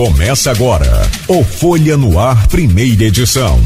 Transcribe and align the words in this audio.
Começa 0.00 0.50
agora 0.50 1.06
o 1.28 1.44
Folha 1.44 1.94
no 1.94 2.18
Ar, 2.18 2.48
primeira 2.48 3.04
edição. 3.04 3.60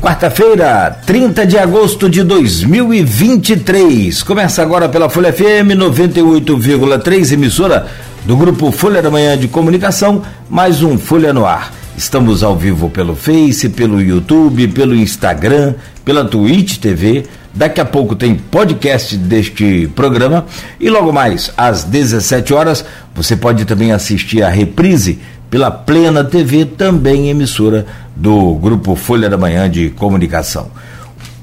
Quarta-feira, 0.00 1.00
30 1.04 1.44
de 1.44 1.58
agosto 1.58 2.08
de 2.08 2.22
2023. 2.22 4.22
Começa 4.22 4.62
agora 4.62 4.88
pela 4.88 5.10
Folha 5.10 5.32
FM 5.32 5.74
98,3, 5.76 7.32
emissora 7.32 7.88
do 8.24 8.36
grupo 8.36 8.70
Folha 8.70 9.02
da 9.02 9.10
Manhã 9.10 9.36
de 9.36 9.48
Comunicação, 9.48 10.22
mais 10.48 10.80
um 10.80 10.96
Folha 10.96 11.32
no 11.32 11.44
Ar. 11.44 11.74
Estamos 11.96 12.44
ao 12.44 12.56
vivo 12.56 12.88
pelo 12.88 13.16
Face, 13.16 13.68
pelo 13.68 14.00
YouTube, 14.00 14.68
pelo 14.68 14.94
Instagram, 14.94 15.74
pela 16.04 16.24
Twitch 16.24 16.78
TV 16.78 17.24
Daqui 17.54 17.80
a 17.80 17.84
pouco 17.84 18.14
tem 18.14 18.34
podcast 18.34 19.16
deste 19.16 19.90
programa 19.94 20.46
e 20.78 20.88
logo 20.90 21.12
mais 21.12 21.50
às 21.56 21.82
17 21.84 22.54
horas 22.54 22.84
você 23.14 23.36
pode 23.36 23.64
também 23.64 23.90
assistir 23.90 24.42
a 24.42 24.48
reprise 24.48 25.18
pela 25.50 25.70
Plena 25.70 26.22
TV, 26.22 26.64
também 26.64 27.30
emissora 27.30 27.86
do 28.14 28.54
grupo 28.54 28.94
Folha 28.94 29.28
da 29.28 29.38
Manhã 29.38 29.68
de 29.68 29.90
Comunicação. 29.90 30.70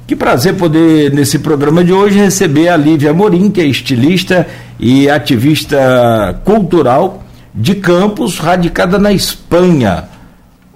Que 0.07 0.15
prazer 0.15 0.53
poder, 0.55 1.11
nesse 1.11 1.39
programa 1.39 1.83
de 1.83 1.91
hoje, 1.91 2.19
receber 2.19 2.69
a 2.69 2.77
Lívia 2.77 3.11
Morim, 3.11 3.49
que 3.49 3.59
é 3.59 3.65
estilista 3.65 4.45
e 4.79 5.09
ativista 5.09 6.39
cultural 6.45 7.23
de 7.53 7.73
Campos, 7.75 8.37
radicada 8.37 8.99
na 8.99 9.11
Espanha. 9.11 10.03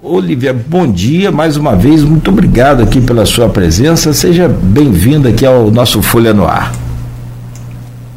Olivia, 0.02 0.54
bom 0.54 0.90
dia 0.90 1.30
mais 1.30 1.58
uma 1.58 1.76
vez, 1.76 2.02
muito 2.02 2.30
obrigado 2.30 2.82
aqui 2.82 3.02
pela 3.02 3.26
sua 3.26 3.50
presença. 3.50 4.14
Seja 4.14 4.48
bem-vinda 4.48 5.28
aqui 5.28 5.44
ao 5.44 5.70
nosso 5.70 6.00
Folha 6.00 6.32
no 6.32 6.46
Ar. 6.46 6.72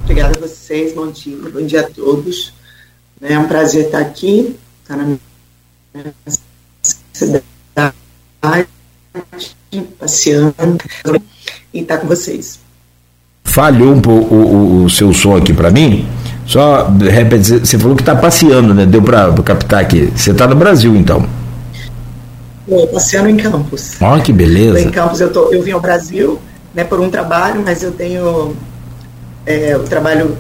Obrigada 0.03 0.37
a 0.37 0.41
vocês, 0.47 0.93
bom 0.93 1.11
dia, 1.11 1.35
bom 1.53 1.65
dia 1.65 1.81
a 1.81 1.83
todos. 1.83 2.53
É 3.21 3.37
um 3.37 3.49
prazer 3.49 3.87
estar 3.87 3.99
aqui, 3.99 4.55
estar 4.81 4.95
na 4.95 5.03
minha 5.03 5.19
cidade, 7.11 7.47
passeando 9.99 10.55
e 11.73 11.79
estar 11.81 11.97
com 11.97 12.07
vocês. 12.07 12.59
Falhou 13.43 13.93
um 13.93 13.99
pouco 13.99 14.33
o, 14.33 14.85
o, 14.85 14.89
seu 14.89 15.13
som 15.13 15.35
aqui 15.35 15.53
para 15.53 15.69
mim. 15.69 16.07
Só, 16.45 16.89
repete, 16.89 17.59
você 17.59 17.77
falou 17.77 17.93
que 17.93 18.01
está 18.01 18.15
passeando, 18.15 18.73
né? 18.73 18.85
Deu 18.85 19.01
para 19.01 19.33
captar 19.43 19.81
aqui. 19.81 20.05
Você 20.15 20.31
está 20.31 20.47
no 20.47 20.55
Brasil, 20.55 20.95
então. 20.95 21.42
Estou 22.67 22.87
passeando 22.87 23.29
em 23.29 23.37
Campos. 23.37 24.01
Olha 24.01 24.21
que 24.21 24.31
beleza. 24.31 24.79
Em 24.79 24.89
Campos 24.89 25.19
eu, 25.19 25.31
tô, 25.31 25.53
eu 25.53 25.61
vim 25.61 25.71
ao 25.71 25.81
Brasil 25.81 26.39
né, 26.73 26.83
por 26.83 26.99
um 26.99 27.09
trabalho, 27.09 27.61
mas 27.63 27.83
eu 27.83 27.91
tenho 27.91 28.55
é, 29.45 29.75
o 29.75 29.83
trabalho 29.83 30.37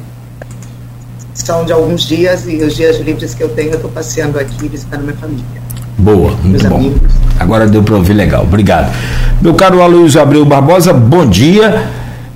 são 1.33 1.65
de 1.65 1.73
alguns 1.73 2.03
dias 2.03 2.47
e 2.47 2.57
os 2.57 2.75
dias 2.75 2.99
livres 2.99 3.33
que 3.33 3.43
eu 3.43 3.49
tenho 3.49 3.71
eu 3.71 3.75
estou 3.75 3.91
passeando 3.91 4.39
aqui 4.39 4.67
visitando 4.67 5.01
minha 5.01 5.15
família. 5.15 5.63
Boa, 5.97 6.31
muito 6.31 6.47
Meus 6.47 6.63
bom. 6.63 6.75
Amigos. 6.75 7.11
Agora 7.39 7.67
deu 7.67 7.83
para 7.83 7.95
ouvir 7.95 8.13
legal, 8.13 8.43
obrigado. 8.43 8.93
Meu 9.41 9.53
caro 9.53 9.81
Aloysio 9.81 10.21
Abreu 10.21 10.45
Barbosa, 10.45 10.93
bom 10.93 11.25
dia, 11.25 11.87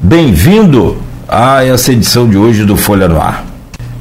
bem-vindo 0.02 0.98
a 1.28 1.64
essa 1.64 1.92
edição 1.92 2.30
de 2.30 2.38
hoje 2.38 2.66
do 2.66 2.76
Folha 2.76 3.08
no 3.08 3.22
Ar. 3.22 3.46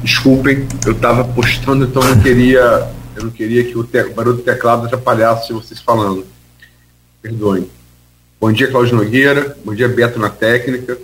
Desculpem, 0.03 0.65
eu 0.85 0.91
estava 0.91 1.23
postando, 1.23 1.85
então 1.85 2.03
não 2.03 2.17
queria 2.19 2.87
eu 3.17 3.23
não 3.23 3.31
queria 3.31 3.63
que 3.63 3.77
o, 3.77 3.83
te, 3.83 3.99
o 4.03 4.13
barulho 4.13 4.37
do 4.37 4.43
teclado 4.43 4.85
atrapalhasse 4.85 5.51
vocês 5.51 5.81
falando. 5.81 6.25
Perdoem. 7.21 7.69
Bom 8.39 8.51
dia, 8.51 8.69
Cláudio 8.69 8.95
Nogueira. 8.95 9.57
Bom 9.65 9.73
dia, 9.73 9.89
Beto 9.89 10.19
na 10.19 10.29
técnica. 10.29 10.97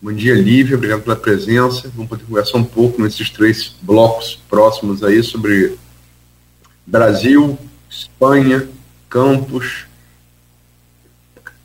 Bom 0.00 0.12
dia, 0.12 0.34
Lívia. 0.34 0.76
Obrigado 0.76 1.02
pela 1.02 1.14
presença. 1.14 1.92
Vamos 1.94 2.08
poder 2.08 2.24
conversar 2.24 2.56
um 2.56 2.64
pouco 2.64 3.02
nesses 3.02 3.28
três 3.28 3.76
blocos 3.82 4.40
próximos 4.48 5.04
aí 5.04 5.22
sobre 5.22 5.76
Brasil, 6.86 7.58
Espanha, 7.90 8.66
Campos. 9.10 9.84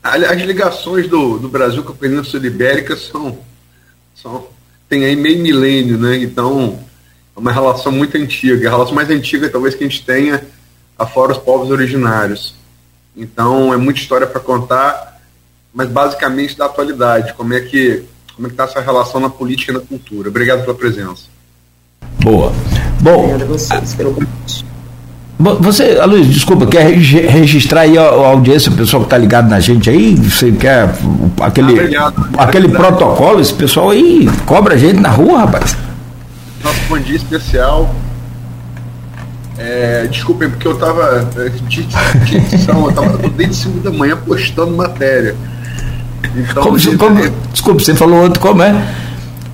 As 0.02 0.42
ligações 0.42 1.08
do, 1.08 1.38
do 1.38 1.48
Brasil 1.48 1.82
com 1.82 1.92
a 1.92 1.96
Península 1.96 2.46
Ibérica 2.46 2.94
são, 2.94 3.38
são. 4.14 4.48
tem 4.88 5.04
aí 5.06 5.16
meio 5.16 5.42
milênio, 5.42 5.98
né? 5.98 6.18
Então 6.18 6.78
uma 7.38 7.52
relação 7.52 7.92
muito 7.92 8.16
antiga, 8.16 8.68
a 8.68 8.70
relação 8.70 8.94
mais 8.94 9.08
antiga 9.08 9.48
talvez 9.48 9.74
que 9.74 9.84
a 9.84 9.88
gente 9.88 10.04
tenha 10.04 10.42
afora 10.98 11.32
os 11.32 11.38
povos 11.38 11.70
originários. 11.70 12.54
Então 13.16 13.72
é 13.72 13.76
muita 13.76 14.00
história 14.00 14.26
para 14.26 14.40
contar, 14.40 15.20
mas 15.72 15.88
basicamente 15.88 16.58
da 16.58 16.66
atualidade, 16.66 17.32
como 17.34 17.54
é 17.54 17.60
que 17.60 18.02
como 18.34 18.46
é 18.46 18.50
que 18.50 18.54
está 18.54 18.64
essa 18.64 18.80
relação 18.80 19.20
na 19.20 19.28
política 19.28 19.72
e 19.72 19.74
na 19.74 19.80
cultura. 19.80 20.28
Obrigado 20.28 20.62
pela 20.62 20.74
presença. 20.74 21.24
Boa. 22.22 22.52
Bom, 23.00 23.24
Obrigado 23.24 23.42
a 23.42 23.46
vocês 23.46 23.94
pelo 23.94 24.14
convite. 24.14 24.64
Você, 25.60 26.04
Luiz, 26.04 26.26
desculpa, 26.26 26.66
quer 26.66 26.84
registrar 26.84 27.82
aí 27.82 27.96
a, 27.96 28.02
a 28.02 28.28
audiência, 28.28 28.72
o 28.72 28.76
pessoal 28.76 29.02
que 29.02 29.06
está 29.06 29.16
ligado 29.16 29.48
na 29.48 29.60
gente 29.60 29.88
aí? 29.88 30.16
Você 30.16 30.50
quer 30.50 30.88
aquele, 31.40 31.96
ah, 31.96 32.12
aquele 32.38 32.68
protocolo? 32.68 33.40
Esse 33.40 33.54
pessoal 33.54 33.90
aí 33.90 34.28
cobra 34.46 34.74
a 34.74 34.78
gente 34.78 34.98
na 35.00 35.10
rua, 35.10 35.40
rapaz 35.40 35.76
nosso 36.62 36.80
bom 36.88 36.98
dia 36.98 37.16
especial. 37.16 37.94
É, 39.56 40.06
desculpem, 40.06 40.48
porque 40.48 40.68
eu 40.68 40.72
estava 40.72 41.28
é, 41.36 41.48
de, 41.48 41.82
de 41.82 42.36
edição, 42.36 42.84
eu 42.84 42.90
estava 42.90 43.18
desde 43.28 43.56
5 43.56 43.80
da 43.80 43.90
manhã 43.90 44.16
postando 44.16 44.76
matéria. 44.76 45.34
Então, 46.36 46.62
como, 46.62 46.78
gente, 46.78 46.96
como. 46.96 47.20
Desculpa, 47.52 47.82
você 47.82 47.94
falou 47.94 48.22
outro, 48.22 48.40
como 48.40 48.62
é? 48.62 48.94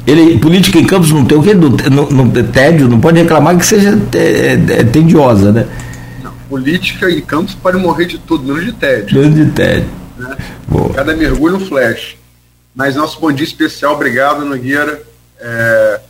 Ele, 0.07 0.39
política 0.39 0.79
em 0.79 0.85
Campos 0.85 1.11
não 1.11 1.25
tem 1.25 1.39
o 1.39 1.43
quê? 1.43 1.55
No, 1.55 1.71
no, 1.71 2.11
no 2.11 2.45
tédio, 2.45 2.89
não 2.89 3.01
pode 3.01 3.19
reclamar 3.19 3.57
que 3.57 3.65
seja 3.65 3.99
é, 4.15 4.53
é, 4.53 4.85
tediosa, 4.85 5.51
né? 5.51 5.67
Não, 6.23 6.33
política 6.51 7.11
em 7.11 7.23
Campos 7.23 7.55
pode 7.55 7.79
morrer 7.79 8.05
de 8.05 8.19
tudo, 8.19 8.45
menos 8.45 8.67
de 8.67 8.73
tédio. 8.73 9.19
Menos 9.19 9.35
de 9.35 9.47
tédio. 9.53 9.89
Né? 10.19 10.37
Cada 10.95 11.17
mergulho 11.17 11.57
um 11.57 11.61
flash. 11.61 12.17
Mas 12.75 12.97
nosso 12.97 13.19
bom 13.19 13.33
dia 13.33 13.47
especial, 13.47 13.95
obrigado, 13.95 14.45
Nogueira. 14.45 15.03
É, 15.41 16.01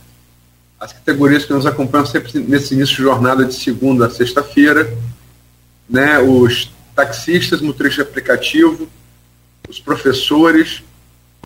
as 0.85 0.93
categorias 0.93 1.45
que 1.45 1.53
nos 1.53 1.65
acompanham 1.65 2.05
sempre 2.05 2.39
nesse 2.39 2.75
início 2.75 2.95
de 2.95 3.01
jornada 3.01 3.43
de 3.43 3.55
segunda 3.55 4.05
a 4.05 4.09
sexta-feira, 4.09 4.95
né, 5.89 6.19
os 6.19 6.71
taxistas, 6.95 7.59
motoristas 7.59 8.05
de 8.05 8.11
aplicativo, 8.11 8.87
os 9.67 9.79
professores 9.79 10.83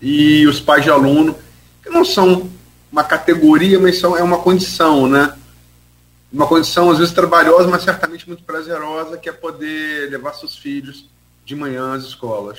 e 0.02 0.46
os 0.46 0.60
pais 0.60 0.84
de 0.84 0.90
aluno, 0.90 1.34
que 1.82 1.88
não 1.88 2.04
são 2.04 2.50
uma 2.92 3.02
categoria, 3.02 3.78
mas 3.78 3.98
são, 3.98 4.16
é 4.16 4.22
uma 4.22 4.38
condição, 4.38 5.08
né? 5.08 5.34
Uma 6.30 6.46
condição 6.46 6.90
às 6.90 6.98
vezes 6.98 7.12
trabalhosa, 7.12 7.66
mas 7.66 7.82
certamente 7.82 8.28
muito 8.28 8.42
prazerosa, 8.42 9.16
que 9.16 9.28
é 9.28 9.32
poder 9.32 10.10
levar 10.10 10.34
seus 10.34 10.56
filhos 10.56 11.06
de 11.44 11.56
manhã 11.56 11.94
às 11.94 12.04
escolas. 12.04 12.58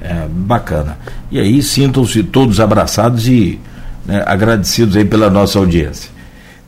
É, 0.00 0.26
bacana. 0.26 0.98
E 1.30 1.38
aí 1.38 1.62
sintam-se 1.62 2.24
todos 2.24 2.60
abraçados 2.60 3.28
e 3.28 3.60
né, 4.04 4.22
agradecidos 4.26 4.96
aí 4.96 5.04
pela 5.04 5.30
nossa 5.30 5.58
audiência. 5.58 6.10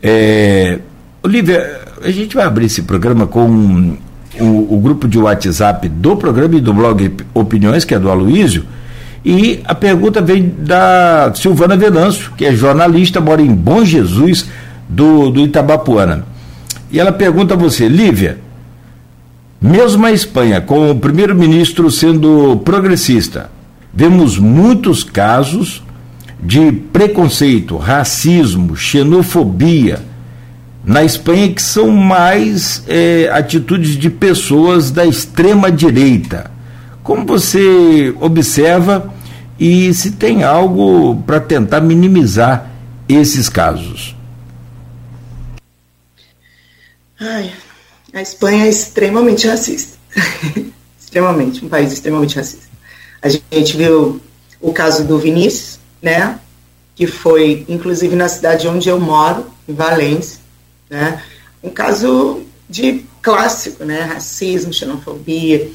É, 0.03 0.79
Olivia, 1.23 1.81
a 2.03 2.11
gente 2.11 2.35
vai 2.37 2.45
abrir 2.45 2.67
esse 2.67 2.83
programa 2.83 3.27
com 3.27 3.97
o, 4.39 4.75
o, 4.75 4.81
grupo 4.81 5.09
de 5.09 5.19
WhatsApp 5.19 5.89
do 5.89 6.17
programa 6.17 6.57
e 6.57 6.61
do 6.61 6.75
blog 6.75 7.15
Opiniões, 7.33 7.85
que 7.85 7.95
é 7.95 7.99
do 7.99 8.11
Aloísio, 8.11 8.65
e 9.25 9.61
a 9.65 9.75
pergunta 9.75 10.21
vem 10.21 10.55
da 10.59 11.33
Silvana 11.35 11.77
Venâncio, 11.77 12.33
que 12.37 12.45
é 12.45 12.55
jornalista, 12.55 13.21
mora 13.21 13.41
em 13.41 13.55
Bom 13.55 13.85
Jesus, 13.85 14.47
do, 14.87 15.31
do 15.31 15.41
Itabapuana. 15.41 16.27
E 16.91 17.01
ela 17.01 17.11
pergunta 17.11 17.55
a 17.55 17.57
você, 17.57 17.89
Lívia, 17.89 18.39
mesmo 19.61 20.05
a 20.05 20.13
Espanha, 20.13 20.61
com 20.61 20.91
o 20.91 20.95
primeiro-ministro 20.95 21.91
sendo 21.91 22.61
progressista, 22.67 23.51
vemos 23.95 24.39
muitos 24.39 25.03
casos 25.03 25.83
de 26.41 26.73
preconceito, 26.73 27.77
racismo, 27.77 28.77
xenofobia 28.77 30.05
na 30.85 31.03
Espanha 31.03 31.53
que 31.53 31.63
são 31.63 31.91
mais 31.91 32.83
é, 32.87 33.31
atitudes 33.33 33.97
de 33.97 34.11
pessoas 34.11 34.91
da 34.91 35.07
extrema 35.07 35.73
direita. 35.73 36.51
Como 37.03 37.25
você 37.25 38.15
observa 38.21 39.13
e 39.59 39.93
se 39.95 40.13
tem 40.13 40.43
algo 40.43 41.23
para 41.27 41.41
tentar 41.41 41.81
minimizar 41.81 42.71
esses 43.09 43.49
casos? 43.49 44.15
Ai, 47.19 47.51
a 48.13 48.21
Espanha 48.21 48.67
é 48.67 48.69
extremamente 48.69 49.47
racista. 49.47 49.97
extremamente, 51.01 51.65
um 51.65 51.69
país 51.69 51.93
extremamente 51.93 52.37
racista. 52.37 52.67
A 53.23 53.29
gente 53.29 53.77
viu 53.77 54.21
o 54.61 54.73
caso 54.73 55.05
do 55.05 55.19
Vinícius, 55.19 55.74
né? 56.05 56.39
Que 56.95 57.07
foi, 57.07 57.65
inclusive, 57.67 58.15
na 58.15 58.29
cidade 58.29 58.69
onde 58.69 58.89
eu 58.89 59.01
moro, 59.01 59.47
em 59.67 59.73
Valência, 59.73 60.39
né? 60.91 61.23
Um 61.63 61.71
caso 61.71 62.43
de 62.69 63.07
clássico, 63.23 63.85
né? 63.85 64.03
Racismo, 64.03 64.73
xenofobia. 64.73 65.71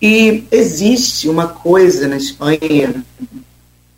E 0.00 0.44
existe 0.50 1.28
uma 1.28 1.46
coisa 1.46 2.08
na 2.08 2.16
Espanha, 2.16 3.04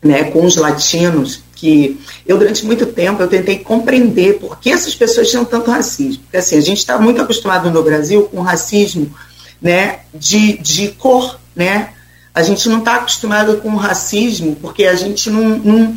né, 0.02 0.24
com 0.30 0.44
os 0.44 0.56
latinos, 0.56 1.42
que 1.56 1.98
eu 2.24 2.38
durante 2.38 2.64
muito 2.64 2.86
tempo 2.86 3.20
eu 3.20 3.28
tentei 3.28 3.58
compreender 3.58 4.38
por 4.38 4.60
que 4.60 4.70
essas 4.70 4.94
pessoas 4.94 5.28
tinham 5.28 5.44
tanto 5.44 5.70
racismo. 5.70 6.22
Porque 6.22 6.36
assim, 6.36 6.56
a 6.56 6.60
gente 6.60 6.78
está 6.78 6.98
muito 6.98 7.20
acostumado 7.20 7.70
no 7.70 7.82
Brasil 7.82 8.22
com 8.24 8.40
racismo 8.40 9.12
né, 9.60 10.00
de, 10.14 10.56
de 10.58 10.88
cor, 10.88 11.38
né? 11.54 11.94
A 12.38 12.42
gente 12.44 12.68
não 12.68 12.78
está 12.78 12.94
acostumado 12.94 13.56
com 13.56 13.74
racismo 13.74 14.54
porque 14.54 14.84
a 14.84 14.94
gente 14.94 15.28
não, 15.28 15.58
não, 15.58 15.96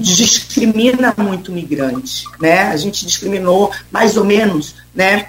discrimina 0.00 1.14
muito 1.16 1.52
migrante, 1.52 2.24
né? 2.40 2.62
A 2.62 2.76
gente 2.76 3.06
discriminou 3.06 3.70
mais 3.88 4.16
ou 4.16 4.24
menos, 4.24 4.74
né? 4.92 5.28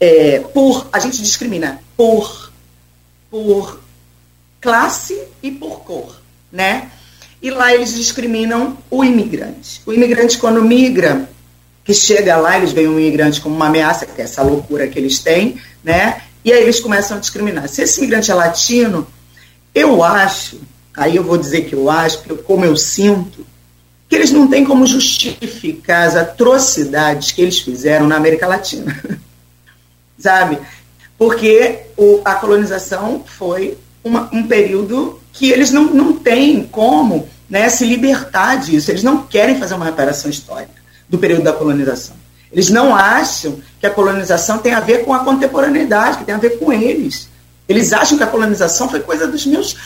É, 0.00 0.38
por 0.54 0.86
a 0.92 1.00
gente 1.00 1.20
discrimina 1.20 1.80
por 1.96 2.52
por 3.28 3.80
classe 4.60 5.20
e 5.42 5.50
por 5.50 5.80
cor, 5.80 6.22
né? 6.52 6.92
E 7.42 7.50
lá 7.50 7.74
eles 7.74 7.96
discriminam 7.96 8.78
o 8.88 9.02
imigrante. 9.02 9.82
O 9.84 9.92
imigrante 9.92 10.38
quando 10.38 10.62
migra, 10.62 11.28
que 11.84 11.92
chega 11.92 12.36
lá, 12.36 12.58
eles 12.58 12.70
veem 12.70 12.86
o 12.86 13.00
imigrante 13.00 13.40
como 13.40 13.56
uma 13.56 13.66
ameaça, 13.66 14.06
que 14.06 14.20
é 14.20 14.24
essa 14.24 14.40
loucura 14.40 14.86
que 14.86 15.00
eles 15.00 15.18
têm, 15.18 15.60
né? 15.82 16.22
E 16.44 16.52
aí 16.52 16.62
eles 16.62 16.78
começam 16.78 17.16
a 17.16 17.20
discriminar. 17.20 17.68
Se 17.68 17.82
esse 17.82 17.98
imigrante 17.98 18.30
é 18.30 18.34
latino, 18.34 19.04
eu 19.74 20.02
acho, 20.02 20.60
aí 20.96 21.16
eu 21.16 21.22
vou 21.22 21.36
dizer 21.36 21.62
que 21.62 21.74
eu 21.74 21.90
acho, 21.90 22.18
como 22.38 22.64
eu 22.64 22.76
sinto, 22.76 23.46
que 24.08 24.16
eles 24.16 24.30
não 24.30 24.48
têm 24.48 24.64
como 24.64 24.86
justificar 24.86 26.06
as 26.06 26.16
atrocidades 26.16 27.30
que 27.30 27.42
eles 27.42 27.60
fizeram 27.60 28.06
na 28.06 28.16
América 28.16 28.46
Latina. 28.46 28.96
Sabe? 30.18 30.58
Porque 31.18 31.80
o, 31.96 32.20
a 32.24 32.34
colonização 32.36 33.22
foi 33.26 33.76
uma, 34.02 34.28
um 34.32 34.46
período 34.46 35.20
que 35.32 35.50
eles 35.50 35.70
não, 35.70 35.84
não 35.84 36.12
têm 36.14 36.64
como 36.64 37.28
né, 37.48 37.68
se 37.68 37.84
libertar 37.84 38.56
disso. 38.56 38.90
Eles 38.90 39.02
não 39.02 39.26
querem 39.26 39.58
fazer 39.58 39.74
uma 39.74 39.84
reparação 39.84 40.30
histórica 40.30 40.72
do 41.08 41.18
período 41.18 41.44
da 41.44 41.52
colonização. 41.52 42.16
Eles 42.50 42.70
não 42.70 42.94
acham 42.94 43.60
que 43.78 43.86
a 43.86 43.90
colonização 43.90 44.58
tem 44.58 44.72
a 44.72 44.80
ver 44.80 45.04
com 45.04 45.12
a 45.12 45.24
contemporaneidade, 45.24 46.18
que 46.18 46.24
tem 46.24 46.34
a 46.34 46.38
ver 46.38 46.58
com 46.58 46.72
eles. 46.72 47.28
Eles 47.68 47.92
acham 47.92 48.16
que 48.16 48.24
a 48.24 48.28
colonização 48.28 48.88
foi 48.88 49.00
coisa 49.00 49.26
dos 49.26 49.44
meus 49.44 49.76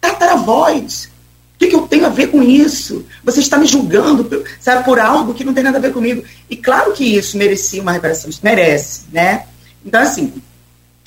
tataravós. 0.00 1.08
O 1.54 1.58
que, 1.58 1.68
que, 1.68 1.76
eu 1.76 1.86
tenho 1.86 2.04
a 2.04 2.10
ver 2.10 2.26
com 2.26 2.42
isso? 2.42 3.06
Você 3.24 3.40
está 3.40 3.56
me 3.56 3.66
julgando 3.66 4.44
sabe, 4.60 4.84
por 4.84 4.98
algo 4.98 5.32
que 5.32 5.44
não 5.44 5.54
tem 5.54 5.64
nada 5.64 5.78
a 5.78 5.80
ver 5.80 5.92
comigo. 5.92 6.22
E 6.50 6.56
claro 6.56 6.92
que 6.92 7.16
isso 7.16 7.38
merecia 7.38 7.80
uma 7.80 7.92
reparação, 7.92 8.28
isso 8.28 8.40
merece, 8.42 9.04
né? 9.10 9.46
Então, 9.84 10.02
assim, 10.02 10.34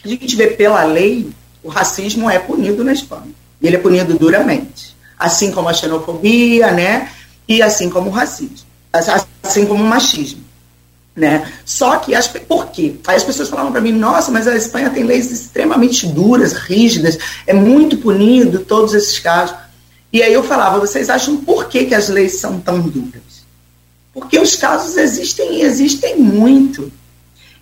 a 0.04 0.08
gente 0.08 0.36
vê 0.36 0.48
pela 0.48 0.84
lei, 0.84 1.30
o 1.62 1.70
racismo 1.70 2.30
é 2.30 2.40
punido 2.40 2.84
na 2.84 2.94
Espanha. 2.94 3.32
E 3.62 3.68
ele 3.68 3.76
é 3.76 3.80
punido 3.80 4.18
duramente. 4.18 4.96
Assim 5.18 5.52
como 5.52 5.68
a 5.68 5.74
xenofobia, 5.74 6.72
né? 6.72 7.12
E 7.48 7.62
assim 7.62 7.90
como 7.90 8.10
o 8.10 8.14
racismo. 8.14 8.68
Assim 9.44 9.66
como 9.66 9.84
o 9.84 9.88
machismo. 9.88 10.49
Né? 11.20 11.52
Só 11.66 11.98
que, 11.98 12.16
as, 12.16 12.30
por 12.30 12.68
quê? 12.68 12.96
Aí 13.06 13.18
as 13.18 13.26
pessoas 13.26 13.50
falavam 13.50 13.74
para 13.74 13.82
mim, 13.82 13.92
nossa, 13.92 14.32
mas 14.32 14.48
a 14.48 14.56
Espanha 14.56 14.90
tem 14.90 15.04
leis 15.04 15.30
extremamente 15.30 16.08
duras, 16.08 16.54
rígidas, 16.54 17.18
é 17.46 17.54
muito 17.54 17.98
punido 17.98 18.60
todos 18.60 18.94
esses 18.94 19.20
casos. 19.20 19.54
E 20.14 20.24
aí 20.24 20.34
eu 20.34 20.44
falava, 20.44 20.80
vocês 20.80 21.10
acham 21.10 21.36
por 21.36 21.68
que, 21.68 21.84
que 21.84 21.94
as 21.94 22.08
leis 22.08 22.38
são 22.38 22.62
tão 22.62 22.80
duras? 22.80 23.44
Porque 24.14 24.40
os 24.40 24.56
casos 24.56 24.96
existem 24.96 25.56
e 25.56 25.62
existem 25.62 26.16
muito. 26.16 26.90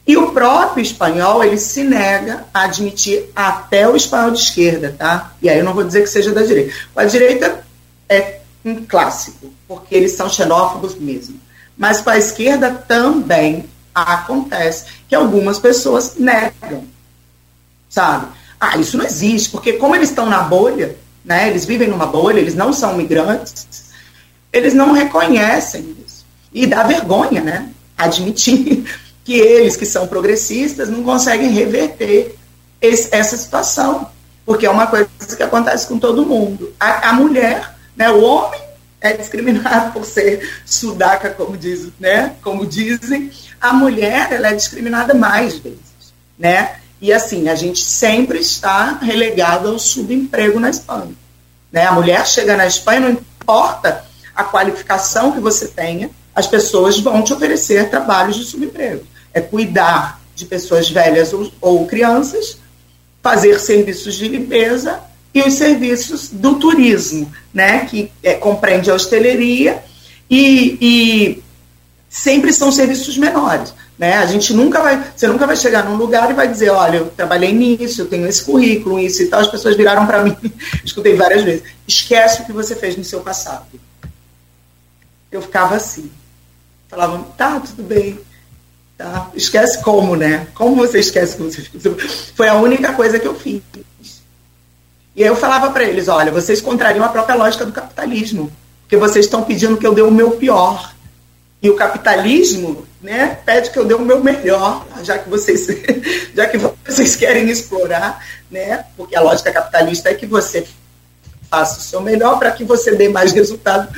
E 0.05 0.15
o 0.15 0.31
próprio 0.31 0.83
espanhol, 0.83 1.43
ele 1.43 1.57
se 1.57 1.83
nega 1.83 2.45
a 2.53 2.65
admitir 2.65 3.25
até 3.35 3.89
o 3.89 3.95
espanhol 3.95 4.29
de 4.29 4.39
esquerda, 4.39 4.95
tá? 4.95 5.33
E 5.41 5.49
aí 5.49 5.57
eu 5.57 5.65
não 5.65 5.73
vou 5.73 5.83
dizer 5.83 6.03
que 6.03 6.09
seja 6.09 6.31
da 6.31 6.43
direita. 6.43 6.73
A 6.95 7.05
direita 7.05 7.65
é 8.07 8.39
um 8.63 8.85
clássico, 8.85 9.51
porque 9.67 9.95
eles 9.95 10.11
são 10.11 10.29
xenófobos 10.29 10.93
mesmo. 10.93 11.46
Mas 11.77 12.01
com 12.01 12.09
a 12.09 12.17
esquerda 12.17 12.71
também 12.71 13.65
acontece 13.93 14.85
que 15.07 15.15
algumas 15.15 15.59
pessoas 15.59 16.15
negam, 16.17 16.85
sabe? 17.89 18.27
Ah, 18.59 18.77
isso 18.77 18.97
não 18.97 19.05
existe, 19.05 19.49
porque 19.49 19.73
como 19.73 19.95
eles 19.95 20.09
estão 20.09 20.27
na 20.27 20.41
bolha, 20.41 20.95
né? 21.23 21.49
Eles 21.49 21.65
vivem 21.65 21.87
numa 21.87 22.05
bolha, 22.05 22.39
eles 22.39 22.55
não 22.55 22.73
são 22.73 22.95
migrantes, 22.95 23.91
eles 24.51 24.73
não 24.73 24.91
reconhecem 24.91 25.95
isso. 26.05 26.25
E 26.51 26.65
dá 26.65 26.83
vergonha, 26.83 27.41
né? 27.41 27.69
Admitir 27.97 28.85
que 29.23 29.33
eles, 29.37 29.75
que 29.75 29.85
são 29.85 30.07
progressistas, 30.07 30.89
não 30.89 31.03
conseguem 31.03 31.51
reverter 31.51 32.35
esse, 32.81 33.13
essa 33.13 33.37
situação. 33.37 34.09
Porque 34.45 34.65
é 34.65 34.69
uma 34.69 34.87
coisa 34.87 35.09
que 35.35 35.43
acontece 35.43 35.85
com 35.87 35.99
todo 35.99 36.25
mundo. 36.25 36.73
A, 36.79 37.09
a 37.09 37.13
mulher, 37.13 37.75
né, 37.95 38.09
o 38.09 38.23
homem 38.23 38.61
é 39.01 39.13
discriminado 39.13 39.93
por 39.97 40.05
ser 40.05 40.49
sudaca, 40.65 41.29
como, 41.29 41.57
diz, 41.57 41.89
né, 41.99 42.35
como 42.41 42.65
dizem, 42.65 43.31
a 43.59 43.73
mulher 43.73 44.31
ela 44.31 44.49
é 44.49 44.55
discriminada 44.55 45.13
mais 45.13 45.57
vezes, 45.57 46.13
né? 46.37 46.77
E 46.99 47.13
assim, 47.13 47.47
a 47.47 47.55
gente 47.55 47.83
sempre 47.83 48.39
está 48.39 48.97
relegado 48.97 49.67
ao 49.67 49.77
subemprego 49.77 50.59
na 50.59 50.69
Espanha. 50.69 51.13
Né? 51.71 51.85
A 51.85 51.91
mulher 51.91 52.25
chega 52.25 52.57
na 52.57 52.65
Espanha, 52.65 53.01
não 53.01 53.11
importa 53.11 54.03
a 54.35 54.43
qualificação 54.43 55.31
que 55.31 55.39
você 55.39 55.67
tenha, 55.67 56.09
as 56.33 56.47
pessoas 56.47 56.99
vão 56.99 57.23
te 57.23 57.33
oferecer 57.33 57.89
trabalhos 57.89 58.35
de 58.35 58.45
subemprego. 58.45 59.05
É 59.31 59.41
cuidar 59.41 60.19
de 60.35 60.45
pessoas 60.45 60.89
velhas 60.89 61.33
ou, 61.33 61.51
ou 61.61 61.87
crianças, 61.87 62.57
fazer 63.21 63.59
serviços 63.59 64.15
de 64.15 64.27
limpeza 64.27 64.99
e 65.37 65.41
os 65.41 65.53
serviços 65.53 66.29
do 66.29 66.55
turismo, 66.55 67.31
né, 67.53 67.85
que 67.85 68.11
é, 68.23 68.33
compreende 68.33 68.89
a 68.89 68.95
hosteleria 68.95 69.83
e, 70.29 70.77
e, 70.81 71.43
sempre 72.09 72.51
são 72.51 72.71
serviços 72.71 73.17
menores. 73.17 73.73
Né? 73.97 74.15
A 74.15 74.25
gente 74.25 74.53
nunca 74.53 74.81
vai, 74.81 75.11
você 75.15 75.27
nunca 75.27 75.45
vai 75.45 75.55
chegar 75.55 75.85
num 75.85 75.95
lugar 75.95 76.29
e 76.29 76.33
vai 76.33 76.47
dizer, 76.47 76.69
olha, 76.69 76.97
eu 76.97 77.09
trabalhei 77.09 77.51
nisso, 77.51 78.01
eu 78.01 78.07
tenho 78.07 78.27
esse 78.27 78.43
currículo, 78.43 78.99
isso 78.99 79.23
e 79.23 79.27
tal. 79.27 79.41
As 79.41 79.47
pessoas 79.47 79.75
viraram 79.75 80.05
para 80.05 80.23
mim, 80.23 80.35
escutei 80.83 81.15
várias 81.15 81.43
vezes, 81.43 81.63
esquece 81.87 82.41
o 82.41 82.45
que 82.45 82.53
você 82.53 82.75
fez 82.75 82.95
no 82.95 83.03
seu 83.03 83.21
passado. 83.21 83.65
Eu 85.31 85.41
ficava 85.41 85.75
assim, 85.75 86.09
falavam, 86.87 87.23
tá, 87.37 87.59
tudo 87.59 87.83
bem, 87.83 88.19
tá, 88.97 89.29
esquece 89.35 89.81
como, 89.83 90.15
né? 90.15 90.47
Como 90.53 90.75
você 90.75 90.99
esquece 90.99 91.35
que 91.35 91.43
você 91.43 91.61
fez? 91.61 92.31
Foi 92.35 92.47
a 92.47 92.55
única 92.55 92.93
coisa 92.93 93.19
que 93.19 93.27
eu 93.27 93.35
fiz. 93.35 93.61
E 95.17 95.23
aí 95.23 95.29
eu 95.29 95.35
falava 95.35 95.71
para 95.71 95.83
eles, 95.83 96.07
olha, 96.07 96.31
vocês 96.31 96.61
contrariam 96.61 97.03
a 97.03 97.09
própria 97.09 97.35
lógica 97.35 97.65
do 97.65 97.71
capitalismo, 97.71 98.51
porque 98.81 98.95
vocês 98.95 99.25
estão 99.25 99.41
pedindo 99.41 99.75
que 99.75 99.87
eu 99.87 99.95
dê 99.95 100.03
o 100.03 100.11
meu 100.11 100.31
pior. 100.31 100.93
E 101.59 101.71
o 101.71 101.75
capitalismo 101.75 102.85
né, 103.01 103.39
pede 103.43 103.71
que 103.71 103.79
eu 103.79 103.85
dê 103.85 103.95
o 103.95 103.99
meu 103.99 104.23
melhor, 104.23 104.85
já 105.01 105.17
que 105.17 105.27
vocês, 105.27 105.65
já 106.35 106.45
que 106.45 106.59
vocês 106.85 107.15
querem 107.15 107.49
explorar, 107.49 108.23
né, 108.51 108.85
porque 108.95 109.15
a 109.15 109.21
lógica 109.21 109.51
capitalista 109.51 110.07
é 110.07 110.13
que 110.13 110.27
você 110.27 110.67
faça 111.49 111.79
o 111.79 111.81
seu 111.81 111.99
melhor 111.99 112.37
para 112.37 112.51
que 112.51 112.63
você 112.63 112.93
dê 112.93 113.09
mais 113.09 113.31
resultado 113.31 113.91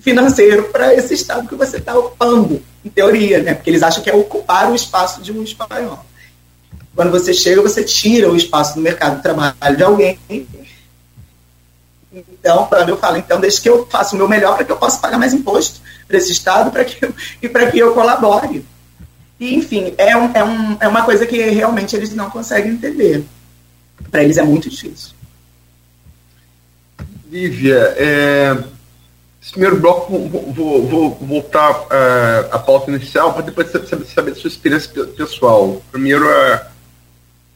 financeiro 0.00 0.70
para 0.70 0.94
esse 0.94 1.12
estado 1.12 1.46
que 1.46 1.54
você 1.54 1.76
está 1.76 1.94
ocupando, 1.94 2.62
em 2.82 2.88
teoria, 2.88 3.42
né, 3.42 3.52
porque 3.52 3.68
eles 3.68 3.82
acham 3.82 4.02
que 4.02 4.08
é 4.08 4.14
ocupar 4.14 4.70
o 4.70 4.74
espaço 4.74 5.20
de 5.20 5.32
um 5.32 5.42
espanhol. 5.42 6.02
Quando 6.94 7.10
você 7.10 7.34
chega, 7.34 7.60
você 7.60 7.84
tira 7.84 8.30
o 8.30 8.36
espaço 8.36 8.74
do 8.74 8.80
mercado 8.80 9.16
de 9.16 9.22
trabalho 9.22 9.76
de 9.76 9.82
alguém 9.82 10.18
então, 12.12 12.66
quando 12.66 12.90
eu 12.90 12.98
falo, 12.98 13.16
então, 13.16 13.40
deixa 13.40 13.60
que 13.60 13.68
eu 13.68 13.86
faça 13.86 14.14
o 14.14 14.18
meu 14.18 14.28
melhor 14.28 14.56
para 14.56 14.64
que 14.64 14.72
eu 14.72 14.76
possa 14.76 14.98
pagar 14.98 15.18
mais 15.18 15.32
imposto 15.32 15.80
para 16.06 16.18
esse 16.18 16.30
Estado 16.30 16.70
pra 16.70 16.84
que 16.84 17.02
eu, 17.04 17.14
e 17.40 17.48
para 17.48 17.70
que 17.70 17.78
eu 17.78 17.94
colabore. 17.94 18.64
E, 19.40 19.54
enfim, 19.54 19.94
é, 19.96 20.14
um, 20.16 20.30
é, 20.34 20.44
um, 20.44 20.76
é 20.80 20.88
uma 20.88 21.04
coisa 21.04 21.26
que 21.26 21.36
realmente 21.36 21.96
eles 21.96 22.14
não 22.14 22.28
conseguem 22.28 22.72
entender. 22.72 23.24
Para 24.10 24.22
eles 24.22 24.36
é 24.36 24.42
muito 24.42 24.68
difícil. 24.68 25.14
Lívia, 27.30 27.94
é, 27.96 28.62
esse 29.42 29.52
primeiro 29.52 29.80
bloco 29.80 30.18
vou, 30.28 30.52
vou, 30.52 30.86
vou 30.86 31.18
voltar 31.22 31.70
uh, 31.70 32.54
à 32.54 32.58
pauta 32.58 32.90
inicial 32.90 33.32
para 33.32 33.42
depois 33.42 33.70
saber, 33.70 34.04
saber 34.04 34.34
sua 34.34 34.48
experiência 34.48 35.06
pessoal. 35.06 35.82
Primeiro, 35.90 36.28
a 36.28 36.66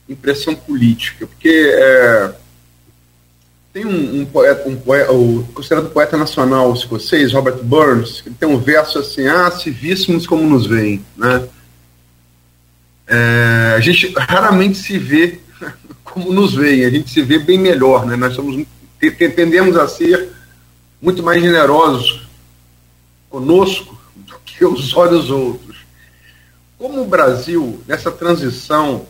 impressão 0.09 0.55
política, 0.55 1.27
porque. 1.27 1.75
Uh, 1.75 2.46
tem 3.77 3.85
um, 3.85 4.23
um 4.23 4.25
poeta, 4.25 4.67
um 4.67 4.75
poeta, 4.75 5.13
considerado 5.53 5.91
poeta 5.91 6.17
nacional 6.17 6.73
escocês, 6.73 7.35
Robert 7.35 7.63
Burns, 7.63 8.23
que 8.23 8.31
tem 8.31 8.49
um 8.49 8.59
verso 8.59 8.99
assim, 8.99 9.27
ah, 9.27 9.51
se 9.51 9.71
víssemos 9.71 10.27
como 10.27 10.49
nos 10.49 10.65
veem, 10.67 11.05
né? 11.15 11.47
É, 13.07 13.75
a 13.77 13.81
gente 13.81 14.15
raramente 14.17 14.79
se 14.79 14.97
vê 14.97 15.41
como 16.03 16.33
nos 16.33 16.55
veem, 16.55 16.87
a 16.87 16.91
gente 16.91 17.11
se 17.11 17.21
vê 17.21 17.39
bem 17.39 17.59
melhor, 17.59 18.07
né? 18.07 18.17
Nós 18.17 18.35
somos, 18.35 18.65
tendemos 18.99 19.77
a 19.77 19.87
ser 19.87 20.33
muito 20.99 21.23
mais 21.23 21.43
generosos 21.43 22.27
conosco 23.29 23.95
do 24.15 24.39
que 24.43 24.65
os 24.65 24.91
olhos 24.97 25.29
outros. 25.29 25.77
Como 26.79 27.03
o 27.03 27.07
Brasil, 27.07 27.79
nessa 27.87 28.11
transição 28.11 29.07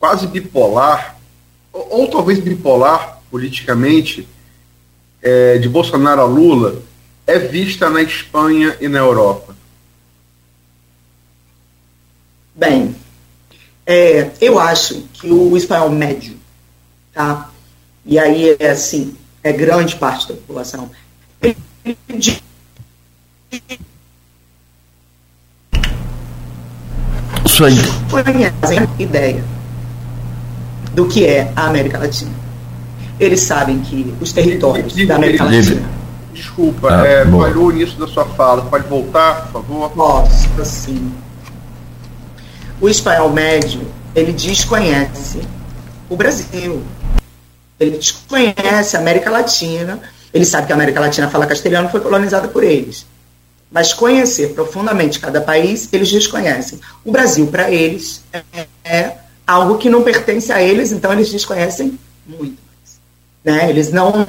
quase 0.00 0.26
bipolar, 0.26 1.16
ou, 1.72 2.00
ou 2.00 2.10
talvez 2.10 2.40
bipolar, 2.40 3.21
politicamente, 3.32 4.28
é, 5.22 5.56
de 5.56 5.66
Bolsonaro 5.66 6.20
a 6.20 6.26
Lula 6.26 6.82
é 7.26 7.38
vista 7.38 7.88
na 7.88 8.02
Espanha 8.02 8.76
e 8.78 8.88
na 8.88 8.98
Europa? 8.98 9.56
Bem, 12.54 12.94
é, 13.86 14.30
eu 14.38 14.58
acho 14.58 15.00
que 15.14 15.30
o 15.30 15.56
espanhol 15.56 15.88
médio, 15.88 16.36
tá? 17.14 17.50
E 18.04 18.18
aí 18.18 18.54
é 18.58 18.70
assim, 18.70 19.16
é 19.42 19.50
grande 19.50 19.96
parte 19.96 20.28
da 20.28 20.34
população. 20.34 20.90
Isso 27.46 27.64
aí. 27.64 27.74
conhecem 28.10 28.88
ideia 28.98 29.42
do 30.92 31.08
que 31.08 31.24
é 31.24 31.50
a 31.56 31.68
América 31.68 31.98
Latina. 31.98 32.41
Eles 33.22 33.40
sabem 33.42 33.78
que 33.78 34.12
os 34.20 34.32
territórios 34.32 34.96
da 35.06 35.14
América 35.14 35.44
Latina. 35.44 35.88
Desculpa, 36.34 36.88
Ah, 36.92 37.06
é, 37.06 37.24
falhou 37.24 37.66
o 37.66 37.70
início 37.70 37.96
da 37.96 38.08
sua 38.08 38.24
fala. 38.24 38.62
Pode 38.62 38.88
voltar, 38.88 39.42
por 39.42 39.62
favor? 39.62 39.96
Nossa, 39.96 40.64
sim. 40.64 41.12
O 42.80 42.88
espanhol 42.88 43.30
médio, 43.30 43.82
ele 44.12 44.32
desconhece 44.32 45.40
o 46.10 46.16
Brasil. 46.16 46.82
Ele 47.78 47.96
desconhece 47.96 48.96
a 48.96 48.98
América 48.98 49.30
Latina. 49.30 50.00
Ele 50.34 50.44
sabe 50.44 50.66
que 50.66 50.72
a 50.72 50.74
América 50.74 50.98
Latina 50.98 51.28
fala 51.28 51.46
castelhano 51.46 51.90
foi 51.90 52.00
colonizada 52.00 52.48
por 52.48 52.64
eles. 52.64 53.06
Mas 53.70 53.92
conhecer 53.92 54.52
profundamente 54.52 55.20
cada 55.20 55.40
país, 55.40 55.88
eles 55.92 56.10
desconhecem. 56.10 56.80
O 57.04 57.12
Brasil, 57.12 57.46
para 57.46 57.70
eles, 57.70 58.24
é, 58.32 58.66
é 58.84 59.16
algo 59.46 59.78
que 59.78 59.88
não 59.88 60.02
pertence 60.02 60.50
a 60.50 60.60
eles, 60.60 60.90
então 60.90 61.12
eles 61.12 61.30
desconhecem 61.30 61.96
muito. 62.26 62.61
Né? 63.44 63.68
Eles 63.68 63.90
não, 63.90 64.26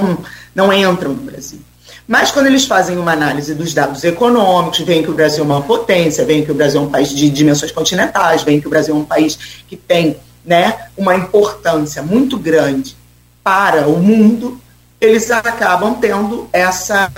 não 0.53 0.71
entram 0.73 1.13
no 1.13 1.21
Brasil. 1.23 1.59
Mas 2.07 2.31
quando 2.31 2.47
eles 2.47 2.65
fazem 2.65 2.97
uma 2.97 3.13
análise 3.13 3.55
dos 3.55 3.73
dados 3.73 4.03
econômicos, 4.03 4.79
veem 4.79 5.03
que 5.03 5.09
o 5.09 5.13
Brasil 5.13 5.43
é 5.43 5.45
uma 5.45 5.61
potência, 5.61 6.25
veem 6.25 6.43
que 6.43 6.51
o 6.51 6.55
Brasil 6.55 6.81
é 6.81 6.83
um 6.83 6.89
país 6.89 7.09
de 7.09 7.29
dimensões 7.29 7.71
continentais, 7.71 8.43
veem 8.43 8.59
que 8.59 8.67
o 8.67 8.69
Brasil 8.69 8.93
é 8.93 8.97
um 8.97 9.05
país 9.05 9.63
que 9.67 9.77
tem 9.77 10.17
né, 10.45 10.87
uma 10.97 11.15
importância 11.15 12.01
muito 12.01 12.37
grande 12.37 12.97
para 13.41 13.87
o 13.87 13.97
mundo, 13.99 14.59
eles 14.99 15.31
acabam 15.31 15.95
tendo 15.95 16.47
essa, 16.51 17.11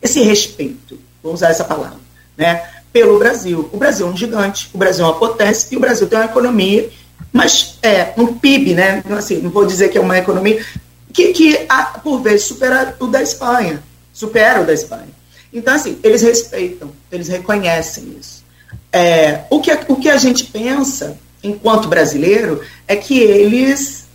esse 0.00 0.22
respeito, 0.22 0.98
vou 1.22 1.32
usar 1.32 1.50
essa 1.50 1.64
palavra, 1.64 1.98
né, 2.36 2.62
pelo 2.92 3.18
Brasil. 3.18 3.68
O 3.72 3.76
Brasil 3.76 4.06
é 4.06 4.10
um 4.10 4.16
gigante, 4.16 4.70
o 4.72 4.78
Brasil 4.78 5.04
é 5.04 5.08
uma 5.08 5.18
potência 5.18 5.68
e 5.72 5.76
o 5.76 5.80
Brasil 5.80 6.06
tem 6.06 6.18
uma 6.18 6.26
economia, 6.26 6.90
mas 7.32 7.78
é 7.82 8.12
um 8.16 8.34
PIB, 8.34 8.74
né, 8.74 9.02
assim, 9.10 9.38
não 9.38 9.50
vou 9.50 9.66
dizer 9.66 9.88
que 9.88 9.98
é 9.98 10.00
uma 10.00 10.18
economia, 10.18 10.64
que, 11.12 11.32
que 11.32 11.66
por 12.02 12.20
vezes 12.20 12.46
supera 12.46 12.96
o 12.98 13.06
da 13.06 13.22
Espanha, 13.22 13.82
supera 14.12 14.62
o 14.62 14.66
da 14.66 14.72
Espanha. 14.72 15.08
Então, 15.52 15.74
assim, 15.74 15.98
eles 16.02 16.22
respeitam, 16.22 16.90
eles 17.10 17.28
reconhecem 17.28 18.16
isso. 18.18 18.42
É, 18.90 19.44
o, 19.50 19.60
que, 19.60 19.70
o 19.88 19.96
que 19.96 20.08
a 20.08 20.16
gente 20.16 20.44
pensa, 20.44 21.18
enquanto 21.42 21.88
brasileiro, 21.88 22.62
é 22.88 22.96
que 22.96 23.18
eles 23.18 24.06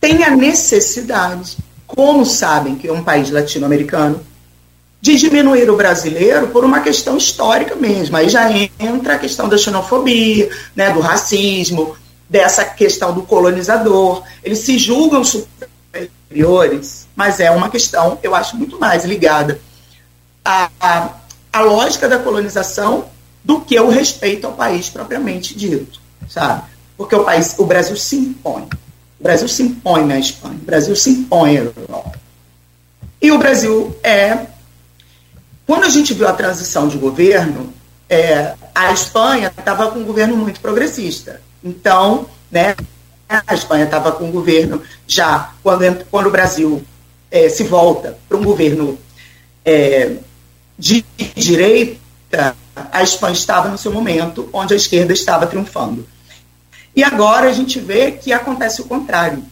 têm 0.00 0.22
a 0.22 0.36
necessidade, 0.36 1.56
como 1.86 2.24
sabem 2.26 2.76
que 2.76 2.88
é 2.88 2.92
um 2.92 3.02
país 3.02 3.30
latino-americano, 3.30 4.20
de 5.00 5.16
diminuir 5.16 5.70
o 5.70 5.76
brasileiro 5.76 6.48
por 6.48 6.64
uma 6.64 6.80
questão 6.80 7.16
histórica 7.16 7.76
mesmo. 7.76 8.16
Aí 8.16 8.28
já 8.28 8.50
entra 8.50 9.14
a 9.14 9.18
questão 9.18 9.48
da 9.48 9.56
xenofobia, 9.56 10.50
né, 10.74 10.90
do 10.90 11.00
racismo, 11.00 11.96
dessa 12.28 12.64
questão 12.64 13.12
do 13.12 13.22
colonizador. 13.22 14.22
Eles 14.42 14.58
se 14.58 14.76
julgam 14.76 15.22
superiores, 15.24 17.06
mas 17.14 17.40
é 17.40 17.50
uma 17.50 17.70
questão, 17.70 18.18
eu 18.22 18.34
acho, 18.34 18.56
muito 18.56 18.78
mais 18.78 19.04
ligada 19.04 19.60
à, 20.44 20.68
à, 20.80 21.10
à 21.52 21.60
lógica 21.60 22.08
da 22.08 22.18
colonização 22.18 23.06
do 23.44 23.60
que 23.60 23.78
o 23.78 23.88
respeito 23.88 24.46
ao 24.46 24.52
país 24.52 24.90
propriamente 24.90 25.56
dito, 25.56 26.00
sabe? 26.28 26.64
Porque 26.96 27.14
o 27.14 27.24
país, 27.24 27.54
o 27.56 27.64
Brasil 27.64 27.96
se 27.96 28.16
impõe. 28.16 28.64
O 29.18 29.22
Brasil 29.22 29.48
se 29.48 29.62
impõe 29.62 30.04
na 30.04 30.18
Espanha, 30.18 30.58
o 30.60 30.66
Brasil 30.66 30.94
se 30.94 31.10
impõe 31.10 31.54
na 31.54 31.70
Europa. 31.80 32.18
E 33.20 33.32
o 33.32 33.38
Brasil 33.38 33.96
é. 34.02 34.46
Quando 35.68 35.84
a 35.84 35.90
gente 35.90 36.14
viu 36.14 36.26
a 36.26 36.32
transição 36.32 36.88
de 36.88 36.96
governo, 36.96 37.74
é, 38.08 38.54
a 38.74 38.90
Espanha 38.90 39.52
estava 39.54 39.90
com 39.90 39.98
um 39.98 40.04
governo 40.04 40.34
muito 40.34 40.60
progressista. 40.60 41.42
Então, 41.62 42.26
né, 42.50 42.74
a 43.28 43.52
Espanha 43.52 43.84
estava 43.84 44.12
com 44.12 44.24
um 44.24 44.30
governo 44.30 44.82
já, 45.06 45.52
quando, 45.62 46.06
quando 46.06 46.28
o 46.28 46.30
Brasil 46.30 46.82
é, 47.30 47.50
se 47.50 47.64
volta 47.64 48.16
para 48.26 48.38
um 48.38 48.42
governo 48.42 48.98
é, 49.62 50.12
de 50.78 51.04
direita, 51.36 52.56
a 52.90 53.02
Espanha 53.02 53.34
estava 53.34 53.68
no 53.68 53.76
seu 53.76 53.92
momento 53.92 54.48
onde 54.54 54.72
a 54.72 54.76
esquerda 54.76 55.12
estava 55.12 55.46
triunfando. 55.46 56.08
E 56.96 57.04
agora 57.04 57.46
a 57.46 57.52
gente 57.52 57.78
vê 57.78 58.12
que 58.12 58.32
acontece 58.32 58.80
o 58.80 58.86
contrário. 58.86 59.44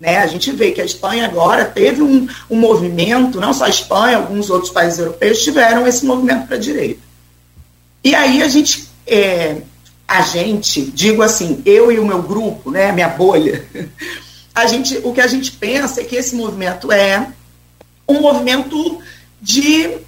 Né? 0.00 0.18
A 0.18 0.26
gente 0.26 0.52
vê 0.52 0.70
que 0.70 0.80
a 0.80 0.84
Espanha 0.84 1.26
agora 1.26 1.64
teve 1.64 2.02
um, 2.02 2.28
um 2.48 2.56
movimento, 2.56 3.40
não 3.40 3.52
só 3.52 3.64
a 3.64 3.70
Espanha, 3.70 4.18
alguns 4.18 4.48
outros 4.48 4.70
países 4.72 4.98
europeus 4.98 5.42
tiveram 5.42 5.86
esse 5.86 6.06
movimento 6.06 6.46
para 6.46 6.56
a 6.56 6.60
direita. 6.60 7.00
E 8.04 8.14
aí 8.14 8.42
a 8.42 8.48
gente, 8.48 8.88
é, 9.06 9.62
a 10.06 10.22
gente, 10.22 10.82
digo 10.82 11.22
assim, 11.22 11.62
eu 11.66 11.90
e 11.90 11.98
o 11.98 12.06
meu 12.06 12.22
grupo, 12.22 12.70
né, 12.70 12.92
minha 12.92 13.08
bolha, 13.08 13.66
a 14.54 14.66
gente, 14.66 14.98
o 15.02 15.12
que 15.12 15.20
a 15.20 15.26
gente 15.26 15.52
pensa 15.52 16.00
é 16.00 16.04
que 16.04 16.16
esse 16.16 16.36
movimento 16.36 16.92
é 16.92 17.32
um 18.08 18.20
movimento 18.20 19.02
de 19.42 19.98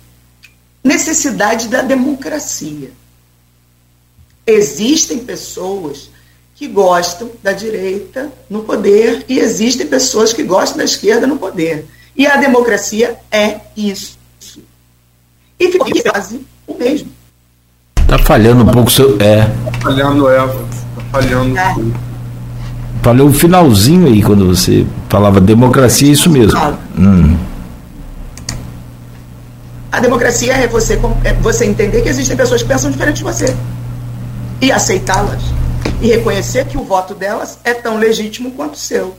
necessidade 0.83 1.69
da 1.69 1.83
democracia. 1.83 2.91
Existem 4.47 5.19
pessoas 5.19 6.11
que 6.61 6.69
gostam 6.69 7.31
da 7.43 7.53
direita 7.53 8.31
no 8.51 8.61
poder 8.65 9.25
e 9.27 9.39
existem 9.39 9.87
pessoas 9.87 10.35
que 10.35 10.43
gostam 10.43 10.77
da 10.77 10.85
esquerda 10.85 11.27
no 11.27 11.39
poder. 11.39 11.87
E 12.15 12.27
a 12.27 12.37
democracia 12.37 13.17
é 13.33 13.61
isso. 13.75 14.19
E 15.59 15.73
ficou 15.73 15.89
quase 16.03 16.47
o 16.67 16.75
mesmo. 16.75 17.09
Tá 18.07 18.19
falhando 18.19 18.63
um 18.63 18.67
pouco 18.67 18.91
seu. 18.91 19.17
É. 19.23 19.47
Tá 19.47 19.81
falhando, 19.81 20.29
Eva. 20.29 20.53
Tá 20.97 21.03
falhando. 21.13 21.57
É. 21.57 21.77
Falou 23.03 23.29
o 23.29 23.33
finalzinho 23.33 24.09
aí, 24.09 24.23
quando 24.23 24.47
você 24.47 24.85
falava 25.09 25.41
democracia, 25.41 26.11
é 26.11 26.13
isso 26.13 26.29
mesmo. 26.29 26.61
Hum. 26.99 27.39
A 29.91 29.99
democracia 29.99 30.53
é 30.53 30.67
você, 30.67 31.01
é 31.25 31.33
você 31.33 31.65
entender 31.65 32.03
que 32.03 32.11
existem 32.11 32.37
pessoas 32.37 32.61
que 32.63 32.69
pensam 32.69 32.91
diferente 32.91 33.17
de 33.17 33.25
você. 33.25 33.57
E 34.61 34.71
aceitá-las. 34.71 35.60
E 36.01 36.07
reconhecer 36.09 36.67
que 36.67 36.79
o 36.79 36.85
voto 36.85 37.15
delas 37.15 37.59
é 37.63 37.75
tão 37.75 37.99
legítimo 37.99 38.53
quanto 38.53 38.75
o 38.75 38.79
seu. 38.79 39.19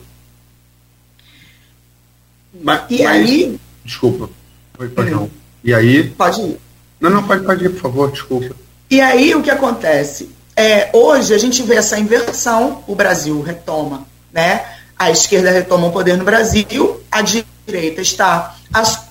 Mas, 2.62 2.82
E 2.90 3.04
mas- 3.04 3.08
aí. 3.30 3.60
Desculpa. 3.86 4.30
Foi, 4.74 4.90
pode 4.90 5.12
não. 5.12 5.30
E 5.64 5.74
aí. 5.74 6.10
Pode 6.10 6.42
ir. 6.42 6.60
Não, 7.00 7.10
não, 7.10 7.24
pode, 7.24 7.44
pode 7.46 7.66
ir, 7.66 7.70
por 7.70 7.82
favor, 7.82 8.12
desculpa. 8.12 8.56
E 8.90 9.00
aí 9.02 9.34
o 9.36 9.42
que 9.42 9.50
acontece? 9.50 10.30
É, 10.56 10.90
hoje 10.94 11.34
a 11.34 11.38
gente 11.38 11.64
vê 11.64 11.76
essa 11.76 11.98
inversão, 11.98 12.84
o 12.88 12.94
Brasil 12.96 13.42
retoma, 13.42 14.06
né? 14.32 14.66
A 14.98 15.10
esquerda 15.10 15.50
retoma 15.50 15.88
o 15.88 15.92
poder 15.92 16.18
no 16.18 16.24
Brasil, 16.26 17.02
a 17.12 17.22
direita 17.22 18.02
está 18.02 18.56
as- 18.74 19.06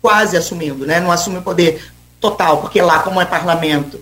quase 0.00 0.36
assumindo, 0.36 0.86
né? 0.86 1.00
Não 1.00 1.10
assume 1.10 1.38
o 1.38 1.42
poder 1.42 1.84
total, 2.20 2.58
porque 2.60 2.80
lá, 2.80 3.00
como 3.00 3.20
é 3.20 3.24
parlamento, 3.26 4.00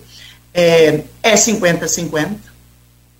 é, 0.53 1.01
é 1.23 1.35
50-50. 1.35 2.54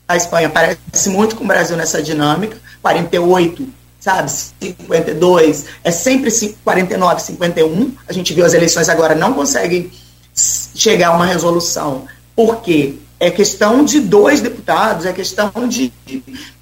A 0.08 0.16
Espanha 0.16 0.50
parece 0.50 1.10
muito 1.10 1.36
com 1.36 1.44
o 1.44 1.48
Brasil 1.48 1.76
nessa 1.76 2.02
dinâmica, 2.02 2.58
48, 2.82 3.68
sabe, 4.00 4.32
52, 4.32 5.66
é 5.84 5.90
sempre 5.92 6.30
ci- 6.30 6.56
49, 6.64 7.22
51. 7.22 7.92
A 8.08 8.14
gente 8.14 8.34
viu 8.34 8.46
as 8.46 8.54
eleições 8.54 8.88
agora, 8.88 9.16
não 9.16 9.34
conseguem 9.34 9.92
chegar 10.76 11.10
a 11.10 11.16
uma 11.16 11.26
resolução. 11.26 12.06
Por 12.36 12.62
quê? 12.62 12.96
É 13.20 13.32
questão 13.32 13.84
de 13.84 14.00
dois 14.00 14.42
deputados, 14.42 15.06
é 15.06 15.14
questão 15.14 15.50
de 15.68 15.92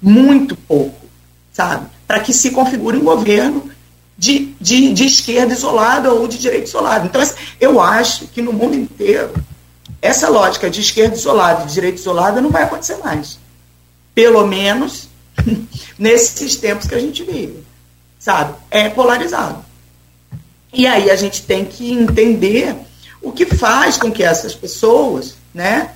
muito 0.00 0.56
pouco, 0.56 1.04
sabe? 1.52 1.86
Para 2.06 2.20
que 2.20 2.32
se 2.32 2.50
configure 2.50 2.96
um 2.96 3.04
governo 3.04 3.68
de, 4.16 4.54
de, 4.60 4.92
de 4.92 5.04
esquerda 5.06 5.52
isolada 5.52 6.12
ou 6.12 6.28
de 6.28 6.38
direita 6.38 6.68
isolada. 6.68 7.04
Então, 7.06 7.20
assim, 7.20 7.34
eu 7.60 7.80
acho 7.80 8.28
que 8.28 8.40
no 8.40 8.52
mundo 8.52 8.76
inteiro, 8.76 9.32
essa 10.04 10.28
lógica 10.28 10.68
de 10.68 10.82
esquerda 10.82 11.16
isolada 11.16 11.62
e 11.62 11.66
de 11.66 11.72
direita 11.72 11.98
isolada 11.98 12.38
não 12.38 12.50
vai 12.50 12.64
acontecer 12.64 12.98
mais. 12.98 13.38
Pelo 14.14 14.46
menos 14.46 15.08
nesses 15.98 16.56
tempos 16.56 16.86
que 16.86 16.94
a 16.94 17.00
gente 17.00 17.22
vive, 17.22 17.64
sabe? 18.18 18.54
É 18.70 18.90
polarizado. 18.90 19.64
E 20.70 20.86
aí 20.86 21.10
a 21.10 21.16
gente 21.16 21.40
tem 21.44 21.64
que 21.64 21.90
entender 21.90 22.76
o 23.22 23.32
que 23.32 23.46
faz 23.46 23.96
com 23.96 24.12
que 24.12 24.22
essas 24.22 24.54
pessoas, 24.54 25.36
né, 25.54 25.92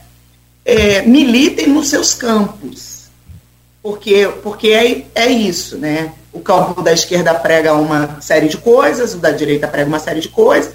é, 0.64 1.02
militem 1.02 1.66
nos 1.66 1.88
seus 1.88 2.14
campos. 2.14 3.10
porque, 3.82 4.26
porque 4.42 4.68
é, 4.68 5.04
é 5.14 5.30
isso, 5.30 5.76
né? 5.76 6.14
O 6.32 6.40
campo 6.40 6.80
da 6.80 6.94
esquerda 6.94 7.34
prega 7.34 7.74
uma 7.74 8.22
série 8.22 8.48
de 8.48 8.56
coisas, 8.56 9.12
o 9.12 9.18
da 9.18 9.32
direita 9.32 9.68
prega 9.68 9.86
uma 9.86 9.98
série 9.98 10.20
de 10.20 10.30
coisas, 10.30 10.72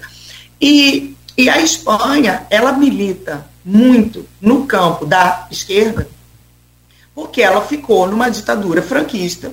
e, 0.60 1.16
e 1.36 1.48
a 1.48 1.60
Espanha, 1.60 2.46
ela 2.48 2.72
milita 2.72 3.46
muito 3.64 4.26
no 4.40 4.66
campo 4.66 5.04
da 5.04 5.46
esquerda, 5.50 6.08
porque 7.14 7.42
ela 7.42 7.60
ficou 7.62 8.06
numa 8.06 8.28
ditadura 8.28 8.82
franquista 8.82 9.52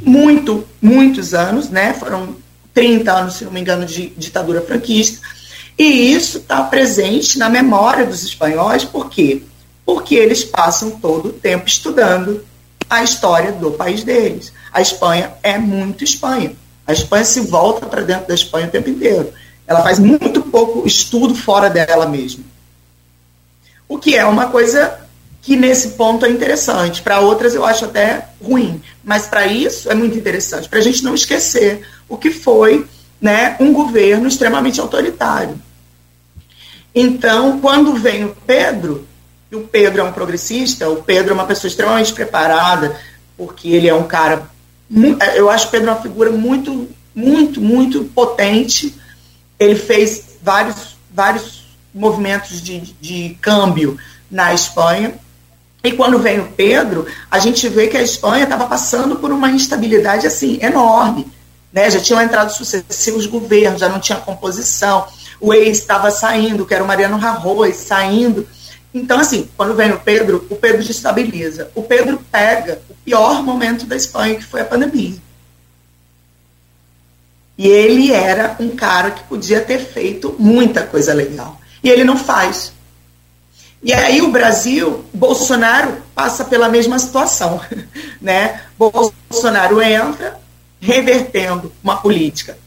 muito, 0.00 0.66
muitos 0.80 1.34
anos, 1.34 1.68
né? 1.70 1.92
Foram 1.94 2.36
30 2.74 3.12
anos, 3.12 3.34
se 3.34 3.44
não 3.44 3.52
me 3.52 3.60
engano, 3.60 3.86
de 3.86 4.08
ditadura 4.10 4.60
franquista. 4.60 5.26
E 5.78 5.84
isso 5.84 6.38
está 6.38 6.62
presente 6.62 7.38
na 7.38 7.48
memória 7.48 8.06
dos 8.06 8.22
espanhóis, 8.22 8.84
por 8.84 9.10
quê? 9.10 9.42
Porque 9.84 10.14
eles 10.14 10.44
passam 10.44 10.90
todo 10.90 11.28
o 11.28 11.32
tempo 11.32 11.66
estudando 11.66 12.44
a 12.88 13.02
história 13.02 13.52
do 13.52 13.72
país 13.72 14.02
deles. 14.04 14.52
A 14.72 14.80
Espanha 14.80 15.32
é 15.42 15.58
muito 15.58 16.04
Espanha. 16.04 16.52
A 16.86 16.92
Espanha 16.92 17.24
se 17.24 17.40
volta 17.40 17.86
para 17.86 18.02
dentro 18.02 18.28
da 18.28 18.34
Espanha 18.34 18.68
o 18.68 18.70
tempo 18.70 18.90
inteiro. 18.90 19.32
Ela 19.66 19.82
faz 19.82 19.98
muito 19.98 20.42
pouco 20.42 20.86
estudo 20.86 21.34
fora 21.34 21.68
dela 21.68 22.06
mesma. 22.06 22.44
O 23.88 23.98
que 23.98 24.16
é 24.16 24.24
uma 24.24 24.46
coisa 24.46 25.00
que 25.42 25.56
nesse 25.56 25.90
ponto 25.90 26.26
é 26.26 26.28
interessante. 26.28 27.02
Para 27.02 27.20
outras 27.20 27.54
eu 27.54 27.64
acho 27.64 27.84
até 27.84 28.28
ruim, 28.42 28.82
mas 29.04 29.26
para 29.26 29.46
isso 29.46 29.90
é 29.90 29.94
muito 29.94 30.18
interessante, 30.18 30.68
para 30.68 30.80
a 30.80 30.82
gente 30.82 31.04
não 31.04 31.14
esquecer 31.14 31.86
o 32.08 32.16
que 32.16 32.30
foi 32.30 32.84
né, 33.20 33.56
um 33.60 33.72
governo 33.72 34.26
extremamente 34.26 34.80
autoritário. 34.80 35.56
Então, 36.92 37.60
quando 37.60 37.94
vem 37.94 38.24
o 38.24 38.36
Pedro, 38.46 39.06
e 39.50 39.54
o 39.54 39.62
Pedro 39.62 40.00
é 40.00 40.04
um 40.04 40.12
progressista, 40.12 40.88
o 40.88 41.02
Pedro 41.02 41.30
é 41.30 41.34
uma 41.34 41.46
pessoa 41.46 41.68
extremamente 41.68 42.12
preparada, 42.12 42.98
porque 43.36 43.68
ele 43.68 43.88
é 43.88 43.94
um 43.94 44.04
cara. 44.04 44.50
Eu 45.34 45.48
acho 45.48 45.68
o 45.68 45.70
Pedro 45.70 45.90
uma 45.90 46.00
figura 46.00 46.30
muito, 46.30 46.88
muito, 47.14 47.60
muito 47.60 48.04
potente. 48.04 48.94
Ele 49.58 49.76
fez 49.76 50.36
vários, 50.42 50.96
vários 51.12 51.66
movimentos 51.94 52.60
de, 52.60 52.80
de 53.00 53.38
câmbio 53.40 53.98
na 54.30 54.52
Espanha. 54.52 55.14
E 55.82 55.92
quando 55.92 56.18
vem 56.18 56.40
o 56.40 56.52
Pedro, 56.52 57.06
a 57.30 57.38
gente 57.38 57.68
vê 57.68 57.86
que 57.86 57.96
a 57.96 58.02
Espanha 58.02 58.44
estava 58.44 58.66
passando 58.66 59.16
por 59.16 59.30
uma 59.30 59.50
instabilidade 59.50 60.26
assim 60.26 60.58
enorme. 60.60 61.26
Né? 61.72 61.90
Já 61.90 62.00
tinham 62.00 62.20
entrado 62.20 62.52
sucessivos 62.52 63.26
governos, 63.26 63.80
já 63.80 63.88
não 63.88 64.00
tinha 64.00 64.18
composição. 64.18 65.06
O 65.40 65.52
ex 65.52 65.78
estava 65.78 66.10
saindo, 66.10 66.66
que 66.66 66.74
era 66.74 66.82
o 66.82 66.86
Mariano 66.86 67.18
Rajoy, 67.18 67.72
saindo. 67.72 68.48
Então, 68.92 69.18
assim, 69.20 69.48
quando 69.56 69.74
vem 69.74 69.92
o 69.92 70.00
Pedro, 70.00 70.46
o 70.48 70.56
Pedro 70.56 70.82
destabiliza. 70.82 71.70
O 71.74 71.82
Pedro 71.82 72.18
pega 72.32 72.80
o 72.88 72.94
pior 72.94 73.42
momento 73.42 73.84
da 73.84 73.94
Espanha, 73.94 74.36
que 74.36 74.44
foi 74.44 74.62
a 74.62 74.64
pandemia. 74.64 75.16
E 77.58 77.66
ele 77.66 78.12
era 78.12 78.56
um 78.60 78.70
cara 78.70 79.10
que 79.10 79.24
podia 79.24 79.60
ter 79.60 79.78
feito 79.78 80.34
muita 80.38 80.82
coisa 80.82 81.14
legal. 81.14 81.58
E 81.82 81.88
ele 81.88 82.04
não 82.04 82.16
faz. 82.16 82.72
E 83.82 83.92
aí 83.92 84.20
o 84.20 84.30
Brasil, 84.30 85.04
Bolsonaro 85.12 86.02
passa 86.14 86.44
pela 86.44 86.68
mesma 86.68 86.98
situação, 86.98 87.60
né? 88.20 88.62
Bolsonaro 88.78 89.80
entra 89.80 90.38
revertendo 90.80 91.72
uma 91.82 91.96
política. 91.96 92.58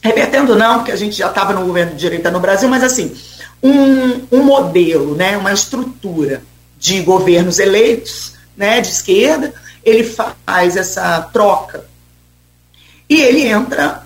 Revertendo 0.00 0.54
não, 0.54 0.78
porque 0.78 0.92
a 0.92 0.96
gente 0.96 1.16
já 1.16 1.28
estava 1.28 1.52
no 1.52 1.64
governo 1.64 1.92
de 1.92 1.98
direita 1.98 2.30
no 2.30 2.40
Brasil, 2.40 2.68
mas 2.68 2.84
assim, 2.84 3.16
um, 3.62 4.26
um 4.30 4.42
modelo, 4.42 5.14
né, 5.16 5.36
uma 5.36 5.52
estrutura 5.52 6.42
de 6.78 7.00
governos 7.00 7.58
eleitos, 7.58 8.34
né, 8.56 8.80
de 8.80 8.88
esquerda, 8.88 9.52
ele 9.84 10.04
faz 10.04 10.76
essa 10.76 11.22
troca. 11.32 11.84
E 13.08 13.20
ele 13.20 13.46
entra 13.46 14.05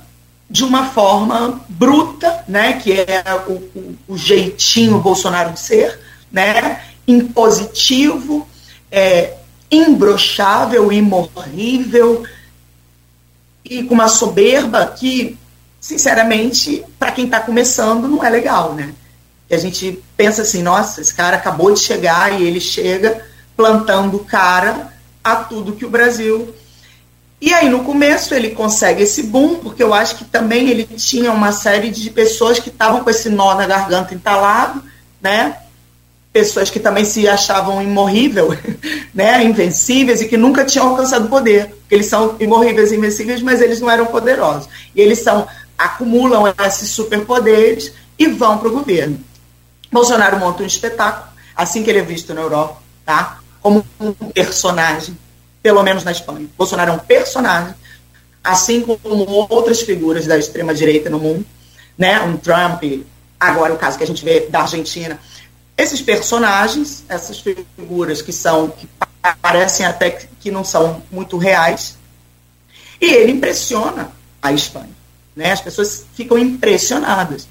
de 0.50 0.64
uma 0.64 0.86
forma 0.86 1.60
bruta, 1.68 2.44
né, 2.48 2.72
que 2.72 2.92
é 2.92 3.22
o, 3.46 3.52
o, 3.52 3.98
o 4.08 4.18
jeitinho 4.18 4.98
Bolsonaro 4.98 5.52
de 5.52 5.60
ser, 5.60 6.00
né, 6.30 6.82
impositivo, 7.06 8.48
é, 8.90 9.36
imbrochável, 9.70 10.92
imorrível 10.92 12.24
e 13.64 13.84
com 13.84 13.94
uma 13.94 14.08
soberba 14.08 14.86
que, 14.86 15.38
sinceramente, 15.80 16.84
para 16.98 17.12
quem 17.12 17.26
está 17.26 17.38
começando, 17.38 18.08
não 18.08 18.24
é 18.24 18.28
legal, 18.28 18.74
né? 18.74 18.92
E 19.48 19.54
a 19.54 19.58
gente 19.58 20.02
pensa 20.16 20.42
assim, 20.42 20.62
nossa, 20.62 21.00
esse 21.00 21.14
cara 21.14 21.36
acabou 21.36 21.72
de 21.72 21.80
chegar 21.80 22.40
e 22.40 22.44
ele 22.44 22.60
chega 22.60 23.24
plantando 23.56 24.18
cara 24.20 24.92
a 25.22 25.36
tudo 25.36 25.76
que 25.76 25.84
o 25.84 25.90
Brasil. 25.90 26.52
E 27.40 27.54
aí, 27.54 27.68
no 27.68 27.84
começo, 27.84 28.34
ele 28.34 28.50
consegue 28.50 29.02
esse 29.02 29.22
boom, 29.22 29.56
porque 29.56 29.82
eu 29.82 29.94
acho 29.94 30.16
que 30.16 30.24
também 30.24 30.68
ele 30.68 30.84
tinha 30.84 31.32
uma 31.32 31.52
série 31.52 31.90
de 31.90 32.10
pessoas 32.10 32.58
que 32.58 32.68
estavam 32.68 33.02
com 33.02 33.08
esse 33.08 33.30
nó 33.30 33.54
na 33.54 33.66
garganta 33.66 34.14
entalado, 34.14 34.82
né? 35.20 35.56
pessoas 36.32 36.70
que 36.70 36.78
também 36.78 37.04
se 37.04 37.26
achavam 37.28 37.82
imorrível, 37.82 38.56
né, 39.12 39.42
invencíveis 39.44 40.20
e 40.20 40.28
que 40.28 40.36
nunca 40.36 40.64
tinham 40.64 40.88
alcançado 40.88 41.28
poder. 41.28 41.74
Eles 41.90 42.06
são 42.06 42.36
imorríveis 42.38 42.92
e 42.92 42.96
invencíveis, 42.96 43.42
mas 43.42 43.60
eles 43.60 43.80
não 43.80 43.90
eram 43.90 44.06
poderosos. 44.06 44.68
E 44.94 45.00
eles 45.00 45.18
são 45.20 45.46
acumulam 45.76 46.44
esses 46.66 46.90
superpoderes 46.90 47.92
e 48.18 48.28
vão 48.28 48.58
para 48.58 48.68
o 48.68 48.72
governo. 48.72 49.18
Bolsonaro 49.90 50.38
monta 50.38 50.62
um 50.62 50.66
espetáculo, 50.66 51.26
assim 51.56 51.82
que 51.82 51.90
ele 51.90 52.00
é 52.00 52.02
visto 52.02 52.34
na 52.34 52.42
Europa, 52.42 52.76
tá? 53.04 53.38
Como 53.60 53.84
um 53.98 54.12
personagem, 54.12 55.16
pelo 55.62 55.82
menos 55.82 56.04
na 56.04 56.12
Espanha. 56.12 56.46
Bolsonaro 56.56 56.90
é 56.90 56.94
um 56.94 56.98
personagem, 56.98 57.74
assim 58.42 58.82
como 58.82 59.46
outras 59.48 59.80
figuras 59.80 60.26
da 60.26 60.38
extrema 60.38 60.74
direita 60.74 61.10
no 61.10 61.18
mundo, 61.18 61.44
né? 61.96 62.20
Um 62.22 62.36
Trump, 62.36 62.82
agora 63.38 63.74
o 63.74 63.78
caso 63.78 63.98
que 63.98 64.04
a 64.04 64.06
gente 64.06 64.24
vê 64.24 64.48
da 64.48 64.62
Argentina 64.62 65.18
esses 65.80 66.02
personagens, 66.02 67.04
essas 67.08 67.40
figuras 67.40 68.20
que 68.20 68.32
são, 68.32 68.68
que 68.68 68.86
parecem 69.40 69.86
até 69.86 70.10
que 70.10 70.50
não 70.50 70.62
são 70.62 71.02
muito 71.10 71.38
reais, 71.38 71.96
e 73.00 73.06
ele 73.06 73.32
impressiona 73.32 74.12
a 74.42 74.52
Espanha. 74.52 74.90
Né? 75.34 75.52
As 75.52 75.60
pessoas 75.62 76.04
ficam 76.14 76.38
impressionadas. 76.38 77.48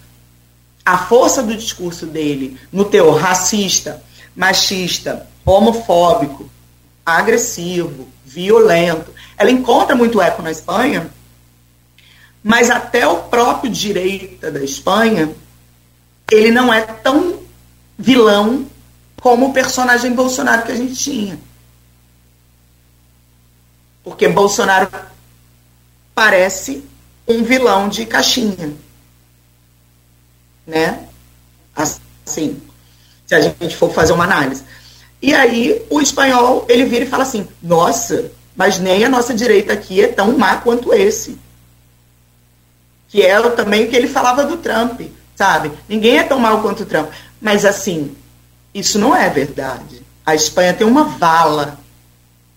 A 0.86 0.98
força 0.98 1.42
do 1.42 1.56
discurso 1.56 2.06
dele 2.06 2.60
no 2.72 2.86
teor 2.86 3.18
racista, 3.18 4.04
machista, 4.36 5.28
homofóbico, 5.44 6.50
agressivo, 7.18 8.08
violento, 8.26 9.14
ela 9.38 9.52
encontra 9.52 9.96
muito 9.96 10.22
eco 10.22 10.42
na 10.42 10.52
Espanha, 10.52 11.10
mas 12.44 12.70
até 12.70 13.08
o 13.08 13.24
próprio 13.24 13.72
direita 13.72 14.52
da 14.52 14.64
Espanha, 14.64 15.34
ele 16.32 16.52
não 16.52 16.74
é 16.74 16.82
tão 16.82 17.40
vilão 17.98 18.66
como 19.20 19.50
o 19.50 19.54
personagem 19.54 20.14
Bolsonaro 20.14 20.64
que 20.64 20.72
a 20.72 20.76
gente 20.76 20.96
tinha. 20.96 21.40
Porque 24.04 24.28
Bolsonaro 24.28 24.90
parece 26.16 26.84
um 27.28 27.44
vilão 27.44 27.90
de 27.90 28.06
caixinha. 28.06 28.74
Né? 30.66 31.08
Assim, 31.76 32.62
se 33.26 33.36
a 33.36 33.42
gente 33.42 33.76
for 33.76 33.94
fazer 33.94 34.14
uma 34.14 34.24
análise. 34.24 34.64
E 35.22 35.34
aí 35.34 35.86
o 35.90 36.00
espanhol, 36.00 36.66
ele 36.70 36.86
vira 36.86 37.06
e 37.06 37.10
fala 37.10 37.24
assim: 37.24 37.48
"Nossa, 37.62 38.32
mas 38.56 38.80
nem 38.80 39.04
a 39.04 39.10
nossa 39.10 39.34
direita 39.34 39.74
aqui 39.74 40.02
é 40.02 40.08
tão 40.08 40.38
má 40.38 40.58
quanto 40.58 40.94
esse". 40.94 41.38
Que 43.10 43.22
é 43.24 43.42
também 43.50 43.86
o 43.86 43.90
que 43.90 43.96
ele 43.96 44.08
falava 44.08 44.46
do 44.46 44.58
Trump, 44.58 45.02
sabe? 45.36 45.72
Ninguém 45.88 46.18
é 46.18 46.24
tão 46.24 46.40
mal 46.40 46.62
quanto 46.62 46.84
o 46.84 46.86
Trump. 46.86 47.10
Mas, 47.42 47.66
assim, 47.66 48.16
isso 48.74 49.00
não 49.00 49.16
é 49.16 49.30
verdade. 49.30 50.04
A 50.26 50.36
Espanha 50.36 50.74
tem 50.74 50.86
uma 50.86 51.06
vala, 51.06 51.80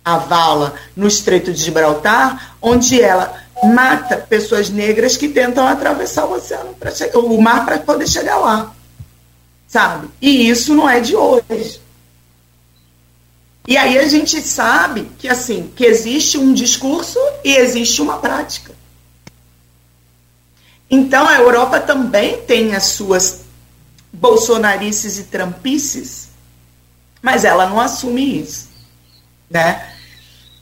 a 0.05 0.18
vala 0.18 0.75
no 0.96 1.07
Estreito 1.07 1.53
de 1.53 1.62
Gibraltar, 1.62 2.57
onde 2.61 3.01
ela 3.01 3.40
mata 3.62 4.16
pessoas 4.16 4.68
negras 4.68 5.16
que 5.16 5.29
tentam 5.29 5.66
atravessar 5.66 6.25
o 6.25 6.35
oceano, 6.35 6.75
para 6.75 6.92
o 7.18 7.40
mar, 7.40 7.64
para 7.64 7.79
poder 7.79 8.09
chegar 8.09 8.37
lá. 8.38 8.72
Sabe? 9.68 10.09
E 10.20 10.48
isso 10.48 10.75
não 10.75 10.88
é 10.88 11.01
de 11.01 11.16
hoje. 11.16 11.81
E 13.66 13.77
aí 13.77 13.98
a 13.98 14.09
gente 14.09 14.40
sabe 14.40 15.09
que 15.18 15.29
assim, 15.29 15.72
que 15.75 15.85
existe 15.85 16.37
um 16.37 16.53
discurso 16.53 17.18
e 17.44 17.55
existe 17.55 18.03
uma 18.03 18.18
prática. 18.18 18.75
Então 20.90 21.27
a 21.27 21.37
Europa 21.37 21.81
também 21.81 22.42
tem 22.42 22.75
as 22.75 22.85
suas 22.85 23.42
bolsonarices 24.12 25.18
e 25.18 25.25
trampices, 25.25 26.29
mas 27.22 27.44
ela 27.44 27.66
não 27.66 27.81
assume 27.81 28.40
isso, 28.40 28.68
né? 29.48 29.90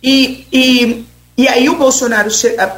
E, 0.00 0.46
e, 0.52 1.06
e 1.36 1.48
aí 1.48 1.68
o 1.68 1.76
Bolsonaro, 1.76 2.28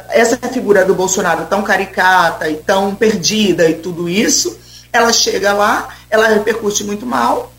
essa 0.09 0.37
figura 0.49 0.83
do 0.83 0.95
Bolsonaro 0.95 1.45
tão 1.45 1.61
caricata 1.61 2.49
e 2.49 2.55
tão 2.55 2.95
perdida 2.95 3.69
e 3.69 3.75
tudo 3.75 4.09
isso, 4.09 4.59
ela 4.91 5.13
chega 5.13 5.53
lá, 5.53 5.95
ela 6.09 6.27
repercute 6.27 6.83
muito 6.83 7.05
mal, 7.05 7.52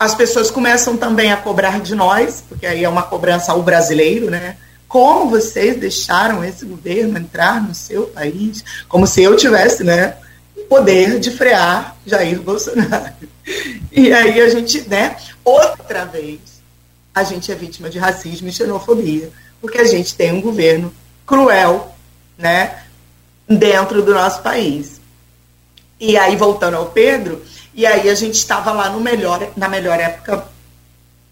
as 0.00 0.14
pessoas 0.14 0.50
começam 0.50 0.96
também 0.96 1.30
a 1.30 1.36
cobrar 1.36 1.78
de 1.78 1.94
nós, 1.94 2.42
porque 2.48 2.64
aí 2.64 2.82
é 2.82 2.88
uma 2.88 3.02
cobrança 3.02 3.52
ao 3.52 3.62
brasileiro, 3.62 4.30
né? 4.30 4.56
Como 4.88 5.28
vocês 5.28 5.76
deixaram 5.76 6.42
esse 6.42 6.64
governo 6.64 7.18
entrar 7.18 7.62
no 7.62 7.74
seu 7.74 8.04
país? 8.04 8.64
Como 8.88 9.06
se 9.06 9.22
eu 9.22 9.36
tivesse, 9.36 9.84
né, 9.84 10.16
o 10.56 10.62
poder 10.62 11.20
de 11.20 11.30
frear 11.30 11.96
Jair 12.06 12.40
Bolsonaro. 12.40 13.12
E 13.90 14.12
aí 14.12 14.40
a 14.40 14.48
gente, 14.48 14.88
né, 14.88 15.16
outra 15.44 16.04
vez, 16.04 16.38
a 17.12 17.24
gente 17.24 17.50
é 17.50 17.54
vítima 17.56 17.90
de 17.90 17.98
racismo 17.98 18.48
e 18.48 18.52
xenofobia, 18.52 19.30
porque 19.60 19.78
a 19.78 19.84
gente 19.84 20.14
tem 20.14 20.30
um 20.30 20.40
governo 20.40 20.94
cruel, 21.26 21.92
né, 22.38 22.84
dentro 23.48 24.02
do 24.02 24.14
nosso 24.14 24.40
país. 24.40 25.00
E 25.98 26.16
aí, 26.16 26.36
voltando 26.36 26.76
ao 26.76 26.86
Pedro, 26.86 27.42
e 27.80 27.86
aí 27.86 28.10
a 28.10 28.14
gente 28.14 28.34
estava 28.34 28.72
lá 28.72 28.90
no 28.90 29.00
melhor, 29.00 29.52
na 29.56 29.66
melhor 29.66 29.98
época, 29.98 30.44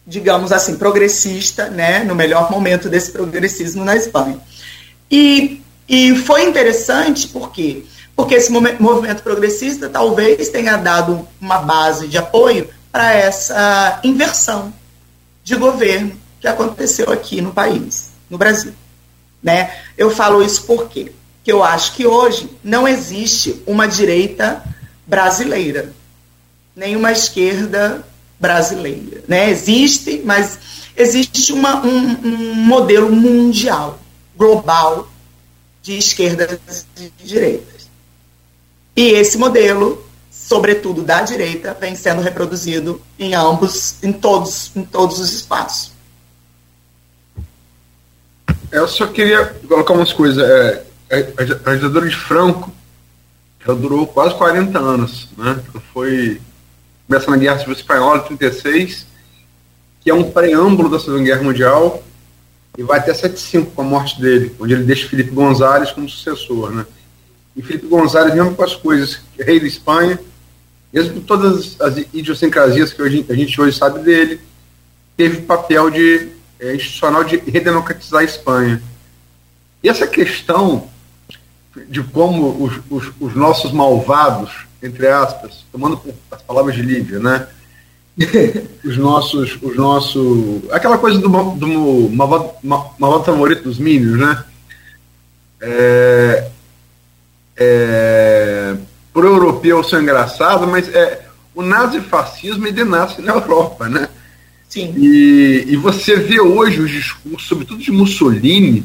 digamos 0.07 0.51
assim, 0.51 0.79
progressista, 0.79 1.69
né, 1.69 2.03
no 2.05 2.15
melhor 2.15 2.51
momento 2.51 2.89
desse 2.89 3.13
progressismo 3.13 3.85
na 3.85 3.95
Espanha. 3.95 4.39
E, 5.11 5.61
e 5.87 6.17
foi 6.17 6.45
interessante 6.45 7.29
porque 7.29 7.85
porque 8.17 8.35
esse 8.35 8.51
movimento 8.51 9.23
progressista 9.23 9.91
talvez 9.91 10.49
tenha 10.49 10.79
dado 10.79 11.29
uma 11.39 11.59
base 11.59 12.09
de 12.09 12.17
apoio 12.17 12.69
para 12.91 13.13
essa 13.13 14.01
inversão 14.03 14.73
de 15.45 15.55
governo 15.55 16.19
que 16.41 16.49
aconteceu 16.49 17.13
aqui 17.13 17.43
no 17.43 17.53
país, 17.53 18.09
no 18.31 18.39
Brasil. 18.39 18.73
Né? 19.43 19.71
Eu 19.99 20.11
falo 20.11 20.43
isso 20.43 20.63
porque 20.63 21.13
que 21.45 21.53
eu 21.53 21.63
acho 21.63 21.93
que 21.93 22.07
hoje 22.07 22.51
não 22.65 22.89
existe 22.89 23.63
uma 23.67 23.87
direita 23.87 24.65
brasileira, 25.07 25.93
nem 26.79 26.95
uma 26.95 27.11
esquerda 27.11 28.05
brasileira. 28.39 29.25
Né? 29.27 29.51
Existe, 29.51 30.23
mas 30.25 30.59
existe 30.97 31.53
uma, 31.53 31.85
um, 31.85 32.17
um 32.25 32.55
modelo 32.55 33.11
mundial, 33.11 33.99
global, 34.37 35.11
de 35.83 35.99
esquerdas 35.99 36.87
e 36.97 37.11
direitas. 37.25 37.89
E 38.95 39.11
esse 39.11 39.37
modelo, 39.37 40.07
sobretudo 40.31 41.03
da 41.03 41.23
direita, 41.23 41.77
vem 41.81 41.97
sendo 41.97 42.23
reproduzido 42.23 43.03
em 43.19 43.35
ambos, 43.35 43.97
em 44.03 44.13
todos, 44.13 44.71
em 44.77 44.85
todos 44.85 45.19
os 45.19 45.33
espaços. 45.33 45.93
Eu 48.71 48.87
só 48.87 49.07
queria 49.09 49.47
colocar 49.67 49.95
umas 49.95 50.13
coisas. 50.13 50.45
É, 50.45 50.85
a, 51.11 51.71
a 51.71 51.75
ditadura 51.75 52.09
de 52.09 52.15
Franco 52.15 52.73
ela 53.67 53.77
durou 53.77 54.07
quase 54.07 54.35
40 54.37 54.79
anos. 54.79 55.29
Né? 55.37 55.61
Foi, 55.93 56.41
começa 57.09 57.31
na 57.31 57.39
Guerra 57.39 57.59
Civil 57.59 57.73
Espanhola, 57.73 58.21
36, 58.21 59.07
que 60.03 60.11
é 60.11 60.15
um 60.15 60.31
preâmbulo 60.31 60.91
da 60.91 61.01
Segunda 61.01 61.23
Guerra 61.23 61.43
Mundial, 61.43 62.05
e 62.77 62.83
vai 62.83 62.99
até 62.99 63.15
75 63.15 63.71
com 63.73 63.81
a 63.81 63.85
morte 63.85 64.21
dele, 64.21 64.55
onde 64.61 64.75
ele 64.75 64.85
deixa 64.85 65.09
Felipe 65.09 65.31
González 65.31 65.91
como 65.91 66.07
sucessor. 66.07 66.71
Né? 66.71 66.87
E 67.57 67.63
Felipe 67.63 67.87
González, 67.87 68.35
mesmo 68.35 68.55
com 68.55 68.63
as 68.63 68.77
coisas, 68.77 69.21
rei 69.39 69.59
da 69.59 69.67
Espanha, 69.67 70.21
mesmo 70.93 71.15
com 71.15 71.21
todas 71.23 71.81
as 71.81 71.97
idiosincrasias 72.13 72.93
que 72.93 73.03
hoje, 73.03 73.25
a 73.29 73.35
gente 73.35 73.59
hoje 73.59 73.77
sabe 73.77 74.01
dele, 74.01 74.39
teve 75.17 75.43
papel 75.43 75.91
de 75.91 76.29
é, 76.61 76.75
institucional 76.75 77.25
de 77.25 77.39
redemocratizar 77.39 78.21
a 78.21 78.25
Espanha. 78.25 78.83
E 79.83 79.89
essa 79.89 80.07
questão 80.07 80.89
de 81.89 82.03
como 82.03 82.65
os, 82.65 82.81
os, 82.91 83.13
os, 83.19 83.35
nossos 83.35 83.73
malvados, 83.73 84.68
entre 84.83 85.09
aspas, 85.09 85.65
tomando 85.73 86.01
as 86.31 86.43
palavras 86.43 86.75
de 86.75 86.83
Lívia, 86.83 87.19
né? 87.19 87.49
os 88.85 88.97
nossos, 88.97 89.59
os 89.63 89.77
nossos, 89.77 90.63
aquela 90.73 90.99
coisa 90.99 91.19
do, 91.21 91.29
do 91.29 92.11
malvado, 92.11 92.51
malvado 92.99 93.25
favorito 93.25 93.65
dos 93.65 93.79
Minions, 93.79 94.19
né? 94.19 94.45
É, 95.61 96.49
é, 97.57 98.77
pro 99.13 99.27
europeu 99.27 99.83
são 99.83 100.01
engraçado, 100.01 100.67
mas 100.67 100.89
é, 100.95 101.27
o 101.55 101.63
nazifascismo 101.63 102.67
ele 102.67 102.85
nasce 102.85 103.21
na 103.21 103.33
Europa, 103.33 103.89
né? 103.89 104.09
Sim. 104.69 104.95
E, 104.97 105.65
e 105.69 105.77
você 105.77 106.17
vê 106.17 106.41
hoje 106.41 106.81
os 106.81 106.91
discursos, 106.91 107.49
sobretudo 107.49 107.83
de 107.83 107.91
Mussolini, 107.91 108.85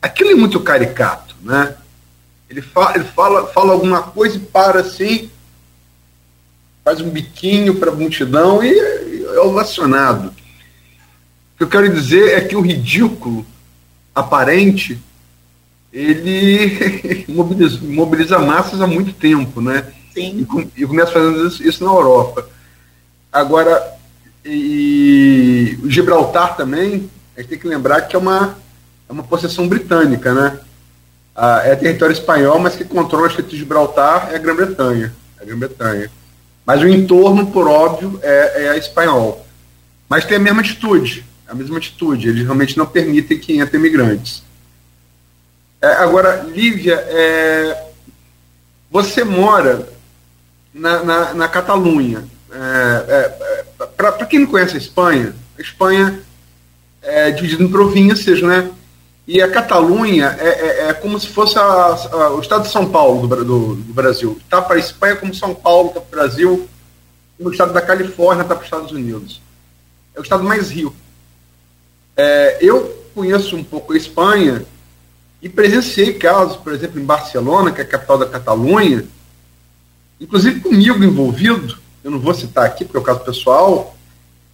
aquilo 0.00 0.30
é 0.30 0.34
muito 0.34 0.60
caricato, 0.60 1.34
né? 1.42 1.74
Ele, 2.54 2.62
fala, 2.62 2.94
ele 2.94 3.04
fala, 3.04 3.46
fala 3.48 3.72
alguma 3.72 4.00
coisa 4.00 4.36
e 4.36 4.40
para 4.40 4.80
assim, 4.80 5.28
faz 6.84 7.00
um 7.00 7.10
biquinho 7.10 7.74
para 7.74 7.90
a 7.90 7.94
multidão 7.94 8.62
e, 8.62 8.72
é 8.72 9.40
ovacionado. 9.40 10.28
O 10.28 11.56
que 11.58 11.64
eu 11.64 11.68
quero 11.68 11.92
dizer 11.92 12.38
é 12.38 12.40
que 12.42 12.54
o 12.54 12.60
ridículo 12.60 13.44
aparente 14.14 15.00
ele 15.92 17.24
mobiliza, 17.28 17.80
mobiliza 17.82 18.38
massas 18.38 18.80
há 18.80 18.86
muito 18.86 19.12
tempo, 19.12 19.60
né? 19.60 19.92
Sim. 20.12 20.46
E, 20.76 20.82
e 20.82 20.86
começa 20.86 21.10
fazendo 21.10 21.48
isso, 21.48 21.66
isso 21.66 21.84
na 21.84 21.90
Europa. 21.90 22.48
Agora, 23.32 23.82
e 24.44 25.76
o 25.82 25.90
Gibraltar 25.90 26.56
também, 26.56 27.10
a 27.36 27.40
gente 27.40 27.50
tem 27.50 27.58
que 27.58 27.66
lembrar 27.66 28.02
que 28.02 28.14
é 28.14 28.18
uma, 28.18 28.56
é 29.08 29.12
uma 29.12 29.24
possessão 29.24 29.66
britânica, 29.66 30.32
né? 30.32 30.60
Ah, 31.34 31.62
é 31.64 31.74
território 31.74 32.12
espanhol, 32.12 32.58
mas 32.60 32.76
que 32.76 32.84
controla 32.84 33.24
o 33.24 33.26
Estreito 33.26 33.50
de 33.50 33.58
Gibraltar 33.58 34.30
é 34.32 34.36
a 34.36 34.38
Grã-Bretanha. 34.38 35.12
É 35.40 35.44
Grã-Bretanha. 35.44 36.10
Mas 36.64 36.80
o 36.80 36.88
entorno, 36.88 37.48
por 37.48 37.66
óbvio, 37.66 38.18
é, 38.22 38.66
é 38.68 38.78
espanhol. 38.78 39.44
Mas 40.08 40.24
tem 40.24 40.36
a 40.36 40.40
mesma 40.40 40.60
atitude, 40.60 41.24
a 41.48 41.54
mesma 41.54 41.78
atitude. 41.78 42.28
Eles 42.28 42.44
realmente 42.44 42.78
não 42.78 42.86
permitem 42.86 43.38
que 43.38 43.58
entrem 43.58 43.80
imigrantes. 43.80 44.42
É, 45.82 45.88
agora, 45.94 46.46
Lívia, 46.48 46.94
é, 46.94 47.84
você 48.90 49.24
mora 49.24 49.88
na, 50.72 51.02
na, 51.02 51.34
na 51.34 51.48
Catalunha. 51.48 52.24
É, 52.50 53.28
é 53.80 53.86
Para 53.96 54.24
quem 54.24 54.38
não 54.40 54.46
conhece 54.46 54.76
a 54.76 54.78
Espanha, 54.78 55.34
a 55.58 55.60
Espanha 55.60 56.20
é 57.02 57.30
dividida 57.32 57.62
em 57.62 57.68
províncias, 57.68 58.40
né? 58.40 58.70
E 59.26 59.40
a 59.40 59.50
Catalunha 59.50 60.36
é, 60.38 60.48
é, 60.48 60.88
é 60.88 60.94
como 60.94 61.18
se 61.18 61.28
fosse 61.28 61.58
a, 61.58 61.62
a, 61.62 62.30
o 62.34 62.40
estado 62.40 62.64
de 62.64 62.70
São 62.70 62.90
Paulo 62.90 63.26
do, 63.26 63.44
do, 63.44 63.74
do 63.76 63.92
Brasil. 63.94 64.38
Está 64.42 64.60
para 64.60 64.76
a 64.76 64.78
Espanha 64.78 65.16
como 65.16 65.34
São 65.34 65.54
Paulo 65.54 65.88
está 65.88 66.00
para 66.00 66.08
o 66.08 66.20
Brasil, 66.20 66.68
como 67.38 67.48
o 67.48 67.52
estado 67.52 67.72
da 67.72 67.80
Califórnia 67.80 68.42
está 68.42 68.54
para 68.54 68.62
os 68.62 68.66
Estados 68.66 68.92
Unidos. 68.92 69.40
É 70.14 70.20
o 70.20 70.22
estado 70.22 70.44
mais 70.44 70.70
rico. 70.70 70.94
É, 72.16 72.58
eu 72.60 73.04
conheço 73.14 73.56
um 73.56 73.64
pouco 73.64 73.92
a 73.92 73.96
Espanha 73.96 74.64
e 75.40 75.48
presenciei 75.48 76.14
casos, 76.14 76.56
por 76.56 76.72
exemplo, 76.72 77.00
em 77.00 77.04
Barcelona, 77.04 77.72
que 77.72 77.80
é 77.80 77.84
a 77.84 77.88
capital 77.88 78.18
da 78.18 78.26
Catalunha, 78.26 79.04
inclusive 80.20 80.60
comigo 80.60 81.02
envolvido, 81.02 81.78
eu 82.02 82.10
não 82.10 82.18
vou 82.18 82.34
citar 82.34 82.64
aqui 82.66 82.84
porque 82.84 82.98
é 82.98 83.00
o 83.00 83.04
caso 83.04 83.20
pessoal, 83.20 83.96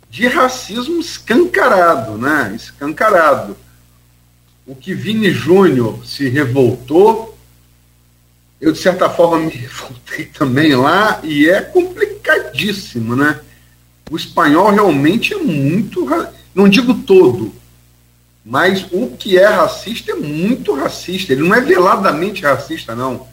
de 0.09 0.27
racismo 0.27 1.01
escancarado, 1.01 2.17
né? 2.17 2.53
Escancarado. 2.57 3.57
O 4.67 4.75
que 4.75 4.95
Vini 4.95 5.31
Júnior 5.31 6.05
se 6.07 6.29
revoltou, 6.29 7.37
eu 8.61 8.73
de 8.73 8.79
certa 8.79 9.09
forma 9.09 9.39
me 9.39 9.51
revoltei 9.53 10.27
também 10.27 10.75
lá, 10.75 11.21
e 11.23 11.49
é 11.49 11.61
complicadíssimo, 11.61 13.17
né? 13.17 13.41
O 14.11 14.17
espanhol 14.17 14.71
realmente 14.71 15.35
é 15.35 15.39
muito, 15.39 16.07
não 16.55 16.69
digo 16.69 16.95
todo, 16.95 17.55
mas 18.45 18.87
o 18.91 19.17
que 19.17 19.39
é 19.39 19.47
racista 19.47 20.13
é 20.13 20.17
muito 20.17 20.75
racista. 20.75 21.33
Ele 21.33 21.43
não 21.43 21.55
é 21.55 21.61
veladamente 21.61 22.43
racista, 22.43 22.95
não. 22.95 23.29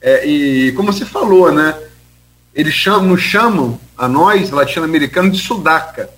É, 0.00 0.24
e 0.26 0.72
como 0.72 0.92
você 0.92 1.04
falou, 1.04 1.52
né? 1.52 1.76
eles 2.54 2.74
chamam, 2.74 3.08
nos 3.08 3.22
chamam, 3.22 3.80
a 3.96 4.08
nós, 4.08 4.50
latino-americanos, 4.50 5.36
de 5.36 5.42
sudaca, 5.42 6.10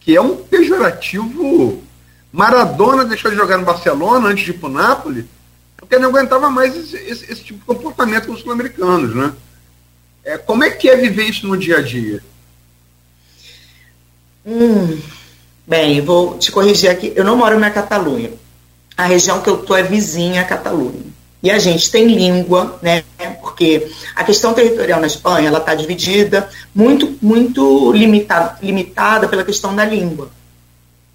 que 0.00 0.16
é 0.16 0.20
um 0.20 0.36
pejorativo. 0.36 1.82
Maradona 2.32 3.04
deixou 3.04 3.30
de 3.30 3.36
jogar 3.36 3.58
no 3.58 3.64
Barcelona 3.64 4.28
antes 4.28 4.44
de 4.44 4.50
ir 4.52 4.54
para 4.54 4.68
o 4.70 4.72
Nápoles, 4.72 5.26
porque 5.76 5.98
não 5.98 6.08
aguentava 6.08 6.48
mais 6.48 6.74
esse, 6.74 6.96
esse, 6.96 7.30
esse 7.30 7.44
tipo 7.44 7.58
de 7.58 7.66
comportamento 7.66 8.26
com 8.26 8.32
os 8.32 8.40
sul-americanos. 8.40 9.14
Né? 9.14 9.32
É, 10.24 10.38
como 10.38 10.64
é 10.64 10.70
que 10.70 10.88
é 10.88 10.96
viver 10.96 11.24
isso 11.24 11.46
no 11.46 11.58
dia 11.58 11.78
a 11.78 11.82
dia? 11.82 12.22
Hum, 14.46 14.98
bem, 15.66 16.00
vou 16.00 16.38
te 16.38 16.50
corrigir 16.50 16.90
aqui. 16.90 17.12
Eu 17.14 17.24
não 17.24 17.36
moro 17.36 17.58
na 17.58 17.70
Catalunha. 17.70 18.30
A 18.96 19.04
região 19.04 19.42
que 19.42 19.50
eu 19.50 19.60
estou 19.60 19.76
é 19.76 19.82
vizinha 19.82 20.40
à 20.40 20.44
Catalunha. 20.44 21.12
E 21.42 21.50
a 21.50 21.58
gente 21.58 21.90
tem 21.90 22.06
língua, 22.06 22.78
né? 22.80 23.02
Porque 23.40 23.90
a 24.14 24.22
questão 24.22 24.54
territorial 24.54 25.00
na 25.00 25.08
Espanha 25.08 25.48
ela 25.48 25.58
está 25.58 25.74
dividida, 25.74 26.48
muito, 26.72 27.18
muito 27.20 27.92
limitada, 27.92 28.58
limitada 28.62 29.28
pela 29.28 29.44
questão 29.44 29.74
da 29.74 29.84
língua. 29.84 30.30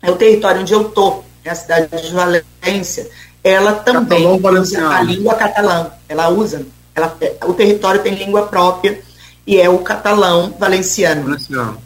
É 0.02 0.12
o 0.12 0.16
território 0.16 0.62
onde 0.62 0.74
eu 0.74 0.88
estou, 0.88 1.26
é 1.44 1.50
a 1.50 1.56
cidade 1.56 1.88
de 2.02 2.14
Valência, 2.14 3.10
ela 3.44 3.74
também 3.74 4.28
usa 4.28 4.90
a 4.90 5.02
língua 5.02 5.36
catalã. 5.36 5.92
Ela 6.08 6.30
usa, 6.30 6.66
ela, 6.94 7.18
o 7.46 7.54
território 7.54 8.02
tem 8.02 8.16
língua 8.16 8.48
própria 8.48 9.02
e 9.46 9.58
é 9.58 9.70
o 9.70 9.80
catalão 9.80 10.54
valenciano. 10.60 11.24
valenciano. 11.24 11.82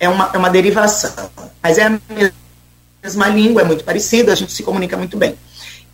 é 0.00 0.08
uma, 0.08 0.30
é 0.34 0.38
uma 0.38 0.50
derivação, 0.50 1.30
mas 1.62 1.78
é 1.78 1.84
a 1.86 2.00
mesma 3.02 3.28
língua, 3.28 3.62
é 3.62 3.64
muito 3.64 3.84
parecida, 3.84 4.32
a 4.32 4.36
gente 4.36 4.52
se 4.52 4.62
comunica 4.62 4.96
muito 4.96 5.16
bem. 5.16 5.36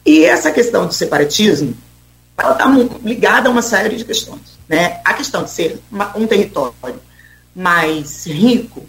E 0.04 0.24
essa 0.24 0.50
questão 0.50 0.86
do 0.86 0.94
separatismo, 0.94 1.76
ela 2.36 2.52
está 2.52 2.66
ligada 3.02 3.48
a 3.48 3.52
uma 3.52 3.62
série 3.62 3.96
de 3.96 4.04
questões. 4.04 4.58
Né? 4.68 5.00
A 5.04 5.14
questão 5.14 5.44
de 5.44 5.50
ser 5.50 5.80
uma, 5.90 6.16
um 6.16 6.26
território 6.26 7.00
mais 7.54 8.26
rico, 8.26 8.84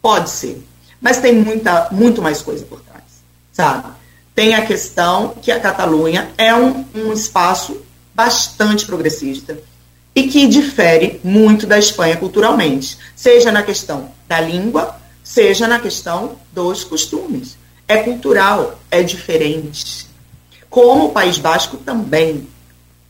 pode 0.00 0.30
ser, 0.30 0.62
mas 1.00 1.18
tem 1.18 1.34
muita, 1.34 1.88
muito 1.90 2.20
mais 2.20 2.42
coisa 2.42 2.64
por 2.64 2.80
trás, 2.80 3.02
sabe? 3.52 3.88
Tem 4.34 4.54
a 4.54 4.64
questão 4.64 5.34
que 5.40 5.50
a 5.50 5.60
Catalunha 5.60 6.30
é 6.36 6.54
um, 6.54 6.84
um 6.94 7.12
espaço 7.12 7.80
bastante 8.14 8.86
progressista 8.86 9.58
e 10.14 10.24
que 10.24 10.46
difere 10.46 11.20
muito 11.22 11.66
da 11.66 11.78
Espanha 11.78 12.16
culturalmente, 12.16 12.98
seja 13.14 13.50
na 13.50 13.62
questão 13.62 14.10
da 14.28 14.40
língua, 14.40 14.96
seja 15.22 15.66
na 15.66 15.78
questão 15.78 16.36
dos 16.52 16.84
costumes. 16.84 17.56
É 17.86 17.98
cultural, 17.98 18.78
é 18.90 19.02
diferente. 19.02 20.06
Como 20.68 21.06
o 21.06 21.12
País 21.12 21.38
Basco 21.38 21.76
também, 21.78 22.46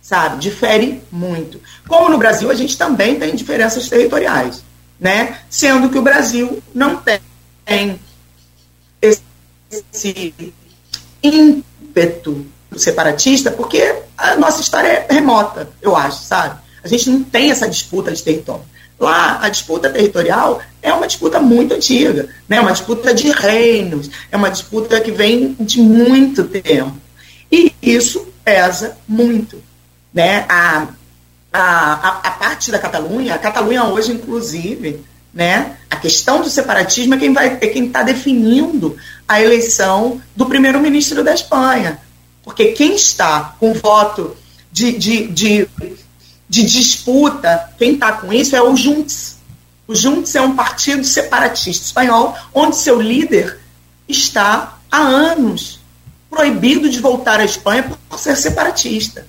sabe? 0.01 0.39
Difere 0.39 1.03
muito. 1.11 1.61
Como 1.87 2.09
no 2.09 2.19
Brasil, 2.19 2.51
a 2.51 2.55
gente 2.55 2.77
também 2.77 3.19
tem 3.19 3.35
diferenças 3.35 3.89
territoriais, 3.89 4.65
né? 4.99 5.39
Sendo 5.51 5.91
que 5.91 5.99
o 5.99 6.03
Brasil 6.03 6.63
não 6.75 6.97
tem 6.97 7.21
esse 9.01 10.35
ímpeto 11.23 12.47
separatista, 12.77 13.51
porque 13.51 14.03
a 14.17 14.37
nossa 14.37 14.61
história 14.61 15.07
é 15.09 15.13
remota, 15.13 15.69
eu 15.81 15.95
acho, 15.97 16.23
sabe? 16.25 16.61
A 16.83 16.89
gente 16.89 17.11
não 17.11 17.23
tem 17.23 17.51
essa 17.51 17.69
disputa 17.69 18.13
de 18.13 18.23
território. 18.23 18.65
Lá, 18.99 19.39
a 19.41 19.49
disputa 19.49 19.89
territorial 19.89 20.61
é 20.83 20.93
uma 20.93 21.07
disputa 21.07 21.41
muito 21.41 21.75
antiga, 21.75 22.29
né? 22.47 22.61
uma 22.61 22.73
disputa 22.73 23.15
de 23.15 23.31
reinos, 23.31 24.11
é 24.31 24.37
uma 24.37 24.51
disputa 24.51 25.01
que 25.01 25.11
vem 25.11 25.57
de 25.59 25.81
muito 25.81 26.45
tempo. 26.45 26.93
E 27.51 27.73
isso 27.81 28.29
pesa 28.45 28.99
muito. 29.09 29.63
Né? 30.13 30.45
A, 30.49 30.89
a, 31.51 32.19
a 32.23 32.31
parte 32.33 32.71
da 32.71 32.79
Catalunha, 32.79 33.35
a 33.35 33.39
Catalunha 33.39 33.85
hoje, 33.85 34.13
inclusive, 34.13 35.03
né? 35.33 35.77
a 35.89 35.97
questão 35.97 36.41
do 36.41 36.51
separatismo 36.51 37.15
é 37.15 37.19
quem 37.19 37.33
vai 37.33 37.59
é 37.61 37.67
quem 37.67 37.87
está 37.87 38.03
definindo 38.03 38.97
a 39.29 39.41
eleição 39.41 40.21
do 40.35 40.47
primeiro-ministro 40.47 41.23
da 41.23 41.35
Espanha. 41.35 42.01
Porque 42.43 42.73
quem 42.73 42.95
está 42.95 43.55
com 43.61 43.75
voto 43.75 44.37
de, 44.73 44.93
de, 44.93 45.27
de 45.29 45.69
de 46.51 46.65
disputa, 46.65 47.71
quem 47.79 47.95
está 47.95 48.11
com 48.11 48.33
isso 48.33 48.57
é 48.57 48.61
o 48.61 48.75
Junts. 48.75 49.37
O 49.87 49.95
Junts 49.95 50.35
é 50.35 50.41
um 50.41 50.57
partido 50.57 51.05
separatista 51.05 51.87
espanhol, 51.87 52.37
onde 52.53 52.77
seu 52.77 53.01
líder 53.01 53.61
está 54.09 54.77
há 54.91 54.99
anos 54.99 55.79
proibido 56.29 56.91
de 56.91 56.99
voltar 56.99 57.39
à 57.39 57.45
Espanha 57.45 57.97
por 58.09 58.19
ser 58.19 58.37
separatista. 58.37 59.29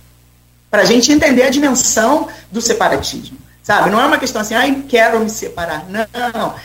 Para 0.72 0.82
a 0.82 0.86
gente 0.86 1.12
entender 1.12 1.44
a 1.44 1.52
dimensão 1.52 2.28
do 2.52 2.60
separatismo. 2.60 3.38
Sabe? 3.64 3.90
Não 3.90 4.02
é 4.02 4.06
uma 4.06 4.18
questão 4.18 4.42
assim, 4.42 4.56
ai, 4.56 4.84
quero 4.88 5.20
me 5.20 5.30
separar. 5.30 5.86
Não. 5.90 6.56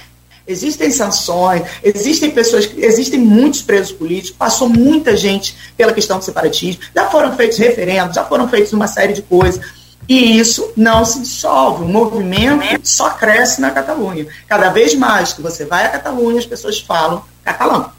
Existem 0.48 0.90
sanções, 0.92 1.62
existem 1.82 2.30
pessoas, 2.30 2.70
existem 2.76 3.18
muitos 3.18 3.62
presos 3.62 3.90
políticos, 3.90 4.36
passou 4.38 4.68
muita 4.68 5.16
gente 5.16 5.56
pela 5.76 5.92
questão 5.92 6.18
do 6.18 6.24
separatismo, 6.24 6.82
já 6.94 7.10
foram 7.10 7.36
feitos 7.36 7.58
referendos, 7.58 8.14
já 8.14 8.24
foram 8.24 8.48
feitos 8.48 8.72
uma 8.72 8.86
série 8.86 9.12
de 9.12 9.22
coisas. 9.22 9.60
E 10.08 10.38
isso 10.38 10.72
não 10.76 11.04
se 11.04 11.20
dissolve. 11.20 11.82
O 11.82 11.88
movimento 11.88 12.86
só 12.86 13.10
cresce 13.10 13.60
na 13.60 13.72
Catalunha. 13.72 14.26
Cada 14.46 14.70
vez 14.70 14.94
mais 14.94 15.32
que 15.32 15.42
você 15.42 15.64
vai 15.64 15.84
à 15.84 15.88
Catalunha, 15.88 16.38
as 16.38 16.46
pessoas 16.46 16.80
falam 16.80 17.24
catalão. 17.42 17.90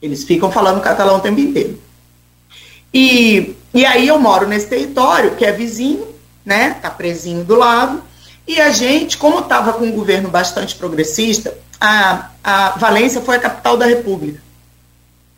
Eles 0.00 0.24
ficam 0.24 0.50
falando 0.50 0.80
catalão 0.80 1.18
o 1.18 1.20
tempo 1.20 1.38
inteiro. 1.38 1.80
E, 2.92 3.54
e 3.72 3.86
aí 3.86 4.08
eu 4.08 4.18
moro 4.18 4.48
nesse 4.48 4.66
território, 4.66 5.36
que 5.36 5.44
é 5.44 5.52
vizinho, 5.52 6.04
né? 6.44 6.76
Tá 6.80 6.90
presinho 6.90 7.44
do 7.44 7.56
lado. 7.56 8.02
E 8.46 8.60
a 8.60 8.70
gente, 8.70 9.18
como 9.18 9.40
estava 9.40 9.72
com 9.74 9.84
um 9.84 9.92
governo 9.92 10.28
bastante 10.28 10.74
progressista, 10.74 11.56
a, 11.80 12.30
a 12.42 12.70
Valência 12.70 13.20
foi 13.20 13.36
a 13.36 13.40
capital 13.40 13.76
da 13.76 13.86
República. 13.86 14.40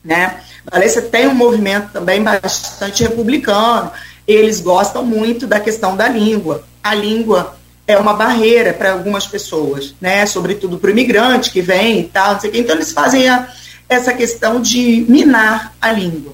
Né? 0.03 0.41
Valência 0.71 1.03
tem 1.03 1.27
um 1.29 1.35
movimento 1.35 1.91
também 1.93 2.23
bastante 2.23 3.03
republicano 3.03 3.91
eles 4.27 4.61
gostam 4.61 5.05
muito 5.05 5.47
da 5.47 5.61
questão 5.61 5.97
da 5.97 6.09
língua. 6.09 6.65
A 6.83 6.95
língua 6.95 7.57
é 7.87 7.97
uma 7.99 8.15
barreira 8.15 8.73
para 8.73 8.93
algumas 8.93 9.27
pessoas, 9.27 9.95
né? 10.01 10.25
Sobretudo 10.27 10.79
para 10.79 10.89
o 10.89 10.91
imigrante 10.91 11.51
que 11.51 11.61
vem 11.61 12.01
e 12.01 12.05
tal, 12.05 12.35
não 12.35 12.41
sei 12.41 12.51
o 12.51 12.53
quê. 12.53 12.59
Então 12.61 12.75
eles 12.75 12.93
fazem 12.93 13.29
a, 13.29 13.49
essa 13.89 14.13
questão 14.15 14.61
de 14.61 15.05
minar 15.09 15.75
a 15.81 15.93
língua 15.93 16.33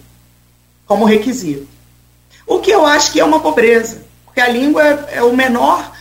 como 0.87 1.05
requisito. 1.05 1.69
O 2.47 2.61
que 2.61 2.71
eu 2.71 2.85
acho 2.87 3.13
que 3.13 3.21
é 3.21 3.25
uma 3.25 3.41
pobreza, 3.41 4.03
porque 4.31 4.41
a 4.41 4.49
língua 4.49 4.83
é, 4.83 5.17
é 5.17 5.23
o 5.23 5.35
menor 5.35 5.93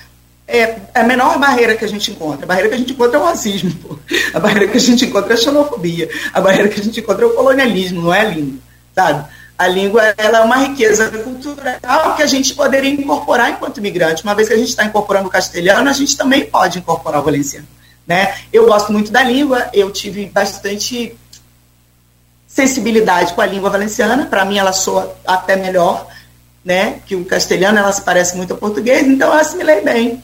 é, 0.47 0.61
é, 0.61 0.79
a 0.95 1.03
menor 1.03 1.37
barreira 1.37 1.75
que 1.75 1.85
a 1.85 1.87
gente 1.87 2.09
encontra. 2.09 2.45
A 2.45 2.47
barreira 2.47 2.69
que 2.69 2.75
a 2.75 2.77
gente 2.77 2.93
encontra 2.93 3.17
é 3.17 3.21
o 3.21 3.25
racismo. 3.25 3.71
Pô. 3.75 3.99
A 4.33 4.39
barreira 4.39 4.67
que 4.67 4.77
a 4.77 4.81
gente 4.81 5.05
encontra 5.05 5.33
é 5.33 5.35
a 5.35 5.37
xenofobia. 5.37 6.09
A 6.33 6.41
barreira 6.41 6.67
que 6.67 6.79
a 6.79 6.83
gente 6.83 6.99
encontra 6.99 7.23
é 7.23 7.27
o 7.27 7.35
colonialismo, 7.35 8.01
não 8.01 8.13
é 8.13 8.21
a 8.21 8.23
língua, 8.23 8.57
sabe? 8.95 9.25
A 9.55 9.67
língua 9.67 10.01
ela 10.17 10.39
é 10.39 10.41
uma 10.41 10.55
riqueza 10.55 11.09
cultural 11.09 12.15
que 12.15 12.23
a 12.23 12.25
gente 12.25 12.55
poderia 12.55 12.89
incorporar 12.89 13.51
enquanto 13.51 13.77
imigrante. 13.77 14.23
Uma 14.23 14.33
vez 14.33 14.47
que 14.47 14.53
a 14.55 14.57
gente 14.57 14.69
está 14.69 14.85
incorporando 14.85 15.27
o 15.27 15.31
castelhano, 15.31 15.87
a 15.87 15.93
gente 15.93 16.17
também 16.17 16.45
pode 16.45 16.79
incorporar 16.79 17.21
o 17.21 17.23
valenciano. 17.23 17.67
Né? 18.07 18.33
Eu 18.51 18.65
gosto 18.65 18.91
muito 18.91 19.11
da 19.11 19.21
língua, 19.21 19.69
eu 19.71 19.91
tive 19.91 20.25
bastante 20.27 21.15
sensibilidade 22.47 23.33
com 23.33 23.41
a 23.41 23.45
língua 23.45 23.69
valenciana, 23.69 24.25
para 24.25 24.43
mim 24.43 24.57
ela 24.57 24.73
soa 24.73 25.15
até 25.27 25.55
melhor, 25.55 26.07
né? 26.69 26.99
que 27.03 27.15
o 27.15 27.25
castelhano 27.25 27.79
ela 27.79 27.91
se 27.91 28.03
parece 28.03 28.37
muito 28.37 28.51
ao 28.51 28.59
português, 28.59 29.07
então 29.07 29.33
eu 29.33 29.39
assimilei 29.39 29.81
bem. 29.81 30.23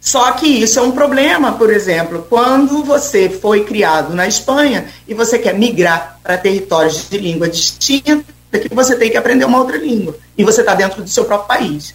Só 0.00 0.32
que 0.32 0.48
isso 0.48 0.80
é 0.80 0.82
um 0.82 0.90
problema, 0.90 1.52
por 1.52 1.72
exemplo, 1.72 2.26
quando 2.28 2.82
você 2.82 3.30
foi 3.30 3.62
criado 3.64 4.12
na 4.12 4.26
Espanha 4.26 4.86
e 5.06 5.14
você 5.14 5.38
quer 5.38 5.54
migrar 5.54 6.18
para 6.24 6.36
territórios 6.36 7.08
de 7.08 7.16
língua 7.18 7.48
distinta, 7.48 8.24
que 8.50 8.74
você 8.74 8.96
tem 8.96 9.12
que 9.12 9.16
aprender 9.16 9.44
uma 9.44 9.58
outra 9.58 9.76
língua. 9.76 10.16
E 10.36 10.42
você 10.42 10.60
está 10.60 10.74
dentro 10.74 11.02
do 11.02 11.08
seu 11.08 11.24
próprio 11.24 11.46
país. 11.46 11.94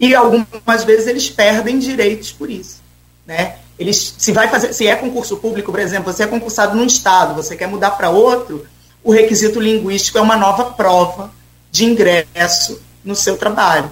E 0.00 0.14
algumas 0.14 0.84
vezes 0.84 1.06
eles 1.06 1.28
perdem 1.28 1.78
direitos 1.78 2.32
por 2.32 2.50
isso. 2.50 2.82
Né? 3.26 3.56
Eles, 3.78 4.14
se 4.16 4.32
vai 4.32 4.48
fazer, 4.48 4.72
se 4.72 4.86
é 4.86 4.96
concurso 4.96 5.36
público, 5.36 5.70
por 5.70 5.80
exemplo, 5.80 6.10
você 6.12 6.24
é 6.24 6.26
concursado 6.26 6.74
num 6.74 6.86
estado, 6.86 7.34
você 7.34 7.54
quer 7.54 7.68
mudar 7.68 7.92
para 7.92 8.08
outro, 8.08 8.66
o 9.02 9.12
requisito 9.12 9.60
linguístico 9.60 10.16
é 10.16 10.22
uma 10.22 10.36
nova 10.36 10.64
prova 10.72 11.30
de 11.70 11.84
ingresso 11.84 12.80
no 13.04 13.14
seu 13.14 13.36
trabalho. 13.36 13.90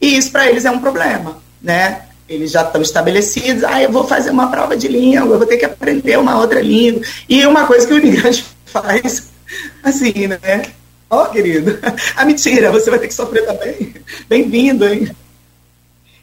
E 0.00 0.16
isso 0.16 0.30
para 0.30 0.48
eles 0.48 0.64
é 0.64 0.70
um 0.70 0.80
problema, 0.80 1.38
né? 1.62 2.08
eles 2.28 2.50
já 2.50 2.62
estão 2.62 2.82
estabelecidos, 2.82 3.64
ah, 3.64 3.82
eu 3.82 3.90
vou 3.90 4.06
fazer 4.06 4.30
uma 4.30 4.50
prova 4.50 4.76
de 4.76 4.86
língua, 4.86 5.34
eu 5.34 5.38
vou 5.38 5.46
ter 5.46 5.56
que 5.56 5.64
aprender 5.64 6.18
uma 6.18 6.38
outra 6.38 6.60
língua. 6.60 7.00
E 7.28 7.44
uma 7.46 7.66
coisa 7.66 7.86
que 7.86 7.94
o 7.94 7.98
imigrante 7.98 8.44
faz, 8.66 9.28
assim, 9.82 10.26
né? 10.26 10.66
Ó, 11.08 11.24
oh, 11.24 11.26
querido, 11.30 11.78
a 12.14 12.24
mentira, 12.26 12.70
você 12.70 12.90
vai 12.90 12.98
ter 12.98 13.08
que 13.08 13.14
sofrer 13.14 13.46
também. 13.46 13.94
Bem-vindo, 14.28 14.86
hein? 14.86 15.10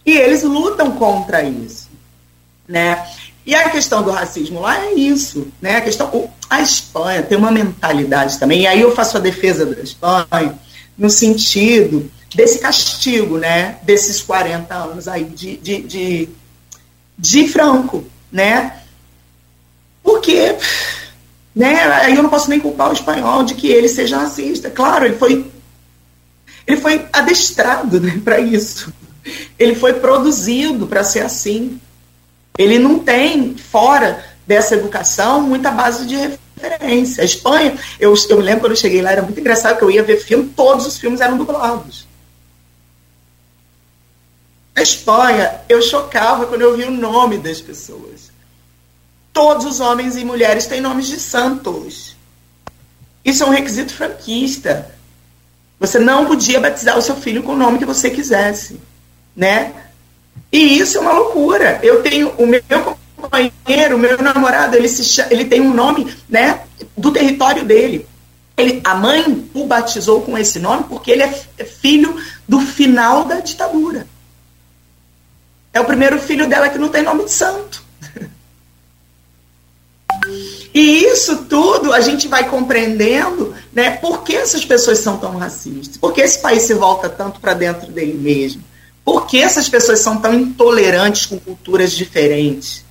E 0.06 0.16
eles 0.16 0.44
lutam 0.44 0.92
contra 0.92 1.42
isso, 1.42 1.90
né? 2.68 3.04
E 3.44 3.56
a 3.56 3.70
questão 3.70 4.04
do 4.04 4.12
racismo 4.12 4.60
lá 4.60 4.80
é 4.86 4.94
isso, 4.94 5.48
né? 5.60 5.78
A 5.78 5.82
questão, 5.82 6.30
a 6.48 6.62
Espanha 6.62 7.24
tem 7.24 7.38
uma 7.38 7.52
mentalidade 7.52 8.38
também, 8.38 8.62
e 8.62 8.68
aí 8.68 8.82
eu 8.82 8.96
faço 8.96 9.18
a 9.18 9.20
defesa 9.20 9.66
da 9.66 9.82
Espanha 9.82 10.60
no 10.98 11.10
sentido 11.10 12.10
desse 12.34 12.60
castigo, 12.60 13.38
né? 13.38 13.78
Desses 13.84 14.22
40 14.22 14.74
anos 14.74 15.08
aí 15.08 15.24
de, 15.24 15.58
de, 15.58 15.82
de, 15.82 16.30
de 17.18 17.48
Franco, 17.48 18.06
né? 18.32 18.82
Porque, 20.04 20.56
né? 21.56 21.82
Aí 22.04 22.16
eu 22.16 22.24
não 22.24 22.30
posso 22.30 22.50
nem 22.50 22.60
culpar 22.60 22.90
o 22.90 22.94
espanhol 22.94 23.44
de 23.44 23.56
que 23.56 23.68
ele 23.68 23.88
seja 23.88 24.20
racista. 24.20 24.70
Claro, 24.70 25.06
ele 25.06 25.18
foi, 25.18 25.46
ele 26.68 26.78
foi 26.78 27.08
adestrado 27.12 28.00
né, 28.00 28.22
para 28.24 28.40
isso. 28.40 28.94
Ele 29.58 29.74
foi 29.76 29.94
produzido 29.94 30.86
para 30.86 31.04
ser 31.04 31.22
assim. 31.22 31.80
Ele 32.58 32.78
não 32.78 33.00
tem, 33.00 33.56
fora 33.58 34.24
dessa 34.46 34.76
educação, 34.76 35.42
muita 35.42 35.72
base 35.72 36.06
de 36.06 36.16
referência. 36.16 36.45
A 37.21 37.23
Espanha, 37.23 37.78
eu, 37.99 38.13
eu 38.30 38.38
me 38.38 38.43
lembro 38.43 38.62
quando 38.62 38.71
eu 38.71 38.78
cheguei 38.78 39.01
lá, 39.01 39.12
era 39.12 39.21
muito 39.21 39.39
engraçado 39.39 39.78
que 39.78 39.84
eu 39.84 39.91
ia 39.91 40.04
ver 40.04 40.17
filme, 40.17 40.51
todos 40.56 40.86
os 40.86 40.97
filmes 40.97 41.21
eram 41.21 41.38
dublados. 41.38 42.08
Na 44.75 44.82
Espanha, 44.82 45.62
eu 45.69 45.82
chocava 45.82 46.45
quando 46.45 46.62
eu 46.62 46.75
via 46.75 46.88
o 46.88 46.91
nome 46.91 47.38
das 47.38 47.62
pessoas. 47.62 48.32
Todos 49.32 49.65
os 49.65 49.80
homens 49.80 50.17
e 50.17 50.25
mulheres 50.25 50.65
têm 50.65 50.82
nomes 50.82 51.08
de 51.08 51.19
santos. 51.19 52.15
Isso 53.23 53.43
é 53.43 53.45
um 53.45 53.51
requisito 53.51 53.93
franquista. 53.93 54.93
Você 55.80 55.99
não 55.99 56.25
podia 56.25 56.60
batizar 56.60 56.97
o 56.97 57.01
seu 57.01 57.15
filho 57.15 57.43
com 57.43 57.54
o 57.54 57.58
nome 57.58 57.80
que 57.80 57.86
você 57.86 58.10
quisesse, 58.10 58.80
né? 59.36 59.73
E 60.51 60.78
isso 60.78 60.97
é 60.97 61.01
uma 61.01 61.13
loucura. 61.13 61.80
Eu 61.82 62.01
tenho 62.01 62.30
o 62.38 62.45
meu 62.45 62.62
companheiro, 63.26 63.98
meu 63.98 64.22
namorado, 64.22 64.76
ele, 64.76 64.88
se, 64.88 65.22
ele 65.30 65.46
tem 65.46 65.62
um 65.62 65.74
nome 65.74 66.14
né, 66.30 66.62
do 66.98 67.12
território 67.12 67.66
dele. 67.66 68.08
Ele, 68.58 68.82
a 68.84 68.96
mãe 68.96 69.50
o 69.54 69.66
batizou 69.66 70.22
com 70.22 70.38
esse 70.38 70.60
nome 70.60 70.86
porque 70.88 71.12
ele 71.12 71.24
é, 71.24 71.42
é 71.58 71.66
filho 71.66 72.16
do 72.48 72.60
final 72.62 73.26
da 73.26 73.40
ditadura. 73.40 74.08
É 75.74 75.82
o 75.82 75.86
primeiro 75.86 76.20
filho 76.20 76.48
dela 76.48 76.70
que 76.70 76.78
não 76.78 76.88
tem 76.88 77.04
nome 77.04 77.26
de 77.26 77.32
santo. 77.32 77.84
E 80.74 81.04
isso 81.04 81.44
tudo 81.46 81.94
a 81.94 82.00
gente 82.00 82.28
vai 82.28 82.50
compreendendo, 82.50 83.54
né? 83.74 83.92
Por 83.92 84.24
que 84.24 84.36
essas 84.36 84.64
pessoas 84.64 85.00
são 85.00 85.18
tão 85.18 85.38
racistas? 85.38 85.98
Por 85.98 86.14
que 86.14 86.22
esse 86.22 86.40
país 86.40 86.64
se 86.64 86.74
volta 86.74 87.10
tanto 87.10 87.40
para 87.42 87.54
dentro 87.54 87.92
dele 87.92 88.14
mesmo? 88.14 88.64
Por 89.04 89.28
que 89.28 89.42
essas 89.42 89.68
pessoas 89.68 90.00
são 90.00 90.18
tão 90.18 90.34
intolerantes 90.34 91.26
com 91.26 91.38
culturas 91.40 91.92
diferentes? 91.92 92.85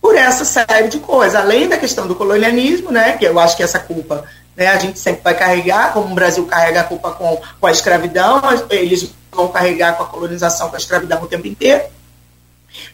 Por 0.00 0.16
essa 0.16 0.44
série 0.44 0.88
de 0.88 0.98
coisas. 0.98 1.34
Além 1.34 1.68
da 1.68 1.76
questão 1.76 2.06
do 2.06 2.14
colonialismo, 2.14 2.90
né? 2.90 3.16
Que 3.16 3.26
eu 3.26 3.38
acho 3.38 3.56
que 3.56 3.62
essa 3.62 3.78
culpa 3.78 4.24
né, 4.56 4.66
a 4.68 4.78
gente 4.78 4.98
sempre 4.98 5.22
vai 5.22 5.34
carregar, 5.34 5.92
como 5.92 6.12
o 6.12 6.14
Brasil 6.14 6.44
carrega 6.46 6.80
a 6.80 6.84
culpa 6.84 7.12
com, 7.12 7.40
com 7.60 7.66
a 7.66 7.70
escravidão, 7.70 8.42
eles 8.70 9.10
vão 9.32 9.48
carregar 9.48 9.96
com 9.96 10.02
a 10.02 10.06
colonização, 10.06 10.68
com 10.68 10.76
a 10.76 10.78
escravidão 10.78 11.22
o 11.22 11.26
tempo 11.26 11.46
inteiro. 11.46 11.84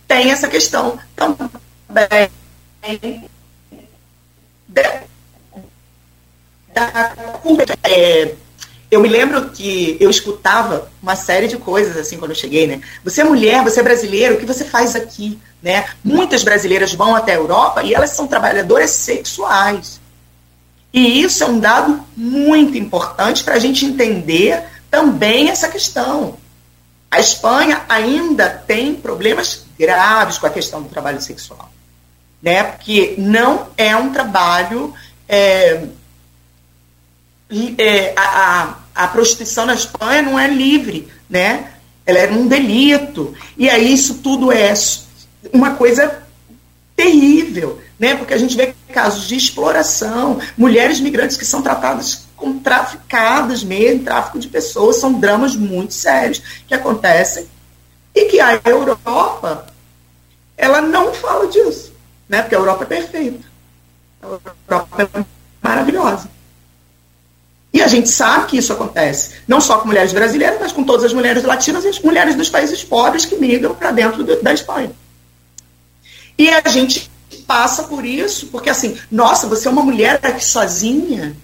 Tem 0.06 0.30
essa 0.30 0.48
questão 0.48 0.98
também 1.14 2.30
da, 4.68 4.82
da 6.72 7.12
é, 7.82 8.34
eu 8.90 9.01
me 9.01 9.09
lembro 9.09 9.51
que 9.51 9.96
eu 9.99 10.09
escutava 10.09 10.90
uma 11.03 11.16
série 11.16 11.49
de 11.49 11.57
coisas 11.57 11.96
assim 11.96 12.18
quando 12.18 12.31
eu 12.31 12.37
cheguei, 12.37 12.66
né? 12.66 12.81
Você 13.03 13.20
é 13.20 13.25
mulher, 13.25 13.62
você 13.62 13.81
é 13.81 13.83
brasileiro, 13.83 14.35
o 14.35 14.38
que 14.38 14.46
você 14.46 14.64
faz 14.64 14.94
aqui, 14.94 15.38
né? 15.62 15.87
Muitas 16.05 16.44
brasileiras 16.44 16.94
vão 16.94 17.14
até 17.14 17.33
a 17.33 17.37
Europa 17.37 17.83
e 17.83 17.92
elas 17.92 18.11
são 18.11 18.27
trabalhadoras 18.27 18.90
sexuais. 18.90 20.01
E 20.92 21.20
isso 21.20 21.42
é 21.42 21.46
um 21.46 21.59
dado 21.59 22.05
muito 22.16 22.79
importante 22.79 23.42
para 23.42 23.55
a 23.55 23.59
gente 23.59 23.85
entender 23.85 24.62
também 24.90 25.51
essa 25.51 25.68
questão. 25.68 26.38
A 27.11 27.18
Espanha 27.18 27.83
ainda 27.88 28.49
tem 28.49 28.94
problemas 28.94 29.64
graves 29.79 30.38
com 30.38 30.46
a 30.46 30.51
questão 30.51 30.83
do 30.83 30.88
trabalho 30.88 31.20
sexual, 31.20 31.70
né? 32.40 32.62
Porque 32.62 33.14
não 33.18 33.68
é 33.77 33.96
um 33.96 34.12
trabalho 34.12 34.94
é, 35.29 35.83
é, 37.78 38.12
a, 38.16 38.76
a, 38.94 39.04
a 39.04 39.09
prostituição 39.09 39.66
na 39.66 39.74
Espanha 39.74 40.22
não 40.22 40.38
é 40.38 40.48
livre, 40.48 41.09
né? 41.28 41.72
Ela 42.04 42.18
é 42.18 42.30
um 42.30 42.46
delito. 42.46 43.35
E 43.56 43.68
aí 43.68 43.92
isso 43.92 44.14
tudo 44.16 44.52
é 44.52 44.72
uma 45.52 45.74
coisa 45.74 46.22
terrível, 46.94 47.80
né? 47.98 48.14
Porque 48.14 48.35
a 48.35 48.38
gente 48.38 48.56
vê 48.56 48.74
casos 48.92 49.28
de 49.28 49.37
exploração, 49.37 50.40
mulheres 50.56 51.00
migrantes 51.00 51.37
que 51.37 51.44
são 51.44 51.62
tratadas 51.62 52.26
como 52.37 52.61
traficadas 52.61 53.64
mesmo, 53.64 54.04
tráfico 54.04 54.38
de 54.38 54.48
pessoas, 54.48 54.96
são 54.96 55.14
dramas 55.14 55.56
muito 55.56 55.94
sérios 55.94 56.42
que 56.66 56.74
acontecem 56.74 57.48
e 58.14 58.26
que 58.26 58.40
a 58.40 58.61
Europa 58.64 59.66
ela 60.56 60.80
não 60.80 61.12
fala 61.12 61.46
disso, 61.48 61.92
né? 62.28 62.42
Porque 62.42 62.54
a 62.54 62.59
Europa 62.59 62.85
é 62.85 62.87
perfeita. 62.87 63.44
A 64.22 64.26
Europa 64.26 65.11
é 65.14 65.24
maravilhosa. 65.62 66.36
E 67.76 67.82
a 67.82 67.88
gente 67.88 68.08
sabe 68.08 68.46
que 68.46 68.56
isso 68.56 68.72
acontece, 68.72 69.32
não 69.46 69.60
só 69.60 69.76
com 69.76 69.88
mulheres 69.88 70.10
brasileiras, 70.10 70.58
mas 70.58 70.72
com 70.72 70.82
todas 70.82 71.04
as 71.04 71.12
mulheres 71.12 71.44
latinas 71.44 71.84
e 71.84 71.88
as 71.88 72.00
mulheres 72.00 72.34
dos 72.34 72.48
países 72.48 72.82
pobres 72.82 73.26
que 73.26 73.36
migram 73.36 73.74
para 73.74 73.90
dentro 73.90 74.24
da 74.42 74.54
Espanha. 74.54 74.92
E 76.38 76.48
a 76.48 76.66
gente 76.70 77.10
passa 77.46 77.82
por 77.82 78.02
isso, 78.02 78.46
porque 78.46 78.70
assim, 78.70 78.96
nossa, 79.12 79.46
você 79.46 79.68
é 79.68 79.70
uma 79.70 79.82
mulher 79.82 80.18
aqui 80.22 80.42
sozinha. 80.42 81.36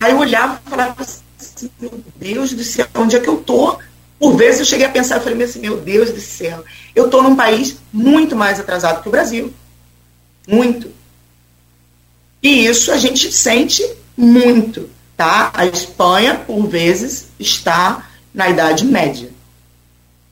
Aí 0.00 0.12
eu 0.12 0.18
olhava 0.18 0.58
e 0.66 0.70
falava 0.70 0.96
assim, 0.98 1.70
meu 1.78 2.02
Deus 2.16 2.54
do 2.54 2.64
céu, 2.64 2.86
onde 2.94 3.14
é 3.14 3.20
que 3.20 3.28
eu 3.28 3.36
tô? 3.36 3.76
Por 4.18 4.38
vezes 4.38 4.60
eu 4.60 4.64
cheguei 4.64 4.86
a 4.86 4.90
pensar, 4.90 5.16
eu 5.16 5.20
falei 5.20 5.42
assim, 5.42 5.60
meu 5.60 5.82
Deus 5.82 6.10
do 6.12 6.20
céu, 6.22 6.64
eu 6.96 7.10
tô 7.10 7.20
num 7.20 7.36
país 7.36 7.76
muito 7.92 8.34
mais 8.34 8.58
atrasado 8.58 9.02
que 9.02 9.08
o 9.08 9.12
Brasil. 9.12 9.52
Muito. 10.48 10.90
E 12.42 12.64
isso 12.64 12.90
a 12.90 12.96
gente 12.96 13.30
sente 13.30 13.86
muito, 14.16 14.88
tá? 15.20 15.50
A 15.52 15.66
Espanha, 15.66 16.34
por 16.46 16.66
vezes, 16.66 17.26
está 17.38 18.06
na 18.32 18.48
Idade 18.48 18.86
Média, 18.86 19.28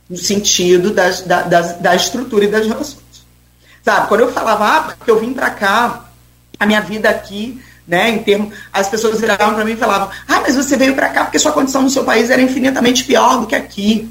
no 0.09 0.17
sentido 0.17 0.95
das, 0.95 1.21
da, 1.21 1.43
das, 1.43 1.79
da 1.79 1.95
estrutura 1.95 2.47
e 2.47 2.49
das 2.49 2.67
relações. 2.67 3.03
Sabe, 3.85 4.09
quando 4.09 4.23
eu 4.23 4.33
falava, 4.33 4.67
ah, 4.67 4.81
porque 4.97 5.11
eu 5.11 5.21
vim 5.21 5.35
para 5.35 5.51
cá, 5.51 6.07
a 6.59 6.65
minha 6.65 6.81
vida 6.81 7.11
aqui, 7.11 7.63
né, 7.87 8.09
em 8.09 8.23
termos, 8.23 8.57
as 8.73 8.89
pessoas 8.89 9.21
viravam 9.21 9.55
para 9.55 9.65
mim 9.67 9.73
e 9.73 9.77
falavam, 9.77 10.09
ah, 10.27 10.41
mas 10.41 10.57
você 10.57 10.75
veio 10.75 10.95
para 10.95 11.11
cá 11.11 11.25
porque 11.25 11.39
sua 11.39 11.53
condição 11.53 11.83
no 11.83 11.91
seu 11.91 12.05
país 12.05 12.31
era 12.31 12.41
infinitamente 12.41 13.05
pior 13.05 13.41
do 13.41 13.47
que 13.47 13.55
aqui. 13.55 14.11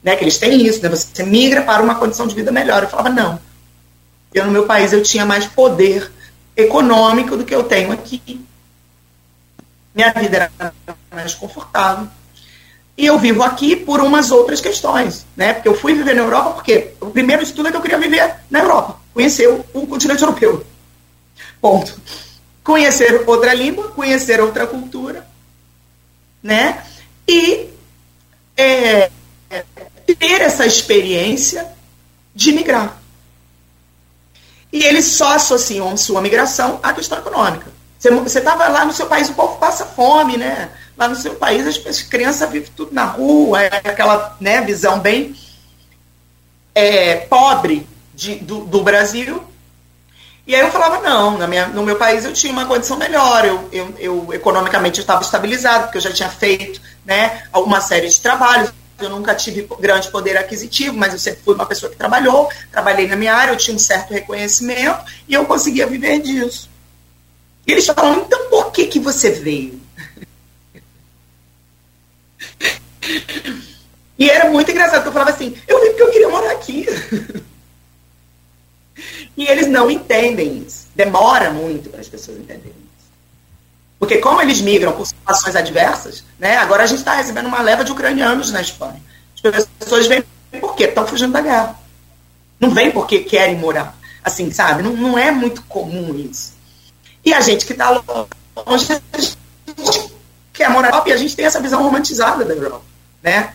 Né, 0.00 0.14
que 0.14 0.22
eles 0.22 0.38
têm 0.38 0.64
isso, 0.64 0.80
né, 0.80 0.88
você 0.88 1.24
migra 1.24 1.62
para 1.62 1.82
uma 1.82 1.96
condição 1.96 2.28
de 2.28 2.36
vida 2.36 2.52
melhor. 2.52 2.84
Eu 2.84 2.88
falava, 2.88 3.10
não. 3.10 3.40
Eu, 4.32 4.46
no 4.46 4.52
meu 4.52 4.64
país, 4.64 4.92
eu 4.92 5.02
tinha 5.02 5.26
mais 5.26 5.44
poder 5.44 6.08
econômico 6.56 7.36
do 7.36 7.44
que 7.44 7.54
eu 7.54 7.64
tenho 7.64 7.90
aqui. 7.90 8.44
Minha 9.94 10.12
vida 10.12 10.50
era 10.58 10.74
mais 11.12 11.34
confortável. 11.34 12.08
E 12.96 13.06
eu 13.06 13.18
vivo 13.18 13.42
aqui 13.42 13.76
por 13.76 14.00
umas 14.00 14.30
outras 14.30 14.60
questões, 14.60 15.26
né? 15.36 15.54
Porque 15.54 15.68
eu 15.68 15.76
fui 15.76 15.94
viver 15.94 16.14
na 16.14 16.22
Europa 16.22 16.50
porque 16.54 16.92
o 17.00 17.06
primeiro 17.06 17.42
estudo 17.42 17.68
é 17.68 17.70
que 17.70 17.76
eu 17.76 17.82
queria 17.82 17.98
viver 17.98 18.36
na 18.50 18.60
Europa, 18.60 19.00
conhecer 19.12 19.48
o, 19.48 19.64
o 19.72 19.86
continente 19.86 20.22
europeu. 20.22 20.64
Ponto. 21.60 22.00
Conhecer 22.62 23.24
outra 23.26 23.52
língua, 23.52 23.88
conhecer 23.90 24.40
outra 24.40 24.66
cultura, 24.66 25.26
né? 26.42 26.82
E 27.26 27.68
é, 28.56 29.10
ter 30.18 30.40
essa 30.40 30.64
experiência 30.64 31.66
de 32.34 32.52
migrar. 32.52 32.98
E 34.72 34.82
eles 34.84 35.04
só 35.04 35.34
associam 35.34 35.96
sua 35.96 36.20
migração 36.20 36.80
à 36.82 36.92
questão 36.92 37.18
econômica. 37.18 37.66
Você 38.10 38.38
estava 38.38 38.68
lá 38.68 38.84
no 38.84 38.92
seu 38.92 39.06
país, 39.06 39.28
o 39.28 39.34
povo 39.34 39.56
passa 39.56 39.84
fome, 39.84 40.36
né? 40.36 40.70
Lá 40.96 41.08
no 41.08 41.16
seu 41.16 41.34
país 41.34 41.66
as 41.86 42.02
crianças 42.02 42.48
vivem 42.50 42.70
tudo 42.76 42.92
na 42.92 43.04
rua, 43.04 43.62
é 43.62 43.68
aquela 43.68 44.36
né, 44.40 44.60
visão 44.60 45.00
bem 45.00 45.34
é, 46.74 47.16
pobre 47.16 47.86
de, 48.14 48.36
do, 48.36 48.60
do, 48.64 48.82
Brasil. 48.82 49.42
E 50.46 50.54
aí 50.54 50.60
eu 50.60 50.70
falava, 50.70 51.00
não, 51.00 51.38
na 51.38 51.46
minha, 51.46 51.68
no 51.68 51.82
meu 51.82 51.96
país 51.96 52.24
eu 52.24 52.32
tinha 52.32 52.52
uma 52.52 52.66
condição 52.66 52.98
melhor, 52.98 53.44
eu, 53.44 53.68
eu, 53.72 53.94
eu 53.98 54.34
economicamente 54.34 55.00
estava 55.00 55.22
estabilizado, 55.22 55.84
porque 55.84 55.98
eu 55.98 56.02
já 56.02 56.12
tinha 56.12 56.28
feito 56.28 56.80
né, 57.04 57.44
uma 57.54 57.80
série 57.80 58.08
de 58.08 58.20
trabalhos, 58.20 58.70
eu 59.00 59.08
nunca 59.08 59.34
tive 59.34 59.66
grande 59.80 60.10
poder 60.10 60.36
aquisitivo, 60.36 60.96
mas 60.96 61.12
eu 61.12 61.18
sempre 61.18 61.40
fui 61.42 61.54
uma 61.54 61.66
pessoa 61.66 61.90
que 61.90 61.96
trabalhou, 61.96 62.50
trabalhei 62.70 63.08
na 63.08 63.16
minha 63.16 63.34
área, 63.34 63.52
eu 63.52 63.56
tinha 63.56 63.74
um 63.74 63.78
certo 63.78 64.12
reconhecimento 64.12 65.02
e 65.26 65.34
eu 65.34 65.44
conseguia 65.46 65.86
viver 65.86 66.20
disso. 66.20 66.73
E 67.66 67.72
eles 67.72 67.86
falam, 67.86 68.20
então 68.20 68.50
por 68.50 68.72
que, 68.72 68.86
que 68.86 68.98
você 68.98 69.30
veio? 69.30 69.80
E 74.16 74.30
era 74.30 74.48
muito 74.48 74.70
engraçado, 74.70 75.02
porque 75.02 75.08
eu 75.08 75.12
falava 75.12 75.30
assim, 75.32 75.56
eu 75.66 75.80
vim 75.80 75.88
porque 75.88 76.02
eu 76.02 76.10
queria 76.12 76.28
morar 76.28 76.52
aqui. 76.52 76.86
E 79.36 79.46
eles 79.46 79.66
não 79.66 79.90
entendem 79.90 80.58
isso. 80.58 80.86
Demora 80.94 81.50
muito 81.50 81.90
para 81.90 82.00
as 82.00 82.08
pessoas 82.08 82.38
entenderem 82.38 82.70
isso. 82.70 83.10
Porque 83.98 84.18
como 84.18 84.40
eles 84.40 84.60
migram 84.60 84.92
por 84.92 85.06
situações 85.06 85.56
adversas, 85.56 86.24
né, 86.38 86.56
agora 86.56 86.84
a 86.84 86.86
gente 86.86 86.98
está 86.98 87.14
recebendo 87.14 87.46
uma 87.46 87.60
leva 87.60 87.84
de 87.84 87.90
ucranianos 87.90 88.52
na 88.52 88.60
Espanha. 88.60 89.02
As 89.42 89.66
pessoas 89.78 90.06
vêm 90.06 90.24
por 90.60 90.76
quê? 90.76 90.84
Estão 90.84 91.06
fugindo 91.06 91.32
da 91.32 91.40
guerra. 91.40 91.78
Não 92.60 92.70
vêm 92.70 92.90
porque 92.90 93.20
querem 93.20 93.56
morar. 93.56 93.96
Assim, 94.22 94.50
sabe? 94.52 94.82
Não, 94.82 94.92
não 94.92 95.18
é 95.18 95.30
muito 95.30 95.62
comum 95.62 96.14
isso. 96.16 96.53
E 97.24 97.32
a 97.32 97.40
gente 97.40 97.64
que 97.64 97.72
está 97.72 97.90
longe, 97.90 98.86
a 99.12 99.18
gente 99.18 99.38
quer 100.52 100.68
morar 100.68 100.88
na 100.88 100.96
Europa 100.96 101.08
e 101.08 101.12
a 101.12 101.16
gente 101.16 101.34
tem 101.34 101.46
essa 101.46 101.60
visão 101.60 101.82
romantizada 101.82 102.44
da 102.44 102.54
Europa 102.54 102.94
né? 103.24 103.48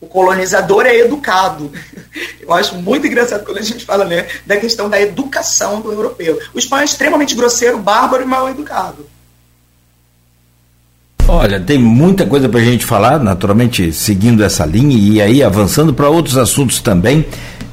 O 0.00 0.06
colonizador 0.06 0.86
é 0.86 0.96
educado. 1.00 1.70
Eu 2.40 2.54
acho 2.54 2.76
muito 2.76 3.06
engraçado 3.06 3.44
quando 3.44 3.58
a 3.58 3.62
gente 3.62 3.84
fala 3.84 4.04
né, 4.04 4.26
da 4.46 4.56
questão 4.56 4.88
da 4.88 5.00
educação 5.00 5.80
do 5.80 5.92
europeu. 5.92 6.38
O 6.54 6.58
espanhol 6.58 6.82
é 6.82 6.84
extremamente 6.84 7.34
grosseiro, 7.34 7.78
bárbaro 7.78 8.22
e 8.22 8.26
mal 8.26 8.48
educado. 8.48 9.06
Olha, 11.28 11.60
tem 11.60 11.78
muita 11.78 12.26
coisa 12.26 12.48
para 12.48 12.60
a 12.60 12.64
gente 12.64 12.84
falar, 12.84 13.18
naturalmente 13.20 13.92
seguindo 13.92 14.42
essa 14.42 14.64
linha 14.64 14.96
e 14.96 15.20
aí 15.20 15.42
avançando 15.42 15.92
para 15.92 16.08
outros 16.08 16.38
assuntos 16.38 16.80
também. 16.80 17.26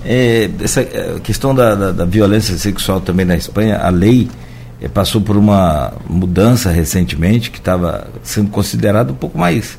É, 0.05 0.49
essa 0.61 0.81
é, 0.81 1.19
questão 1.23 1.55
da, 1.55 1.75
da, 1.75 1.91
da, 1.91 2.05
violência 2.05 2.57
sexual 2.57 3.01
também 3.01 3.25
na 3.25 3.35
Espanha, 3.35 3.77
a 3.77 3.89
lei 3.89 4.29
é, 4.29 4.46
passou 4.93 5.21
por 5.21 5.35
uma 5.35 5.93
mudança 6.07 6.69
recentemente 6.69 7.49
que 7.49 7.57
estava 7.57 8.07
sendo 8.21 8.49
considerada 8.49 9.11
um 9.11 9.15
pouco 9.15 9.37
mais 9.37 9.77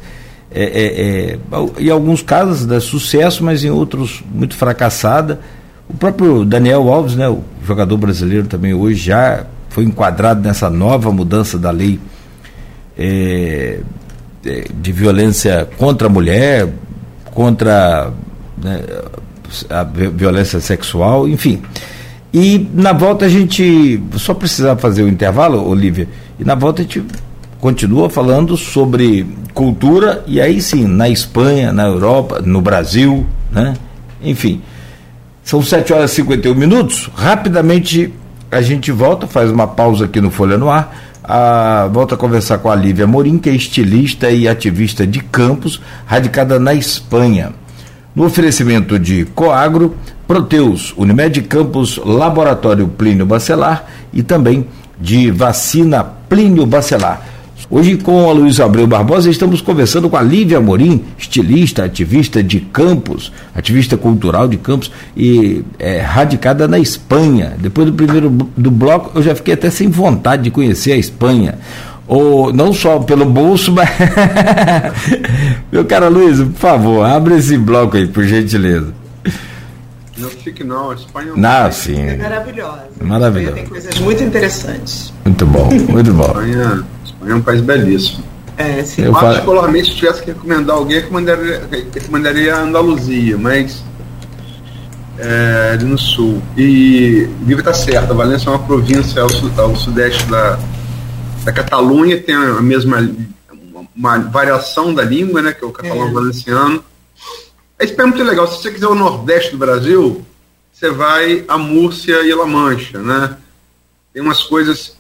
é, 0.51 0.63
é, 0.63 1.31
é, 1.35 1.39
em 1.79 1.91
alguns 1.91 2.23
casos 2.23 2.65
dá 2.65 2.81
sucesso, 2.81 3.45
mas 3.45 3.63
em 3.65 3.71
outros 3.71 4.23
muito 4.33 4.57
fracassada, 4.57 5.41
O 5.89 5.95
próprio 5.95 6.45
Daniel 6.45 6.91
Alves, 6.93 7.15
né, 7.15 7.29
o 7.29 7.43
jogador 7.67 7.97
brasileiro 7.97 8.47
também 8.47 8.75
hoje 8.75 9.01
já 9.01 9.45
foi 9.69 9.85
enquadrado 9.85 10.41
nessa 10.41 10.71
nova 10.71 11.13
mudança 11.13 11.59
da 11.59 11.71
lei 11.71 12.01
é, 12.99 13.81
de 14.75 14.93
violência 14.93 15.69
contra 15.77 16.09
a 16.09 16.11
mulher, 16.11 16.69
contra 17.33 18.11
né, 18.63 18.83
a 19.71 19.85
violência 19.85 20.61
sexual, 20.61 21.29
enfim. 21.29 21.63
E 22.33 22.69
na 22.75 22.93
volta 22.93 23.25
a 23.25 23.29
gente 23.29 24.03
só 24.17 24.35
precisava 24.35 24.79
fazer 24.79 25.03
o 25.03 25.09
intervalo, 25.09 25.67
Olivia, 25.67 26.09
e 26.39 26.45
na 26.45 26.55
volta 26.55 26.83
a 26.83 26.85
gente 26.85 27.03
continua 27.59 28.11
falando 28.11 28.57
sobre 28.57 29.27
cultura 29.55 30.23
e 30.27 30.41
aí 30.41 30.61
sim, 30.61 30.87
na 30.87 31.09
Espanha, 31.09 31.73
na 31.73 31.87
Europa, 31.87 32.41
no 32.45 32.61
Brasil, 32.61 33.27
né? 33.51 33.75
Enfim. 34.23 34.63
São 35.43 35.63
7 35.63 35.93
horas 35.93 36.13
e 36.13 36.17
51 36.17 36.55
minutos. 36.55 37.11
Rapidamente 37.15 38.13
a 38.51 38.61
gente 38.61 38.93
volta, 38.93 39.27
faz 39.27 39.51
uma 39.51 39.67
pausa 39.67 40.05
aqui 40.05 40.21
no 40.21 40.31
Folha 40.31 40.59
no 40.59 40.71
Ar. 40.71 40.95
A, 41.25 41.89
volta 41.93 42.15
a 42.15 42.19
conversar 42.19 42.59
com 42.59 42.71
a 42.71 42.75
Lívia 42.75 43.07
Morim, 43.07 43.39
que 43.39 43.51
é 43.51 43.55
estilista 43.55 44.31
e 44.31 44.47
ativista 44.47 45.07
de 45.07 45.21
campos, 45.21 45.81
radicada 46.07 46.59
na 46.59 46.75
Espanha. 46.75 47.53
No 48.19 48.25
oferecimento 48.25 48.99
de 48.99 49.27
Coagro, 49.27 49.95
Proteus, 50.27 50.93
Unimed 50.97 51.41
Campos, 51.43 52.01
Laboratório 52.05 52.89
Plínio 52.89 53.25
Bacelar 53.25 53.87
e 54.13 54.25
também 54.25 54.67
de 55.01 55.31
vacina 55.31 56.03
Plínio 56.03 56.67
Bacelar. 56.67 57.23
Hoje, 57.71 57.97
com 57.97 58.29
a 58.29 58.33
Luiz 58.33 58.59
Abreu 58.59 58.89
Barbosa, 58.89 59.31
estamos 59.31 59.61
conversando 59.61 60.11
com 60.11 60.17
a 60.17 60.23
Lívia 60.23 60.61
Morim, 60.61 61.05
estilista, 61.17 61.85
ativista 61.85 62.43
de 62.43 62.59
Campos, 62.59 63.31
ativista 63.55 63.97
cultural 63.97 64.49
de 64.49 64.57
Campos 64.57 64.91
e 65.17 65.63
é, 65.79 66.01
radicada 66.01 66.67
na 66.67 66.81
Espanha. 66.81 67.55
Depois 67.57 67.87
do 67.87 67.93
primeiro 67.93 68.31
do 68.57 68.71
bloco, 68.73 69.17
eu 69.17 69.23
já 69.23 69.33
fiquei 69.33 69.55
até 69.55 69.71
sem 69.71 69.89
vontade 69.89 70.43
de 70.43 70.51
conhecer 70.51 70.91
a 70.91 70.97
Espanha. 70.97 71.57
Ou, 72.09 72.51
não 72.55 72.73
só 72.73 72.99
pelo 73.01 73.27
bolso, 73.27 73.71
mas. 73.77 73.91
Meu 75.71 75.85
cara 75.85 76.09
Luiz, 76.09 76.39
por 76.39 76.55
favor, 76.55 77.05
abre 77.05 77.37
esse 77.37 77.59
bloco 77.59 77.99
aí, 77.99 78.07
por 78.07 78.25
gentileza. 78.25 78.95
Não 80.17 80.31
fique 80.31 80.65
não, 80.65 80.91
a 80.91 80.95
Espanha 80.95 81.29
é 81.29 81.33
um 81.33 81.37
não, 81.37 81.71
sim. 81.71 82.01
é 82.01 82.17
maravilhosa. 82.17 82.87
Maravilhosa. 83.01 83.55
Tem 83.55 83.67
coisas 83.67 83.99
muito 84.01 84.25
interessantes. 84.25 85.13
Muito 85.25 85.47
bom, 85.47 85.69
muito 85.89 86.13
bom. 86.13 86.35
Espanha 86.43 86.85
é 87.29 87.35
um 87.35 87.43
país 87.43 87.61
belíssimo. 87.61 88.25
É, 88.57 88.83
sim. 88.83 89.03
Eu 89.03 89.13
particularmente, 89.13 89.91
se 89.91 89.97
tivesse 89.97 90.23
que 90.23 90.33
recomendar 90.33 90.77
alguém, 90.77 91.01
recomendaria, 91.01 91.63
recomendaria 91.95 92.57
a 92.57 92.63
Andaluzia, 92.63 93.39
mas 93.39 93.85
é, 95.19 95.71
ali 95.75 95.85
no 95.85 95.99
sul. 95.99 96.43
E 96.57 97.29
Viva 97.43 97.61
está 97.61 97.73
certo, 97.73 98.11
a 98.11 98.15
Valência 98.15 98.49
é 98.49 98.53
uma 98.53 98.59
província 98.59 99.23
ao, 99.23 99.29
ao 99.63 99.77
sudeste 99.77 100.25
da, 100.25 100.59
da 101.45 101.53
Catalunha, 101.53 102.21
tem 102.21 102.35
a 102.35 102.61
mesma 102.61 102.99
uma 103.95 104.19
variação 104.19 104.95
da 104.95 105.03
língua, 105.03 105.43
né, 105.43 105.53
que 105.53 105.65
é 105.65 105.67
o 105.67 105.73
catalão 105.73 106.09
é. 106.09 106.13
valenciano. 106.13 106.85
A 107.79 107.85
Espanha 107.85 108.09
é 108.09 108.11
muito 108.11 108.25
legal. 108.25 108.47
Se 108.47 108.63
você 108.63 108.71
quiser 108.71 108.87
o 108.87 108.95
nordeste 108.95 109.53
do 109.53 109.59
Brasil, 109.59 110.25
você 110.73 110.91
vai 110.91 111.45
a 111.49 111.59
Múrcia 111.59 112.23
e 112.23 112.33
La 112.33 112.47
Mancha, 112.47 113.01
né? 113.01 113.37
Tem 114.13 114.23
umas 114.23 114.43
coisas 114.43 114.97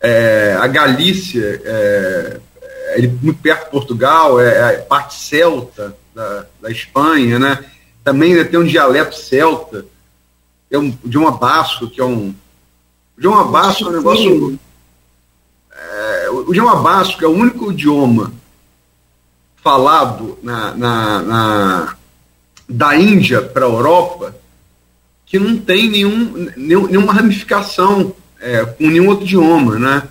é, 0.00 0.56
a 0.60 0.66
Galícia, 0.66 1.60
é, 1.64 2.40
é, 2.96 3.06
muito 3.22 3.40
perto 3.40 3.64
de 3.64 3.70
Portugal, 3.70 4.40
é, 4.40 4.74
é 4.74 4.76
parte 4.78 5.14
celta 5.14 5.96
da, 6.14 6.46
da 6.60 6.70
Espanha, 6.70 7.38
né? 7.38 7.64
Também 8.02 8.44
tem 8.44 8.60
um 8.60 8.66
dialeto 8.66 9.16
celta, 9.16 9.86
é 10.70 10.78
um 10.78 10.96
idioma 11.04 11.32
basco, 11.32 11.88
que 11.88 12.00
é 12.00 12.04
um. 12.04 12.34
O 13.16 13.18
idioma 13.18 13.44
basco 13.44 13.84
é 13.84 13.88
um 13.88 13.96
negócio. 13.96 14.58
É, 16.42 16.48
o 16.48 16.50
idioma 16.50 16.76
basco 16.76 17.24
é 17.24 17.28
o 17.28 17.32
único 17.32 17.72
idioma 17.72 18.32
falado 19.56 20.38
na, 20.42 20.74
na, 20.74 21.22
na 21.22 21.96
da 22.68 22.96
Índia 22.96 23.42
para 23.42 23.66
a 23.66 23.68
Europa 23.68 24.34
que 25.26 25.38
não 25.38 25.56
tem 25.56 25.88
nenhum, 25.88 26.50
nenhum, 26.56 26.86
nenhuma 26.86 27.12
ramificação 27.12 28.14
é, 28.40 28.64
com 28.64 28.86
nenhum 28.86 29.08
outro 29.08 29.24
idioma, 29.24 29.78
né? 29.78 30.02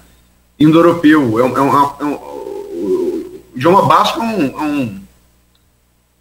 Indo-europeu. 0.60 1.40
É, 1.40 1.44
um, 1.44 1.58
é, 1.58 1.62
um, 1.62 1.76
é 1.76 2.04
um, 2.04 2.14
o 2.14 3.42
idioma 3.56 3.86
basco 3.86 4.22
é, 4.22 4.46
é, 4.46 4.90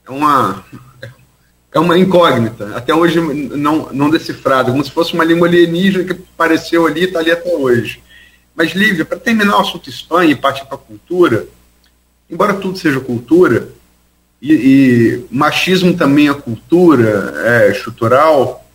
é 0.06 0.10
uma 0.10 0.64
é 1.74 1.80
uma 1.80 1.98
incógnita, 1.98 2.76
até 2.76 2.94
hoje 2.94 3.18
não, 3.18 3.88
não 3.92 4.10
decifrada, 4.10 4.70
como 4.70 4.84
se 4.84 4.90
fosse 4.90 5.14
uma 5.14 5.24
língua 5.24 5.48
alienígena 5.48 6.04
que 6.04 6.12
apareceu 6.12 6.86
ali 6.86 7.00
e 7.00 7.04
está 7.04 7.18
ali 7.18 7.30
até 7.30 7.50
hoje. 7.50 8.02
Mas, 8.54 8.72
Lívia, 8.72 9.04
para 9.04 9.18
terminar 9.18 9.56
o 9.56 9.60
assunto 9.60 9.88
Espanha 9.88 10.32
e 10.32 10.36
partir 10.36 10.66
para 10.66 10.74
a 10.74 10.78
cultura, 10.78 11.46
embora 12.30 12.54
tudo 12.54 12.78
seja 12.78 13.00
cultura, 13.00 13.68
e, 14.40 14.52
e 14.52 15.26
machismo 15.30 15.96
também 15.96 16.28
é 16.28 16.34
cultura, 16.34 17.34
é 17.44 17.70
estrutural, 17.70 18.66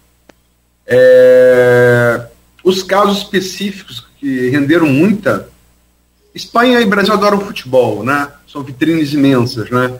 é, 0.86 2.26
os 2.64 2.82
casos 2.82 3.18
específicos 3.18 4.08
que 4.18 4.50
renderam 4.50 4.88
muita. 4.88 5.50
Espanha 6.34 6.80
e 6.80 6.86
Brasil 6.86 7.14
adoram 7.14 7.42
futebol, 7.42 8.04
né? 8.04 8.32
São 8.48 8.64
vitrines 8.64 9.14
imensas, 9.14 9.70
né? 9.70 10.00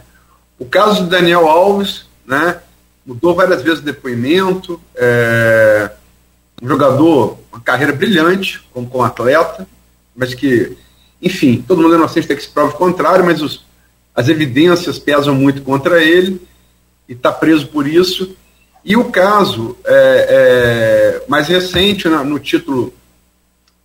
O 0.58 0.64
caso 0.64 1.04
do 1.04 1.10
Daniel 1.10 1.46
Alves, 1.46 2.06
né? 2.26 2.60
Mudou 3.04 3.34
várias 3.34 3.62
vezes 3.62 3.80
o 3.80 3.84
depoimento. 3.84 4.80
É, 4.94 5.90
um 6.60 6.68
jogador, 6.68 7.38
uma 7.52 7.60
carreira 7.60 7.92
brilhante 7.92 8.60
como, 8.72 8.88
como 8.88 9.04
atleta, 9.04 9.66
mas 10.14 10.34
que, 10.34 10.76
enfim, 11.22 11.64
todo 11.66 11.80
mundo 11.80 11.94
é 11.94 11.98
inocente 11.98 12.26
tem 12.26 12.36
que 12.36 12.42
se 12.42 12.50
prova 12.50 12.74
o 12.74 12.78
contrário, 12.78 13.24
mas 13.24 13.40
os, 13.40 13.64
as 14.14 14.28
evidências 14.28 14.98
pesam 14.98 15.34
muito 15.34 15.62
contra 15.62 16.02
ele 16.02 16.40
e 17.08 17.12
está 17.12 17.30
preso 17.30 17.68
por 17.68 17.86
isso. 17.86 18.36
E 18.84 18.96
o 18.96 19.04
caso 19.10 19.76
é, 19.84 21.20
é, 21.22 21.28
mais 21.28 21.46
recente, 21.46 22.08
no, 22.08 22.24
no 22.24 22.38
título 22.38 22.92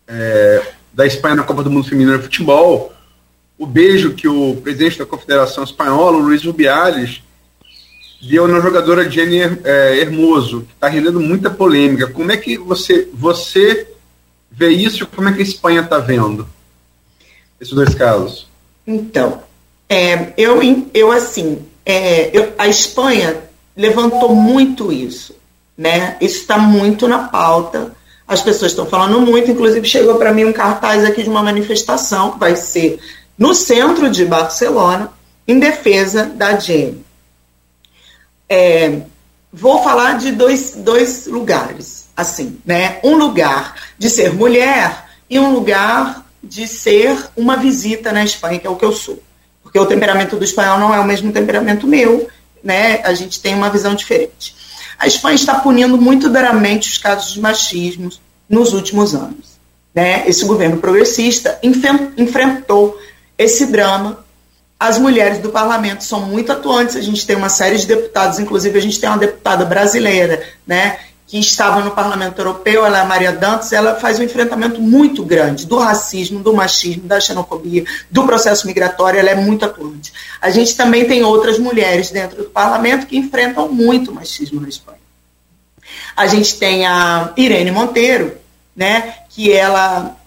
é, 0.07 0.73
da 0.93 1.05
Espanha 1.05 1.35
na 1.35 1.43
Copa 1.43 1.63
do 1.63 1.69
Mundo 1.69 1.87
Feminino 1.87 2.17
de 2.17 2.23
Futebol, 2.23 2.93
o 3.57 3.65
beijo 3.65 4.13
que 4.13 4.27
o 4.27 4.55
presidente 4.57 4.99
da 4.99 5.05
Confederação 5.05 5.63
Espanhola, 5.63 6.17
Luiz 6.17 6.43
Rubiales, 6.43 7.21
deu 8.27 8.47
na 8.47 8.59
jogadora 8.61 9.09
Jenny 9.09 9.41
é, 9.63 9.97
Hermoso, 9.97 10.61
que 10.61 10.73
está 10.73 10.87
rendendo 10.87 11.19
muita 11.19 11.49
polêmica. 11.49 12.07
Como 12.07 12.31
é 12.31 12.37
que 12.37 12.57
você, 12.57 13.07
você 13.13 13.87
vê 14.49 14.69
isso? 14.69 15.05
Como 15.07 15.27
é 15.27 15.33
que 15.33 15.39
a 15.39 15.43
Espanha 15.43 15.81
está 15.81 15.99
vendo 15.99 16.47
esses 17.59 17.73
dois 17.73 17.93
casos? 17.93 18.47
Então, 18.87 19.43
é, 19.89 20.33
eu, 20.37 20.59
eu 20.93 21.11
assim, 21.11 21.59
é, 21.85 22.29
eu, 22.37 22.53
a 22.57 22.67
Espanha 22.67 23.41
levantou 23.75 24.33
muito 24.33 24.91
isso, 24.91 25.35
né? 25.77 26.17
Isso 26.21 26.39
está 26.39 26.57
muito 26.57 27.07
na 27.07 27.27
pauta. 27.27 27.93
As 28.25 28.41
pessoas 28.41 28.71
estão 28.71 28.85
falando 28.85 29.19
muito, 29.19 29.51
inclusive 29.51 29.85
chegou 29.85 30.15
para 30.15 30.33
mim 30.33 30.45
um 30.45 30.53
cartaz 30.53 31.03
aqui 31.03 31.23
de 31.23 31.29
uma 31.29 31.43
manifestação, 31.43 32.37
vai 32.37 32.55
ser 32.55 32.99
no 33.37 33.53
centro 33.53 34.09
de 34.09 34.23
Barcelona, 34.25 35.11
em 35.45 35.59
defesa 35.59 36.25
da 36.25 36.57
Jenny. 36.57 37.03
É, 38.49 39.01
vou 39.51 39.83
falar 39.83 40.17
de 40.17 40.31
dois, 40.31 40.75
dois 40.75 41.27
lugares, 41.27 42.07
assim, 42.15 42.59
né? 42.65 42.99
Um 43.03 43.15
lugar 43.15 43.75
de 43.97 44.09
ser 44.09 44.33
mulher 44.33 45.05
e 45.29 45.39
um 45.39 45.51
lugar 45.51 46.25
de 46.43 46.67
ser 46.67 47.17
uma 47.35 47.55
visita 47.55 48.11
na 48.11 48.23
Espanha, 48.23 48.59
que 48.59 48.67
é 48.67 48.69
o 48.69 48.75
que 48.75 48.85
eu 48.85 48.91
sou. 48.91 49.21
Porque 49.61 49.79
o 49.79 49.85
temperamento 49.85 50.35
do 50.35 50.43
espanhol 50.43 50.77
não 50.77 50.93
é 50.93 50.99
o 50.99 51.05
mesmo 51.05 51.31
temperamento 51.31 51.87
meu, 51.87 52.29
né, 52.63 53.01
a 53.03 53.13
gente 53.13 53.41
tem 53.41 53.53
uma 53.53 53.69
visão 53.69 53.95
diferente. 53.95 54.55
A 54.97 55.07
Espanha 55.07 55.35
está 55.35 55.55
punindo 55.55 55.97
muito 55.97 56.29
duramente 56.29 56.89
os 56.89 56.97
casos 56.97 57.33
de 57.33 57.41
machismo 57.41 58.09
nos 58.47 58.73
últimos 58.73 59.13
anos. 59.13 59.59
Né? 59.93 60.23
Esse 60.27 60.45
governo 60.45 60.77
progressista 60.77 61.59
enfrentou 62.17 62.97
esse 63.37 63.65
drama. 63.65 64.22
As 64.83 64.99
mulheres 64.99 65.37
do 65.37 65.47
parlamento 65.47 66.03
são 66.03 66.19
muito 66.19 66.51
atuantes, 66.51 66.97
a 66.97 67.01
gente 67.01 67.25
tem 67.25 67.37
uma 67.37 67.47
série 67.47 67.77
de 67.77 67.87
deputados, 67.87 68.37
inclusive 68.37 68.77
a 68.77 68.81
gente 68.81 68.99
tem 68.99 69.07
uma 69.07 69.17
deputada 69.17 69.63
brasileira, 69.63 70.43
né, 70.67 70.99
que 71.25 71.39
estava 71.39 71.79
no 71.79 71.91
Parlamento 71.91 72.39
Europeu, 72.39 72.85
ela 72.85 72.99
é 72.99 73.05
Maria 73.05 73.31
Dantas, 73.31 73.71
ela 73.71 73.95
faz 73.95 74.19
um 74.19 74.23
enfrentamento 74.23 74.81
muito 74.81 75.23
grande 75.23 75.65
do 75.65 75.77
racismo, 75.77 76.43
do 76.43 76.53
machismo, 76.53 77.03
da 77.03 77.17
xenofobia, 77.17 77.85
do 78.11 78.25
processo 78.25 78.67
migratório, 78.67 79.21
ela 79.21 79.29
é 79.29 79.35
muito 79.35 79.63
atuante. 79.63 80.11
A 80.41 80.49
gente 80.49 80.75
também 80.75 81.07
tem 81.07 81.23
outras 81.23 81.57
mulheres 81.57 82.11
dentro 82.11 82.43
do 82.43 82.49
parlamento 82.49 83.05
que 83.05 83.15
enfrentam 83.15 83.69
muito 83.69 84.11
machismo 84.11 84.59
na 84.59 84.67
Espanha. 84.67 84.99
A 86.13 86.27
gente 86.27 86.59
tem 86.59 86.85
a 86.85 87.31
Irene 87.37 87.71
Monteiro, 87.71 88.35
né, 88.75 89.15
que 89.29 89.49
ela 89.49 90.17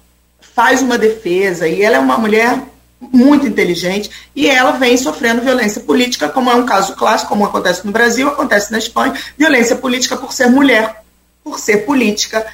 faz 0.41 0.81
uma 0.81 0.97
defesa 0.97 1.69
e 1.69 1.83
ela 1.83 1.97
é 1.97 2.01
uma 2.01 2.17
mulher 2.17 2.59
muito 3.01 3.47
inteligente, 3.47 4.11
e 4.35 4.49
ela 4.49 4.73
vem 4.73 4.97
sofrendo 4.97 5.43
violência 5.43 5.81
política, 5.83 6.29
como 6.29 6.51
é 6.51 6.55
um 6.55 6.65
caso 6.65 6.95
clássico, 6.95 7.29
como 7.29 7.45
acontece 7.45 7.85
no 7.85 7.93
Brasil, 7.93 8.29
acontece 8.29 8.73
na 8.73 8.79
Espanha, 8.79 9.15
violência 9.37 9.77
política 9.77 10.17
por 10.17 10.33
ser 10.33 10.49
mulher, 10.49 11.03
por 11.45 11.59
ser 11.59 11.79
política 11.79 12.47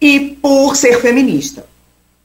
e 0.00 0.38
por 0.40 0.74
ser 0.74 1.00
feminista. 1.00 1.66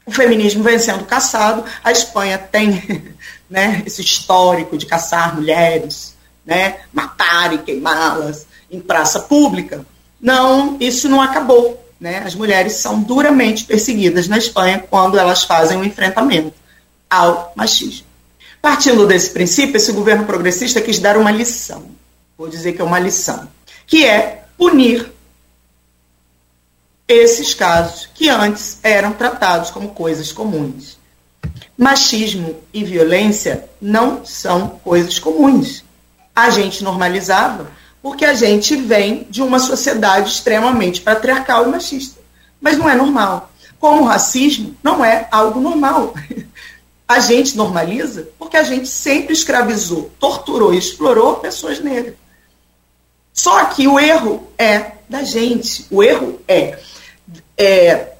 O 0.05 0.11
feminismo 0.11 0.63
vem 0.63 0.79
sendo 0.79 1.03
caçado, 1.03 1.65
a 1.83 1.91
Espanha 1.91 2.37
tem 2.37 3.13
né, 3.49 3.83
esse 3.85 4.01
histórico 4.01 4.77
de 4.77 4.85
caçar 4.85 5.35
mulheres, 5.35 6.15
né, 6.45 6.77
matar 6.93 7.53
e 7.53 7.57
queimá-las 7.57 8.45
em 8.71 8.79
praça 8.79 9.19
pública. 9.19 9.85
Não, 10.21 10.77
isso 10.79 11.09
não 11.09 11.21
acabou. 11.21 11.83
Né? 11.99 12.23
As 12.25 12.35
mulheres 12.35 12.73
são 12.73 13.01
duramente 13.01 13.63
perseguidas 13.63 14.27
na 14.27 14.37
Espanha 14.37 14.83
quando 14.89 15.17
elas 15.17 15.43
fazem 15.43 15.77
um 15.77 15.83
enfrentamento 15.83 16.64
ao 17.09 17.53
machismo. 17.55 18.05
Partindo 18.61 19.05
desse 19.05 19.29
princípio, 19.29 19.77
esse 19.77 19.91
governo 19.91 20.25
progressista 20.25 20.81
quis 20.81 20.99
dar 20.99 21.17
uma 21.17 21.31
lição, 21.31 21.85
vou 22.37 22.49
dizer 22.49 22.73
que 22.73 22.81
é 22.81 22.83
uma 22.83 22.99
lição, 22.99 23.47
que 23.85 24.05
é 24.05 24.43
punir 24.57 25.11
esses 27.07 27.53
casos 27.53 28.09
que 28.13 28.29
antes 28.29 28.79
eram 28.81 29.13
tratados 29.13 29.69
como 29.69 29.89
coisas 29.89 30.31
comuns. 30.31 30.97
Machismo 31.77 32.55
e 32.73 32.83
violência 32.83 33.69
não 33.79 34.25
são 34.25 34.79
coisas 34.83 35.19
comuns. 35.19 35.83
A 36.35 36.49
gente 36.49 36.83
normalizava 36.83 37.69
porque 38.01 38.25
a 38.25 38.33
gente 38.33 38.75
vem 38.75 39.27
de 39.29 39.41
uma 39.41 39.59
sociedade 39.59 40.29
extremamente 40.29 41.01
patriarcal 41.01 41.67
e 41.67 41.71
machista. 41.71 42.19
Mas 42.59 42.77
não 42.77 42.89
é 42.89 42.95
normal. 42.95 43.51
Como 43.79 44.03
o 44.03 44.05
racismo 44.05 44.75
não 44.81 45.03
é 45.03 45.27
algo 45.31 45.59
normal. 45.59 46.13
A 47.07 47.19
gente 47.19 47.55
normaliza 47.55 48.29
porque 48.39 48.57
a 48.57 48.63
gente 48.63 48.87
sempre 48.87 49.33
escravizou, 49.33 50.11
torturou 50.19 50.73
e 50.73 50.77
explorou 50.77 51.35
pessoas 51.35 51.79
negras. 51.79 52.15
Só 53.31 53.65
que 53.65 53.87
o 53.87 53.99
erro 53.99 54.47
é 54.57 54.93
da 55.09 55.23
gente. 55.23 55.85
O 55.91 56.01
erro 56.01 56.39
é, 56.47 56.79
é 57.57 58.13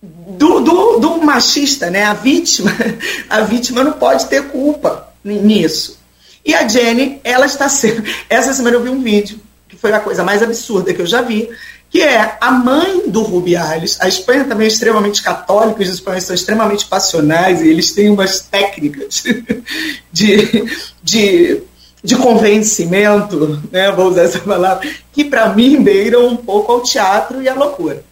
do, 0.00 0.60
do, 0.60 0.98
do, 0.98 1.18
machista, 1.18 1.90
né? 1.90 2.04
A 2.04 2.14
vítima, 2.14 2.70
a 3.28 3.40
vítima 3.40 3.84
não 3.84 3.92
pode 3.92 4.26
ter 4.26 4.48
culpa 4.48 5.12
nisso. 5.24 5.98
E 6.44 6.54
a 6.54 6.66
Jenny, 6.66 7.20
ela 7.24 7.46
está 7.46 7.68
sendo. 7.68 8.04
Essa 8.30 8.52
semana 8.54 8.76
eu 8.76 8.82
vi 8.82 8.88
um 8.88 9.02
vídeo 9.02 9.40
que 9.68 9.76
foi 9.76 9.92
a 9.92 10.00
coisa 10.00 10.24
mais 10.24 10.42
absurda 10.42 10.94
que 10.94 11.02
eu 11.02 11.06
já 11.06 11.20
vi, 11.20 11.50
que 11.90 12.02
é 12.02 12.36
a 12.40 12.50
mãe 12.50 13.08
do 13.08 13.22
Rubiales. 13.22 13.98
A 14.00 14.08
Espanha 14.08 14.44
também 14.44 14.66
é 14.66 14.68
extremamente 14.68 15.22
católica, 15.22 15.82
os 15.82 15.88
espanhóis 15.88 16.24
são 16.24 16.34
extremamente 16.34 16.86
passionais 16.86 17.62
e 17.62 17.68
eles 17.68 17.92
têm 17.92 18.10
umas 18.10 18.40
técnicas 18.40 19.24
de, 20.12 20.66
de, 21.02 21.62
de 22.04 22.16
convencimento, 22.16 23.62
né, 23.72 23.90
vou 23.90 24.08
usar 24.08 24.22
essa 24.22 24.38
palavra, 24.40 24.88
que 25.12 25.24
para 25.24 25.48
mim 25.54 25.82
beiram 25.82 26.26
um 26.26 26.36
pouco 26.36 26.72
ao 26.72 26.82
teatro 26.82 27.42
e 27.42 27.48
à 27.48 27.54
loucura. 27.54 28.04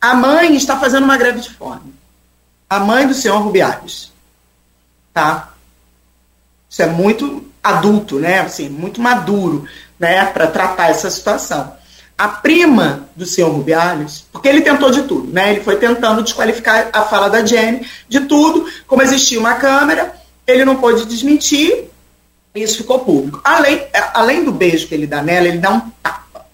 A 0.00 0.14
mãe 0.14 0.54
está 0.54 0.78
fazendo 0.78 1.04
uma 1.04 1.16
greve 1.16 1.40
de 1.40 1.50
fome. 1.50 1.94
A 2.70 2.78
mãe 2.78 3.06
do 3.06 3.14
senhor 3.14 3.38
Rubiales. 3.38 4.12
Tá? 5.12 5.52
Isso 6.68 6.82
é 6.82 6.86
muito 6.86 7.44
adulto, 7.62 8.18
né? 8.18 8.40
Assim, 8.40 8.68
muito 8.68 9.00
maduro, 9.00 9.66
né, 9.98 10.26
para 10.26 10.46
tratar 10.46 10.90
essa 10.90 11.10
situação 11.10 11.72
a 12.16 12.28
prima 12.28 13.08
do 13.14 13.26
senhor 13.26 13.50
Rubiales, 13.50 14.24
porque 14.32 14.48
ele 14.48 14.62
tentou 14.62 14.90
de 14.90 15.02
tudo, 15.02 15.30
né? 15.32 15.52
Ele 15.52 15.60
foi 15.60 15.76
tentando 15.76 16.22
desqualificar 16.22 16.88
a 16.92 17.02
fala 17.02 17.28
da 17.28 17.44
Jenny 17.44 17.86
de 18.08 18.20
tudo, 18.20 18.66
como 18.86 19.02
existia 19.02 19.38
uma 19.38 19.54
câmera, 19.54 20.14
ele 20.46 20.64
não 20.64 20.76
pôde 20.76 21.04
desmentir, 21.04 21.90
isso 22.54 22.78
ficou 22.78 23.00
público. 23.00 23.40
Além, 23.44 23.86
além 24.14 24.44
do 24.44 24.52
beijo 24.52 24.86
que 24.86 24.94
ele 24.94 25.06
dá 25.06 25.22
nela, 25.22 25.46
ele 25.46 25.58
dá 25.58 25.72
um 25.72 25.80
tapa, 26.02 26.46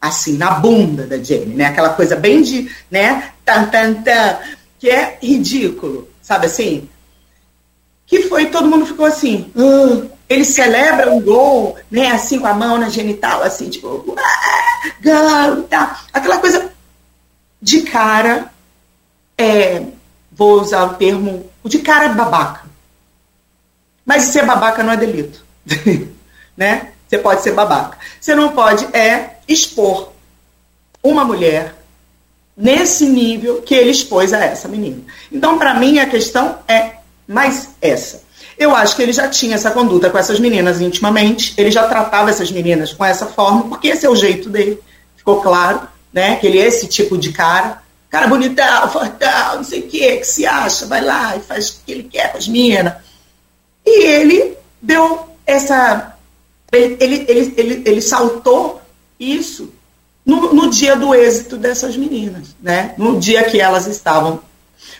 assim, 0.00 0.36
na 0.36 0.50
bunda 0.50 1.06
da 1.06 1.16
Jenny, 1.16 1.54
né? 1.54 1.66
Aquela 1.66 1.90
coisa 1.90 2.14
bem 2.14 2.42
de, 2.42 2.70
né? 2.90 3.30
Tan, 3.44 3.66
tan, 3.66 3.94
tan, 3.94 4.38
que 4.78 4.90
é 4.90 5.18
ridículo, 5.22 6.08
sabe 6.20 6.46
assim? 6.46 6.88
Que 8.06 8.22
foi, 8.24 8.46
todo 8.46 8.68
mundo 8.68 8.84
ficou 8.84 9.06
assim, 9.06 9.50
uh, 9.56 10.10
ele 10.28 10.44
celebra 10.44 11.12
um 11.12 11.20
gol, 11.20 11.76
né, 11.90 12.10
assim 12.10 12.38
com 12.38 12.46
a 12.46 12.54
mão 12.54 12.78
na 12.78 12.88
genital, 12.88 13.42
assim, 13.42 13.68
tipo, 13.68 14.16
ah, 14.18 14.90
gol, 15.02 15.62
tá. 15.64 16.04
Aquela 16.12 16.38
coisa 16.38 16.70
de 17.60 17.82
cara, 17.82 18.50
é, 19.38 19.82
vou 20.32 20.60
usar 20.60 20.84
o 20.84 20.94
termo, 20.94 21.48
de 21.64 21.78
cara 21.78 22.08
babaca. 22.10 22.66
Mas 24.04 24.24
ser 24.24 24.44
babaca 24.44 24.82
não 24.82 24.92
é 24.92 24.96
delito, 24.96 25.44
né? 26.56 26.92
Você 27.08 27.18
pode 27.18 27.42
ser 27.42 27.52
babaca. 27.52 27.98
Você 28.20 28.34
não 28.34 28.50
pode 28.50 28.84
é 28.96 29.38
expor 29.46 30.12
uma 31.02 31.24
mulher 31.24 31.74
nesse 32.56 33.06
nível 33.06 33.62
que 33.62 33.74
ele 33.74 33.90
expôs 33.90 34.32
a 34.32 34.44
essa 34.44 34.66
menina. 34.66 35.02
Então, 35.30 35.58
para 35.58 35.74
mim, 35.74 35.98
a 35.98 36.06
questão 36.06 36.58
é 36.66 36.96
mais 37.28 37.70
essa. 37.80 38.25
Eu 38.58 38.74
acho 38.74 38.96
que 38.96 39.02
ele 39.02 39.12
já 39.12 39.28
tinha 39.28 39.54
essa 39.54 39.70
conduta 39.70 40.08
com 40.08 40.18
essas 40.18 40.40
meninas 40.40 40.80
intimamente, 40.80 41.54
ele 41.58 41.70
já 41.70 41.86
tratava 41.86 42.30
essas 42.30 42.50
meninas 42.50 42.92
com 42.92 43.04
essa 43.04 43.26
forma, 43.26 43.64
porque 43.64 43.88
esse 43.88 44.06
é 44.06 44.10
o 44.10 44.16
jeito 44.16 44.48
dele. 44.48 44.80
Ficou 45.16 45.42
claro, 45.42 45.82
né? 46.12 46.36
Que 46.36 46.46
ele 46.46 46.58
é 46.58 46.66
esse 46.66 46.86
tipo 46.86 47.18
de 47.18 47.32
cara. 47.32 47.82
Cara 48.08 48.28
bonitão, 48.28 48.88
fortão, 48.88 49.56
não 49.56 49.64
sei 49.64 49.80
o 49.80 49.88
que, 49.88 50.16
que 50.18 50.24
se 50.24 50.46
acha, 50.46 50.86
vai 50.86 51.02
lá 51.02 51.36
e 51.36 51.40
faz 51.40 51.68
o 51.68 51.80
que 51.84 51.92
ele 51.92 52.04
quer 52.04 52.32
com 52.32 52.38
as 52.38 52.48
meninas. 52.48 52.94
E 53.84 54.04
ele 54.04 54.56
deu 54.80 55.28
essa. 55.44 56.14
Ele, 56.72 56.96
ele, 57.00 57.24
ele, 57.28 57.54
ele, 57.56 57.82
ele 57.84 58.00
saltou 58.00 58.80
isso 59.18 59.72
no, 60.24 60.52
no 60.52 60.70
dia 60.70 60.96
do 60.96 61.14
êxito 61.14 61.56
dessas 61.56 61.96
meninas, 61.96 62.56
né? 62.60 62.94
No 62.96 63.18
dia 63.18 63.44
que 63.44 63.60
elas 63.60 63.86
estavam 63.86 64.40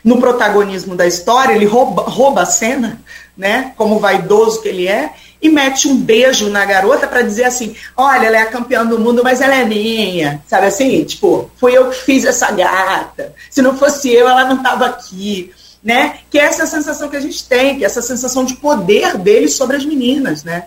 no 0.03 0.19
protagonismo 0.19 0.95
da 0.95 1.07
história, 1.07 1.53
ele 1.53 1.67
rouba, 1.67 2.03
rouba 2.03 2.43
a 2.43 2.47
cena, 2.47 3.01
né, 3.37 3.73
como 3.77 3.99
vaidoso 3.99 4.63
que 4.63 4.69
ele 4.69 4.89
é, 4.89 5.13
e 5.41 5.49
mete 5.49 5.87
um 5.87 5.97
beijo 5.97 6.49
na 6.49 6.65
garota 6.65 7.07
para 7.07 7.23
dizer 7.23 7.45
assim: 7.45 7.77
olha, 7.97 8.27
ela 8.27 8.37
é 8.37 8.41
a 8.41 8.51
campeã 8.51 8.85
do 8.85 8.99
mundo, 8.99 9.23
mas 9.23 9.41
ela 9.41 9.55
é 9.55 9.65
minha. 9.65 10.43
Sabe 10.47 10.67
assim? 10.67 11.05
Tipo, 11.05 11.51
fui 11.57 11.77
eu 11.77 11.91
que 11.91 11.97
fiz 11.97 12.25
essa 12.25 12.51
gata. 12.51 13.35
Se 13.51 13.61
não 13.61 13.77
fosse 13.77 14.13
eu, 14.13 14.29
ela 14.29 14.45
não 14.45 14.57
estava 14.57 14.87
aqui. 14.87 15.53
Né? 15.85 16.19
Que 16.29 16.39
é 16.39 16.45
essa 16.45 16.67
sensação 16.67 17.09
que 17.09 17.17
a 17.17 17.21
gente 17.21 17.47
tem, 17.47 17.79
que 17.79 17.85
é 17.85 17.87
essa 17.87 18.03
sensação 18.03 18.45
de 18.45 18.57
poder 18.57 19.17
dele 19.19 19.47
sobre 19.47 19.77
as 19.77 19.85
meninas, 19.85 20.43
né? 20.43 20.65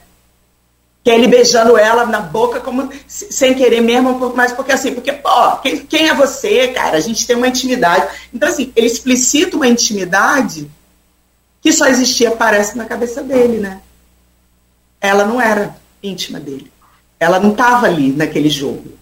que 1.04 1.10
é 1.10 1.16
ele 1.16 1.28
beijando 1.28 1.78
ela 1.78 2.06
na 2.06 2.20
boca 2.20 2.60
como 2.60 2.90
sem 3.08 3.54
querer 3.54 3.82
mesmo, 3.82 4.34
mas 4.36 4.52
porque 4.52 4.74
assim, 4.74 4.94
porque, 4.94 5.12
pô, 5.14 5.58
quem, 5.58 5.78
quem 5.80 6.10
é 6.10 6.14
você, 6.14 6.68
cara? 6.70 6.98
A 6.98 7.00
gente 7.00 7.26
tem 7.26 7.36
uma 7.36 7.48
intimidade. 7.48 8.08
Então, 8.34 8.48
assim, 8.48 8.72
ele 8.76 8.88
explicita 8.88 9.56
uma 9.56 9.68
intimidade 9.68 10.70
que 11.62 11.72
só 11.72 11.88
existia, 11.88 12.32
parece, 12.32 12.78
na 12.78 12.86
cabeça 12.86 13.22
dele, 13.22 13.60
né? 13.60 13.82
Ela 15.02 15.26
não 15.26 15.42
era 15.42 15.76
íntima 16.02 16.40
dele. 16.40 16.72
Ela 17.20 17.40
não 17.40 17.52
estava 17.52 17.86
ali 17.86 18.12
naquele 18.12 18.50
jogo. 18.50 18.98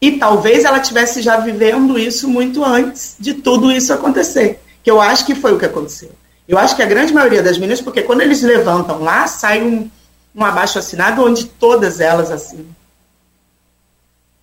E 0.00 0.12
talvez 0.18 0.64
ela 0.64 0.80
tivesse 0.80 1.22
já 1.22 1.36
vivendo 1.38 1.98
isso 1.98 2.28
muito 2.28 2.64
antes 2.64 3.16
de 3.18 3.34
tudo 3.34 3.70
isso 3.70 3.92
acontecer. 3.92 4.60
Que 4.82 4.90
eu 4.90 5.00
acho 5.00 5.24
que 5.26 5.34
foi 5.34 5.52
o 5.52 5.58
que 5.58 5.64
aconteceu. 5.64 6.10
Eu 6.46 6.58
acho 6.58 6.74
que 6.74 6.82
a 6.82 6.86
grande 6.86 7.12
maioria 7.12 7.42
das 7.42 7.56
meninas, 7.56 7.80
porque 7.80 8.02
quando 8.02 8.20
eles 8.20 8.42
levantam 8.42 9.00
lá, 9.00 9.26
sai 9.26 9.62
um 9.62 9.88
um 10.34 10.44
abaixo 10.44 10.78
assinado 10.78 11.24
onde 11.24 11.44
todas 11.44 12.00
elas 12.00 12.30
assinam, 12.30 12.74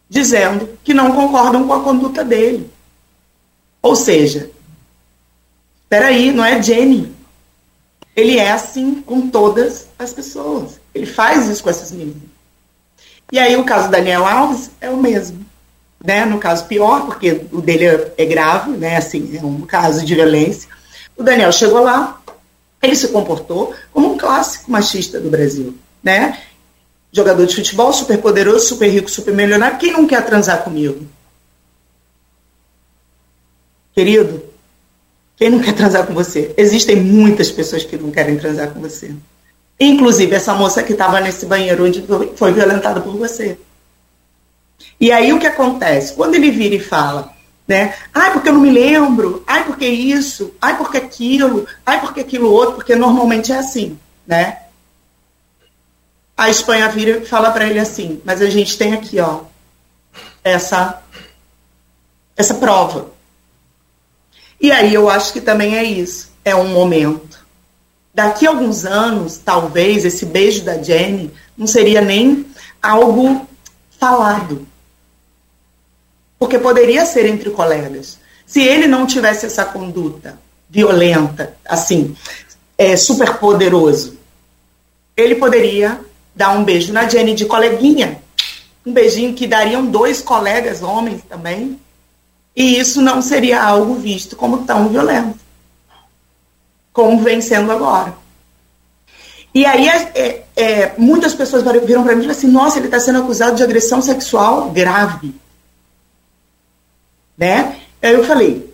dizendo 0.08 0.78
que 0.84 0.94
não 0.94 1.14
concordam 1.14 1.68
com 1.68 1.74
a 1.74 1.84
conduta 1.84 2.24
dele. 2.24 2.70
Ou 3.82 3.96
seja, 3.96 4.52
peraí, 5.88 6.32
não 6.32 6.44
é 6.44 6.62
Jenny. 6.62 7.16
Ele 8.16 8.38
é 8.38 8.52
assim 8.52 9.02
com 9.02 9.30
todas 9.30 9.88
as 9.98 10.14
pessoas. 10.14 10.80
Ele 10.94 11.06
faz 11.06 11.48
isso 11.48 11.64
com 11.64 11.70
essas 11.70 11.92
meninas. 11.92 12.30
E 13.32 13.38
aí 13.38 13.56
o 13.56 13.64
caso 13.64 13.88
do 13.88 13.92
Daniel 13.92 14.26
Alves 14.26 14.72
é 14.82 14.90
o 14.90 14.98
mesmo. 14.98 15.46
Né? 16.04 16.26
No 16.26 16.40
caso 16.40 16.66
pior, 16.66 17.06
porque 17.06 17.46
o 17.52 17.62
dele 17.62 18.12
é 18.18 18.26
grave, 18.26 18.72
né? 18.72 18.98
assim, 18.98 19.38
é 19.38 19.46
um 19.46 19.62
caso 19.62 20.06
de 20.06 20.16
violência. 20.16 20.70
O 21.16 21.24
Daniel 21.24 21.52
chegou 21.52 21.84
lá, 21.84 22.22
ele 22.82 22.96
se 22.96 23.10
comportou 23.10 23.74
como 23.92 24.14
um 24.14 24.18
clássico 24.18 24.72
machista 24.72 25.20
do 25.20 25.30
Brasil, 25.30 25.78
né? 26.02 26.42
Jogador 27.12 27.46
de 27.46 27.56
futebol, 27.56 27.92
super 27.92 28.18
poderoso, 28.20 28.68
super 28.68 28.88
rico, 28.90 29.10
super 29.10 29.34
milionário. 29.34 29.78
Quem 29.78 29.92
não 29.92 30.08
quer 30.08 30.26
transar 30.26 30.64
comigo? 30.64 31.06
Querido, 33.94 34.49
quem 35.40 35.50
não 35.50 35.60
quer 35.60 35.74
transar 35.74 36.06
com 36.06 36.14
você? 36.14 36.54
Existem 36.58 36.98
muitas 36.98 37.50
pessoas 37.50 37.86
que 37.86 37.98
não 37.98 38.12
querem 38.12 38.38
transar 38.38 38.72
com 38.72 38.82
você. 38.82 39.16
Inclusive 39.80 40.36
essa 40.36 40.54
moça 40.54 40.84
que 40.84 40.92
estava 40.92 41.22
nesse 41.22 41.46
banheiro 41.46 41.86
onde 41.86 42.04
foi 42.36 42.52
violentada 42.52 43.00
por 43.00 43.16
você. 43.16 43.58
E 45.00 45.14
aí 45.14 45.32
o 45.32 45.40
que 45.40 45.48
acontece? 45.48 46.14
Quando 46.14 46.36
ele 46.36 46.52
vira 46.52 46.76
e 46.76 46.80
fala, 46.80 47.34
Né? 47.66 47.94
Ai, 48.14 48.34
porque 48.34 48.50
eu 48.50 48.54
não 48.54 48.62
me 48.62 48.72
lembro. 48.72 49.44
Ai, 49.48 49.64
porque 49.64 49.86
isso. 49.88 50.54
Ai, 50.60 50.76
porque 50.76 50.98
aquilo. 50.98 51.66
Ai, 51.86 52.02
porque 52.02 52.20
aquilo 52.20 52.52
outro. 52.52 52.76
Porque 52.76 52.96
normalmente 52.96 53.52
é 53.54 53.58
assim, 53.60 53.98
né? 54.28 54.58
A 56.36 56.50
Espanha 56.50 56.90
vira 56.90 57.20
e 57.20 57.26
fala 57.26 57.52
para 57.52 57.68
ele 57.68 57.80
assim: 57.80 58.22
mas 58.26 58.42
a 58.42 58.50
gente 58.50 58.78
tem 58.78 58.94
aqui, 58.94 59.20
ó, 59.20 59.42
essa 60.44 61.02
essa 62.36 62.56
prova. 62.56 63.12
E 64.60 64.72
aí 64.72 64.94
eu 64.94 65.10
acho 65.10 65.34
que 65.34 65.42
também 65.42 65.78
é 65.78 65.84
isso. 65.84 66.32
É 66.44 66.56
um 66.56 66.68
momento. 66.70 67.40
Daqui 68.14 68.46
a 68.46 68.50
alguns 68.50 68.86
anos, 68.86 69.38
talvez 69.38 70.04
esse 70.04 70.26
beijo 70.26 70.64
da 70.64 70.82
Jenny 70.82 71.32
não 71.58 71.68
seria 71.68 72.02
nem 72.02 72.46
algo 72.82 73.48
falado 74.00 74.68
porque 76.40 76.58
poderia 76.58 77.06
ser 77.06 77.26
entre 77.26 77.50
colegas. 77.50 78.18
Se 78.48 78.62
ele 78.62 78.88
não 78.88 79.06
tivesse 79.06 79.46
essa 79.46 79.66
conduta 79.66 80.40
violenta, 80.70 81.56
assim, 81.66 82.16
é, 82.78 82.96
super 82.96 83.36
poderoso, 83.38 84.18
ele 85.18 85.36
poderia 85.36 86.00
dar 86.34 86.52
um 86.52 86.64
beijo 86.64 86.94
na 86.94 87.08
Jenny 87.08 87.36
de 87.36 87.46
coleguinha, 87.46 88.22
um 88.86 88.94
beijinho 88.94 89.34
que 89.34 89.46
dariam 89.46 89.86
dois 89.86 90.22
colegas 90.22 90.82
homens 90.82 91.22
também, 91.28 91.78
e 92.60 92.78
isso 92.78 93.02
não 93.02 93.24
seria 93.24 93.64
algo 93.64 93.96
visto 93.96 94.36
como 94.36 94.66
tão 94.66 94.90
violento, 94.90 95.40
como 96.94 97.24
vem 97.24 97.42
sendo 97.42 97.72
agora. 97.72 98.16
E 99.56 99.66
aí 99.66 99.88
é, 99.88 100.44
é, 100.56 100.94
muitas 100.96 101.34
pessoas 101.34 101.64
viram 101.84 102.04
para 102.04 102.14
mim 102.14 102.20
e 102.20 102.24
falaram 102.26 102.32
assim, 102.32 102.48
nossa, 102.48 102.78
ele 102.78 102.86
está 102.86 103.00
sendo 103.00 103.20
acusado 103.20 103.56
de 103.56 103.64
agressão 103.64 104.00
sexual 104.00 104.70
grave 104.70 105.34
né? 107.40 107.78
Aí 108.02 108.14
eu 108.14 108.26
falei, 108.26 108.70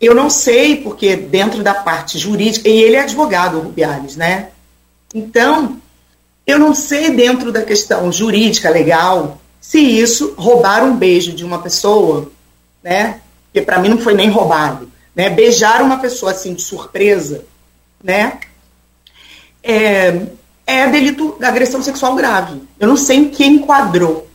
eu 0.00 0.14
não 0.14 0.30
sei, 0.30 0.76
porque 0.76 1.14
dentro 1.14 1.62
da 1.62 1.74
parte 1.74 2.18
jurídica, 2.18 2.66
e 2.66 2.80
ele 2.80 2.96
é 2.96 3.02
advogado, 3.02 3.58
o 3.58 3.60
Rubiales, 3.60 4.16
né? 4.16 4.48
Então, 5.14 5.76
eu 6.46 6.58
não 6.58 6.74
sei 6.74 7.10
dentro 7.10 7.52
da 7.52 7.62
questão 7.62 8.10
jurídica, 8.10 8.70
legal, 8.70 9.38
se 9.60 9.78
isso 9.78 10.34
roubar 10.38 10.82
um 10.84 10.96
beijo 10.96 11.32
de 11.32 11.44
uma 11.44 11.58
pessoa, 11.58 12.32
né? 12.88 13.20
Porque 13.44 13.60
para 13.60 13.78
mim 13.78 13.90
não 13.90 13.98
foi 13.98 14.14
nem 14.14 14.30
roubado, 14.30 14.90
né? 15.14 15.28
Beijar 15.28 15.82
uma 15.82 15.98
pessoa 15.98 16.32
assim 16.32 16.54
de 16.54 16.62
surpresa, 16.62 17.44
né? 18.02 18.38
É, 19.62 20.22
é 20.66 20.86
delito 20.88 21.36
de 21.38 21.44
agressão 21.44 21.82
sexual 21.82 22.14
grave. 22.14 22.62
Eu 22.80 22.88
não 22.88 22.96
sei 22.96 23.18
em 23.18 23.28
que 23.28 23.44
enquadrou. 23.44 24.26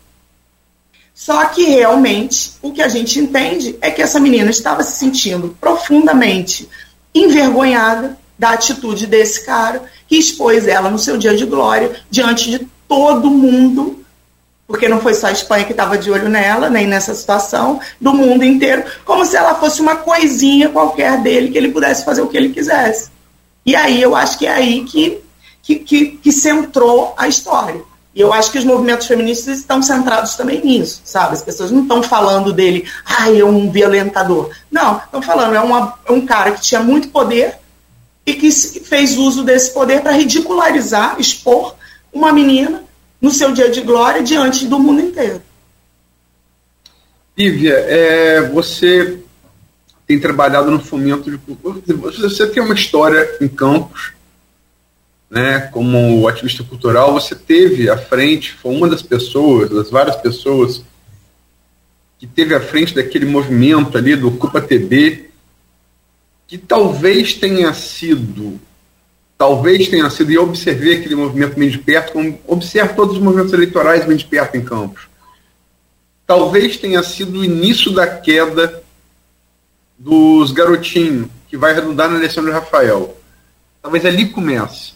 Só 1.16 1.46
que 1.46 1.64
realmente 1.66 2.54
o 2.62 2.72
que 2.72 2.82
a 2.82 2.88
gente 2.88 3.20
entende 3.20 3.76
é 3.82 3.90
que 3.90 4.04
essa 4.04 4.20
menina 4.20 4.52
estava 4.52 4.84
se 4.84 4.98
sentindo 4.98 5.58
profundamente 5.60 6.70
envergonhada 7.14 8.20
da 8.38 8.52
atitude 8.52 9.08
desse 9.08 9.46
cara 9.46 9.84
que 10.08 10.16
expôs 10.16 10.68
ela 10.68 10.92
no 10.92 11.00
seu 11.00 11.18
dia 11.18 11.36
de 11.36 11.46
glória 11.46 11.96
diante 12.10 12.52
de 12.52 12.68
todo 12.88 13.32
mundo, 13.32 14.03
porque 14.68 14.88
não 14.88 15.02
foi 15.02 15.14
só 15.14 15.28
a 15.28 15.32
Espanha 15.32 15.66
que 15.66 15.72
estava 15.72 15.98
de 15.98 16.10
olho 16.10 16.30
nela, 16.30 16.70
nem 16.70 16.88
nessa 16.88 17.14
situação, 17.14 17.80
do 18.00 18.14
mundo 18.14 18.44
inteiro, 18.44 18.84
como 19.04 19.26
se 19.26 19.36
ela 19.36 19.56
fosse 19.56 19.82
uma 19.82 19.98
coisinha 19.98 20.70
qualquer 20.70 21.22
dele 21.22 21.52
que 21.52 21.58
ele 21.58 21.72
pudesse 21.72 22.06
fazer 22.06 22.22
o 22.22 22.28
que 22.28 22.38
ele 22.38 22.50
quisesse. 22.50 23.12
E 23.66 23.76
aí 23.76 24.02
eu 24.02 24.16
acho 24.16 24.38
que 24.38 24.46
é 24.46 24.52
aí 24.52 24.84
que, 24.86 25.22
que, 25.62 25.76
que, 25.76 26.06
que 26.18 26.32
centrou 26.32 27.14
a 27.18 27.28
história. 27.28 27.82
E 28.16 28.22
eu 28.22 28.32
acho 28.32 28.52
que 28.52 28.60
os 28.60 28.66
movimentos 28.66 29.08
feministas 29.08 29.60
estão 29.60 29.82
centrados 29.82 30.36
também 30.36 30.64
nisso, 30.64 31.02
sabe? 31.04 31.34
As 31.34 31.42
pessoas 31.42 31.72
não 31.72 31.82
estão 31.82 32.04
falando 32.04 32.54
dele, 32.54 32.88
ai, 33.06 33.40
é 33.40 33.46
um 33.46 33.72
violentador. 33.72 34.52
Não, 34.72 34.98
estão 34.98 35.22
falando, 35.22 35.56
é, 35.56 35.60
uma, 35.60 35.98
é 36.06 36.12
um 36.12 36.26
cara 36.26 36.52
que 36.52 36.62
tinha 36.62 36.82
muito 36.82 37.10
poder 37.10 37.58
e 38.26 38.34
que 38.34 38.52
fez 38.52 39.18
uso 39.18 39.44
desse 39.44 39.74
poder 39.74 40.02
para 40.02 40.12
ridicularizar, 40.12 41.16
expor 41.20 41.76
uma 42.14 42.32
menina 42.32 42.84
no 43.24 43.32
seu 43.32 43.54
dia 43.54 43.72
de 43.72 43.82
glória 43.82 44.22
diante 44.22 44.68
do 44.68 44.78
mundo 44.78 45.02
inteiro. 45.02 45.42
Lívia, 47.38 47.74
é, 47.74 48.42
você 48.50 49.18
tem 50.06 50.20
trabalhado 50.20 50.70
no 50.70 50.80
fomento 50.80 51.32
de 51.32 51.38
cultura. 51.38 51.82
Você 52.12 52.46
tem 52.48 52.62
uma 52.62 52.76
história 52.76 53.38
em 53.42 53.48
Campos 53.48 54.12
né, 55.34 55.62
como 55.72 56.28
ativista 56.28 56.64
cultural, 56.64 57.14
você 57.14 57.34
teve 57.34 57.90
à 57.90 57.98
frente, 57.98 58.54
foi 58.54 58.76
uma 58.76 58.88
das 58.88 59.02
pessoas, 59.02 59.68
das 59.68 59.90
várias 59.90 60.16
pessoas 60.18 60.84
que 62.20 62.28
teve 62.28 62.54
à 62.54 62.62
frente 62.62 62.94
daquele 62.94 63.26
movimento 63.26 63.98
ali 63.98 64.16
do 64.16 64.28
Ocupa 64.28 64.62
TB, 64.62 65.32
que 66.46 66.60
talvez 66.60 67.34
tenha 67.34 67.74
sido, 67.74 68.60
talvez 69.44 69.90
tenha 69.90 70.10
sido, 70.10 70.32
e 70.32 70.36
eu 70.36 70.44
observei 70.44 71.00
aquele 71.00 71.16
movimento 71.16 71.60
bem 71.60 71.70
de 71.70 71.78
perto, 71.78 72.14
como 72.14 72.40
observo 72.48 72.96
todos 72.96 73.18
os 73.18 73.22
movimentos 73.22 73.52
eleitorais 73.52 74.06
bem 74.06 74.16
de 74.16 74.24
perto 74.24 74.56
em 74.56 74.64
Campos, 74.64 75.10
talvez 76.26 76.78
tenha 76.78 77.04
sido 77.04 77.40
o 77.40 77.44
início 77.44 77.92
da 77.92 78.08
queda 78.08 78.82
dos 80.00 80.54
garotinhos, 80.54 81.28
que 81.50 81.58
vai 81.58 81.74
redundar 81.74 82.10
na 82.10 82.16
eleição 82.16 82.42
de 82.42 82.52
Rafael. 82.52 83.18
Talvez 83.82 84.06
ali 84.06 84.30
comece 84.30 84.94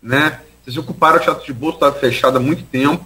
né? 0.00 0.40
Vocês 0.64 0.78
ocuparam 0.78 1.18
o 1.18 1.20
Teatro 1.20 1.44
de 1.44 1.52
Bolso, 1.52 1.76
estava 1.76 1.98
fechado 1.98 2.38
há 2.38 2.40
muito 2.40 2.62
tempo. 2.64 3.04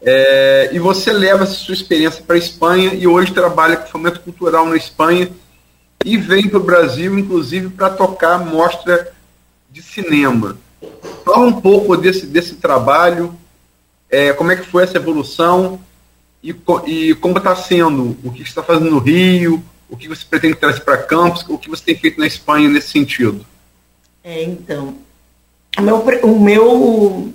É, 0.00 0.70
e 0.72 0.78
você 0.78 1.12
leva 1.12 1.44
essa 1.44 1.52
sua 1.52 1.74
experiência 1.74 2.24
para 2.24 2.36
a 2.36 2.38
Espanha 2.38 2.94
e 2.94 3.06
hoje 3.06 3.34
trabalha 3.34 3.76
com 3.76 3.88
fomento 3.88 4.20
cultural 4.20 4.64
na 4.64 4.76
Espanha 4.76 5.28
e 6.02 6.16
vem 6.16 6.48
para 6.48 6.58
o 6.58 6.62
Brasil, 6.62 7.18
inclusive, 7.18 7.68
para 7.68 7.90
tocar 7.90 8.38
mostra 8.38 9.12
de 9.70 9.82
cinema. 9.82 10.58
Fala 11.24 11.46
um 11.46 11.60
pouco 11.60 11.96
desse, 11.96 12.26
desse 12.26 12.54
trabalho, 12.56 13.34
é, 14.10 14.32
como 14.32 14.52
é 14.52 14.56
que 14.56 14.66
foi 14.66 14.84
essa 14.84 14.96
evolução 14.96 15.80
e, 16.42 16.54
e 16.86 17.14
como 17.16 17.38
está 17.38 17.54
sendo, 17.54 18.16
o 18.24 18.32
que 18.32 18.42
está 18.42 18.62
fazendo 18.62 18.90
no 18.90 18.98
Rio, 18.98 19.62
o 19.88 19.96
que 19.96 20.08
você 20.08 20.24
pretende 20.28 20.54
trazer 20.54 20.80
para 20.80 20.98
Campos, 20.98 21.44
o 21.48 21.58
que 21.58 21.68
você 21.68 21.84
tem 21.84 21.96
feito 21.96 22.20
na 22.20 22.26
Espanha 22.26 22.68
nesse 22.68 22.90
sentido. 22.90 23.44
É, 24.22 24.42
então, 24.44 24.94
o 25.76 25.82
meu, 25.82 25.96
o 26.22 26.40
meu 26.40 27.32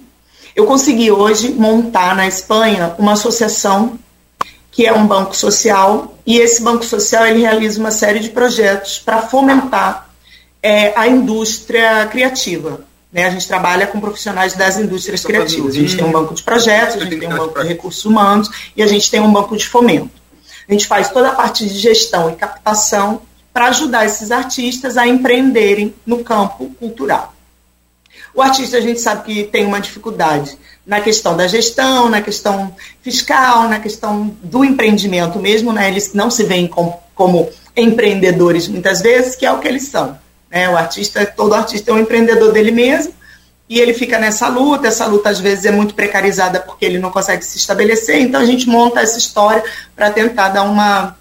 eu 0.56 0.66
consegui 0.66 1.12
hoje 1.12 1.52
montar 1.52 2.16
na 2.16 2.28
Espanha 2.28 2.96
uma 3.00 3.14
associação 3.14 3.98
que 4.72 4.86
é 4.86 4.94
um 4.94 5.06
banco 5.06 5.36
social 5.36 6.18
e 6.26 6.38
esse 6.40 6.62
banco 6.62 6.84
social 6.84 7.26
ele 7.26 7.42
realiza 7.42 7.80
uma 7.80 7.92
série 7.92 8.20
de 8.20 8.30
projetos 8.30 9.00
para 9.00 9.22
fomentar 9.24 10.03
é, 10.64 10.94
a 10.98 11.08
indústria 11.10 12.08
criativa. 12.08 12.82
Né? 13.12 13.26
A 13.26 13.30
gente 13.30 13.48
trabalha 13.48 13.86
com 13.86 14.00
profissionais 14.00 14.54
das 14.54 14.78
indústrias 14.78 15.24
criativas. 15.24 15.76
A 15.76 15.80
gente 15.80 15.98
tem 15.98 16.06
um 16.06 16.12
banco 16.12 16.34
de 16.34 16.42
projetos, 16.42 16.96
a 16.96 17.00
gente 17.06 17.20
tem 17.20 17.28
um 17.32 17.38
banco 17.38 17.62
de 17.62 17.68
recursos 17.68 18.06
humanos 18.06 18.50
e 18.76 18.82
a 18.82 18.88
gente 18.88 19.12
tem 19.12 19.20
um 19.20 19.32
banco 19.32 19.58
de 19.58 19.68
fomento. 19.68 20.24
A 20.68 20.72
gente 20.72 20.88
faz 20.88 21.10
toda 21.10 21.30
a 21.30 21.34
parte 21.34 21.68
de 21.68 21.78
gestão 21.78 22.32
e 22.32 22.36
captação 22.36 23.22
para 23.54 23.68
ajudar 23.68 24.06
esses 24.06 24.32
artistas 24.32 24.98
a 24.98 25.06
empreenderem 25.06 25.94
no 26.06 26.24
campo 26.24 26.74
cultural. 26.80 27.34
O 28.34 28.42
artista, 28.42 28.78
a 28.78 28.82
gente 28.82 29.00
sabe 29.00 29.26
que 29.26 29.44
tem 29.44 29.64
uma 29.64 29.80
dificuldade 29.80 30.58
na 30.86 31.00
questão 31.00 31.38
da 31.38 31.48
gestão, 31.48 32.10
na 32.10 32.20
questão 32.20 32.76
fiscal, 33.02 33.70
na 33.70 33.80
questão 33.80 34.36
do 34.42 34.66
empreendimento 34.66 35.38
mesmo, 35.38 35.72
né? 35.72 35.88
Eles 35.88 36.14
não 36.14 36.32
se 36.32 36.44
veem 36.44 36.68
com, 36.68 36.98
como 37.14 37.48
empreendedores 37.78 38.68
muitas 38.68 39.02
vezes, 39.02 39.36
que 39.36 39.46
é 39.46 39.52
o 39.52 39.60
que 39.60 39.68
eles 39.68 39.88
são. 39.88 40.18
Né? 40.54 40.70
O 40.70 40.78
artista, 40.78 41.26
todo 41.26 41.56
artista 41.56 41.90
é 41.90 41.94
um 41.96 42.00
empreendedor 42.00 42.52
dele 42.54 42.70
mesmo, 42.70 43.12
e 43.68 43.80
ele 43.80 43.94
fica 43.94 44.20
nessa 44.20 44.48
luta, 44.48 44.88
essa 44.88 45.08
luta 45.08 45.30
às 45.30 45.40
vezes 45.40 45.66
é 45.66 45.72
muito 45.72 45.96
precarizada 45.96 46.60
porque 46.60 46.86
ele 46.86 47.00
não 47.00 47.10
consegue 47.10 47.44
se 47.44 47.58
estabelecer, 47.58 48.22
então 48.22 48.40
a 48.40 48.46
gente 48.46 48.68
monta 48.68 49.00
essa 49.00 49.18
história 49.18 49.64
para 49.96 50.12
tentar 50.12 50.50
dar 50.50 50.62
uma, 50.64 51.18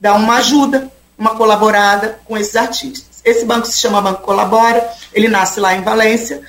dar 0.00 0.14
uma 0.14 0.38
ajuda, 0.38 0.90
uma 1.16 1.36
colaborada 1.36 2.18
com 2.24 2.36
esses 2.36 2.56
artistas. 2.56 3.22
Esse 3.24 3.44
banco 3.44 3.68
se 3.68 3.78
chama 3.78 4.02
Banco 4.02 4.22
Colabora, 4.22 4.84
ele 5.12 5.28
nasce 5.28 5.60
lá 5.60 5.76
em 5.76 5.82
Valência, 5.82 6.40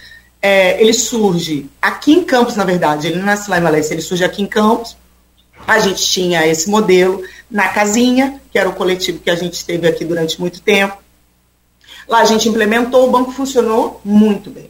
é, 0.41 0.81
ele 0.81 0.93
surge 0.93 1.69
aqui 1.79 2.13
em 2.13 2.23
Campos, 2.23 2.55
na 2.55 2.63
verdade, 2.63 3.07
ele 3.07 3.17
não 3.17 3.25
nasce 3.25 3.47
lá 3.49 3.59
em 3.59 3.61
Valência, 3.61 3.93
ele 3.93 4.01
surge 4.01 4.23
aqui 4.23 4.41
em 4.41 4.47
Campos. 4.47 4.97
A 5.67 5.77
gente 5.79 6.03
tinha 6.03 6.47
esse 6.47 6.69
modelo 6.69 7.23
na 7.49 7.67
Casinha, 7.67 8.41
que 8.51 8.57
era 8.57 8.67
o 8.67 8.73
coletivo 8.73 9.19
que 9.19 9.29
a 9.29 9.35
gente 9.35 9.63
teve 9.63 9.87
aqui 9.87 10.03
durante 10.03 10.39
muito 10.41 10.59
tempo. 10.61 11.02
Lá 12.07 12.19
a 12.19 12.25
gente 12.25 12.49
implementou, 12.49 13.07
o 13.07 13.11
banco 13.11 13.31
funcionou 13.31 14.01
muito 14.03 14.49
bem. 14.49 14.69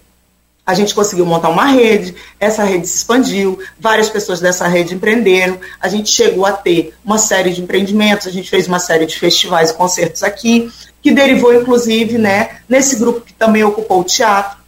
A 0.65 0.73
gente 0.73 0.95
conseguiu 0.95 1.25
montar 1.25 1.49
uma 1.49 1.65
rede, 1.65 2.15
essa 2.39 2.63
rede 2.63 2.88
se 2.88 2.97
expandiu, 2.97 3.59
várias 3.77 4.09
pessoas 4.09 4.39
dessa 4.39 4.65
rede 4.65 4.93
empreenderam, 4.95 5.59
a 5.79 5.89
gente 5.89 6.09
chegou 6.09 6.45
a 6.45 6.53
ter 6.53 6.93
uma 7.03 7.17
série 7.17 7.51
de 7.51 7.61
empreendimentos, 7.61 8.27
a 8.27 8.31
gente 8.31 8.49
fez 8.49 8.65
uma 8.65 8.79
série 8.79 9.05
de 9.05 9.19
festivais 9.19 9.71
e 9.71 9.73
concertos 9.73 10.23
aqui, 10.23 10.71
que 11.01 11.11
derivou, 11.11 11.53
inclusive, 11.53 12.17
né, 12.17 12.59
nesse 12.69 12.95
grupo 12.95 13.19
que 13.21 13.34
também 13.34 13.61
ocupou 13.61 13.99
o 13.99 14.03
teatro. 14.05 14.62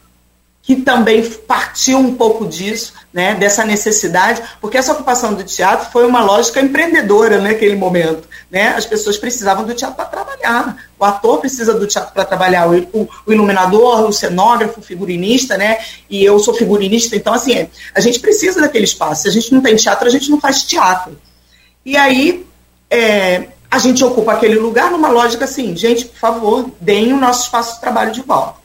Que 0.66 0.78
também 0.78 1.24
partiu 1.30 1.99
um 1.99 2.16
pouco 2.16 2.47
disso, 2.47 2.93
né, 3.13 3.36
dessa 3.36 3.63
necessidade, 3.63 4.41
porque 4.59 4.78
essa 4.78 4.93
ocupação 4.93 5.36
do 5.36 5.43
teatro 5.43 5.91
foi 5.91 6.07
uma 6.07 6.24
lógica 6.24 6.59
empreendedora 6.59 7.39
naquele 7.39 7.76
momento. 7.76 8.28
Né? 8.49 8.70
As 8.70 8.84
pessoas 8.84 9.16
precisavam 9.16 9.63
do 9.63 9.76
teatro 9.76 9.95
para 9.95 10.05
trabalhar. 10.05 10.76
O 10.97 11.05
ator 11.05 11.39
precisa 11.39 11.74
do 11.76 11.86
teatro 11.86 12.13
para 12.13 12.26
trabalhar, 12.26 12.68
o, 12.68 13.07
o, 13.26 13.32
iluminador, 13.32 14.09
o 14.09 14.11
cenógrafo, 14.11 14.80
o 14.80 14.84
figurinista, 14.84 15.55
né? 15.55 15.78
E 16.09 16.24
eu 16.24 16.39
sou 16.39 16.53
figurinista, 16.53 17.16
então 17.16 17.34
assim, 17.34 17.70
a 17.93 17.99
gente 17.99 18.20
precisa 18.20 18.59
daquele 18.59 18.86
espaço. 18.86 19.24
Se 19.24 19.28
a 19.28 19.32
gente 19.32 19.53
não 19.53 19.61
tem 19.61 19.76
teatro, 19.76 20.07
a 20.07 20.11
gente 20.11 20.32
não 20.32 20.39
faz 20.39 20.63
teatro. 20.63 21.20
E 21.86 21.95
aí 21.95 22.45
é, 22.89 23.49
a 23.70 23.78
gente 23.78 24.03
ocupa 24.03 24.34
aquele 24.34 24.55
lugar 24.55 24.89
numa 24.89 25.09
lógica 25.09 25.45
assim, 25.45 25.76
gente, 25.76 26.05
por 26.05 26.18
favor, 26.18 26.72
deem 26.82 27.13
o 27.13 27.20
nosso 27.20 27.43
espaço 27.43 27.76
de 27.76 27.82
trabalho 27.82 28.11
de 28.11 28.22
volta. 28.22 28.64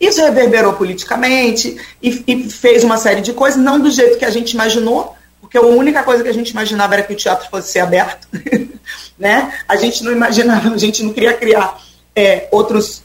Isso 0.00 0.20
reverberou 0.20 0.74
politicamente 0.74 1.76
e, 2.00 2.22
e, 2.26 2.50
fez 2.50 2.84
uma 2.84 2.96
série 2.96 3.20
de 3.20 3.32
coisas, 3.32 3.60
não 3.60 3.80
do 3.80 3.90
jeito 3.90 4.18
que 4.18 4.24
a 4.24 4.30
gente 4.30 4.52
imaginou, 4.52 5.16
porque 5.40 5.58
a 5.58 5.62
única 5.62 6.02
coisa 6.02 6.22
que 6.22 6.28
a 6.28 6.34
gente 6.34 6.50
imaginava 6.50 6.94
era 6.94 7.02
que 7.02 7.12
o 7.12 7.16
teatro 7.16 7.48
fosse 7.50 7.72
ser 7.72 7.80
aberto. 7.80 8.28
né? 9.18 9.52
A 9.68 9.76
gente 9.76 10.04
não 10.04 10.12
imaginava, 10.12 10.72
a 10.72 10.78
gente 10.78 11.02
não 11.02 11.12
queria 11.12 11.34
criar 11.34 11.80
é, 12.14 12.48
outros 12.52 13.02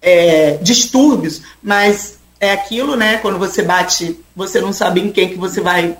é, 0.00 0.58
distúrbios, 0.62 1.42
mas 1.62 2.18
é 2.38 2.52
aquilo, 2.52 2.96
né? 2.96 3.18
Quando 3.18 3.38
você 3.38 3.62
bate, 3.62 4.18
você 4.34 4.60
não 4.60 4.72
sabe 4.72 5.00
em 5.00 5.12
quem 5.12 5.28
que 5.28 5.36
você 5.36 5.60
vai 5.60 5.96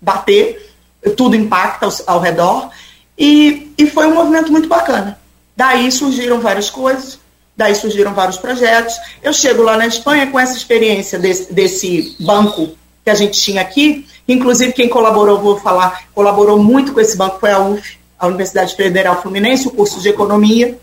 bater, 0.00 0.74
tudo 1.16 1.34
impacta 1.34 1.86
ao, 1.86 1.92
ao 2.06 2.20
redor. 2.20 2.70
E, 3.16 3.72
e 3.78 3.86
foi 3.86 4.06
um 4.06 4.14
movimento 4.14 4.52
muito 4.52 4.68
bacana. 4.68 5.18
Daí 5.56 5.90
surgiram 5.90 6.40
várias 6.40 6.68
coisas. 6.70 7.18
Daí 7.60 7.74
surgiram 7.74 8.14
vários 8.14 8.38
projetos. 8.38 8.94
Eu 9.22 9.34
chego 9.34 9.62
lá 9.62 9.76
na 9.76 9.86
Espanha 9.86 10.26
com 10.28 10.40
essa 10.40 10.56
experiência 10.56 11.18
desse, 11.18 11.52
desse 11.52 12.16
banco 12.18 12.70
que 13.04 13.10
a 13.10 13.14
gente 13.14 13.38
tinha 13.38 13.60
aqui. 13.60 14.06
Inclusive, 14.26 14.72
quem 14.72 14.88
colaborou, 14.88 15.38
vou 15.38 15.60
falar, 15.60 16.04
colaborou 16.14 16.58
muito 16.58 16.94
com 16.94 17.00
esse 17.00 17.18
banco 17.18 17.38
foi 17.38 17.50
a 17.50 17.60
UF, 17.60 17.98
a 18.18 18.28
Universidade 18.28 18.74
Federal 18.74 19.20
Fluminense, 19.20 19.68
o 19.68 19.72
curso 19.72 20.00
de 20.00 20.08
Economia, 20.08 20.78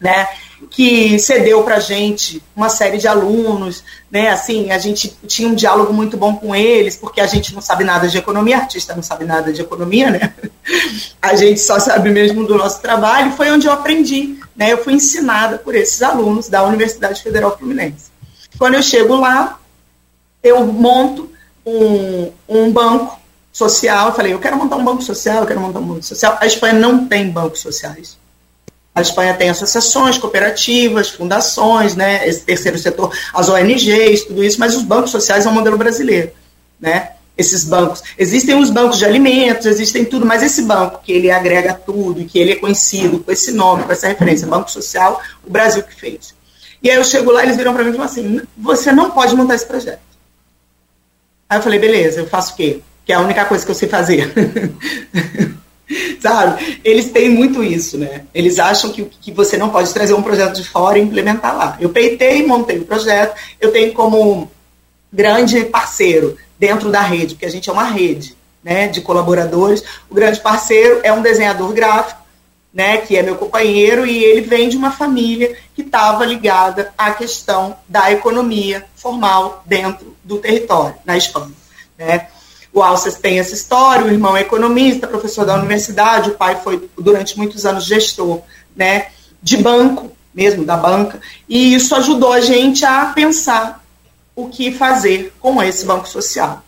né? 0.00 0.26
que 0.68 1.18
cedeu 1.18 1.62
para 1.62 1.76
a 1.76 1.80
gente 1.80 2.42
uma 2.54 2.68
série 2.68 2.98
de 2.98 3.08
alunos, 3.08 3.82
né? 4.10 4.28
Assim, 4.28 4.70
a 4.70 4.78
gente 4.78 5.16
tinha 5.26 5.48
um 5.48 5.54
diálogo 5.54 5.92
muito 5.92 6.16
bom 6.16 6.34
com 6.36 6.54
eles, 6.54 6.96
porque 6.96 7.20
a 7.20 7.26
gente 7.26 7.54
não 7.54 7.62
sabe 7.62 7.84
nada 7.84 8.08
de 8.08 8.18
economia, 8.18 8.58
artista 8.58 8.94
não 8.94 9.02
sabe 9.02 9.24
nada 9.24 9.52
de 9.52 9.60
economia, 9.62 10.10
né? 10.10 10.34
A 11.22 11.34
gente 11.34 11.60
só 11.60 11.78
sabe 11.78 12.10
mesmo 12.10 12.46
do 12.46 12.56
nosso 12.56 12.80
trabalho. 12.80 13.32
Foi 13.32 13.50
onde 13.50 13.66
eu 13.66 13.72
aprendi, 13.72 14.38
né? 14.60 14.74
Eu 14.74 14.84
fui 14.84 14.92
ensinada 14.92 15.56
por 15.56 15.74
esses 15.74 16.02
alunos 16.02 16.50
da 16.50 16.62
Universidade 16.62 17.22
Federal 17.22 17.56
Fluminense. 17.56 18.10
Quando 18.58 18.74
eu 18.74 18.82
chego 18.82 19.16
lá, 19.16 19.58
eu 20.42 20.66
monto 20.66 21.32
um, 21.64 22.30
um 22.46 22.70
banco 22.70 23.18
social. 23.50 24.08
Eu 24.08 24.14
falei, 24.14 24.34
eu 24.34 24.38
quero 24.38 24.58
montar 24.58 24.76
um 24.76 24.84
banco 24.84 25.00
social, 25.02 25.38
eu 25.38 25.46
quero 25.46 25.60
montar 25.60 25.78
um 25.78 25.86
banco 25.86 26.02
social. 26.02 26.36
A 26.38 26.46
Espanha 26.46 26.74
não 26.74 27.08
tem 27.08 27.30
bancos 27.30 27.60
sociais. 27.60 28.18
A 28.94 29.00
Espanha 29.00 29.32
tem 29.32 29.48
associações, 29.48 30.18
cooperativas, 30.18 31.08
fundações, 31.08 31.94
né, 31.94 32.28
esse 32.28 32.42
terceiro 32.42 32.76
setor, 32.76 33.16
as 33.32 33.48
ONGs, 33.48 34.24
tudo 34.24 34.44
isso, 34.44 34.60
mas 34.60 34.76
os 34.76 34.82
bancos 34.82 35.10
sociais 35.10 35.46
é 35.46 35.48
um 35.48 35.54
modelo 35.54 35.78
brasileiro, 35.78 36.32
né? 36.78 37.12
Esses 37.40 37.64
bancos. 37.64 38.02
Existem 38.18 38.54
os 38.54 38.68
bancos 38.68 38.98
de 38.98 39.06
alimentos, 39.06 39.64
existem 39.64 40.04
tudo, 40.04 40.26
mas 40.26 40.42
esse 40.42 40.62
banco 40.62 41.00
que 41.02 41.10
ele 41.10 41.30
agrega 41.30 41.72
tudo 41.72 42.26
que 42.26 42.38
ele 42.38 42.52
é 42.52 42.56
conhecido 42.56 43.20
com 43.20 43.32
esse 43.32 43.50
nome, 43.52 43.84
com 43.84 43.92
essa 43.92 44.08
referência, 44.08 44.46
Banco 44.46 44.70
Social, 44.70 45.22
o 45.42 45.50
Brasil 45.50 45.82
que 45.82 45.94
fez. 45.94 46.34
E 46.82 46.90
aí 46.90 46.96
eu 46.96 47.04
chego 47.04 47.30
lá, 47.32 47.42
eles 47.42 47.56
viram 47.56 47.72
para 47.72 47.82
mim 47.82 47.90
e 47.90 47.92
falam 47.92 48.06
assim: 48.06 48.42
você 48.58 48.92
não 48.92 49.10
pode 49.10 49.34
montar 49.34 49.54
esse 49.54 49.64
projeto. 49.64 50.00
Aí 51.48 51.58
eu 51.58 51.62
falei: 51.62 51.78
beleza, 51.78 52.20
eu 52.20 52.26
faço 52.26 52.52
o 52.52 52.56
quê? 52.56 52.80
Que 53.06 53.12
é 53.12 53.16
a 53.16 53.20
única 53.20 53.46
coisa 53.46 53.64
que 53.64 53.70
eu 53.70 53.74
sei 53.74 53.88
fazer. 53.88 54.30
Sabe? 56.20 56.80
Eles 56.84 57.10
têm 57.10 57.30
muito 57.30 57.64
isso, 57.64 57.96
né? 57.96 58.24
Eles 58.34 58.58
acham 58.58 58.92
que, 58.92 59.04
que 59.04 59.32
você 59.32 59.56
não 59.56 59.70
pode 59.70 59.92
trazer 59.92 60.12
um 60.12 60.22
projeto 60.22 60.56
de 60.56 60.68
fora 60.68 60.98
e 60.98 61.02
implementar 61.02 61.56
lá. 61.56 61.78
Eu 61.80 61.88
peitei, 61.88 62.46
montei 62.46 62.78
o 62.78 62.84
projeto, 62.84 63.34
eu 63.58 63.72
tenho 63.72 63.92
como 63.92 64.50
grande 65.12 65.64
parceiro 65.64 66.36
dentro 66.60 66.90
da 66.90 67.00
rede, 67.00 67.34
porque 67.34 67.46
a 67.46 67.50
gente 67.50 67.70
é 67.70 67.72
uma 67.72 67.84
rede 67.84 68.36
né, 68.62 68.86
de 68.86 69.00
colaboradores. 69.00 69.82
O 70.10 70.14
grande 70.14 70.38
parceiro 70.40 71.00
é 71.02 71.10
um 71.10 71.22
desenhador 71.22 71.72
gráfico, 71.72 72.20
né, 72.72 72.98
que 72.98 73.16
é 73.16 73.22
meu 73.22 73.34
companheiro, 73.36 74.06
e 74.06 74.22
ele 74.22 74.42
vem 74.42 74.68
de 74.68 74.76
uma 74.76 74.92
família 74.92 75.56
que 75.74 75.80
estava 75.80 76.24
ligada 76.26 76.92
à 76.98 77.12
questão 77.12 77.74
da 77.88 78.12
economia 78.12 78.84
formal 78.94 79.64
dentro 79.64 80.14
do 80.22 80.36
território, 80.36 80.94
na 81.04 81.16
Espanha. 81.16 81.50
Né? 81.98 82.28
O 82.72 82.82
Alces 82.82 83.14
tem 83.14 83.40
essa 83.40 83.54
história, 83.54 84.04
o 84.04 84.10
irmão 84.10 84.36
é 84.36 84.42
economista, 84.42 85.08
professor 85.08 85.46
da 85.46 85.56
universidade, 85.56 86.30
o 86.30 86.34
pai 86.34 86.60
foi 86.62 86.88
durante 86.96 87.36
muitos 87.38 87.64
anos 87.64 87.86
gestor, 87.86 88.42
né, 88.76 89.06
de 89.42 89.56
banco, 89.56 90.12
mesmo 90.32 90.64
da 90.64 90.76
banca, 90.76 91.20
e 91.48 91.74
isso 91.74 91.94
ajudou 91.96 92.32
a 92.32 92.40
gente 92.40 92.84
a 92.84 93.06
pensar 93.06 93.82
o 94.42 94.48
que 94.48 94.72
fazer 94.72 95.32
com 95.40 95.62
esse 95.62 95.84
banco 95.84 96.08
social. 96.08 96.62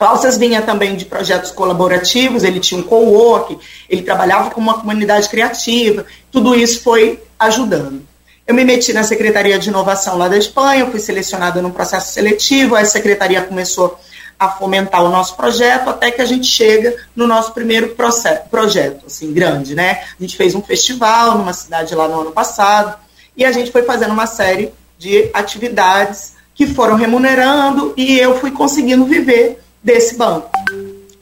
O 0.00 0.04
Alces 0.04 0.36
vinha 0.36 0.60
também 0.60 0.96
de 0.96 1.04
projetos 1.04 1.50
colaborativos, 1.50 2.42
ele 2.42 2.58
tinha 2.58 2.80
um 2.80 2.84
co-work, 2.84 3.58
ele 3.88 4.02
trabalhava 4.02 4.50
com 4.50 4.60
uma 4.60 4.80
comunidade 4.80 5.28
criativa, 5.28 6.04
tudo 6.32 6.54
isso 6.54 6.82
foi 6.82 7.22
ajudando. 7.38 8.02
Eu 8.46 8.54
me 8.54 8.64
meti 8.64 8.92
na 8.92 9.04
Secretaria 9.04 9.58
de 9.58 9.68
Inovação 9.70 10.18
lá 10.18 10.28
da 10.28 10.36
Espanha, 10.36 10.90
fui 10.90 11.00
selecionada 11.00 11.62
num 11.62 11.70
processo 11.70 12.12
seletivo, 12.12 12.76
a 12.76 12.84
secretaria 12.84 13.42
começou 13.42 13.98
a 14.38 14.50
fomentar 14.50 15.02
o 15.02 15.08
nosso 15.08 15.36
projeto 15.36 15.88
até 15.88 16.10
que 16.10 16.20
a 16.20 16.26
gente 16.26 16.46
chega 16.46 16.96
no 17.14 17.26
nosso 17.26 17.52
primeiro 17.52 17.90
processo, 17.90 18.48
projeto, 18.50 19.06
assim, 19.06 19.32
grande, 19.32 19.74
né? 19.74 20.02
A 20.18 20.22
gente 20.22 20.36
fez 20.36 20.54
um 20.54 20.62
festival 20.62 21.38
numa 21.38 21.52
cidade 21.52 21.94
lá 21.94 22.08
no 22.08 22.20
ano 22.20 22.32
passado 22.32 22.98
e 23.36 23.44
a 23.44 23.52
gente 23.52 23.70
foi 23.70 23.82
fazendo 23.82 24.12
uma 24.12 24.26
série 24.26 24.72
de 24.98 25.30
atividades 25.32 26.33
que 26.54 26.66
foram 26.66 26.96
remunerando 26.96 27.92
e 27.96 28.18
eu 28.18 28.38
fui 28.38 28.50
conseguindo 28.50 29.04
viver 29.04 29.60
desse 29.82 30.16
banco 30.16 30.50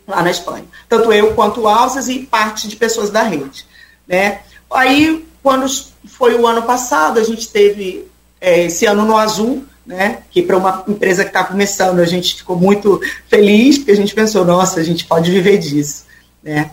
lá 0.07 0.22
na 0.22 0.30
Espanha. 0.30 0.64
Tanto 0.89 1.12
eu 1.12 1.35
quanto 1.35 1.62
o 1.62 1.68
Alces 1.68 2.09
e 2.09 2.20
parte 2.20 2.68
de 2.68 2.76
pessoas 2.76 3.11
da 3.11 3.22
rede, 3.22 3.64
né? 4.07 4.41
Aí, 4.70 5.26
quando 5.43 5.66
foi 6.07 6.35
o 6.35 6.47
ano 6.47 6.62
passado, 6.62 7.18
a 7.18 7.24
gente 7.24 7.49
teve 7.49 8.07
é, 8.41 8.64
esse 8.64 8.87
ano 8.87 9.05
no 9.05 9.16
azul, 9.16 9.64
né? 9.87 10.18
Que 10.30 10.43
para 10.43 10.57
uma 10.57 10.85
empresa 10.87 11.24
que 11.24 11.30
está 11.30 11.45
começando, 11.45 12.01
a 12.01 12.05
gente 12.05 12.37
ficou 12.37 12.57
muito 12.57 13.01
feliz, 13.28 13.78
porque 13.78 13.93
a 13.93 13.97
gente 13.97 14.14
pensou, 14.14 14.45
nossa, 14.45 14.80
a 14.80 14.85
gente 14.85 15.05
pode 15.05 15.30
viver 15.30 15.59
disso, 15.59 16.05
né? 16.43 16.70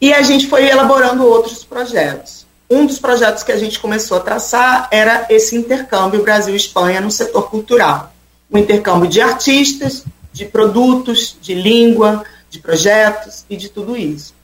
E 0.00 0.12
a 0.12 0.22
gente 0.22 0.46
foi 0.46 0.68
elaborando 0.68 1.26
outros 1.26 1.64
projetos. 1.64 2.37
Um 2.70 2.84
dos 2.84 2.98
projetos 2.98 3.42
que 3.42 3.50
a 3.50 3.56
gente 3.56 3.78
começou 3.78 4.18
a 4.18 4.20
traçar 4.20 4.88
era 4.90 5.26
esse 5.30 5.56
intercâmbio 5.56 6.22
Brasil-Espanha 6.22 7.00
no 7.00 7.10
setor 7.10 7.48
cultural. 7.48 8.12
O 8.50 8.58
intercâmbio 8.58 9.08
de 9.08 9.22
artistas, 9.22 10.04
de 10.32 10.44
produtos, 10.44 11.36
de 11.40 11.54
língua, 11.54 12.24
de 12.50 12.58
projetos 12.58 13.46
e 13.48 13.56
de 13.56 13.70
tudo 13.70 13.96
isso. 13.96 14.34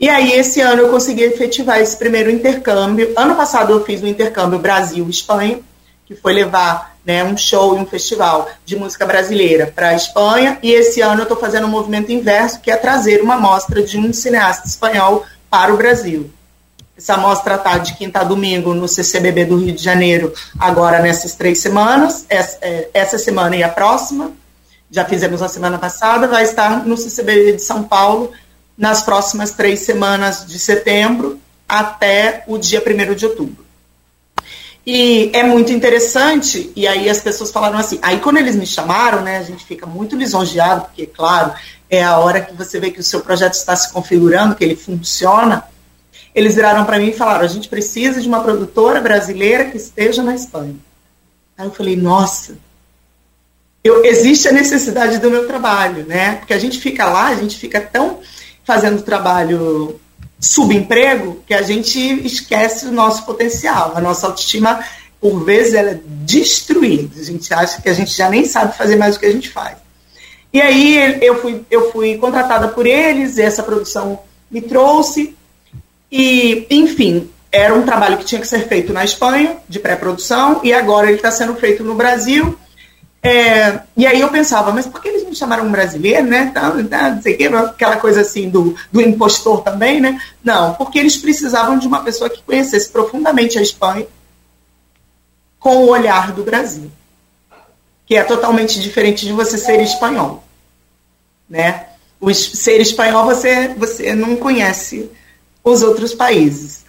E 0.00 0.08
aí, 0.08 0.32
esse 0.32 0.60
ano, 0.60 0.82
eu 0.82 0.88
consegui 0.88 1.22
efetivar 1.22 1.78
esse 1.78 1.96
primeiro 1.96 2.30
intercâmbio. 2.30 3.12
Ano 3.16 3.36
passado, 3.36 3.72
eu 3.72 3.84
fiz 3.84 4.02
o 4.02 4.06
intercâmbio 4.06 4.58
Brasil-Espanha, 4.58 5.60
que 6.06 6.14
foi 6.14 6.32
levar 6.32 6.96
né, 7.04 7.22
um 7.22 7.36
show 7.36 7.76
e 7.76 7.80
um 7.80 7.86
festival 7.86 8.48
de 8.64 8.76
música 8.76 9.04
brasileira 9.04 9.70
para 9.74 9.90
a 9.90 9.94
Espanha, 9.94 10.58
e 10.62 10.72
esse 10.72 11.02
ano 11.02 11.20
eu 11.20 11.24
estou 11.24 11.36
fazendo 11.36 11.66
um 11.66 11.70
movimento 11.70 12.10
inverso, 12.10 12.60
que 12.60 12.70
é 12.70 12.76
trazer 12.76 13.22
uma 13.22 13.36
mostra 13.36 13.82
de 13.82 13.98
um 13.98 14.12
cineasta 14.12 14.66
espanhol 14.66 15.24
para 15.50 15.72
o 15.72 15.76
Brasil. 15.76 16.30
Essa 16.96 17.16
mostra 17.16 17.56
está 17.56 17.76
de 17.78 17.94
quinta 17.94 18.20
a 18.20 18.24
domingo 18.24 18.72
no 18.72 18.86
CCBB 18.86 19.46
do 19.46 19.56
Rio 19.56 19.74
de 19.74 19.82
Janeiro, 19.82 20.32
agora 20.58 21.00
nessas 21.00 21.34
três 21.34 21.58
semanas, 21.58 22.24
essa, 22.28 22.58
é, 22.62 22.88
essa 22.94 23.18
semana 23.18 23.56
e 23.56 23.62
a 23.64 23.68
próxima, 23.68 24.32
já 24.90 25.04
fizemos 25.04 25.42
a 25.42 25.48
semana 25.48 25.76
passada, 25.76 26.28
vai 26.28 26.44
estar 26.44 26.86
no 26.86 26.96
CCBB 26.96 27.54
de 27.54 27.62
São 27.62 27.82
Paulo 27.82 28.30
nas 28.78 29.02
próximas 29.02 29.50
três 29.50 29.80
semanas 29.80 30.46
de 30.46 30.58
setembro 30.58 31.40
até 31.68 32.44
o 32.46 32.58
dia 32.58 32.80
1 32.80 33.14
de 33.14 33.26
outubro. 33.26 33.64
E 34.86 35.30
é 35.32 35.42
muito 35.42 35.72
interessante, 35.72 36.70
e 36.76 36.86
aí 36.86 37.08
as 37.08 37.18
pessoas 37.18 37.50
falaram 37.50 37.78
assim, 37.78 37.98
aí 38.02 38.20
quando 38.20 38.36
eles 38.36 38.54
me 38.54 38.66
chamaram, 38.66 39.22
né, 39.22 39.38
a 39.38 39.42
gente 39.42 39.64
fica 39.64 39.86
muito 39.86 40.14
lisonjeado, 40.14 40.82
porque, 40.82 41.06
claro, 41.06 41.54
é 41.88 42.04
a 42.04 42.18
hora 42.18 42.40
que 42.40 42.54
você 42.54 42.78
vê 42.78 42.90
que 42.90 43.00
o 43.00 43.04
seu 43.04 43.20
projeto 43.20 43.54
está 43.54 43.74
se 43.74 43.90
configurando, 43.92 44.54
que 44.54 44.62
ele 44.62 44.76
funciona, 44.76 45.64
eles 46.34 46.54
viraram 46.54 46.84
para 46.84 46.98
mim 46.98 47.10
e 47.10 47.16
falaram, 47.16 47.44
a 47.44 47.48
gente 47.48 47.68
precisa 47.68 48.20
de 48.20 48.26
uma 48.26 48.42
produtora 48.42 49.00
brasileira 49.00 49.66
que 49.66 49.76
esteja 49.76 50.22
na 50.22 50.34
Espanha. 50.34 50.74
Aí 51.56 51.66
eu 51.66 51.70
falei, 51.70 51.96
nossa, 51.96 52.56
eu, 53.82 54.04
existe 54.04 54.48
a 54.48 54.52
necessidade 54.52 55.18
do 55.18 55.30
meu 55.30 55.46
trabalho, 55.46 56.04
né, 56.06 56.36
porque 56.36 56.54
a 56.54 56.58
gente 56.58 56.80
fica 56.80 57.04
lá, 57.04 57.28
a 57.28 57.36
gente 57.36 57.56
fica 57.56 57.80
tão 57.80 58.20
fazendo 58.64 59.02
trabalho 59.02 60.00
subemprego 60.40 61.42
que 61.46 61.54
a 61.54 61.62
gente 61.62 61.98
esquece 62.26 62.86
o 62.86 62.92
nosso 62.92 63.24
potencial. 63.24 63.92
A 63.94 64.00
nossa 64.00 64.26
autoestima, 64.26 64.84
por 65.20 65.44
vezes 65.44 65.74
ela 65.74 65.90
é 65.90 66.00
destruída. 66.04 67.20
A 67.20 67.24
gente 67.24 67.52
acha 67.52 67.80
que 67.80 67.88
a 67.88 67.94
gente 67.94 68.14
já 68.14 68.28
nem 68.28 68.44
sabe 68.44 68.76
fazer 68.76 68.96
mais 68.96 69.16
o 69.16 69.20
que 69.20 69.26
a 69.26 69.32
gente 69.32 69.50
faz. 69.50 69.76
E 70.52 70.60
aí 70.60 71.18
eu 71.20 71.40
fui, 71.40 71.64
eu 71.70 71.90
fui 71.90 72.16
contratada 72.16 72.68
por 72.68 72.86
eles, 72.86 73.38
essa 73.38 73.62
produção 73.62 74.20
me 74.50 74.60
trouxe, 74.60 75.34
e, 76.16 76.64
enfim, 76.70 77.28
era 77.50 77.74
um 77.74 77.82
trabalho 77.84 78.16
que 78.16 78.24
tinha 78.24 78.40
que 78.40 78.46
ser 78.46 78.68
feito 78.68 78.92
na 78.92 79.04
Espanha, 79.04 79.56
de 79.68 79.80
pré-produção, 79.80 80.60
e 80.62 80.72
agora 80.72 81.08
ele 81.08 81.16
está 81.16 81.28
sendo 81.32 81.56
feito 81.56 81.82
no 81.82 81.96
Brasil. 81.96 82.56
É, 83.20 83.80
e 83.96 84.06
aí 84.06 84.20
eu 84.20 84.28
pensava, 84.28 84.70
mas 84.70 84.86
por 84.86 85.02
que 85.02 85.08
eles 85.08 85.24
me 85.24 85.34
chamaram 85.34 85.66
um 85.66 85.72
brasileiro, 85.72 86.24
né? 86.24 86.52
Tá, 86.54 86.72
não 86.72 87.20
sei 87.20 87.34
o 87.34 87.36
que, 87.36 87.46
aquela 87.46 87.96
coisa 87.96 88.20
assim 88.20 88.48
do, 88.48 88.76
do 88.92 89.00
impostor 89.00 89.62
também, 89.62 90.00
né? 90.00 90.20
Não, 90.44 90.74
porque 90.74 91.00
eles 91.00 91.16
precisavam 91.16 91.80
de 91.80 91.88
uma 91.88 92.04
pessoa 92.04 92.30
que 92.30 92.42
conhecesse 92.42 92.90
profundamente 92.90 93.58
a 93.58 93.62
Espanha 93.62 94.06
com 95.58 95.78
o 95.78 95.88
olhar 95.88 96.30
do 96.30 96.44
Brasil, 96.44 96.92
que 98.06 98.14
é 98.14 98.22
totalmente 98.22 98.78
diferente 98.78 99.26
de 99.26 99.32
você 99.32 99.58
ser 99.58 99.80
espanhol, 99.82 100.44
né? 101.50 101.86
O 102.20 102.32
ser 102.32 102.80
espanhol 102.80 103.24
você 103.24 103.74
você 103.76 104.14
não 104.14 104.36
conhece 104.36 105.10
os 105.64 105.82
outros 105.82 106.14
países. 106.14 106.84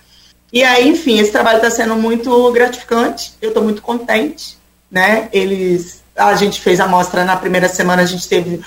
E 0.51 0.63
aí, 0.63 0.89
enfim, 0.89 1.17
esse 1.19 1.32
trabalho 1.32 1.57
está 1.57 1.71
sendo 1.71 1.95
muito 1.95 2.51
gratificante. 2.51 3.34
Eu 3.41 3.49
estou 3.49 3.63
muito 3.63 3.82
contente, 3.82 4.57
né? 4.91 5.30
Eles, 5.32 6.03
a 6.15 6.36
gente 6.36 6.61
fez 6.61 6.80
a 6.80 6.88
mostra 6.88 7.23
na 7.23 7.36
primeira 7.38 7.67
semana, 7.69 8.01
a 8.01 8.05
gente 8.05 8.28
teve 8.28 8.61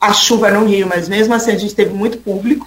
a 0.00 0.12
chuva 0.12 0.50
no 0.50 0.66
Rio, 0.66 0.86
mas 0.86 1.08
mesmo 1.08 1.34
assim 1.34 1.52
a 1.52 1.58
gente 1.58 1.74
teve 1.74 1.92
muito 1.92 2.18
público. 2.18 2.66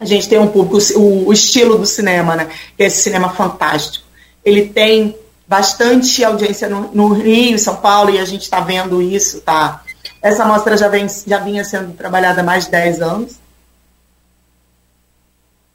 A 0.00 0.04
gente 0.04 0.28
tem 0.28 0.38
um 0.38 0.48
público, 0.48 0.78
o, 0.98 1.28
o 1.28 1.32
estilo 1.32 1.76
do 1.76 1.86
cinema, 1.86 2.36
né? 2.36 2.48
Esse 2.78 3.02
cinema 3.02 3.30
fantástico. 3.30 4.04
Ele 4.44 4.68
tem 4.68 5.16
bastante 5.46 6.22
audiência 6.24 6.68
no, 6.68 6.92
no 6.92 7.12
Rio, 7.14 7.58
São 7.58 7.76
Paulo, 7.76 8.10
e 8.10 8.18
a 8.18 8.24
gente 8.24 8.42
está 8.42 8.60
vendo 8.60 9.00
isso, 9.02 9.40
tá? 9.40 9.82
Essa 10.22 10.44
mostra 10.44 10.76
já, 10.76 10.88
vem, 10.88 11.06
já 11.26 11.38
vinha 11.38 11.64
sendo 11.64 11.94
trabalhada 11.94 12.42
há 12.42 12.44
mais 12.44 12.66
de 12.66 12.70
10 12.70 13.00
anos. 13.00 13.36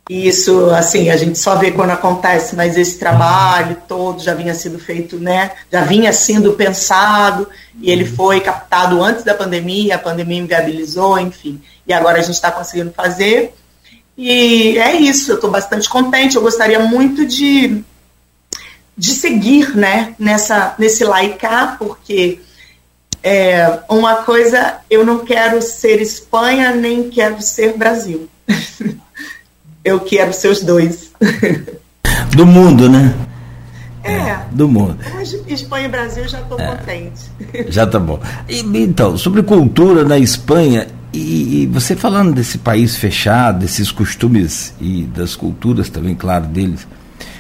Isso, 0.09 0.69
assim, 0.71 1.09
a 1.09 1.15
gente 1.15 1.39
só 1.39 1.55
vê 1.55 1.71
quando 1.71 1.91
acontece, 1.91 2.57
mas 2.57 2.77
esse 2.77 2.99
trabalho 2.99 3.77
todo 3.87 4.21
já 4.21 4.33
vinha 4.33 4.53
sendo 4.53 4.77
feito, 4.77 5.17
né? 5.17 5.51
Já 5.71 5.85
vinha 5.85 6.11
sendo 6.11 6.53
pensado 6.53 7.47
e 7.79 7.89
ele 7.89 8.05
foi 8.05 8.41
captado 8.41 9.01
antes 9.01 9.23
da 9.23 9.33
pandemia, 9.33 9.95
a 9.95 9.99
pandemia 9.99 10.39
inviabilizou, 10.39 11.17
enfim. 11.17 11.61
E 11.87 11.93
agora 11.93 12.19
a 12.19 12.21
gente 12.21 12.35
está 12.35 12.51
conseguindo 12.51 12.91
fazer. 12.91 13.53
E 14.17 14.77
é 14.77 14.93
isso, 14.97 15.31
eu 15.31 15.35
estou 15.35 15.49
bastante 15.49 15.89
contente. 15.89 16.35
Eu 16.35 16.41
gostaria 16.41 16.79
muito 16.79 17.25
de, 17.25 17.81
de 18.97 19.11
seguir, 19.11 19.73
né, 19.73 20.15
nessa, 20.19 20.75
nesse 20.77 21.05
laicar, 21.05 21.77
porque 21.77 22.41
é, 23.23 23.79
uma 23.89 24.17
coisa, 24.17 24.79
eu 24.89 25.05
não 25.05 25.19
quero 25.19 25.61
ser 25.61 26.01
Espanha, 26.01 26.75
nem 26.75 27.09
quero 27.09 27.41
ser 27.41 27.77
Brasil. 27.77 28.29
eu 29.84 29.99
quero 29.99 30.34
ser 30.34 30.49
os 30.49 30.61
dois. 30.61 31.11
Do 32.36 32.45
mundo, 32.45 32.89
né? 32.89 33.13
É. 34.03 34.38
Do 34.51 34.67
mundo. 34.67 34.97
Mas 35.13 35.34
Espanha 35.47 35.86
e 35.86 35.89
Brasil 35.89 36.27
já 36.27 36.41
estou 36.41 36.59
é. 36.59 36.67
contente. 36.67 37.21
Já 37.71 37.88
tá 37.88 37.99
bom. 37.99 38.19
E, 38.49 38.59
então, 38.59 39.17
sobre 39.17 39.41
cultura 39.43 40.03
na 40.03 40.17
Espanha, 40.17 40.88
e, 41.13 41.63
e, 41.63 41.67
você 41.67 41.95
falando 41.95 42.34
desse 42.34 42.57
país 42.57 42.95
fechado, 42.95 43.59
desses 43.59 43.91
costumes 43.91 44.73
e 44.81 45.03
das 45.03 45.36
culturas 45.36 45.89
também, 45.89 46.15
claro, 46.15 46.45
deles, 46.47 46.86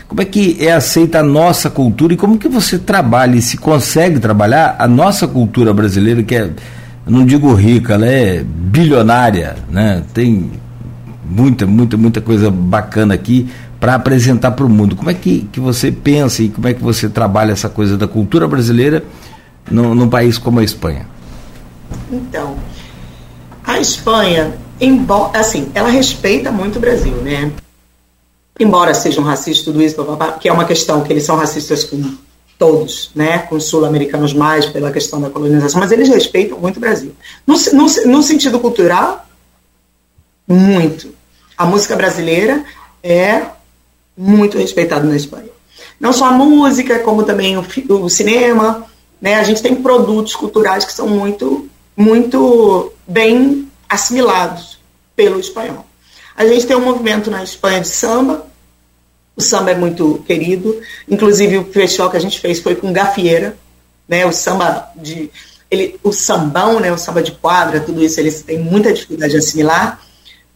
como 0.07 0.21
é 0.21 0.25
que 0.25 0.57
é 0.59 0.71
aceita 0.71 1.19
a 1.19 1.23
nossa 1.23 1.69
cultura 1.69 2.13
e 2.13 2.17
como 2.17 2.37
que 2.37 2.47
você 2.47 2.77
trabalha 2.77 3.35
e 3.35 3.41
se 3.41 3.57
consegue 3.57 4.19
trabalhar 4.19 4.75
a 4.77 4.87
nossa 4.87 5.27
cultura 5.27 5.73
brasileira, 5.73 6.21
que 6.21 6.35
é, 6.35 6.51
não 7.05 7.25
digo 7.25 7.51
rica, 7.53 7.95
ela 7.95 8.05
é 8.05 8.43
bilionária, 8.43 9.55
né? 9.69 10.03
Tem 10.13 10.51
muita, 11.25 11.65
muita, 11.65 11.97
muita 11.97 12.21
coisa 12.21 12.49
bacana 12.51 13.13
aqui 13.13 13.49
para 13.79 13.95
apresentar 13.95 14.51
para 14.51 14.65
o 14.65 14.69
mundo. 14.69 14.95
Como 14.95 15.09
é 15.09 15.13
que, 15.13 15.47
que 15.51 15.59
você 15.59 15.91
pensa 15.91 16.41
e 16.43 16.49
como 16.49 16.67
é 16.67 16.73
que 16.73 16.81
você 16.81 17.09
trabalha 17.09 17.51
essa 17.51 17.69
coisa 17.69 17.97
da 17.97 18.07
cultura 18.07 18.47
brasileira 18.47 19.03
no, 19.69 19.93
num 19.93 20.09
país 20.09 20.37
como 20.37 20.59
a 20.59 20.63
Espanha? 20.63 21.07
Então, 22.11 22.55
a 23.63 23.79
Espanha, 23.79 24.53
embora, 24.79 25.39
assim, 25.39 25.69
ela 25.73 25.89
respeita 25.89 26.51
muito 26.51 26.77
o 26.77 26.79
Brasil, 26.79 27.15
né? 27.17 27.51
Embora 28.59 28.93
sejam 28.93 29.23
racistas, 29.23 29.65
tudo 29.65 29.81
isso, 29.81 29.95
que 30.39 30.47
é 30.47 30.53
uma 30.53 30.65
questão 30.65 31.01
que 31.01 31.11
eles 31.11 31.23
são 31.23 31.35
racistas 31.35 31.83
com 31.83 32.01
todos, 32.57 33.11
né, 33.15 33.39
com 33.39 33.55
os 33.55 33.65
sul-americanos 33.65 34.33
mais 34.33 34.65
pela 34.65 34.91
questão 34.91 35.19
da 35.19 35.29
colonização, 35.29 35.81
mas 35.81 35.91
eles 35.91 36.07
respeitam 36.07 36.57
muito 36.59 36.77
o 36.77 36.79
Brasil. 36.79 37.11
No, 37.45 37.55
no, 37.73 37.85
no 38.05 38.23
sentido 38.23 38.59
cultural, 38.59 39.25
muito. 40.53 41.13
A 41.57 41.65
música 41.65 41.95
brasileira 41.95 42.63
é 43.01 43.43
muito 44.17 44.57
respeitada 44.57 45.05
na 45.05 45.15
Espanha. 45.15 45.49
Não 45.99 46.13
só 46.13 46.25
a 46.25 46.31
música, 46.31 46.99
como 46.99 47.23
também 47.23 47.57
o, 47.57 47.65
o 47.89 48.09
cinema. 48.09 48.85
Né? 49.21 49.35
A 49.35 49.43
gente 49.43 49.61
tem 49.61 49.75
produtos 49.75 50.35
culturais 50.35 50.85
que 50.85 50.93
são 50.93 51.07
muito, 51.07 51.69
muito 51.95 52.91
bem 53.07 53.69
assimilados 53.87 54.79
pelo 55.15 55.39
espanhol. 55.39 55.85
A 56.35 56.45
gente 56.45 56.65
tem 56.65 56.75
um 56.75 56.83
movimento 56.83 57.29
na 57.29 57.43
Espanha 57.43 57.81
de 57.81 57.87
samba. 57.87 58.45
O 59.35 59.41
samba 59.41 59.71
é 59.71 59.75
muito 59.75 60.23
querido. 60.25 60.79
Inclusive, 61.09 61.59
o 61.59 61.65
festival 61.65 62.09
que 62.09 62.17
a 62.17 62.21
gente 62.21 62.39
fez 62.39 62.59
foi 62.59 62.75
com 62.75 62.91
gafieira, 62.91 63.55
né? 64.07 64.25
o 64.25 64.33
samba 64.33 64.91
de. 64.95 65.29
Ele, 65.69 65.99
o 66.03 66.11
sambão, 66.11 66.79
né? 66.79 66.91
o 66.91 66.97
samba 66.97 67.23
de 67.23 67.31
quadra, 67.31 67.79
tudo 67.79 68.03
isso 68.03 68.19
eles 68.19 68.41
têm 68.43 68.59
muita 68.59 68.93
dificuldade 68.93 69.31
de 69.31 69.39
assimilar. 69.39 69.99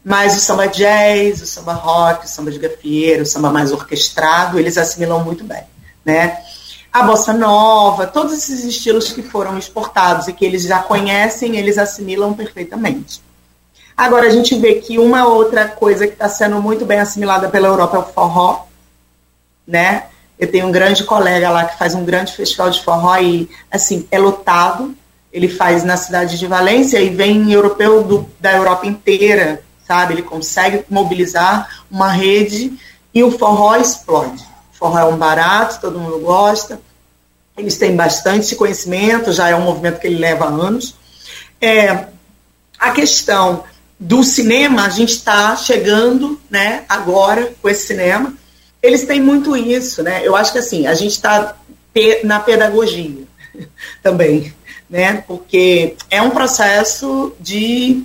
Mas 0.09 0.37
o 0.37 0.39
samba 0.39 0.67
jazz, 0.69 1.41
o 1.41 1.45
samba 1.45 1.73
rock, 1.73 2.25
o 2.25 2.29
samba 2.29 2.49
de 2.49 2.57
gafieira, 2.57 3.23
o 3.23 3.25
samba 3.25 3.51
mais 3.51 3.73
orquestrado, 3.73 4.57
eles 4.57 4.77
assimilam 4.77 5.21
muito 5.21 5.43
bem, 5.43 5.63
né? 6.05 6.39
A 6.93 7.03
bossa 7.03 7.33
nova, 7.33 8.07
todos 8.07 8.31
esses 8.31 8.63
estilos 8.63 9.11
que 9.11 9.21
foram 9.21 9.57
exportados 9.57 10.29
e 10.29 10.31
que 10.31 10.45
eles 10.45 10.63
já 10.63 10.79
conhecem, 10.79 11.57
eles 11.57 11.77
assimilam 11.77 12.33
perfeitamente. 12.33 13.21
Agora 13.97 14.27
a 14.27 14.29
gente 14.29 14.55
vê 14.55 14.75
que 14.75 14.97
uma 14.97 15.27
outra 15.27 15.67
coisa 15.67 16.07
que 16.07 16.13
está 16.13 16.29
sendo 16.29 16.61
muito 16.61 16.85
bem 16.85 17.01
assimilada 17.01 17.49
pela 17.49 17.67
Europa 17.67 17.97
é 17.97 17.99
o 17.99 18.03
forró, 18.03 18.65
né? 19.67 20.05
Eu 20.39 20.49
tenho 20.49 20.67
um 20.67 20.71
grande 20.71 21.03
colega 21.03 21.49
lá 21.49 21.65
que 21.65 21.77
faz 21.77 21.93
um 21.95 22.05
grande 22.05 22.31
festival 22.31 22.69
de 22.69 22.81
forró 22.81 23.17
e, 23.17 23.49
assim, 23.69 24.07
é 24.09 24.17
lotado. 24.17 24.95
Ele 25.33 25.49
faz 25.49 25.83
na 25.83 25.97
cidade 25.97 26.39
de 26.39 26.47
Valência 26.47 26.97
e 26.97 27.09
vem 27.09 27.51
europeu 27.51 28.05
do, 28.05 28.29
da 28.39 28.53
Europa 28.53 28.87
inteira 28.87 29.66
sabe? 29.87 30.13
Ele 30.13 30.21
consegue 30.21 30.83
mobilizar 30.89 31.83
uma 31.89 32.11
rede 32.11 32.77
e 33.13 33.23
o 33.23 33.31
forró 33.31 33.75
explode. 33.77 34.43
O 34.73 34.77
forró 34.77 34.99
é 34.99 35.05
um 35.05 35.17
barato, 35.17 35.79
todo 35.79 35.99
mundo 35.99 36.19
gosta. 36.19 36.79
Eles 37.57 37.77
têm 37.77 37.95
bastante 37.95 38.55
conhecimento, 38.55 39.31
já 39.31 39.49
é 39.49 39.55
um 39.55 39.61
movimento 39.61 39.99
que 39.99 40.07
ele 40.07 40.19
leva 40.19 40.45
anos. 40.45 40.95
É, 41.59 42.07
a 42.77 42.91
questão 42.91 43.63
do 43.99 44.23
cinema, 44.23 44.85
a 44.85 44.89
gente 44.89 45.13
está 45.13 45.55
chegando, 45.55 46.39
né, 46.49 46.83
agora 46.87 47.53
com 47.61 47.67
esse 47.67 47.87
cinema. 47.87 48.33
Eles 48.83 49.05
têm 49.05 49.19
muito 49.19 49.57
isso, 49.57 50.03
né? 50.03 50.21
Eu 50.23 50.35
acho 50.35 50.51
que 50.51 50.59
assim, 50.59 50.85
a 50.85 50.93
gente 50.93 51.13
está 51.13 51.55
na 52.23 52.39
pedagogia 52.39 53.23
também, 54.03 54.53
né? 54.87 55.23
Porque 55.27 55.95
é 56.11 56.21
um 56.21 56.29
processo 56.29 57.33
de 57.39 58.03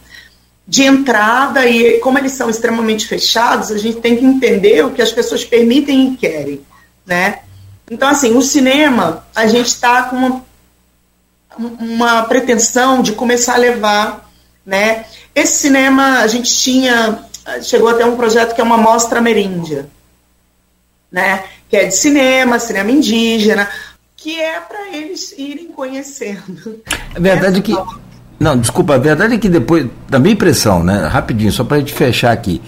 de 0.72 0.84
entrada 0.84 1.66
e 1.66 2.00
como 2.00 2.16
eles 2.16 2.32
são 2.32 2.48
extremamente 2.48 3.06
fechados, 3.06 3.70
a 3.70 3.76
gente 3.76 4.00
tem 4.00 4.16
que 4.16 4.24
entender 4.24 4.82
o 4.82 4.90
que 4.90 5.02
as 5.02 5.12
pessoas 5.12 5.44
permitem 5.44 6.14
e 6.14 6.16
querem, 6.16 6.62
né? 7.04 7.40
Então, 7.90 8.08
assim, 8.08 8.34
o 8.34 8.40
cinema, 8.40 9.22
a 9.34 9.46
gente 9.46 9.66
está 9.66 10.04
com 10.04 10.16
uma, 10.16 10.42
uma 11.78 12.22
pretensão 12.22 13.02
de 13.02 13.12
começar 13.12 13.56
a 13.56 13.58
levar, 13.58 14.32
né? 14.64 15.04
Esse 15.34 15.58
cinema, 15.58 16.20
a 16.20 16.26
gente 16.26 16.50
tinha, 16.50 17.22
chegou 17.60 17.90
até 17.90 18.06
um 18.06 18.16
projeto 18.16 18.54
que 18.54 18.60
é 18.62 18.64
uma 18.64 18.78
mostra 18.78 19.18
ameríndia, 19.18 19.90
né? 21.10 21.44
Que 21.68 21.76
é 21.76 21.84
de 21.84 21.94
cinema, 21.94 22.58
cinema 22.58 22.90
indígena, 22.90 23.68
que 24.16 24.40
é 24.40 24.58
para 24.58 24.88
eles 24.88 25.34
irem 25.36 25.66
conhecendo. 25.66 26.82
É 27.14 27.20
verdade 27.20 27.60
que 27.60 27.74
não, 28.42 28.58
desculpa, 28.58 28.94
a 28.96 28.98
verdade 28.98 29.34
é 29.34 29.38
que 29.38 29.48
depois, 29.48 29.86
da 30.08 30.18
minha 30.18 30.34
impressão, 30.34 30.82
né? 30.82 31.06
Rapidinho, 31.06 31.52
só 31.52 31.64
para 31.64 31.76
a 31.76 31.80
gente 31.80 31.92
fechar 31.92 32.32
aqui 32.32 32.60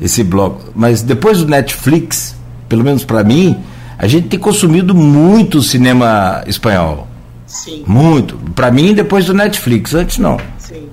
esse 0.00 0.24
bloco, 0.24 0.72
mas 0.74 1.02
depois 1.02 1.38
do 1.38 1.46
Netflix, 1.46 2.34
pelo 2.68 2.82
menos 2.82 3.04
para 3.04 3.22
mim, 3.22 3.62
a 3.98 4.06
gente 4.06 4.28
tem 4.28 4.38
consumido 4.38 4.94
muito 4.94 5.62
cinema 5.62 6.42
espanhol. 6.46 7.06
Sim. 7.46 7.84
Muito. 7.86 8.36
Para 8.54 8.70
mim, 8.70 8.94
depois 8.94 9.26
do 9.26 9.34
Netflix, 9.34 9.94
antes 9.94 10.18
não. 10.18 10.38
Sim. 10.58 10.88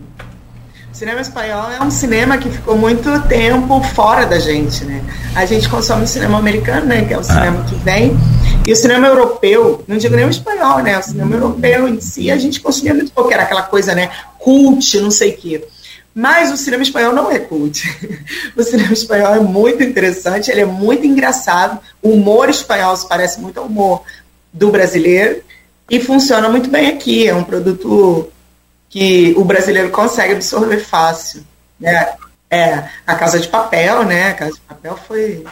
cinema 0.92 1.22
espanhol 1.22 1.72
é 1.72 1.82
um 1.82 1.92
cinema 1.92 2.38
que 2.38 2.50
ficou 2.50 2.78
muito 2.78 3.22
tempo 3.28 3.82
fora 3.82 4.26
da 4.26 4.40
gente, 4.40 4.84
né? 4.84 5.02
A 5.36 5.46
gente 5.46 5.70
consome 5.70 6.04
o 6.04 6.08
cinema 6.08 6.38
americano, 6.38 6.88
né? 6.88 7.06
Que 7.06 7.14
é 7.14 7.18
o 7.18 7.24
cinema 7.24 7.64
que 7.64 7.76
vem. 7.76 8.18
E 8.66 8.74
o 8.74 8.76
cinema 8.76 9.08
europeu, 9.08 9.82
não 9.88 9.98
digo 9.98 10.14
nem 10.14 10.26
o 10.26 10.30
espanhol, 10.30 10.80
né? 10.80 10.98
O 10.98 11.02
cinema 11.02 11.34
europeu 11.36 11.88
em 11.88 12.02
si, 12.02 12.30
a 12.30 12.38
gente 12.38 12.60
consumia 12.60 12.94
muito 12.94 13.14
pouco, 13.14 13.32
era 13.32 13.44
aquela 13.44 13.62
coisa, 13.62 13.96
né? 13.96 14.10
Cult, 14.40 15.00
não 15.00 15.12
sei 15.12 15.32
o 15.32 15.38
quê. 15.38 15.68
Mas 16.14 16.52
o 16.52 16.58
cinema 16.58 16.82
espanhol 16.82 17.14
não 17.14 17.32
é 17.32 17.38
cult. 17.38 17.84
O 18.58 18.64
cinema 18.64 18.92
espanhol 18.92 19.36
é 19.36 19.40
muito 19.40 19.84
interessante, 19.84 20.50
ele 20.50 20.62
é 20.62 20.66
muito 20.66 21.06
engraçado. 21.06 21.80
O 22.02 22.10
humor 22.10 22.50
espanhol 22.50 22.98
se 22.98 23.08
parece 23.08 23.40
muito 23.40 23.60
ao 23.60 23.68
humor 23.68 24.02
do 24.52 24.72
brasileiro 24.72 25.44
e 25.88 26.00
funciona 26.00 26.50
muito 26.50 26.72
bem 26.72 26.88
aqui. 26.88 27.28
É 27.28 27.36
um 27.36 27.44
produto 27.44 28.30
que 28.90 29.36
o 29.38 29.44
brasileiro 29.44 29.92
consegue 29.92 30.34
absorver 30.34 30.80
fácil. 30.80 31.44
Né? 31.80 32.14
É, 32.50 32.86
a 33.06 33.14
Casa 33.14 33.40
de 33.40 33.48
Papel, 33.48 34.04
né? 34.04 34.30
A 34.30 34.34
Casa 34.34 34.54
de 34.54 34.62
Papel 34.62 34.98
foi. 35.08 35.44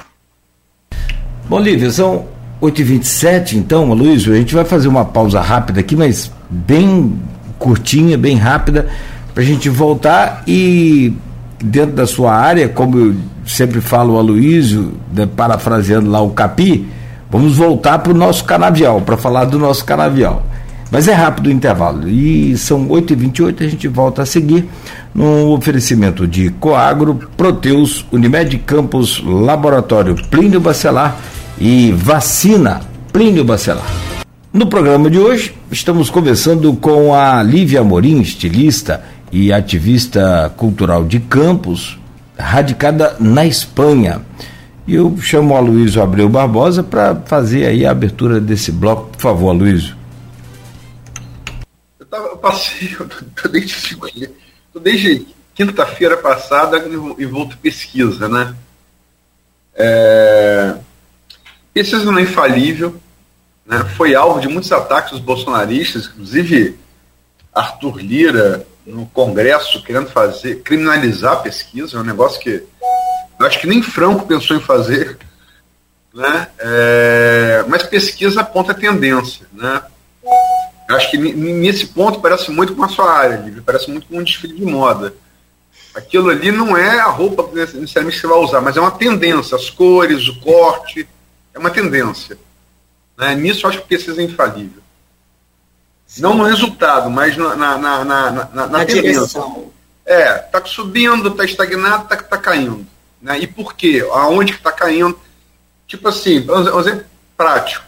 Bom, 1.48 1.60
Lívia, 1.60 1.92
são 1.92 2.28
8h27, 2.60 3.54
então, 3.54 3.94
Luiz, 3.94 4.28
a 4.28 4.36
gente 4.36 4.56
vai 4.56 4.66
fazer 4.66 4.88
uma 4.88 5.06
pausa 5.06 5.42
rápida 5.42 5.82
aqui, 5.82 5.96
mas 5.96 6.32
bem 6.50 7.22
curtinha, 7.58 8.18
bem 8.18 8.38
rápida, 8.38 8.88
para 9.34 9.44
a 9.44 9.46
gente 9.46 9.70
voltar 9.70 10.44
e 10.48 11.14
dentro 11.64 11.96
da 11.96 12.06
sua 12.06 12.34
área, 12.34 12.70
como 12.70 12.98
eu 12.98 13.16
sempre 13.46 13.82
falo 13.82 14.18
a 14.18 14.22
Luísio, 14.22 14.94
né, 15.14 15.26
parafraseando 15.26 16.10
lá 16.10 16.22
o 16.22 16.32
Capi, 16.32 16.88
vamos 17.30 17.58
voltar 17.58 18.00
para 18.00 18.12
o 18.12 18.16
nosso 18.16 18.44
canavial, 18.46 19.02
para 19.02 19.18
falar 19.18 19.46
do 19.46 19.60
nosso 19.60 19.84
canavial. 19.86 20.44
Mas 20.92 21.08
é 21.08 21.14
rápido 21.14 21.48
o 21.48 21.52
intervalo. 21.52 22.08
E 22.08 22.56
são 22.58 22.88
8h28, 22.88 23.62
a 23.62 23.68
gente 23.68 23.88
volta 23.88 24.22
a 24.22 24.26
seguir 24.26 24.70
no 25.14 25.52
oferecimento 25.54 26.28
de 26.28 26.50
Coagro, 26.52 27.20
Proteus, 27.36 28.06
Unimed 28.12 28.58
Campos, 28.60 29.22
Laboratório 29.26 30.16
Plínio 30.30 30.60
Bacelar 30.60 31.18
e 31.60 31.92
Vacina 31.92 32.82
Plínio 33.12 33.44
Bacelar. 33.44 34.15
No 34.56 34.68
programa 34.68 35.10
de 35.10 35.20
hoje, 35.20 35.54
estamos 35.70 36.10
conversando 36.10 36.74
com 36.78 37.14
a 37.14 37.44
Lívia 37.44 37.82
Amorim, 37.82 38.22
estilista 38.22 39.04
e 39.30 39.52
ativista 39.52 40.50
cultural 40.56 41.04
de 41.04 41.20
Campos, 41.20 42.00
radicada 42.40 43.18
na 43.20 43.46
Espanha. 43.46 44.22
E 44.88 44.96
eu 44.96 45.18
chamo 45.18 45.58
a 45.58 45.60
Luísio 45.60 46.02
Abreu 46.02 46.30
Barbosa 46.30 46.82
para 46.82 47.18
fazer 47.26 47.66
aí 47.66 47.86
a 47.86 47.92
abertura 47.92 48.40
desse 48.40 48.72
bloco. 48.72 49.10
Por 49.10 49.20
favor, 49.20 49.52
Luísio. 49.52 49.94
Eu, 52.00 52.06
tava, 52.06 52.28
eu 52.28 52.38
passei, 52.38 52.96
eu 52.98 53.10
tô 53.10 53.50
desde, 53.50 54.00
desde 54.82 55.28
quinta-feira 55.54 56.16
passada 56.16 56.78
em 57.20 57.26
volta 57.26 57.58
pesquisa, 57.62 58.30
né? 58.30 58.56
É, 59.76 60.76
pesquisa 61.74 62.06
não 62.06 62.20
é 62.20 62.22
infalível, 62.22 63.02
né? 63.66 63.84
foi 63.96 64.14
alvo 64.16 64.40
de 64.40 64.48
muitos 64.48 64.72
ataques 64.72 65.12
dos 65.12 65.20
bolsonaristas, 65.20 66.06
inclusive 66.06 66.78
Arthur 67.54 67.98
Lira 67.98 68.68
no 68.86 69.06
Congresso 69.08 69.84
querendo 69.84 70.10
fazer, 70.10 70.62
criminalizar 70.62 71.34
a 71.34 71.38
pesquisa, 71.38 71.98
é 71.98 72.00
um 72.00 72.04
negócio 72.04 72.40
que 72.40 72.64
eu 73.40 73.46
acho 73.46 73.60
que 73.60 73.68
nem 73.68 73.82
Franco 73.82 74.26
pensou 74.26 74.56
em 74.56 74.62
fazer, 74.62 75.18
né? 76.14 76.48
É, 76.58 77.66
mas 77.68 77.84
pesquisa 77.84 78.42
aponta 78.42 78.74
tendência, 78.74 79.46
né? 79.52 79.82
Eu 80.88 80.96
acho 80.96 81.12
que 81.12 81.18
nesse 81.18 81.88
ponto 81.88 82.22
parece 82.22 82.52
muito 82.52 82.76
com 82.76 82.84
a 82.84 82.88
sua 82.90 83.12
área, 83.12 83.38
Lívia, 83.38 83.64
parece 83.66 83.90
muito 83.90 84.08
com 84.08 84.18
um 84.18 84.24
desfile 84.24 84.54
de 84.54 84.66
moda. 84.66 85.14
Aquilo 85.94 86.30
ali 86.30 86.52
não 86.52 86.78
é 86.78 87.00
a 87.00 87.08
roupa 87.08 87.44
que 87.44 87.66
você 87.66 88.28
vai 88.28 88.38
usar, 88.38 88.62
mas 88.62 88.78
é 88.78 88.82
uma 88.82 88.92
tendência, 88.92 89.56
as 89.56 89.70
cores, 89.70 90.28
o 90.28 90.40
corte, 90.40 91.08
é 91.54 91.60
uma 91.60 91.70
tendência. 91.70 92.38
Né? 93.18 93.36
Nisso 93.36 93.66
eu 93.66 93.70
acho 93.70 93.82
que 93.82 93.88
pesquisa 93.88 94.22
é 94.22 94.26
infalível. 94.26 94.84
Sim. 96.08 96.22
Não 96.22 96.36
no 96.36 96.44
resultado, 96.44 97.10
mas 97.10 97.36
na, 97.36 97.56
na, 97.56 97.78
na, 97.78 98.04
na, 98.04 98.32
na, 98.32 98.68
na. 98.68 98.84
Direção. 98.84 99.72
É, 100.06 100.46
está 100.46 100.64
subindo, 100.66 101.30
está 101.30 101.44
estagnado, 101.44 102.04
está 102.04 102.18
tá 102.18 102.38
caindo. 102.38 102.86
Né? 103.22 103.40
E 103.40 103.48
por 103.48 103.74
quê? 103.74 104.08
Aonde 104.12 104.54
que 104.54 104.60
está 104.60 104.72
caindo? 104.72 105.20
Tipo 105.88 106.08
assim, 106.08 106.46
um 106.50 106.80
exemplo 106.80 107.06
prático. 107.36 107.86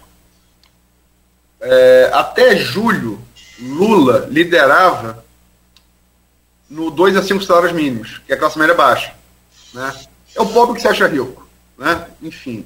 É, 1.61 2.11
até 2.13 2.55
julho, 2.55 3.21
Lula 3.59 4.27
liderava 4.29 5.23
no 6.69 6.91
2 6.91 7.17
a 7.17 7.23
5 7.23 7.43
salários 7.43 7.71
mínimos, 7.71 8.19
que 8.25 8.31
é 8.31 8.35
a 8.35 8.39
classe 8.39 8.57
média 8.57 8.75
baixa. 8.75 9.13
Né? 9.73 9.93
É 10.35 10.41
o 10.41 10.45
pobre 10.47 10.75
que 10.75 10.81
se 10.81 10.87
acha 10.87 11.07
rico. 11.07 11.47
Né? 11.77 12.05
Enfim. 12.21 12.65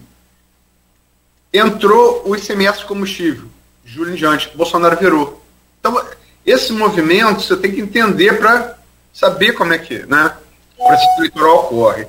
Entrou 1.53 2.23
o 2.25 2.35
ICMS 2.35 2.85
combustível, 2.85 3.45
julho 3.83 4.13
em 4.13 4.15
diante, 4.15 4.55
Bolsonaro 4.55 4.97
virou. 4.97 5.43
Então, 5.79 6.01
esse 6.45 6.71
movimento 6.71 7.41
você 7.41 7.57
tem 7.57 7.71
que 7.71 7.81
entender 7.81 8.37
para 8.37 8.77
saber 9.13 9.53
como 9.53 9.73
é 9.73 9.77
que 9.77 10.05
né, 10.05 10.33
o 10.77 10.85
processo 10.87 11.17
eleitoral 11.17 11.65
ocorre. 11.65 12.07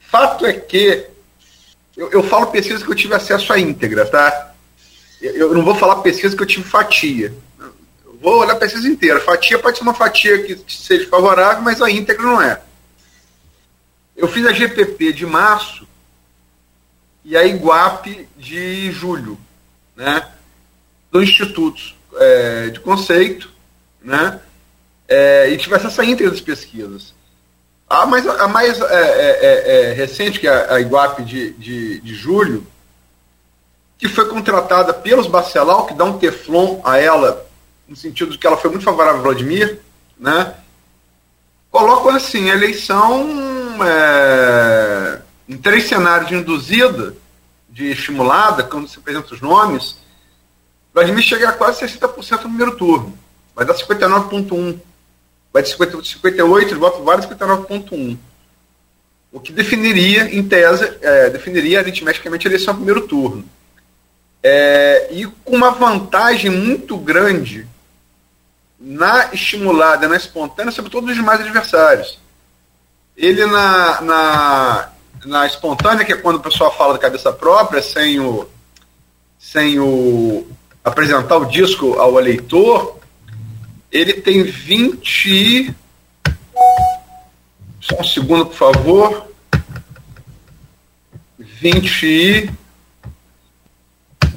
Fato 0.00 0.46
é 0.46 0.52
que 0.54 1.06
eu, 1.96 2.10
eu 2.10 2.22
falo 2.22 2.46
pesquisa 2.46 2.84
que 2.84 2.90
eu 2.90 2.94
tive 2.94 3.14
acesso 3.14 3.52
à 3.52 3.58
íntegra, 3.58 4.06
tá? 4.06 4.52
Eu, 5.20 5.48
eu 5.48 5.54
não 5.54 5.64
vou 5.64 5.74
falar 5.74 5.96
pesquisa 5.96 6.34
que 6.34 6.42
eu 6.42 6.46
tive 6.46 6.68
fatia. 6.68 7.34
Eu 8.04 8.18
vou 8.20 8.38
olhar 8.38 8.54
a 8.54 8.56
pesquisa 8.56 8.88
inteira. 8.88 9.20
Fatia 9.20 9.58
pode 9.58 9.76
ser 9.76 9.82
uma 9.82 9.94
fatia 9.94 10.42
que 10.42 10.64
seja 10.66 11.08
favorável, 11.08 11.62
mas 11.62 11.82
a 11.82 11.90
íntegra 11.90 12.22
não 12.22 12.40
é. 12.40 12.60
Eu 14.16 14.28
fiz 14.28 14.46
a 14.46 14.52
GPP 14.52 15.12
de 15.12 15.26
março 15.26 15.86
e 17.24 17.36
a 17.36 17.44
Iguape 17.44 18.28
de 18.36 18.90
julho, 18.92 19.38
né? 19.96 20.28
Do 21.10 21.22
Instituto 21.22 21.80
é, 22.16 22.70
de 22.70 22.80
Conceito, 22.80 23.50
né? 24.02 24.40
É, 25.08 25.50
e 25.50 25.56
tivesse 25.56 25.86
essa 25.86 26.04
íntegra 26.04 26.30
das 26.30 26.40
pesquisas. 26.40 27.14
A 27.88 28.06
mais, 28.06 28.26
a 28.26 28.48
mais 28.48 28.80
é, 28.80 28.84
é, 28.84 29.38
é, 29.42 29.90
é 29.90 29.92
recente, 29.92 30.40
que 30.40 30.48
é 30.48 30.72
a 30.72 30.80
Iguape 30.80 31.22
de, 31.24 31.52
de, 31.52 32.00
de, 32.00 32.14
julho, 32.14 32.66
que 33.98 34.08
foi 34.08 34.28
contratada 34.28 34.94
pelos 34.94 35.26
Bacelau, 35.26 35.86
que 35.86 35.94
dá 35.94 36.04
um 36.04 36.18
teflon 36.18 36.80
a 36.84 36.98
ela, 36.98 37.46
no 37.86 37.94
sentido 37.94 38.32
de 38.32 38.38
que 38.38 38.46
ela 38.46 38.56
foi 38.56 38.70
muito 38.70 38.84
favorável 38.84 39.20
a 39.20 39.22
Vladimir, 39.22 39.80
né? 40.18 40.54
colocam 41.72 42.14
assim, 42.14 42.50
eleição 42.50 43.26
é, 43.82 45.18
em 45.52 45.58
três 45.58 45.84
cenários 45.84 46.28
de 46.28 46.34
induzida, 46.34 47.14
de 47.68 47.90
estimulada, 47.90 48.62
quando 48.62 48.88
se 48.88 48.98
apresenta 48.98 49.34
os 49.34 49.40
nomes, 49.40 49.98
Vladimir 50.94 51.22
chega 51.22 51.48
a 51.48 51.52
quase 51.52 51.84
60% 51.84 52.32
no 52.32 52.48
primeiro 52.48 52.76
turno. 52.76 53.18
Vai 53.54 53.64
dar 53.64 53.74
59,1%. 53.74 54.80
Vai 55.52 55.62
de 55.62 55.68
50, 55.68 56.02
58, 56.02 56.78
voto 56.78 57.04
vários, 57.04 57.26
59,1%. 57.26 58.18
O 59.30 59.40
que 59.40 59.52
definiria, 59.52 60.34
em 60.34 60.46
tese, 60.46 60.98
é, 61.00 61.30
definiria 61.30 61.80
aritmeticamente 61.80 62.46
a 62.46 62.50
eleição 62.50 62.74
no 62.74 62.80
primeiro 62.80 63.06
turno. 63.06 63.44
É, 64.42 65.08
e 65.10 65.26
com 65.26 65.54
uma 65.54 65.70
vantagem 65.70 66.50
muito 66.50 66.96
grande 66.96 67.66
na 68.78 69.32
estimulada, 69.32 70.08
na 70.08 70.16
espontânea, 70.16 70.72
sobre 70.72 70.90
todos 70.90 71.10
os 71.10 71.16
demais 71.16 71.40
adversários. 71.40 72.18
Ele 73.16 73.44
na, 73.46 74.00
na, 74.00 74.92
na 75.24 75.46
espontânea, 75.46 76.04
que 76.04 76.12
é 76.12 76.16
quando 76.16 76.36
o 76.36 76.40
pessoal 76.40 76.74
fala 76.76 76.94
da 76.94 76.98
cabeça 76.98 77.32
própria, 77.32 77.82
sem 77.82 78.18
o, 78.20 78.48
sem 79.38 79.78
o 79.78 80.46
apresentar 80.84 81.36
o 81.36 81.46
disco 81.46 81.94
ao 81.98 82.18
eleitor, 82.18 82.98
ele 83.90 84.14
tem 84.14 84.42
20. 84.42 85.74
Só 87.80 88.00
um 88.00 88.04
segundo, 88.04 88.46
por 88.46 88.56
favor. 88.56 89.28
20. 91.38 92.50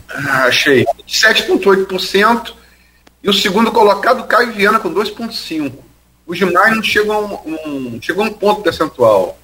Ah, 0.09 0.45
achei. 0.45 0.85
7,8%. 1.07 2.53
E 3.23 3.29
o 3.29 3.33
segundo 3.33 3.71
colocado, 3.71 4.27
Caio 4.27 4.53
Viana, 4.53 4.79
com 4.79 4.93
2,5%. 4.93 5.73
Os 6.27 6.37
demais 6.37 6.75
não 6.75 6.83
chegam 6.83 7.41
um, 7.45 7.69
um, 7.69 8.01
chegam 8.01 8.25
um 8.25 8.33
ponto 8.33 8.61
percentual. 8.61 9.37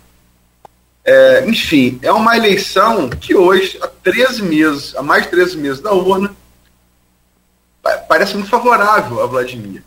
É, 1.04 1.43
enfim, 1.47 1.99
é 2.04 2.12
uma 2.12 2.38
eleição 2.38 3.10
que 3.10 3.36
hoje, 3.36 3.80
há 3.82 3.88
13 3.88 4.43
meses, 4.43 4.95
há 4.95 5.02
mais 5.02 5.24
de 5.24 5.32
13 5.32 5.58
meses 5.58 5.82
da 5.82 5.91
urna, 5.91 6.36
parece 8.08 8.36
muito 8.36 8.49
favorável 8.49 9.22
a 9.22 9.26
Vladimir. 9.26 9.84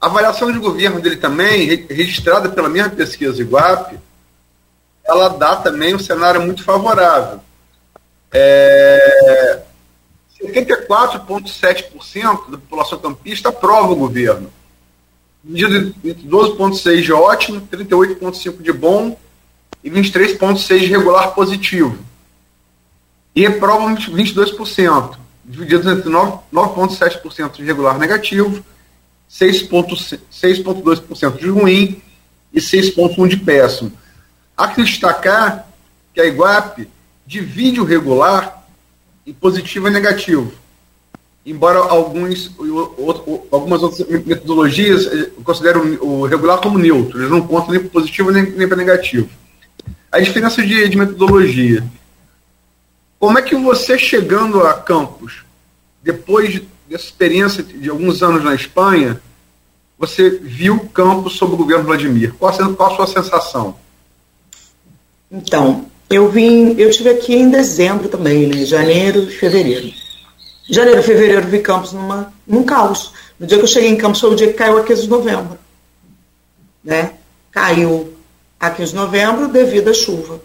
A 0.00 0.06
avaliação 0.06 0.50
de 0.50 0.58
governo 0.58 1.00
dele 1.00 1.16
também, 1.16 1.86
registrada 1.88 2.48
pela 2.48 2.68
mesma 2.68 2.90
pesquisa 2.90 3.40
Iguape, 3.40 3.98
ela 5.04 5.28
dá 5.28 5.54
também 5.56 5.94
um 5.94 5.98
cenário 5.98 6.42
muito 6.42 6.64
favorável. 6.64 7.40
É, 8.32 9.62
74,7% 10.42 12.50
da 12.50 12.58
população 12.58 12.98
campista 12.98 13.50
aprova 13.50 13.92
o 13.92 13.96
governo. 13.96 14.50
entre 15.48 16.28
12,6 16.28 17.02
de 17.02 17.12
ótimo, 17.12 17.68
38,5 17.70 18.60
de 18.60 18.72
bom 18.72 19.16
e 19.82 19.90
23,6 19.90 20.80
de 20.80 20.86
regular 20.86 21.34
positivo. 21.34 21.98
E 23.34 23.42
reprovam 23.42 23.94
22%, 23.94 25.16
divididos 25.44 25.86
entre 25.86 26.10
9,7% 26.10 27.56
de 27.56 27.64
regular 27.64 27.98
negativo, 27.98 28.64
6,2% 29.30 31.38
de 31.38 31.48
ruim 31.48 32.02
e 32.52 32.60
6,1% 32.60 33.28
de 33.28 33.36
péssimo. 33.36 33.92
Há 34.56 34.68
que 34.68 34.82
destacar 34.82 35.68
que 36.14 36.20
a 36.20 36.26
IGUAP 36.26 36.88
divide 37.26 37.80
o 37.80 37.84
regular 37.84 38.64
em 39.26 39.34
positivo 39.34 39.88
e 39.88 39.90
negativo. 39.90 40.52
Embora 41.44 41.78
alguns, 41.78 42.50
algumas 43.52 43.82
outras 43.82 44.08
metodologias 44.24 45.06
eh, 45.06 45.30
consideram 45.44 45.82
o 46.00 46.26
regular 46.26 46.58
como 46.58 46.78
neutro, 46.78 47.18
eles 47.18 47.30
não 47.30 47.46
contam 47.46 47.72
nem 47.72 47.80
para 47.80 47.90
positivo 47.90 48.32
nem 48.32 48.66
para 48.66 48.76
negativo. 48.76 49.28
A 50.10 50.20
diferença 50.20 50.62
de, 50.62 50.88
de 50.88 50.96
metodologia. 50.96 51.84
Como 53.18 53.38
é 53.38 53.42
que 53.42 53.56
você 53.56 53.98
chegando 53.98 54.62
a 54.62 54.74
campus, 54.74 55.44
depois 56.02 56.62
dessa 56.88 57.04
experiência 57.04 57.62
de 57.62 57.88
alguns 57.88 58.22
anos 58.22 58.44
na 58.44 58.54
Espanha, 58.54 59.20
você 59.98 60.30
viu 60.30 60.74
o 60.74 60.88
campo 60.88 61.30
sob 61.30 61.54
o 61.54 61.56
governo 61.56 61.84
Vladimir? 61.84 62.34
Qual 62.34 62.52
a, 62.52 62.74
qual 62.74 62.92
a 62.92 62.96
sua 62.96 63.06
sensação? 63.06 63.76
Então, 65.30 65.86
eu 66.08 66.30
vim, 66.30 66.74
eu 66.78 66.88
estive 66.88 67.10
aqui 67.10 67.34
em 67.34 67.50
dezembro 67.50 68.08
também, 68.08 68.46
né? 68.46 68.64
Janeiro 68.64 69.22
e 69.22 69.30
fevereiro. 69.30 69.92
Janeiro 70.68 71.02
fevereiro 71.02 71.46
vi 71.46 71.60
Campos 71.60 71.92
numa, 71.92 72.32
num 72.46 72.62
caos. 72.62 73.12
No 73.38 73.46
dia 73.46 73.58
que 73.58 73.64
eu 73.64 73.68
cheguei 73.68 73.90
em 73.90 73.96
Campos 73.96 74.20
foi 74.20 74.30
o 74.30 74.36
dia 74.36 74.48
que 74.48 74.54
caiu 74.54 74.78
a 74.78 74.84
15 74.84 75.02
de 75.02 75.08
novembro. 75.08 75.58
Né? 76.84 77.14
Caiu 77.50 78.15
a 78.58 78.70
15 78.70 78.90
de 78.90 78.96
novembro 78.96 79.48
devido 79.48 79.90
à 79.90 79.94
chuva. 79.94 80.40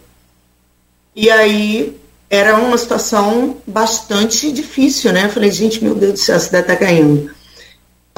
E 1.14 1.30
aí 1.30 1.98
era 2.28 2.56
uma 2.56 2.78
situação 2.78 3.58
bastante 3.66 4.50
difícil, 4.50 5.12
né? 5.12 5.26
Eu 5.26 5.30
falei, 5.30 5.50
gente, 5.50 5.84
meu 5.84 5.94
Deus 5.94 6.12
do 6.14 6.18
céu, 6.18 6.36
a 6.36 6.40
cidade 6.40 6.64
está 6.64 6.76
caindo. 6.76 7.30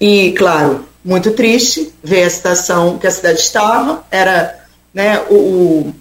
E, 0.01 0.33
claro, 0.33 0.85
muito 1.05 1.33
triste 1.33 1.93
ver 2.03 2.23
a 2.23 2.31
situação 2.31 2.99
que 2.99 3.07
a 3.07 3.11
cidade 3.11 3.41
estava. 3.41 4.05
Era 4.11 4.67
né, 4.93 5.21
o, 5.29 5.93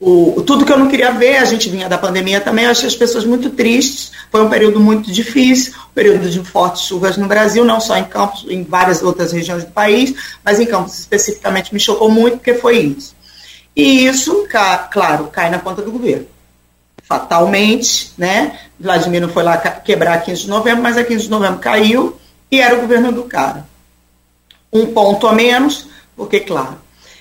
o, 0.00 0.42
tudo 0.46 0.64
que 0.64 0.72
eu 0.72 0.78
não 0.78 0.88
queria 0.88 1.12
ver, 1.12 1.36
a 1.36 1.44
gente 1.44 1.68
vinha 1.68 1.88
da 1.88 1.98
pandemia 1.98 2.40
também, 2.40 2.64
eu 2.64 2.70
achei 2.70 2.88
as 2.88 2.96
pessoas 2.96 3.24
muito 3.24 3.50
tristes. 3.50 4.10
Foi 4.30 4.42
um 4.42 4.48
período 4.48 4.80
muito 4.80 5.12
difícil, 5.12 5.74
um 5.90 5.94
período 5.94 6.30
de 6.30 6.42
fortes 6.42 6.82
chuvas 6.82 7.16
no 7.18 7.28
Brasil, 7.28 7.64
não 7.64 7.80
só 7.80 7.96
em 7.96 8.04
Campos, 8.04 8.46
em 8.48 8.64
várias 8.64 9.02
outras 9.02 9.30
regiões 9.32 9.64
do 9.64 9.70
país, 9.70 10.14
mas 10.42 10.58
em 10.58 10.66
Campos 10.66 10.98
especificamente 10.98 11.74
me 11.74 11.78
chocou 11.78 12.10
muito, 12.10 12.38
porque 12.38 12.54
foi 12.54 12.78
isso. 12.78 13.14
E 13.76 14.06
isso, 14.06 14.46
claro, 14.90 15.28
cai 15.28 15.50
na 15.50 15.58
conta 15.58 15.82
do 15.82 15.92
governo 15.92 16.26
fatalmente, 17.10 18.12
né? 18.16 18.56
Vladimir 18.78 19.20
não 19.20 19.28
foi 19.28 19.42
lá 19.42 19.56
quebrar 19.56 20.22
15 20.22 20.42
de 20.42 20.48
novembro, 20.48 20.80
mas 20.80 20.96
a 20.96 21.02
15 21.02 21.24
de 21.24 21.30
novembro 21.30 21.58
caiu 21.58 22.16
e 22.48 22.60
era 22.60 22.76
o 22.76 22.82
governo 22.82 23.10
do 23.10 23.24
cara. 23.24 23.66
Um 24.72 24.86
ponto 24.86 25.26
a 25.26 25.32
menos, 25.32 25.88
porque, 26.16 26.38
claro, 26.38 26.78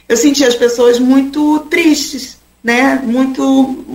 eu 0.07 0.15
senti 0.15 0.45
as 0.45 0.53
pessoas 0.53 0.99
muito 0.99 1.61
tristes, 1.71 2.37
né? 2.63 2.95
Muito 3.03 3.85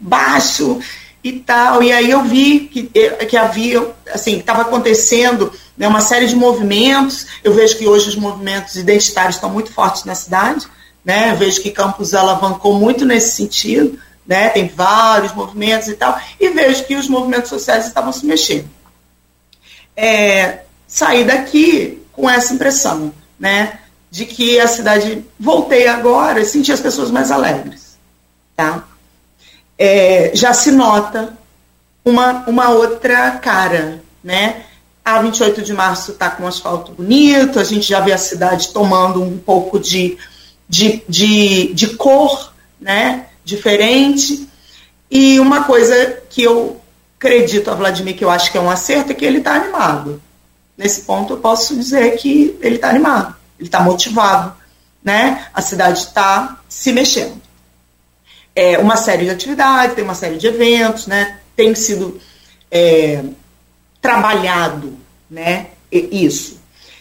baixo 0.00 0.80
e 1.22 1.32
tal. 1.32 1.82
E 1.82 1.92
aí 1.92 2.10
eu 2.10 2.22
vi 2.24 2.60
que, 2.60 2.84
que 3.28 3.36
havia, 3.36 3.86
assim, 4.12 4.38
estava 4.38 4.62
acontecendo 4.62 5.52
né, 5.76 5.86
uma 5.86 6.00
série 6.00 6.26
de 6.26 6.36
movimentos. 6.36 7.26
Eu 7.42 7.54
vejo 7.54 7.76
que 7.76 7.86
hoje 7.86 8.08
os 8.08 8.16
movimentos 8.16 8.76
identitários 8.76 9.36
estão 9.36 9.50
muito 9.50 9.72
fortes 9.72 10.04
na 10.04 10.14
cidade, 10.14 10.66
né? 11.04 11.30
Eu 11.30 11.36
vejo 11.36 11.60
que 11.60 11.70
Campos 11.70 12.14
alavancou 12.14 12.74
muito 12.74 13.04
nesse 13.04 13.36
sentido 13.36 13.98
né? 14.28 14.50
Tem 14.50 14.68
vários 14.68 15.32
movimentos 15.32 15.88
e 15.88 15.94
tal, 15.94 16.20
e 16.38 16.50
vejo 16.50 16.84
que 16.84 16.94
os 16.94 17.08
movimentos 17.08 17.48
sociais 17.48 17.86
estavam 17.86 18.12
se 18.12 18.26
mexendo. 18.26 18.68
É, 19.96 20.60
saí 20.86 21.24
daqui 21.24 22.02
com 22.12 22.28
essa 22.28 22.52
impressão, 22.52 23.10
né? 23.40 23.78
De 24.10 24.26
que 24.26 24.60
a 24.60 24.68
cidade, 24.68 25.24
voltei 25.40 25.88
agora 25.88 26.40
e 26.40 26.44
senti 26.44 26.70
as 26.70 26.80
pessoas 26.80 27.10
mais 27.10 27.30
alegres, 27.30 27.87
tá? 28.58 28.82
É, 29.78 30.32
já 30.34 30.52
se 30.52 30.72
nota 30.72 31.38
uma, 32.04 32.44
uma 32.48 32.70
outra 32.70 33.30
cara, 33.32 34.02
né? 34.22 34.64
A 35.04 35.22
28 35.22 35.62
de 35.62 35.72
março 35.72 36.10
está 36.10 36.28
com 36.28 36.42
um 36.42 36.48
asfalto 36.48 36.90
bonito, 36.90 37.60
a 37.60 37.64
gente 37.64 37.88
já 37.88 38.00
vê 38.00 38.12
a 38.12 38.18
cidade 38.18 38.70
tomando 38.70 39.22
um 39.22 39.38
pouco 39.38 39.78
de, 39.78 40.18
de, 40.68 41.04
de, 41.08 41.72
de 41.72 41.94
cor, 41.94 42.52
né? 42.80 43.26
diferente. 43.44 44.48
E 45.08 45.38
uma 45.38 45.62
coisa 45.62 46.20
que 46.28 46.42
eu 46.42 46.80
acredito 47.16 47.70
a 47.70 47.74
Vladimir, 47.76 48.16
que 48.16 48.24
eu 48.24 48.30
acho 48.30 48.50
que 48.50 48.58
é 48.58 48.60
um 48.60 48.68
acerto, 48.68 49.12
é 49.12 49.14
que 49.14 49.24
ele 49.24 49.38
está 49.38 49.54
animado. 49.54 50.20
Nesse 50.76 51.02
ponto, 51.02 51.34
eu 51.34 51.38
posso 51.38 51.76
dizer 51.76 52.16
que 52.16 52.58
ele 52.60 52.74
está 52.74 52.90
animado, 52.90 53.36
ele 53.56 53.68
está 53.68 53.80
motivado. 53.80 54.52
Né? 55.02 55.46
A 55.54 55.62
cidade 55.62 56.00
está 56.00 56.58
se 56.68 56.92
mexendo. 56.92 57.47
É 58.60 58.78
uma 58.78 58.96
série 58.96 59.24
de 59.24 59.30
atividades, 59.30 59.94
tem 59.94 60.02
uma 60.02 60.16
série 60.16 60.36
de 60.36 60.48
eventos, 60.48 61.06
né? 61.06 61.38
tem 61.54 61.74
sido 61.74 62.20
é, 62.70 63.22
trabalhado 64.00 64.96
né? 65.30 65.66
isso. 65.92 66.58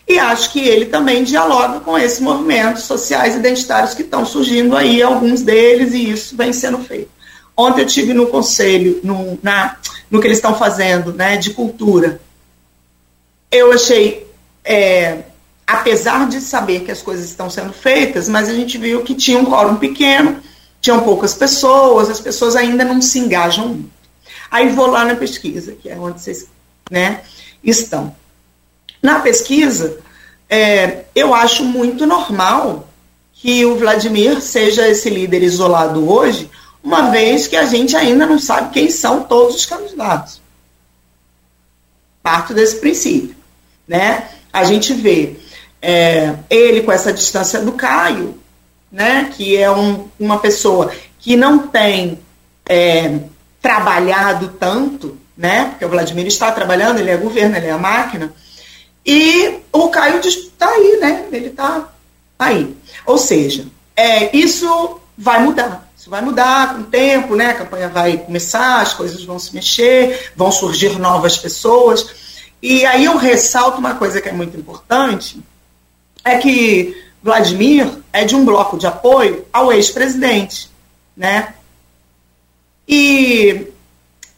E 0.08 0.18
acho 0.18 0.52
que 0.52 0.60
ele 0.60 0.86
também 0.86 1.24
dialoga 1.24 1.80
com 1.80 1.98
esses 1.98 2.20
movimentos 2.20 2.84
sociais 2.84 3.36
identitários 3.36 3.94
que 3.94 4.02
estão 4.02 4.26
surgindo 4.26 4.76
aí, 4.76 5.02
alguns 5.02 5.42
deles, 5.42 5.94
e 5.94 6.12
isso 6.12 6.36
vem 6.36 6.54
sendo 6.54 6.78
feito. 6.80 7.10
Ontem 7.56 7.82
eu 7.82 7.88
tive 7.88 8.14
no 8.14 8.28
conselho, 8.28 9.00
no, 9.04 9.38
na, 9.44 9.78
no 10.10 10.22
que 10.22 10.28
eles 10.28 10.38
estão 10.38 10.56
fazendo, 10.56 11.12
né, 11.12 11.38
de 11.38 11.52
cultura. 11.52 12.22
Eu 13.52 13.74
achei, 13.74 14.28
é, 14.64 15.24
apesar 15.66 16.28
de 16.30 16.40
saber 16.40 16.82
que 16.82 16.92
as 16.92 17.02
coisas 17.02 17.26
estão 17.26 17.50
sendo 17.50 17.74
feitas, 17.74 18.30
mas 18.30 18.48
a 18.48 18.54
gente 18.54 18.78
viu 18.78 19.04
que 19.04 19.14
tinha 19.16 19.40
um 19.40 19.46
quórum 19.46 19.76
pequeno, 19.76 20.40
tinham 20.82 21.04
poucas 21.04 21.34
pessoas, 21.34 22.10
as 22.10 22.20
pessoas 22.20 22.56
ainda 22.56 22.84
não 22.84 23.02
se 23.02 23.20
engajam 23.20 23.70
muito. 23.70 23.98
Aí 24.50 24.70
vou 24.70 24.88
lá 24.88 25.04
na 25.04 25.16
pesquisa, 25.16 25.74
que 25.74 25.90
é 25.90 25.96
onde 25.98 26.22
vocês 26.22 26.48
né, 26.90 27.22
estão. 27.64 28.16
Na 29.02 29.20
pesquisa, 29.20 30.00
é, 30.50 31.06
eu 31.14 31.34
acho 31.34 31.64
muito 31.64 32.06
normal 32.06 32.88
que 33.34 33.66
o 33.66 33.76
Vladimir 33.76 34.42
seja 34.42 34.88
esse 34.88 35.10
líder 35.10 35.44
isolado 35.44 36.10
hoje, 36.10 36.50
uma 36.84 37.12
vez 37.12 37.48
que 37.48 37.56
a 37.56 37.66
gente 37.66 37.96
ainda 37.96 38.26
não 38.26 38.40
sabe 38.40 38.74
quem 38.74 38.90
são 38.90 39.24
todos 39.24 39.56
os 39.56 39.66
candidatos. 39.66 40.42
Parto 42.24 42.54
desse 42.54 42.78
princípio. 42.78 43.36
Né? 43.88 44.30
A 44.52 44.64
gente 44.64 44.94
vê 44.94 45.36
é, 45.82 46.36
ele 46.50 46.82
com 46.82 46.92
essa 46.92 47.14
distância 47.14 47.60
do 47.62 47.74
Caio, 47.74 48.40
né, 48.92 49.32
que 49.36 49.58
é 49.58 49.70
um, 49.70 50.08
uma 50.20 50.40
pessoa 50.40 50.92
que 51.20 51.36
não 51.36 51.68
tem 51.68 52.20
é, 52.68 53.20
trabalhado 53.62 54.50
tanto, 54.60 55.18
né, 55.38 55.66
porque 55.70 55.86
o 55.86 55.90
Vladimir 55.90 56.26
está 56.28 56.52
trabalhando, 56.52 57.00
ele 57.00 57.12
é 57.12 57.18
governo, 57.18 57.56
ele 57.56 57.68
é 57.68 57.72
a 57.72 57.78
máquina, 57.78 58.34
e 59.08 59.62
o 59.72 59.88
Caio 59.88 60.20
está 60.20 60.68
aí, 60.68 60.98
né? 61.00 61.28
Ele 61.32 61.48
está 61.48 61.88
aí. 62.38 62.76
Ou 63.06 63.18
seja, 63.18 63.66
é, 63.96 64.36
isso 64.36 65.00
vai 65.18 65.42
mudar. 65.42 65.90
Isso 65.98 66.10
vai 66.10 66.22
mudar 66.22 66.76
com 66.76 66.82
o 66.82 66.84
tempo, 66.84 67.34
né? 67.34 67.52
A 67.52 67.54
campanha 67.54 67.88
vai 67.88 68.18
começar, 68.18 68.82
as 68.82 68.94
coisas 68.94 69.24
vão 69.24 69.40
se 69.40 69.56
mexer, 69.56 70.34
vão 70.36 70.52
surgir 70.52 71.00
novas 71.00 71.38
pessoas. 71.38 72.06
E 72.62 72.86
aí 72.86 73.06
eu 73.06 73.16
ressalto 73.16 73.78
uma 73.78 73.96
coisa 73.96 74.20
que 74.20 74.28
é 74.28 74.34
muito 74.34 74.58
importante, 74.58 75.42
é 76.26 76.38
que 76.38 77.02
Vladimir 77.28 77.90
é 78.14 78.24
de 78.24 78.38
um 78.38 78.46
bloco 78.46 78.78
de 78.78 78.88
apoio 78.88 79.46
ao 79.52 79.70
ex-presidente, 79.74 80.70
né? 81.16 81.54
E 82.88 83.68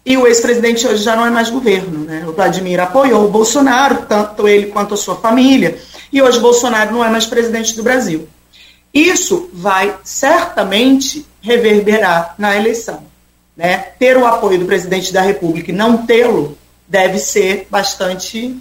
e 0.03 0.18
o 0.18 0.26
ex-presidente 0.26 0.88
hoje 0.88 1.03
já 1.03 1.16
não 1.16 1.24
é 1.24 1.30
mais 1.30 1.52
governo. 1.52 1.99
Né? 2.06 2.26
O 2.28 2.34
Vladimir 2.34 2.80
apoiou 2.80 3.26
o 3.26 3.30
Bolsonaro, 3.30 4.07
tanto 4.07 4.48
ele 4.48 4.68
quanto 4.68 4.95
a 4.95 4.98
sua 4.98 5.16
família, 5.18 5.78
e 6.11 6.20
hoje 6.20 6.40
Bolsonaro 6.40 6.91
não 6.91 7.06
é 7.06 7.10
mais 7.10 7.28
presidente 7.28 7.76
do 7.76 7.84
Brasil. 7.84 8.28
Isso 8.91 9.52
vai 9.53 9.95
certamente 10.03 11.28
reverberar 11.41 12.34
na 12.40 12.57
eleição. 12.57 13.03
Né? 13.56 13.78
Ter 13.99 14.18
o 14.18 14.26
apoio 14.26 14.57
do 14.57 14.66
presidente 14.66 15.14
da 15.14 15.22
República 15.22 15.70
e 15.70 15.76
não 15.76 16.07
tê-lo 16.07 16.57
deve 16.88 17.20
ser 17.20 17.68
bastante 17.70 18.57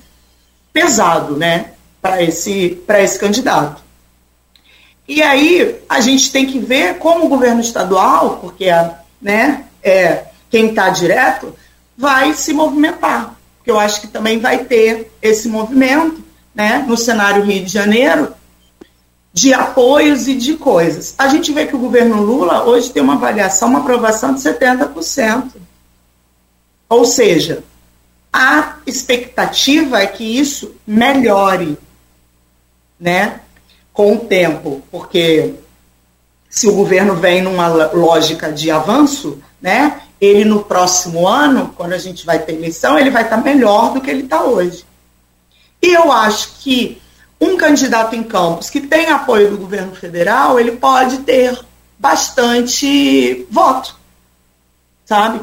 pesado 0.70 1.34
né? 1.34 1.70
para 2.02 2.22
esse, 2.22 2.78
esse 2.86 3.18
candidato. 3.18 3.87
E 5.08 5.22
aí 5.22 5.80
a 5.88 6.00
gente 6.02 6.30
tem 6.30 6.46
que 6.46 6.58
ver 6.58 6.98
como 6.98 7.24
o 7.24 7.28
governo 7.28 7.62
estadual, 7.62 8.38
porque 8.42 8.68
a, 8.68 8.98
né, 9.20 9.64
é, 9.82 10.26
quem 10.50 10.68
está 10.68 10.90
direto 10.90 11.54
vai 11.96 12.34
se 12.34 12.52
movimentar. 12.52 13.34
Porque 13.56 13.70
eu 13.70 13.78
acho 13.78 14.02
que 14.02 14.06
também 14.06 14.38
vai 14.38 14.64
ter 14.64 15.10
esse 15.22 15.48
movimento 15.48 16.22
né, 16.54 16.84
no 16.86 16.96
cenário 16.96 17.42
Rio 17.42 17.64
de 17.64 17.72
Janeiro, 17.72 18.34
de 19.32 19.54
apoios 19.54 20.28
e 20.28 20.34
de 20.34 20.54
coisas. 20.54 21.14
A 21.16 21.28
gente 21.28 21.52
vê 21.52 21.66
que 21.66 21.76
o 21.76 21.78
governo 21.78 22.20
Lula 22.20 22.64
hoje 22.64 22.90
tem 22.90 23.02
uma 23.02 23.14
avaliação, 23.14 23.68
uma 23.68 23.80
aprovação 23.80 24.34
de 24.34 24.40
70%. 24.40 25.52
Ou 26.88 27.04
seja, 27.04 27.64
a 28.32 28.76
expectativa 28.86 30.00
é 30.02 30.06
que 30.06 30.24
isso 30.24 30.74
melhore, 30.86 31.78
né, 32.98 33.40
com 33.98 34.12
o 34.12 34.20
tempo, 34.20 34.80
porque 34.92 35.56
se 36.48 36.68
o 36.68 36.72
governo 36.72 37.16
vem 37.16 37.42
numa 37.42 37.66
lógica 37.66 38.52
de 38.52 38.70
avanço, 38.70 39.42
né, 39.60 40.02
ele 40.20 40.44
no 40.44 40.62
próximo 40.62 41.26
ano, 41.26 41.74
quando 41.76 41.94
a 41.94 41.98
gente 41.98 42.24
vai 42.24 42.38
ter 42.38 42.52
eleição, 42.52 42.96
ele 42.96 43.10
vai 43.10 43.24
estar 43.24 43.38
melhor 43.38 43.92
do 43.92 44.00
que 44.00 44.08
ele 44.08 44.22
está 44.22 44.44
hoje. 44.44 44.84
E 45.82 45.92
eu 45.92 46.12
acho 46.12 46.60
que 46.60 47.02
um 47.40 47.56
candidato 47.56 48.14
em 48.14 48.22
Campos 48.22 48.70
que 48.70 48.80
tem 48.80 49.06
apoio 49.06 49.50
do 49.50 49.58
governo 49.58 49.92
federal, 49.96 50.60
ele 50.60 50.76
pode 50.76 51.18
ter 51.22 51.58
bastante 51.98 53.48
voto, 53.50 53.96
sabe? 55.04 55.40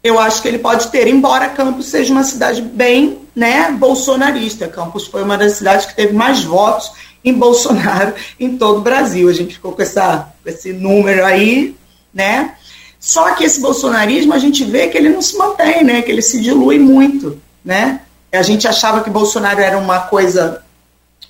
Eu 0.00 0.16
acho 0.20 0.40
que 0.40 0.46
ele 0.46 0.60
pode 0.60 0.92
ter, 0.92 1.08
embora 1.08 1.48
Campos 1.48 1.86
seja 1.86 2.12
uma 2.12 2.22
cidade 2.22 2.62
bem, 2.62 3.22
né, 3.34 3.72
bolsonarista. 3.72 4.68
Campos 4.68 5.08
foi 5.08 5.24
uma 5.24 5.36
das 5.36 5.54
cidades 5.54 5.86
que 5.86 5.96
teve 5.96 6.12
mais 6.12 6.44
votos 6.44 6.92
em 7.24 7.32
Bolsonaro 7.32 8.14
em 8.38 8.56
todo 8.58 8.78
o 8.78 8.82
Brasil. 8.82 9.28
A 9.28 9.32
gente 9.32 9.54
ficou 9.54 9.72
com 9.72 9.82
essa, 9.82 10.32
esse 10.44 10.72
número 10.72 11.24
aí, 11.24 11.74
né? 12.12 12.54
Só 13.00 13.34
que 13.34 13.44
esse 13.44 13.60
bolsonarismo 13.60 14.32
a 14.32 14.38
gente 14.38 14.64
vê 14.64 14.88
que 14.88 14.96
ele 14.96 15.10
não 15.10 15.20
se 15.20 15.36
mantém, 15.36 15.84
né? 15.84 16.02
Que 16.02 16.10
ele 16.10 16.22
se 16.22 16.40
dilui 16.40 16.78
muito, 16.78 17.40
né? 17.64 18.00
A 18.32 18.42
gente 18.42 18.66
achava 18.66 19.02
que 19.02 19.10
Bolsonaro 19.10 19.60
era 19.60 19.78
uma 19.78 20.00
coisa 20.00 20.62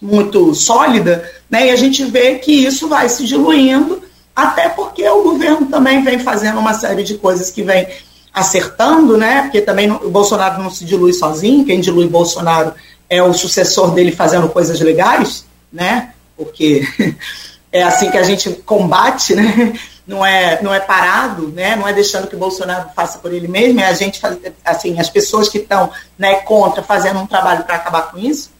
muito 0.00 0.54
sólida, 0.54 1.28
né? 1.50 1.66
E 1.66 1.70
a 1.70 1.76
gente 1.76 2.04
vê 2.04 2.36
que 2.36 2.52
isso 2.52 2.88
vai 2.88 3.08
se 3.08 3.24
diluindo, 3.24 4.02
até 4.34 4.68
porque 4.68 5.06
o 5.08 5.22
governo 5.22 5.66
também 5.66 6.02
vem 6.02 6.18
fazendo 6.18 6.58
uma 6.58 6.74
série 6.74 7.02
de 7.02 7.14
coisas 7.14 7.50
que 7.50 7.62
vem 7.62 7.86
acertando, 8.32 9.16
né? 9.16 9.42
Porque 9.42 9.60
também 9.60 9.90
o 9.90 10.10
Bolsonaro 10.10 10.62
não 10.62 10.70
se 10.70 10.84
dilui 10.84 11.12
sozinho, 11.12 11.64
quem 11.64 11.80
dilui 11.80 12.08
Bolsonaro 12.08 12.74
é 13.08 13.22
o 13.22 13.32
sucessor 13.32 13.92
dele 13.92 14.12
fazendo 14.12 14.48
coisas 14.48 14.80
legais, 14.80 15.44
né? 15.74 16.14
Porque 16.36 16.86
é 17.70 17.82
assim 17.82 18.10
que 18.10 18.16
a 18.16 18.22
gente 18.22 18.50
combate, 18.64 19.34
né? 19.34 19.78
Não 20.06 20.24
é, 20.24 20.62
não 20.62 20.72
é 20.72 20.80
parado, 20.80 21.48
né? 21.48 21.74
Não 21.76 21.88
é 21.88 21.92
deixando 21.92 22.28
que 22.28 22.36
o 22.36 22.38
Bolsonaro 22.38 22.90
faça 22.94 23.18
por 23.18 23.32
ele 23.32 23.48
mesmo, 23.48 23.80
é 23.80 23.86
a 23.86 23.92
gente, 23.94 24.20
assim, 24.64 24.98
as 25.00 25.10
pessoas 25.10 25.48
que 25.48 25.58
estão 25.58 25.90
né, 26.16 26.36
contra 26.36 26.82
fazendo 26.82 27.18
um 27.20 27.26
trabalho 27.26 27.64
para 27.64 27.76
acabar 27.76 28.10
com 28.10 28.18
isso. 28.18 28.50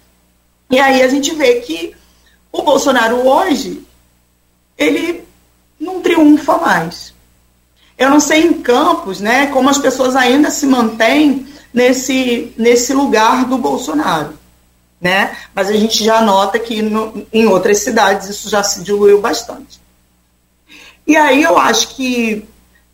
E 0.71 0.81
aí 0.81 1.03
a 1.03 1.09
gente 1.09 1.35
vê 1.35 1.61
que 1.61 1.95
o 2.51 2.63
Bolsonaro 2.63 3.27
hoje, 3.29 3.87
ele 4.77 5.23
não 5.79 6.01
triunfa 6.01 6.57
mais. 6.57 7.13
Eu 7.97 8.11
não 8.11 8.19
sei 8.19 8.43
em 8.43 8.55
Campos, 8.55 9.21
né, 9.21 9.47
como 9.49 9.69
as 9.69 9.79
pessoas 9.79 10.17
ainda 10.17 10.51
se 10.51 10.67
mantêm 10.67 11.47
nesse, 11.73 12.53
nesse 12.57 12.93
lugar 12.95 13.45
do 13.45 13.59
Bolsonaro. 13.59 14.39
Né? 15.05 15.37
Mas 15.55 15.69
a 15.69 15.75
gente 15.75 16.03
já 16.03 16.23
nota 16.23 16.59
que 16.59 16.81
no, 16.81 17.27
em 17.31 17.47
outras 17.47 17.79
cidades 17.81 18.31
isso 18.31 18.49
já 18.49 18.63
se 18.63 18.83
diluiu 18.83 19.21
bastante. 19.21 19.79
E 21.07 21.15
aí 21.15 21.43
eu 21.43 21.59
acho 21.59 21.89
que 21.89 22.49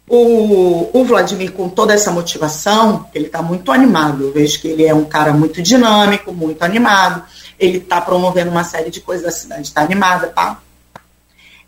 o, 0.08 0.90
o 0.92 1.04
Vladimir, 1.04 1.52
com 1.52 1.68
toda 1.68 1.94
essa 1.94 2.10
motivação, 2.10 3.06
ele 3.14 3.26
está 3.26 3.40
muito 3.40 3.70
animado. 3.70 4.24
Eu 4.24 4.32
vejo 4.32 4.60
que 4.60 4.66
ele 4.66 4.84
é 4.84 4.92
um 4.92 5.04
cara 5.04 5.32
muito 5.32 5.62
dinâmico, 5.62 6.32
muito 6.32 6.62
animado 6.64 7.24
ele 7.60 7.76
está 7.76 8.00
promovendo 8.00 8.50
uma 8.50 8.64
série 8.64 8.90
de 8.90 9.00
coisas, 9.00 9.26
a 9.26 9.30
cidade 9.30 9.68
está 9.68 9.82
animada, 9.82 10.28
tá? 10.28 10.60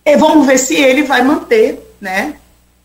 E 0.05 0.17
vamos 0.17 0.47
ver 0.47 0.59
se 0.59 0.75
ele 0.75 1.03
vai 1.03 1.23
manter, 1.23 1.95
né, 2.01 2.37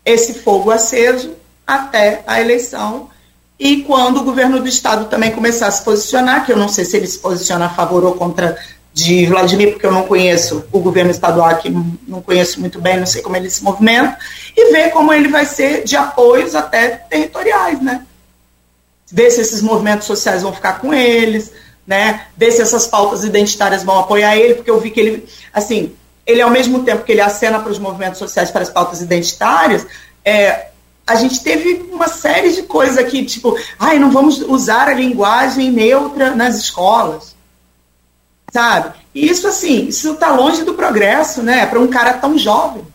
esse 0.04 0.34
fogo 0.34 0.70
aceso 0.70 1.34
até 1.66 2.22
a 2.26 2.40
eleição 2.40 3.10
e 3.58 3.82
quando 3.82 4.18
o 4.18 4.24
governo 4.24 4.60
do 4.60 4.68
estado 4.68 5.06
também 5.06 5.32
começar 5.32 5.66
a 5.66 5.70
se 5.70 5.82
posicionar, 5.82 6.46
que 6.46 6.52
eu 6.52 6.56
não 6.56 6.68
sei 6.68 6.84
se 6.84 6.96
ele 6.96 7.06
se 7.06 7.18
posiciona 7.18 7.66
a 7.66 7.70
favor 7.70 8.04
ou 8.04 8.14
contra 8.14 8.56
de 8.92 9.26
Vladimir, 9.26 9.72
porque 9.72 9.86
eu 9.86 9.92
não 9.92 10.06
conheço 10.06 10.64
o 10.72 10.80
governo 10.80 11.10
estadual 11.10 11.48
aqui, 11.48 11.70
não 12.06 12.20
conheço 12.20 12.60
muito 12.60 12.80
bem, 12.80 12.98
não 12.98 13.06
sei 13.06 13.22
como 13.22 13.36
ele 13.36 13.50
se 13.50 13.62
movimenta, 13.62 14.16
e 14.56 14.72
ver 14.72 14.90
como 14.90 15.12
ele 15.12 15.28
vai 15.28 15.44
ser 15.44 15.84
de 15.84 15.96
apoios 15.96 16.54
até 16.54 16.88
territoriais, 17.08 17.80
né? 17.80 18.04
Ver 19.10 19.30
se 19.30 19.40
esses 19.40 19.62
movimentos 19.62 20.06
sociais 20.06 20.42
vão 20.42 20.52
ficar 20.52 20.80
com 20.80 20.92
eles, 20.92 21.52
né? 21.86 22.26
Ver 22.36 22.52
se 22.52 22.60
essas 22.60 22.86
pautas 22.86 23.24
identitárias 23.24 23.82
vão 23.82 23.98
apoiar 23.98 24.36
ele, 24.36 24.54
porque 24.54 24.70
eu 24.70 24.80
vi 24.80 24.90
que 24.90 25.00
ele, 25.00 25.28
assim, 25.52 25.94
ele 26.26 26.42
ao 26.42 26.50
mesmo 26.50 26.84
tempo 26.84 27.04
que 27.04 27.12
ele 27.12 27.20
acena 27.20 27.58
para 27.58 27.72
os 27.72 27.78
movimentos 27.78 28.18
sociais, 28.18 28.50
para 28.50 28.62
as 28.62 28.70
pautas 28.70 29.00
identitárias, 29.00 29.86
é, 30.24 30.68
a 31.08 31.14
gente 31.14 31.42
teve 31.42 31.88
uma 31.90 32.06
série 32.06 32.52
de 32.52 32.62
coisas 32.62 32.98
aqui, 32.98 33.24
tipo, 33.24 33.58
ai, 33.78 33.98
não 33.98 34.10
vamos 34.10 34.40
usar 34.42 34.88
a 34.88 34.94
linguagem 34.94 35.72
neutra 35.72 36.34
nas 36.34 36.56
escolas, 36.56 37.34
sabe? 38.52 38.94
E 39.14 39.26
isso, 39.26 39.48
assim, 39.48 39.86
isso 39.86 40.12
está 40.12 40.30
longe 40.32 40.64
do 40.64 40.74
progresso, 40.74 41.42
né? 41.42 41.64
Para 41.64 41.80
um 41.80 41.88
cara 41.88 42.12
tão 42.12 42.36
jovem 42.36 42.86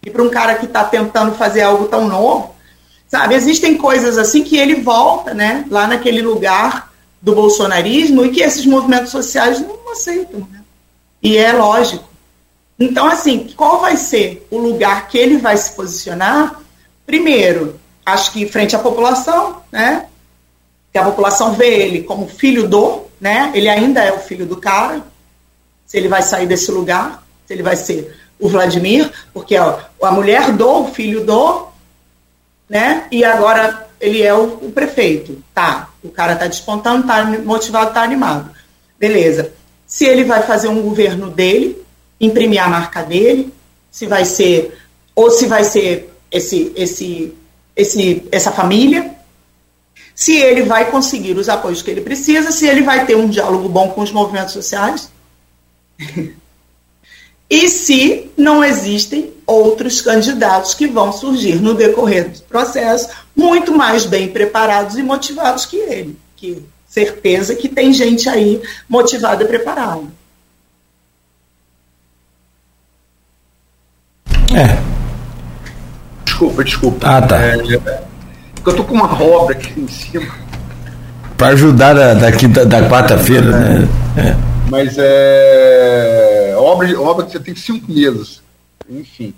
e 0.00 0.08
para 0.08 0.22
um 0.22 0.30
cara 0.30 0.54
que 0.54 0.66
está 0.66 0.84
tentando 0.84 1.34
fazer 1.34 1.62
algo 1.62 1.88
tão 1.88 2.06
novo, 2.06 2.54
sabe? 3.08 3.34
Existem 3.34 3.76
coisas 3.76 4.16
assim 4.16 4.44
que 4.44 4.56
ele 4.56 4.76
volta, 4.76 5.34
né? 5.34 5.64
Lá 5.68 5.88
naquele 5.88 6.22
lugar 6.22 6.92
do 7.20 7.34
bolsonarismo 7.34 8.24
e 8.24 8.30
que 8.30 8.42
esses 8.42 8.64
movimentos 8.64 9.10
sociais 9.10 9.60
não 9.60 9.90
aceitam. 9.90 10.40
Né? 10.50 10.60
E 11.20 11.36
é 11.36 11.52
lógico. 11.52 12.08
Então, 12.78 13.06
assim, 13.06 13.52
qual 13.56 13.80
vai 13.80 13.96
ser 13.96 14.46
o 14.50 14.56
lugar 14.56 15.08
que 15.08 15.18
ele 15.18 15.36
vai 15.36 15.56
se 15.56 15.72
posicionar? 15.72 16.60
Primeiro, 17.10 17.80
acho 18.06 18.30
que 18.30 18.46
frente 18.46 18.76
à 18.76 18.78
população, 18.78 19.64
né? 19.72 20.06
Que 20.92 20.98
a 20.98 21.04
população 21.04 21.54
vê 21.54 21.66
ele 21.66 22.04
como 22.04 22.28
filho 22.28 22.68
do, 22.68 23.02
né? 23.20 23.50
Ele 23.52 23.68
ainda 23.68 24.00
é 24.00 24.12
o 24.12 24.20
filho 24.20 24.46
do 24.46 24.58
cara. 24.58 25.02
Se 25.88 25.96
ele 25.96 26.06
vai 26.06 26.22
sair 26.22 26.46
desse 26.46 26.70
lugar, 26.70 27.26
se 27.48 27.52
ele 27.52 27.64
vai 27.64 27.74
ser 27.74 28.16
o 28.38 28.48
Vladimir, 28.48 29.10
porque 29.34 29.58
ó, 29.58 29.80
a 30.00 30.12
mulher 30.12 30.52
do, 30.52 30.82
o 30.82 30.94
filho 30.94 31.24
do, 31.26 31.66
né? 32.68 33.08
E 33.10 33.24
agora 33.24 33.88
ele 34.00 34.22
é 34.22 34.32
o, 34.32 34.44
o 34.44 34.70
prefeito. 34.70 35.42
Tá, 35.52 35.88
o 36.04 36.10
cara 36.10 36.36
tá 36.36 36.46
despontando, 36.46 37.08
tá 37.08 37.24
motivado, 37.24 37.92
tá 37.92 38.04
animado. 38.04 38.52
Beleza. 39.00 39.52
Se 39.84 40.04
ele 40.04 40.22
vai 40.22 40.44
fazer 40.44 40.68
um 40.68 40.80
governo 40.80 41.28
dele, 41.28 41.84
imprimir 42.20 42.62
a 42.62 42.68
marca 42.68 43.02
dele, 43.02 43.52
se 43.90 44.06
vai 44.06 44.24
ser 44.24 44.78
ou 45.12 45.28
se 45.28 45.46
vai 45.46 45.64
ser 45.64 46.06
esse 46.30 46.72
esse 46.76 47.32
esse 47.76 48.22
essa 48.30 48.52
família, 48.52 49.14
se 50.14 50.36
ele 50.36 50.62
vai 50.62 50.90
conseguir 50.90 51.36
os 51.36 51.48
apoios 51.48 51.82
que 51.82 51.90
ele 51.90 52.00
precisa, 52.00 52.50
se 52.50 52.66
ele 52.66 52.82
vai 52.82 53.06
ter 53.06 53.16
um 53.16 53.28
diálogo 53.28 53.68
bom 53.68 53.88
com 53.90 54.02
os 54.02 54.12
movimentos 54.12 54.52
sociais. 54.52 55.10
e 57.48 57.68
se 57.68 58.30
não 58.36 58.62
existem 58.62 59.32
outros 59.46 60.00
candidatos 60.00 60.74
que 60.74 60.86
vão 60.86 61.12
surgir 61.12 61.56
no 61.56 61.74
decorrer 61.74 62.30
do 62.30 62.42
processo 62.42 63.08
muito 63.34 63.72
mais 63.72 64.06
bem 64.06 64.28
preparados 64.28 64.96
e 64.96 65.02
motivados 65.02 65.66
que 65.66 65.76
ele. 65.76 66.16
Que 66.36 66.62
certeza 66.86 67.54
que 67.54 67.68
tem 67.68 67.92
gente 67.92 68.28
aí 68.28 68.60
motivada 68.88 69.42
e 69.42 69.46
preparada. 69.46 70.04
É. 74.52 74.89
Desculpa, 76.40 76.64
desculpa. 76.64 77.06
Ah, 77.06 77.20
tá. 77.20 77.36
É, 77.38 77.54
eu 78.64 78.74
tô 78.74 78.82
com 78.82 78.94
uma 78.94 79.22
obra 79.22 79.54
aqui 79.54 79.78
em 79.78 79.86
cima. 79.86 80.34
Para 81.36 81.48
ajudar 81.48 81.92
da, 81.92 82.14
da, 82.14 82.64
da 82.64 82.88
quarta-feira, 82.88 83.46
é, 83.46 83.50
né? 83.50 83.88
É. 84.16 84.70
Mas 84.70 84.94
é. 84.96 86.54
Obra, 86.56 86.98
obra 86.98 87.26
que 87.26 87.32
você 87.32 87.40
tem 87.40 87.54
cinco 87.54 87.92
meses. 87.92 88.40
Enfim. 88.88 89.34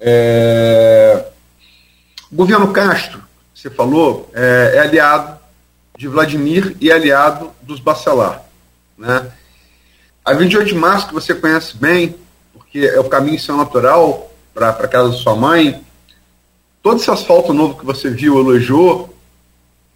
É, 0.00 1.26
o 2.32 2.36
governo 2.36 2.72
Castro, 2.72 3.20
você 3.54 3.68
falou, 3.68 4.30
é, 4.32 4.72
é, 4.76 4.78
aliado 4.78 5.38
de 5.98 6.08
Vladimir 6.08 6.74
e 6.80 6.90
aliado 6.90 7.50
dos 7.60 7.78
Bacelar. 7.78 8.42
Né? 8.96 9.26
A 10.24 10.32
28 10.32 10.66
de 10.66 10.74
março, 10.74 11.08
que 11.08 11.14
você 11.14 11.34
conhece 11.34 11.76
bem, 11.76 12.16
porque 12.54 12.78
é 12.78 12.98
o 12.98 13.04
caminho 13.04 13.38
seu 13.38 13.54
natural 13.54 14.30
para 14.54 14.70
a 14.70 14.88
casa 14.88 15.10
da 15.10 15.16
sua 15.16 15.36
mãe, 15.36 15.84
todo 16.82 16.96
esse 16.96 17.10
asfalto 17.10 17.52
novo 17.52 17.78
que 17.78 17.84
você 17.84 18.10
viu, 18.10 18.38
elogiou, 18.38 19.14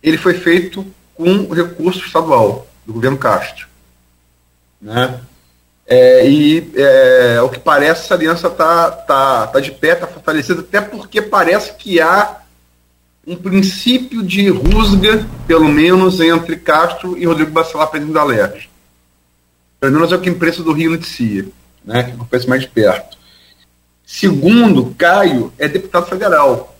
ele 0.02 0.18
foi 0.18 0.34
feito 0.34 0.84
com 1.14 1.48
recurso 1.52 2.04
estadual, 2.04 2.66
do 2.84 2.92
governo 2.92 3.16
Castro. 3.16 3.66
Né? 4.80 5.20
É, 5.86 6.28
e 6.28 6.72
é, 6.76 7.40
o 7.42 7.48
que 7.48 7.58
parece, 7.58 8.02
essa 8.02 8.14
aliança 8.14 8.48
está 8.48 8.90
tá, 8.90 9.46
tá 9.46 9.60
de 9.60 9.70
pé, 9.70 9.92
está 9.92 10.06
fortalecida, 10.06 10.60
até 10.60 10.80
porque 10.80 11.22
parece 11.22 11.74
que 11.74 12.00
há 12.00 12.40
um 13.26 13.36
princípio 13.36 14.22
de 14.22 14.48
rusga, 14.50 15.26
pelo 15.46 15.68
menos, 15.68 16.20
entre 16.20 16.56
Castro 16.56 17.16
e 17.16 17.24
Rodrigo 17.24 17.50
Bacelar, 17.50 17.88
presidente 17.88 18.14
da 18.14 18.24
LERJ. 18.24 18.68
Pelo 19.80 19.92
menos 19.92 20.12
é 20.12 20.16
o 20.16 20.20
que 20.20 20.28
a 20.28 20.32
imprensa 20.32 20.62
do 20.62 20.72
Rio 20.72 20.90
noticia, 20.90 21.46
né, 21.84 22.02
que 22.02 22.10
eu 22.12 22.26
conheço 22.26 22.48
mais 22.48 22.62
de 22.62 22.68
perto. 22.68 23.16
Segundo, 24.04 24.94
Caio 24.98 25.52
é 25.58 25.66
deputado 25.66 26.06
federal 26.06 26.73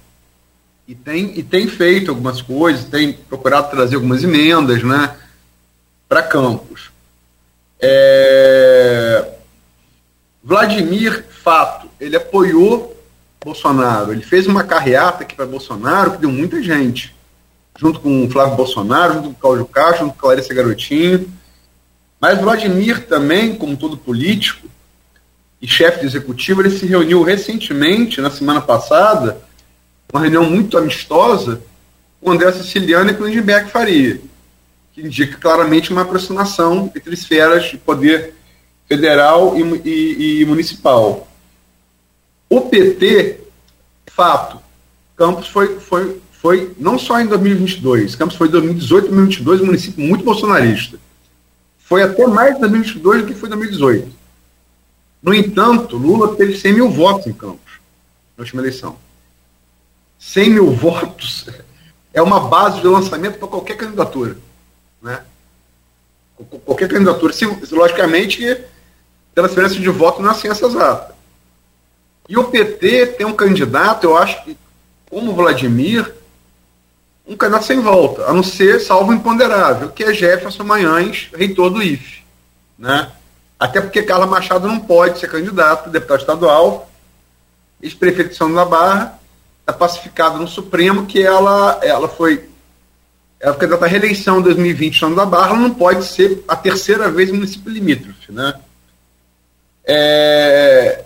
e 0.86 0.94
tem, 0.94 1.39
e 1.39 1.43
tem 1.43 1.66
feito 1.66 2.11
algumas 2.11 2.43
coisas, 2.43 2.85
tem 2.85 3.12
procurado 3.12 3.70
trazer 3.70 3.97
algumas 3.97 4.23
emendas 4.23 4.82
né, 4.82 5.16
para 6.09 6.23
Campos. 6.23 6.90
É... 7.81 9.32
Vladimir 10.43 11.24
Fato, 11.43 11.89
ele 11.98 12.16
apoiou 12.16 12.94
Bolsonaro, 13.43 14.12
ele 14.12 14.23
fez 14.23 14.47
uma 14.47 14.65
carreata 14.65 15.23
aqui 15.23 15.35
para 15.35 15.47
Bolsonaro 15.47 16.12
que 16.12 16.19
deu 16.19 16.31
muita 16.31 16.62
gente, 16.62 17.15
junto 17.78 18.01
com 18.01 18.24
o 18.24 18.31
Flávio 18.31 18.56
Bolsonaro, 18.56 19.15
junto 19.15 19.28
com 19.28 19.32
o 19.32 19.35
Cláudio 19.35 19.66
Castro, 19.66 20.06
junto 20.06 20.19
com 20.19 20.27
a 20.27 20.31
Larissa 20.31 20.55
Garotinho. 20.55 21.31
Mas 22.20 22.40
Vladimir 22.40 23.06
também, 23.06 23.55
como 23.55 23.77
todo 23.77 23.97
político 23.97 24.66
e 25.61 25.66
chefe 25.66 26.01
de 26.01 26.06
executivo, 26.06 26.62
ele 26.62 26.70
se 26.70 26.86
reuniu 26.86 27.23
recentemente, 27.23 28.20
na 28.20 28.31
semana 28.31 28.61
passada, 28.62 29.43
uma 30.14 30.20
reunião 30.20 30.48
muito 30.48 30.78
amistosa 30.78 31.60
com 32.20 32.30
André 32.30 32.52
Siciliano 32.52 33.10
e 33.10 33.14
com 33.14 33.24
Lindbergh 33.24 33.68
Faria, 33.68 34.20
que 34.92 35.02
indica 35.02 35.36
claramente 35.38 35.90
uma 35.90 36.02
aproximação 36.02 36.90
entre 36.94 37.14
esferas 37.14 37.64
de 37.64 37.76
poder 37.76 38.32
federal 38.88 39.58
e, 39.58 39.82
e, 39.84 40.40
e 40.42 40.44
municipal. 40.46 41.26
O 42.48 42.60
PT, 42.60 43.40
fato, 44.06 44.60
Campos 45.16 45.48
foi, 45.48 45.80
foi, 45.80 46.20
foi 46.30 46.72
não 46.78 46.96
só 46.96 47.20
em 47.20 47.26
2022, 47.26 48.14
Campos 48.14 48.36
foi 48.36 48.46
em 48.46 48.52
2018, 48.52 49.08
2022, 49.08 49.60
um 49.62 49.66
município 49.66 50.04
muito 50.04 50.24
bolsonarista. 50.24 50.96
Foi 51.76 52.04
até 52.04 52.24
mais 52.24 52.56
em 52.56 52.60
2022 52.60 53.22
do 53.22 53.26
que 53.26 53.34
foi 53.34 53.48
em 53.48 53.50
2018. 53.50 54.12
No 55.20 55.34
entanto, 55.34 55.96
Lula 55.96 56.36
teve 56.36 56.56
100 56.56 56.72
mil 56.72 56.88
votos 56.88 57.26
em 57.26 57.32
Campos, 57.32 57.80
na 58.36 58.42
última 58.42 58.62
eleição. 58.62 58.96
100 60.24 60.51
mil 60.51 60.70
votos 60.72 61.46
é 62.12 62.22
uma 62.22 62.40
base 62.48 62.80
de 62.80 62.86
lançamento 62.86 63.38
para 63.38 63.46
qualquer 63.46 63.76
candidatura. 63.76 64.36
Né? 65.01 65.20
Qualquer 66.64 66.88
candidatura. 66.88 67.32
Se, 67.32 67.44
logicamente, 67.70 68.64
transferência 69.34 69.78
de 69.78 69.88
voto 69.90 70.26
é 70.26 70.34
ciência 70.34 70.66
exata. 70.66 71.14
E 72.28 72.38
o 72.38 72.44
PT 72.44 73.06
tem 73.18 73.26
um 73.26 73.34
candidato, 73.34 74.05
eu 74.05 74.16
acho 74.16 74.42
que, 74.44 74.56
como 75.10 75.34
Vladimir, 75.34 76.14
um 77.26 77.36
candidato 77.36 77.66
sem 77.66 77.80
volta, 77.80 78.24
a 78.24 78.32
não 78.32 78.42
ser 78.42 78.80
salvo 78.80 79.12
imponderável, 79.12 79.90
que 79.90 80.02
é 80.02 80.14
Jefferson 80.14 80.64
Manhães, 80.64 81.28
reitor 81.34 81.70
do 81.70 81.82
IFE. 81.82 82.24
Né? 82.78 83.12
Até 83.60 83.80
porque 83.80 84.02
Carla 84.02 84.26
Machado 84.26 84.66
não 84.66 84.80
pode 84.80 85.18
ser 85.18 85.30
candidato, 85.30 85.90
deputado 85.90 86.20
estadual, 86.20 86.90
ex-prefeito 87.82 88.30
de 88.30 88.36
São 88.36 88.52
da 88.52 88.64
Barra, 88.64 89.20
está 89.64 89.72
pacificado 89.72 90.38
no 90.38 90.46
Supremo 90.46 91.06
que 91.06 91.22
ela, 91.22 91.80
ela 91.82 92.06
foi 92.06 92.48
ela 93.40 93.52
foi 93.52 93.60
candidata 93.60 93.86
à 93.86 93.88
reeleição 93.88 94.40
em 94.40 94.42
2020 94.42 94.98
São 94.98 95.14
da 95.14 95.26
Barra, 95.26 95.56
não 95.56 95.70
pode 95.70 96.04
ser 96.04 96.42
a 96.46 96.54
terceira 96.54 97.10
vez 97.10 97.30
município 97.30 97.72
limítrofe. 97.72 98.30
Né? 98.30 98.54
É, 99.84 101.04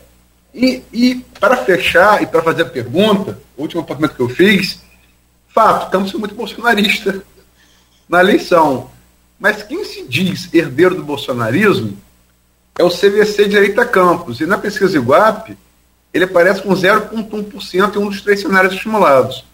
e, 0.54 0.82
e 0.92 1.14
para 1.40 1.56
fechar 1.58 2.22
e 2.22 2.26
para 2.26 2.42
fazer 2.42 2.62
a 2.62 2.66
pergunta, 2.66 3.40
o 3.56 3.62
último 3.62 3.80
apontamento 3.80 4.14
que 4.14 4.22
eu 4.22 4.28
fiz, 4.28 4.80
fato, 5.48 5.86
estamos 5.86 6.12
muito 6.14 6.34
bolsonarista 6.34 7.22
na 8.08 8.20
eleição. 8.20 8.90
Mas 9.38 9.62
quem 9.62 9.84
se 9.84 10.06
diz 10.06 10.52
herdeiro 10.52 10.96
do 10.96 11.02
bolsonarismo 11.02 11.96
é 12.76 12.84
o 12.84 12.90
CVC 12.90 13.48
Direita 13.48 13.84
Campos. 13.84 14.40
E 14.40 14.46
na 14.46 14.58
pesquisa 14.58 14.96
Iguape, 14.96 15.56
ele 16.18 16.24
aparece 16.24 16.60
com 16.62 16.70
0,1% 16.70 17.96
em 17.96 17.98
um 17.98 18.08
dos 18.08 18.20
três 18.22 18.40
cenários 18.40 18.74
estimulados. 18.74 19.44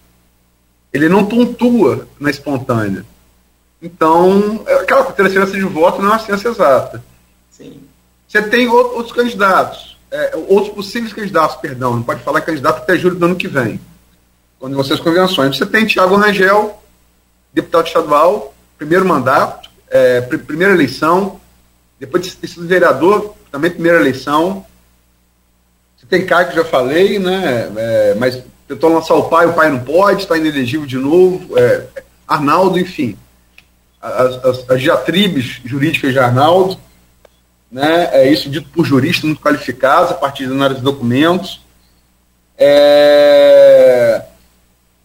Ele 0.93 1.09
não 1.09 1.27
pontua 1.27 2.09
na 2.19 2.31
espontânea. 2.31 3.05
Então, 3.83 4.65
é 4.67 4.75
aquela 4.77 5.05
transferência 5.13 5.59
de 5.59 5.65
voto 5.65 6.01
não 6.01 6.09
é 6.09 6.13
uma 6.13 6.19
ciência 6.19 6.49
exata. 6.49 7.05
Sim. 7.51 7.83
Você 8.27 8.41
tem 8.43 8.67
outros 8.67 9.13
candidatos, 9.13 9.99
é, 10.11 10.35
outros 10.49 10.75
possíveis 10.75 11.13
candidatos, 11.13 11.57
perdão, 11.57 11.97
não 11.97 12.03
pode 12.03 12.23
falar 12.23 12.41
candidato 12.41 12.79
até 12.79 12.97
julho 12.97 13.17
do 13.17 13.27
ano 13.27 13.37
que 13.37 13.47
vem, 13.47 13.79
quando 14.59 14.75
vocês 14.75 14.99
convenções. 14.99 15.57
Você 15.57 15.67
tem 15.67 15.87
Tiago 15.87 16.17
Rangel, 16.17 16.83
deputado 17.53 17.87
estadual, 17.87 18.55
primeiro 18.79 19.05
mandato, 19.05 19.69
é, 19.89 20.23
pr 20.23 20.39
primeira 20.39 20.73
eleição, 20.73 21.39
depois 22.01 22.25
de 22.25 22.35
ter 22.35 22.49
sido 22.49 22.67
vereador, 22.67 23.35
também 23.53 23.71
primeira 23.71 24.01
eleição, 24.01 24.65
tem 26.15 26.27
Caio 26.27 26.49
que 26.49 26.55
já 26.55 26.65
falei, 26.65 27.19
né? 27.19 27.73
É, 27.77 28.15
mas 28.15 28.41
tentou 28.69 28.93
lançar 28.93 29.15
o 29.15 29.29
pai, 29.29 29.47
o 29.47 29.53
pai 29.53 29.69
não 29.69 29.81
pode, 29.81 30.23
está 30.23 30.37
inelegível 30.37 30.87
de 30.87 30.97
novo. 30.97 31.59
É, 31.59 31.85
Arnaldo, 32.27 32.79
enfim. 32.79 33.19
As, 34.01 34.45
as, 34.45 34.71
as, 34.71 34.81
diatribes 34.81 35.61
jurídicas 35.65 36.13
de 36.13 36.19
Arnaldo, 36.19 36.79
né? 37.71 38.11
É 38.13 38.31
isso 38.31 38.49
dito 38.49 38.69
por 38.69 38.85
juristas 38.85 39.25
muito 39.25 39.41
qualificados, 39.41 40.13
a 40.13 40.15
partir 40.15 40.47
de 40.47 40.53
análise 40.53 40.79
de 40.79 40.85
documentos. 40.85 41.61
É, 42.57 44.23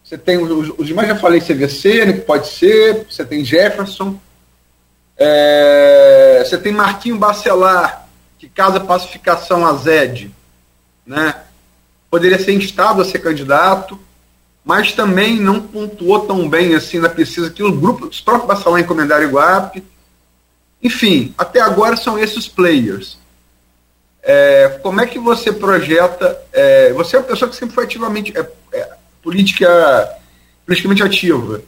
você 0.04 0.16
tem 0.16 0.38
os, 0.38 0.72
os 0.78 0.86
demais 0.86 1.08
já 1.08 1.16
falei 1.16 1.40
CVC, 1.40 2.04
né, 2.04 2.12
que 2.12 2.20
pode 2.20 2.46
ser, 2.46 3.06
você 3.10 3.24
tem 3.24 3.44
Jefferson, 3.44 4.16
é, 5.16 6.44
você 6.46 6.56
tem 6.56 6.72
Marquinho 6.72 7.18
Bacelar, 7.18 8.06
que 8.38 8.48
casa 8.48 8.78
pacificação 8.78 9.66
a 9.66 9.72
ZED, 9.74 10.32
né? 11.10 11.34
Poderia 12.08 12.38
ser 12.38 12.52
instado 12.52 13.02
a 13.02 13.04
ser 13.04 13.18
candidato, 13.18 13.98
mas 14.64 14.92
também 14.92 15.40
não 15.40 15.60
pontuou 15.60 16.20
tão 16.20 16.48
bem 16.48 16.76
assim 16.76 17.00
na 17.00 17.08
pesquisa 17.08 17.50
que 17.50 17.64
os 17.64 17.76
grupos, 17.76 18.10
os 18.10 18.20
próprios 18.20 18.46
Bacelar 18.46 18.80
encomendaram 18.80 19.24
Iguape. 19.24 19.82
Enfim, 20.80 21.34
até 21.36 21.60
agora 21.60 21.96
são 21.96 22.16
esses 22.16 22.46
players. 22.46 23.18
É, 24.22 24.78
como 24.84 25.00
é 25.00 25.06
que 25.06 25.18
você 25.18 25.50
projeta? 25.52 26.40
É, 26.52 26.92
você 26.92 27.16
é 27.16 27.18
uma 27.18 27.26
pessoa 27.26 27.50
que 27.50 27.56
sempre 27.56 27.74
foi 27.74 27.84
ativamente 27.84 28.32
é, 28.38 28.48
é, 28.72 28.90
política, 29.20 30.16
politicamente 30.64 31.02
ativa. 31.02 31.60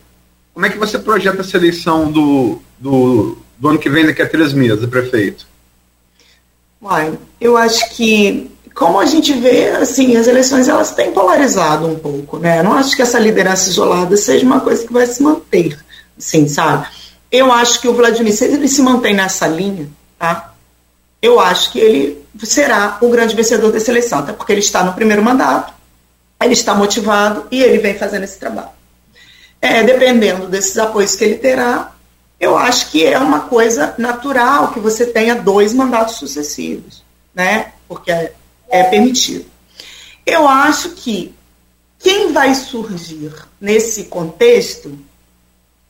Como 0.55 0.65
é 0.65 0.71
que 0.71 0.79
você 0.79 1.01
projeta 1.01 1.41
essa 1.41 1.57
eleição 1.57 2.13
do, 2.13 2.63
do, 2.79 3.39
do 3.59 3.69
ano 3.69 3.79
que 3.79 3.91
vem, 3.91 4.07
daqui 4.07 4.23
a 4.23 4.29
três 4.29 4.53
meses, 4.53 4.87
prefeito? 4.87 5.49
Olha, 6.81 7.19
eu 7.41 7.57
acho 7.57 7.91
que 7.97 8.53
como 8.75 8.99
a 8.99 9.07
gente 9.07 9.33
vê, 9.35 9.71
assim, 9.71 10.17
as 10.17 10.27
eleições 10.27 10.69
elas 10.69 10.93
têm 10.93 11.13
polarizado 11.13 11.87
um 11.87 11.99
pouco, 11.99 12.39
né? 12.39 12.63
não 12.63 12.73
acho 12.73 12.97
que 12.97 13.03
essa 13.03 13.19
liderança 13.19 13.69
isolada 13.69 14.17
seja 14.17 14.47
uma 14.47 14.61
coisa 14.61 14.87
que 14.87 14.93
vai 14.93 15.07
se 15.07 15.23
manter, 15.23 15.79
assim, 16.19 16.49
sabe? 16.49 16.87
Eu 17.31 17.53
acho 17.53 17.81
que 17.81 17.89
o 17.89 17.95
Vladimir, 17.95 18.33
se 18.35 18.45
ele 18.45 18.69
se 18.69 18.83
mantém 18.83 19.15
nessa 19.15 19.47
linha, 19.47 19.89
tá? 20.19 20.53
Eu 21.21 21.39
acho 21.39 21.73
que 21.73 21.79
ele 21.79 22.25
será 22.43 22.99
o 23.01 23.09
grande 23.09 23.35
vencedor 23.35 23.73
dessa 23.73 23.91
eleição, 23.91 24.19
até 24.19 24.33
porque 24.33 24.53
ele 24.53 24.61
está 24.61 24.83
no 24.83 24.93
primeiro 24.93 25.23
mandato, 25.23 25.73
ele 26.43 26.53
está 26.53 26.75
motivado 26.75 27.47
e 27.51 27.63
ele 27.63 27.79
vem 27.79 27.97
fazendo 27.97 28.25
esse 28.25 28.39
trabalho. 28.39 28.71
É, 29.61 29.83
dependendo 29.83 30.49
desses 30.49 30.77
apoios 30.77 31.15
que 31.15 31.25
ele 31.25 31.37
terá, 31.37 31.93
eu 32.41 32.59
acho 32.59 32.91
que 32.91 33.07
é 33.07 33.17
uma 33.19 33.41
coisa 33.41 33.95
natural 33.97 34.73
que 34.73 34.81
você 34.81 35.07
tenha 35.07 35.37
dois 35.37 35.73
mandatos 35.73 36.17
sucessivos, 36.17 37.05
né? 37.33 37.73
Porque 37.87 38.33
é 38.73 38.83
permitido. 38.83 39.45
Eu 40.25 40.49
acho 40.49 40.91
que 40.91 41.35
quem 41.99 42.33
vai 42.33 42.55
surgir 42.55 43.33
nesse 43.61 44.05
contexto, 44.05 44.99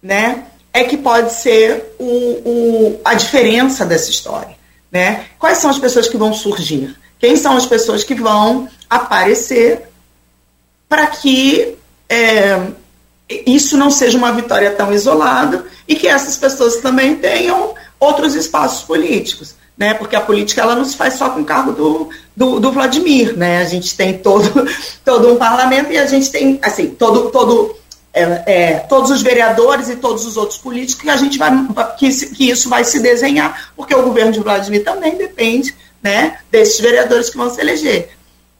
né, 0.03 0.47
é 0.73 0.85
que 0.85 0.97
pode 0.97 1.33
ser 1.33 1.95
o, 1.99 2.05
o, 2.05 3.01
a 3.05 3.15
diferença 3.15 3.87
dessa 3.87 4.11
história. 4.11 4.57
Né? 4.91 5.27
Quais 5.39 5.59
são 5.59 5.71
as 5.71 5.79
pessoas 5.79 6.09
que 6.09 6.17
vão 6.17 6.35
surgir? 6.35 6.95
Quem 7.19 7.37
são 7.37 7.57
as 7.57 7.65
pessoas 7.65 8.03
que 8.03 8.15
vão 8.15 8.69
aparecer 8.91 9.89
para 10.89 11.07
que 11.07 11.79
é, 12.09 12.67
isso 13.47 13.79
não 13.79 13.91
seja 13.91 14.19
uma 14.19 14.33
vitória 14.33 14.73
tão 14.73 14.93
isolada 14.93 15.65
e 15.87 15.95
que 15.95 16.09
essas 16.09 16.37
pessoas 16.37 16.79
também 16.79 17.17
tenham 17.17 17.75
outros 17.99 18.35
espaços 18.35 18.83
políticos 18.83 19.55
né? 19.77 19.95
Porque 19.95 20.17
a 20.17 20.21
política 20.21 20.63
ela 20.63 20.75
não 20.75 20.85
se 20.85 20.97
faz 20.97 21.15
só 21.15 21.31
com 21.31 21.41
o 21.41 21.45
cargo 21.45 21.73
do, 21.73 22.11
do, 22.37 22.61
do, 22.61 22.73
Vladimir, 22.73 23.37
né? 23.37 23.59
A 23.59 23.65
gente 23.65 23.97
tem 23.97 24.19
todo, 24.19 24.67
todo 25.05 25.33
um 25.33 25.37
parlamento 25.37 25.93
e 25.93 25.99
a 25.99 26.07
gente 26.07 26.31
tem 26.31 26.59
assim 26.63 26.89
todo, 26.89 27.31
todo 27.31 27.77
é, 28.15 28.23
é, 28.47 28.79
todos 28.81 29.11
os 29.11 29.23
vereadores 29.23 29.89
e 29.89 29.97
todos 29.97 30.27
os 30.27 30.37
outros 30.37 30.59
políticos 30.59 31.03
que 31.03 31.11
a 31.11 31.17
gente 31.17 31.39
vai 31.39 31.51
que, 31.97 32.11
que 32.27 32.51
isso 32.51 32.69
vai 32.69 32.85
se 32.85 33.01
desenhar, 33.01 33.73
porque 33.75 33.95
o 33.95 34.03
governo 34.03 34.33
de 34.33 34.41
Vladimir 34.41 34.85
também 34.85 35.17
depende, 35.17 35.75
né? 36.03 36.39
Desses 36.51 36.79
vereadores 36.81 37.31
que 37.31 37.37
vão 37.37 37.51
se 37.51 37.61
eleger. 37.61 38.11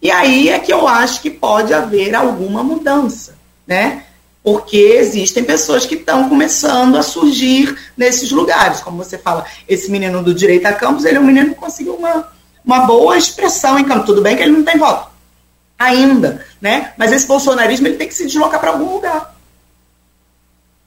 E 0.01 0.11
aí 0.11 0.49
é 0.49 0.59
que 0.59 0.73
eu 0.73 0.89
acho 0.89 1.21
que 1.21 1.31
pode 1.31 1.73
haver 1.73 2.15
alguma 2.15 2.65
mudança, 2.65 3.37
né? 3.67 4.05
Porque 4.43 4.77
existem 4.77 5.45
pessoas 5.45 5.87
que 5.87 5.95
estão 5.95 6.29
começando 6.29 6.97
a 6.97 7.03
surgir 7.03 7.77
nesses 7.97 8.31
lugares. 8.31 8.81
Como 8.81 9.03
você 9.03 9.17
fala, 9.17 9.45
esse 9.69 9.91
menino 9.91 10.23
do 10.23 10.35
direito 10.35 10.67
a 10.67 10.73
Campos, 10.73 11.05
ele 11.05 11.19
é 11.19 11.21
um 11.21 11.25
menino 11.25 11.51
que 11.51 11.61
conseguiu 11.61 11.95
uma, 11.95 12.29
uma 12.65 12.81
boa 12.81 13.17
expressão 13.17 13.79
em 13.79 13.85
Campos. 13.85 14.07
Tudo 14.07 14.23
bem 14.23 14.37
que 14.37 14.43
ele 14.43 14.53
não 14.53 14.65
tem 14.65 14.77
voto 14.77 15.13
ainda, 15.83 16.45
né? 16.61 16.93
Mas 16.97 17.13
esse 17.13 17.27
bolsonarismo 17.27 17.87
ele 17.87 17.97
tem 17.97 18.09
que 18.09 18.15
se 18.15 18.27
deslocar 18.27 18.61
para 18.61 18.71
algum 18.71 18.95
lugar. 18.95 19.35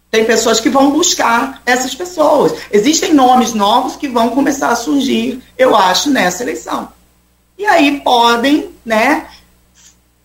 Tem 0.10 0.23
pessoas 0.23 0.61
que 0.61 0.69
vão 0.69 0.91
buscar 0.91 1.61
essas 1.65 1.94
pessoas. 1.94 2.53
Existem 2.72 3.14
nomes 3.14 3.53
novos 3.53 3.95
que 3.98 4.07
vão 4.07 4.30
começar 4.30 4.69
a 4.69 4.76
surgir, 4.76 5.41
eu 5.57 5.76
acho, 5.76 6.10
nessa 6.10 6.44
eleição. 6.44 6.88
E 7.57 7.65
aí 7.65 7.99
podem, 8.02 8.69
né, 8.86 9.27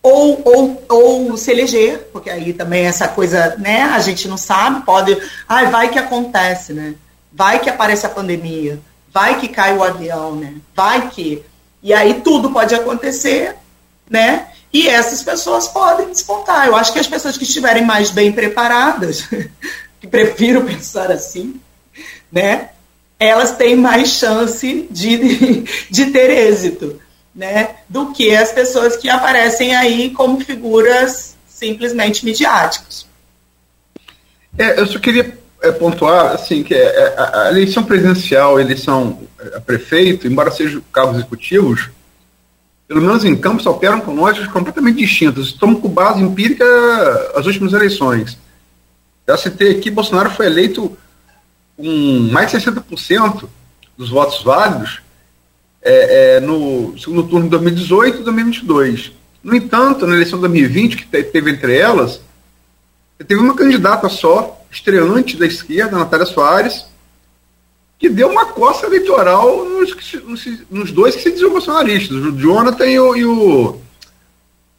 ou, 0.03 0.41
ou, 0.43 0.83
ou 0.89 1.37
se 1.37 1.51
eleger, 1.51 2.09
porque 2.11 2.29
aí 2.29 2.53
também 2.53 2.85
essa 2.85 3.07
coisa, 3.07 3.55
né, 3.57 3.83
a 3.83 3.99
gente 3.99 4.27
não 4.27 4.37
sabe, 4.37 4.83
pode, 4.83 5.15
ai, 5.47 5.67
vai 5.67 5.89
que 5.89 5.99
acontece, 5.99 6.73
né? 6.73 6.95
Vai 7.31 7.59
que 7.59 7.69
aparece 7.69 8.05
a 8.05 8.09
pandemia, 8.09 8.79
vai 9.13 9.39
que 9.39 9.47
cai 9.47 9.77
o 9.77 9.83
avião, 9.83 10.35
né? 10.35 10.55
Vai 10.75 11.09
que. 11.09 11.43
E 11.83 11.93
aí 11.93 12.21
tudo 12.21 12.51
pode 12.51 12.75
acontecer, 12.75 13.55
né? 14.09 14.47
E 14.73 14.87
essas 14.87 15.21
pessoas 15.21 15.67
podem 15.67 16.09
despontar. 16.09 16.67
Eu 16.67 16.75
acho 16.75 16.93
que 16.93 16.99
as 16.99 17.07
pessoas 17.07 17.37
que 17.37 17.43
estiverem 17.43 17.85
mais 17.85 18.09
bem 18.09 18.31
preparadas, 18.31 19.27
que 19.99 20.07
prefiro 20.07 20.63
pensar 20.65 21.11
assim, 21.11 21.59
né? 22.31 22.69
Elas 23.19 23.55
têm 23.55 23.75
mais 23.75 24.09
chance 24.09 24.87
de, 24.89 25.63
de 25.89 26.05
ter 26.07 26.29
êxito, 26.29 26.99
né? 27.33 27.75
Do 27.87 28.11
que 28.11 28.35
as 28.35 28.51
pessoas 28.51 28.95
que 28.97 29.09
aparecem 29.09 29.75
aí 29.75 30.11
como 30.11 30.39
figuras 30.41 31.35
simplesmente 31.47 32.25
midiáticas. 32.25 33.05
É, 34.57 34.79
eu 34.79 34.87
só 34.87 34.99
queria 34.99 35.37
é, 35.61 35.71
pontuar 35.71 36.33
assim 36.33 36.63
que 36.63 36.73
é, 36.73 36.83
é 36.83 37.15
a, 37.17 37.43
a 37.43 37.49
eleição 37.51 37.83
presidencial, 37.83 38.59
eleição 38.59 39.19
a 39.55 39.59
prefeito, 39.59 40.27
embora 40.27 40.51
sejam 40.51 40.81
cargos 40.91 41.17
executivos, 41.17 41.89
pelo 42.87 43.01
menos 43.01 43.23
em 43.23 43.37
Campos, 43.37 43.65
operam 43.65 44.01
com 44.01 44.13
lógicas 44.13 44.51
completamente 44.51 44.97
distintas. 44.97 45.45
Estamos 45.45 45.79
com 45.79 45.87
base 45.87 46.21
empírica 46.21 46.65
as 47.35 47.45
últimas 47.45 47.71
eleições. 47.71 48.37
Já 49.25 49.37
citei 49.37 49.71
aqui, 49.71 49.89
Bolsonaro 49.89 50.29
foi 50.31 50.47
eleito 50.47 50.97
com 51.77 52.29
mais 52.31 52.51
de 52.51 52.57
60% 52.57 53.47
dos 53.97 54.09
votos 54.09 54.43
válidos 54.43 55.01
é, 55.81 56.35
é, 56.35 56.39
no 56.39 56.97
segundo 56.97 57.23
turno 57.23 57.45
de 57.45 57.51
2018 57.51 58.19
e 58.19 58.23
2022. 58.23 59.11
No 59.43 59.55
entanto, 59.55 60.05
na 60.05 60.15
eleição 60.15 60.37
de 60.37 60.47
2020, 60.47 60.97
que 60.97 61.05
teve 61.05 61.49
entre 61.49 61.75
elas, 61.75 62.21
teve 63.27 63.41
uma 63.41 63.55
candidata 63.55 64.07
só, 64.07 64.63
estreante 64.71 65.37
da 65.37 65.45
esquerda, 65.45 65.97
Natália 65.97 66.25
Soares, 66.25 66.85
que 67.97 68.09
deu 68.09 68.29
uma 68.29 68.47
coça 68.47 68.85
eleitoral 68.85 69.65
nos, 69.65 69.95
nos, 70.69 70.91
dois 70.91 71.15
que 71.15 71.21
se 71.21 71.31
diziam 71.31 71.51
bolsonaristas, 71.51 72.17
o 72.17 72.31
Jonathan 72.31 72.87
e 72.87 72.99
o, 72.99 73.15
e 73.15 73.25
o, 73.25 73.81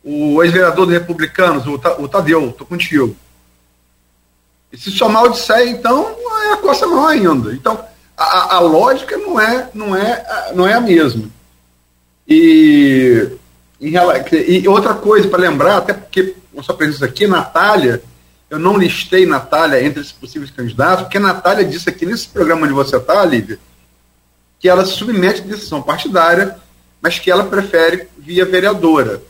o 0.03 0.43
ex-vereador 0.43 0.87
dos 0.87 0.95
republicanos, 0.95 1.67
o, 1.67 1.75
o 1.75 2.09
Tadeu, 2.09 2.49
estou 2.49 2.67
contigo. 2.67 3.17
E 4.73 4.79
se 4.79 4.91
somar 4.91 5.25
o 5.25 5.29
de 5.29 5.41
então, 5.69 6.17
é 6.45 6.53
a 6.55 6.57
coça 6.57 6.87
maior 6.87 7.09
ainda. 7.09 7.53
Então, 7.53 7.85
a, 8.17 8.57
a, 8.57 8.61
lógica 8.61 9.17
não 9.17 9.41
é, 9.41 9.69
não, 9.75 9.97
é, 9.97 10.53
não 10.55 10.67
é 10.67 10.75
a 10.75 10.81
mesma. 10.81 11.29
E, 12.29 13.29
em, 13.81 13.93
e 14.49 14.69
outra 14.69 14.95
coisa 14.95 15.29
para 15.29 15.41
lembrar, 15.41 15.79
até 15.79 15.93
porque 15.93 16.35
a 16.57 16.63
sua 16.63 16.77
presença 16.77 17.05
aqui, 17.05 17.27
Natália, 17.27 18.03
eu 18.49 18.59
não 18.59 18.77
listei 18.77 19.25
Natália 19.25 19.83
entre 19.83 20.01
esses 20.01 20.13
possíveis 20.13 20.51
candidatos, 20.51 21.05
porque 21.05 21.19
Natália 21.19 21.65
disse 21.65 21.89
aqui 21.89 22.05
nesse 22.05 22.29
programa 22.29 22.65
onde 22.65 22.75
você 22.75 22.97
está, 22.97 23.25
Lívia, 23.25 23.59
que 24.61 24.69
ela 24.69 24.85
se 24.85 24.93
submete 24.93 25.41
à 25.41 25.45
decisão 25.45 25.83
partidária, 25.83 26.57
mas 27.01 27.19
que 27.19 27.31
ela 27.31 27.45
prefere 27.45 28.09
via 28.19 28.45
vereadora, 28.45 29.23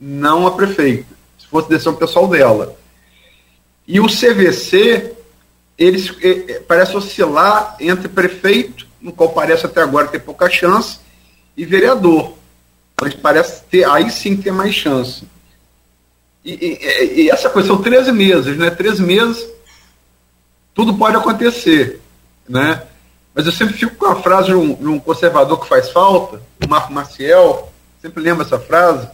não 0.00 0.46
a 0.46 0.52
prefeita, 0.52 1.14
se 1.38 1.46
fosse 1.46 1.68
decisão 1.68 1.94
pessoal 1.94 2.26
dela. 2.26 2.76
E 3.86 4.00
o 4.00 4.06
CVC, 4.06 5.15
ele 5.78 6.60
parece 6.66 6.96
oscilar 6.96 7.76
entre 7.80 8.08
prefeito, 8.08 8.86
no 9.00 9.12
qual 9.12 9.30
parece 9.30 9.66
até 9.66 9.82
agora 9.82 10.08
ter 10.08 10.20
pouca 10.20 10.48
chance, 10.48 10.98
e 11.56 11.64
vereador. 11.64 12.34
Mas 13.00 13.14
parece 13.14 13.62
ter, 13.64 13.84
aí 13.84 14.10
sim 14.10 14.36
ter 14.36 14.50
mais 14.50 14.74
chance. 14.74 15.24
E, 16.44 16.52
e, 16.52 17.22
e, 17.22 17.30
essa 17.30 17.50
coisa 17.50 17.68
são 17.68 17.82
13 17.82 18.12
meses, 18.12 18.56
né? 18.56 18.70
13 18.70 19.02
meses, 19.02 19.46
tudo 20.72 20.94
pode 20.94 21.16
acontecer, 21.16 22.00
né? 22.48 22.84
Mas 23.34 23.44
eu 23.44 23.52
sempre 23.52 23.74
fico 23.74 23.96
com 23.96 24.06
a 24.06 24.16
frase 24.22 24.48
de 24.48 24.54
um, 24.54 24.74
de 24.74 24.86
um 24.86 24.98
conservador 24.98 25.60
que 25.60 25.68
faz 25.68 25.90
falta, 25.90 26.40
o 26.64 26.68
Marco 26.68 26.92
Maciel, 26.92 27.70
sempre 28.00 28.22
lembro 28.22 28.44
essa 28.44 28.58
frase, 28.58 29.08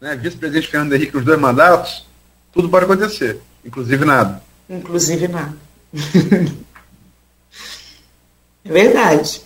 né? 0.00 0.16
Vice-presidente 0.16 0.68
Fernando 0.68 0.94
Henrique 0.94 1.16
nos 1.16 1.24
dois 1.24 1.38
mandatos, 1.38 2.06
tudo 2.52 2.68
pode 2.68 2.84
acontecer, 2.84 3.40
inclusive 3.64 4.04
nada. 4.04 4.40
Inclusive 4.68 5.28
nada. 5.28 5.56
é 8.64 8.72
verdade. 8.72 9.42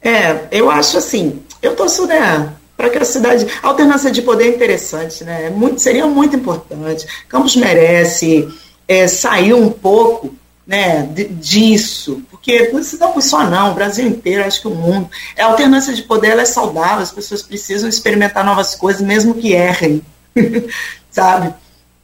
É, 0.00 0.48
eu 0.50 0.70
acho 0.70 0.98
assim, 0.98 1.42
eu 1.60 1.76
torço, 1.76 2.06
né? 2.06 2.54
para 2.82 2.90
que 2.90 2.98
a 2.98 3.04
cidade. 3.04 3.46
A 3.62 3.68
alternância 3.68 4.10
de 4.10 4.22
poder 4.22 4.46
é 4.46 4.48
interessante, 4.56 5.22
né? 5.22 5.46
É 5.46 5.50
muito, 5.50 5.80
seria 5.80 6.06
muito 6.06 6.34
importante. 6.34 7.06
Campos 7.28 7.54
merece 7.54 8.48
é, 8.88 9.06
sair 9.06 9.54
um 9.54 9.70
pouco 9.70 10.34
né, 10.66 11.08
disso, 11.40 12.22
porque 12.30 12.72
não 12.98 13.20
só 13.20 13.44
não, 13.44 13.72
o 13.72 13.74
Brasil 13.74 14.06
inteiro, 14.06 14.44
acho 14.44 14.60
que 14.60 14.68
o 14.68 14.74
mundo. 14.74 15.08
A 15.38 15.44
alternância 15.44 15.94
de 15.94 16.02
poder 16.02 16.38
é 16.38 16.44
saudável, 16.44 17.02
as 17.02 17.12
pessoas 17.12 17.42
precisam 17.42 17.88
experimentar 17.88 18.44
novas 18.44 18.74
coisas, 18.74 19.02
mesmo 19.02 19.34
que 19.34 19.52
errem, 19.52 20.02
sabe? 21.10 21.54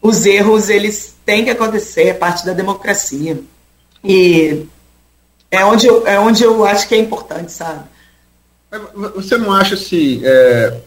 Os 0.01 0.26
erros, 0.26 0.68
eles 0.68 1.16
têm 1.28 1.44
que 1.44 1.50
acontecer, 1.50 2.05
é 2.05 2.14
parte 2.14 2.46
da 2.46 2.55
democracia. 2.55 3.38
E 4.02 4.66
é 5.50 5.62
onde 5.62 5.86
eu, 5.86 6.06
é 6.06 6.18
onde 6.18 6.42
eu 6.42 6.64
acho 6.64 6.88
que 6.88 6.94
é 6.94 6.98
importante, 6.98 7.52
sabe? 7.52 7.84
Você 9.14 9.36
não 9.36 9.52
acha 9.52 9.74
assim, 9.74 10.22
é, 10.24 10.80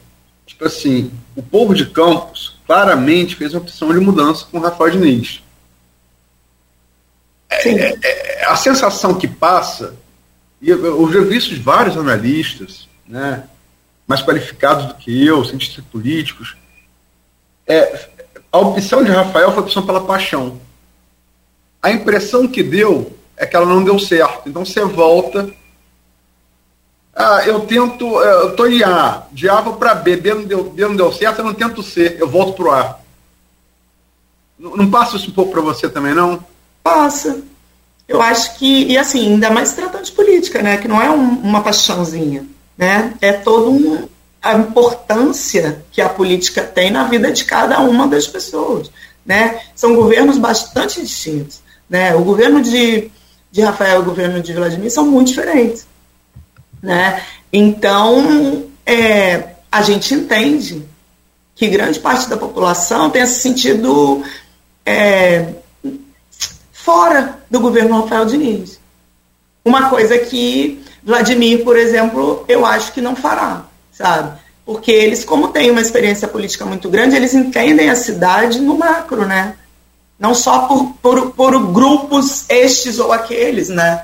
tipo 0.48 0.66
assim, 0.66 1.12
o 1.36 1.44
povo 1.44 1.76
de 1.76 1.86
Campos 1.86 2.60
claramente 2.66 3.36
fez 3.36 3.54
uma 3.54 3.62
opção 3.62 3.94
de 3.94 4.00
mudança 4.00 4.48
com 4.52 4.58
o 4.58 4.62
Rafael 4.62 4.90
Diniz. 4.90 5.44
É, 7.48 7.70
é, 7.70 8.00
é, 8.04 8.46
a 8.46 8.56
sensação 8.56 9.14
que 9.14 9.28
passa, 9.28 9.96
e 10.60 10.72
eu, 10.72 10.84
eu 10.84 11.14
já 11.14 11.22
vi 11.22 11.38
isso 11.38 11.50
de 11.50 11.60
vários 11.60 11.96
analistas, 11.96 12.90
né, 13.08 13.44
mais 14.08 14.24
qualificados 14.24 14.88
do 14.88 14.96
que 14.96 15.24
eu, 15.24 15.46
cientistas 15.46 15.86
políticos, 15.86 16.56
é, 17.68 18.10
a 18.52 18.58
opção 18.60 19.04
de 19.04 19.12
Rafael 19.12 19.52
foi 19.52 19.60
a 19.60 19.66
opção 19.66 19.86
pela 19.86 20.02
paixão. 20.02 20.60
A 21.82 21.92
impressão 21.92 22.48
que 22.48 22.62
deu 22.62 23.16
é 23.38 23.46
que 23.46 23.56
ela 23.56 23.66
não 23.66 23.84
deu 23.84 23.98
certo. 23.98 24.50
Então 24.50 24.66
você 24.66 24.84
volta 24.86 25.52
ah, 27.14 27.44
eu 27.46 27.62
tento, 27.62 28.22
é, 28.24 28.34
eu 28.44 28.56
tô 28.56 28.66
em 28.66 28.84
A, 28.84 29.24
de 29.32 29.50
A 29.50 29.60
vou 29.60 29.74
para 29.76 29.94
B, 29.94 30.16
B 30.16 30.34
não, 30.34 30.44
deu, 30.44 30.64
B 30.64 30.82
não 30.84 30.96
deu 30.96 31.12
certo, 31.12 31.40
eu 31.40 31.46
não 31.46 31.54
tento 31.54 31.84
C, 31.84 32.18
eu 32.20 32.28
volto 32.28 32.54
para 32.54 32.66
o 32.66 32.72
A. 32.72 33.00
Não, 34.58 34.78
não 34.78 34.90
passa 34.90 35.18
isso 35.18 35.30
um 35.30 35.34
pouco 35.34 35.52
para 35.52 35.62
você 35.62 35.90
também, 35.90 36.14
não? 36.14 36.44
Passa. 36.82 37.42
Eu 38.08 38.22
acho 38.22 38.58
que, 38.58 38.86
e 38.86 38.98
assim, 38.98 39.34
ainda 39.34 39.50
mais 39.50 39.74
tratando 39.74 40.06
de 40.06 40.12
política, 40.12 40.62
né? 40.62 40.78
Que 40.78 40.88
não 40.88 41.02
é 41.02 41.10
um, 41.10 41.40
uma 41.40 41.62
paixãozinha, 41.62 42.46
né? 42.78 43.14
É 43.22 43.34
toda 43.34 43.70
um, 43.70 44.08
a 44.42 44.56
importância 44.56 45.84
que 45.92 46.02
a 46.02 46.10
política 46.10 46.64
tem 46.64 46.90
na 46.90 47.04
vida 47.04 47.32
de 47.32 47.46
cada 47.46 47.80
uma 47.80 48.08
das 48.08 48.28
pessoas, 48.28 48.90
né? 49.26 49.62
São 49.76 49.96
governos 49.96 50.38
bastante 50.38 51.02
distintos, 51.02 51.62
né? 51.90 52.16
O 52.16 52.24
governo 52.24 52.62
de, 52.62 53.12
de 53.52 53.62
Rafael 53.62 54.00
e 54.00 54.02
o 54.02 54.06
governo 54.06 54.42
de 54.42 54.54
Vladimir 54.54 54.92
são 54.92 55.06
muito 55.06 55.28
diferentes. 55.28 55.86
Né? 56.82 57.22
Então, 57.54 58.66
é, 58.86 59.50
a 59.72 59.82
gente 59.84 60.14
entende 60.14 60.84
que 61.54 61.68
grande 61.68 62.00
parte 62.00 62.28
da 62.28 62.38
população 62.38 63.10
tenha 63.10 63.28
se 63.28 63.40
sentido 63.40 64.24
é, 64.84 65.54
fora 66.72 67.40
do 67.52 67.60
governo 67.60 68.02
Rafael 68.02 68.26
Diniz. 68.26 68.80
Uma 69.64 69.90
coisa 69.90 70.18
que 70.18 70.84
Vladimir, 71.04 71.64
por 71.64 71.78
exemplo, 71.78 72.44
eu 72.48 72.66
acho 72.66 72.92
que 72.94 73.02
não 73.02 73.16
fará, 73.16 73.66
sabe? 73.92 74.40
Porque 74.66 74.92
eles, 74.92 75.26
como 75.26 75.50
têm 75.50 75.72
uma 75.72 75.82
experiência 75.82 76.28
política 76.28 76.66
muito 76.66 76.90
grande, 76.90 77.16
eles 77.16 77.34
entendem 77.34 77.90
a 77.90 77.96
cidade 77.96 78.60
no 78.60 78.78
macro, 78.78 79.26
né? 79.26 79.56
Não 80.18 80.34
só 80.34 80.68
por, 80.68 80.94
por, 81.02 81.32
por 81.32 81.72
grupos 81.72 82.46
estes 82.48 83.00
ou 83.00 83.12
aqueles, 83.12 83.70
né? 83.70 84.04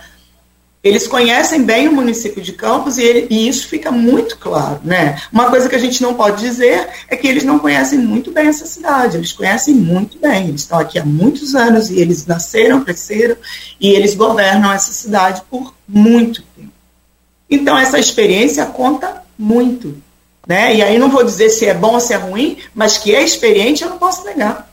Eles 0.83 1.07
conhecem 1.07 1.63
bem 1.63 1.87
o 1.87 1.93
município 1.93 2.41
de 2.41 2.53
Campos 2.53 2.97
e, 2.97 3.03
ele, 3.03 3.27
e, 3.29 3.47
isso 3.47 3.67
fica 3.67 3.91
muito 3.91 4.37
claro, 4.37 4.79
né? 4.83 5.21
Uma 5.33 5.49
coisa 5.49 5.67
que 5.67 5.75
a 5.75 5.79
gente 5.79 6.01
não 6.01 6.13
pode 6.13 6.39
dizer 6.39 6.87
é 7.09 7.15
que 7.15 7.27
eles 7.27 7.43
não 7.43 7.59
conhecem 7.59 7.99
muito 7.99 8.31
bem 8.31 8.47
essa 8.47 8.65
cidade, 8.65 9.17
eles 9.17 9.33
conhecem 9.33 9.73
muito 9.73 10.17
bem, 10.19 10.47
eles 10.47 10.61
estão 10.61 10.79
aqui 10.79 10.97
há 10.97 11.05
muitos 11.05 11.55
anos 11.55 11.89
e 11.89 11.99
eles 11.99 12.25
nasceram, 12.25 12.83
cresceram 12.83 13.35
e 13.81 13.89
eles 13.89 14.15
governam 14.15 14.71
essa 14.71 14.93
cidade 14.93 15.41
por 15.49 15.73
muito 15.87 16.43
tempo. 16.55 16.71
Então 17.49 17.77
essa 17.77 17.99
experiência 17.99 18.65
conta 18.65 19.26
muito, 19.37 19.95
né? 20.47 20.75
E 20.75 20.81
aí 20.81 20.97
não 20.97 21.09
vou 21.09 21.23
dizer 21.23 21.49
se 21.49 21.65
é 21.65 21.73
bom 21.73 21.93
ou 21.93 21.99
se 21.99 22.13
é 22.13 22.17
ruim, 22.17 22.57
mas 22.73 22.97
que 22.97 23.13
é 23.13 23.23
experiente 23.23 23.83
eu 23.83 23.89
não 23.89 23.97
posso 23.97 24.25
negar. 24.25 24.67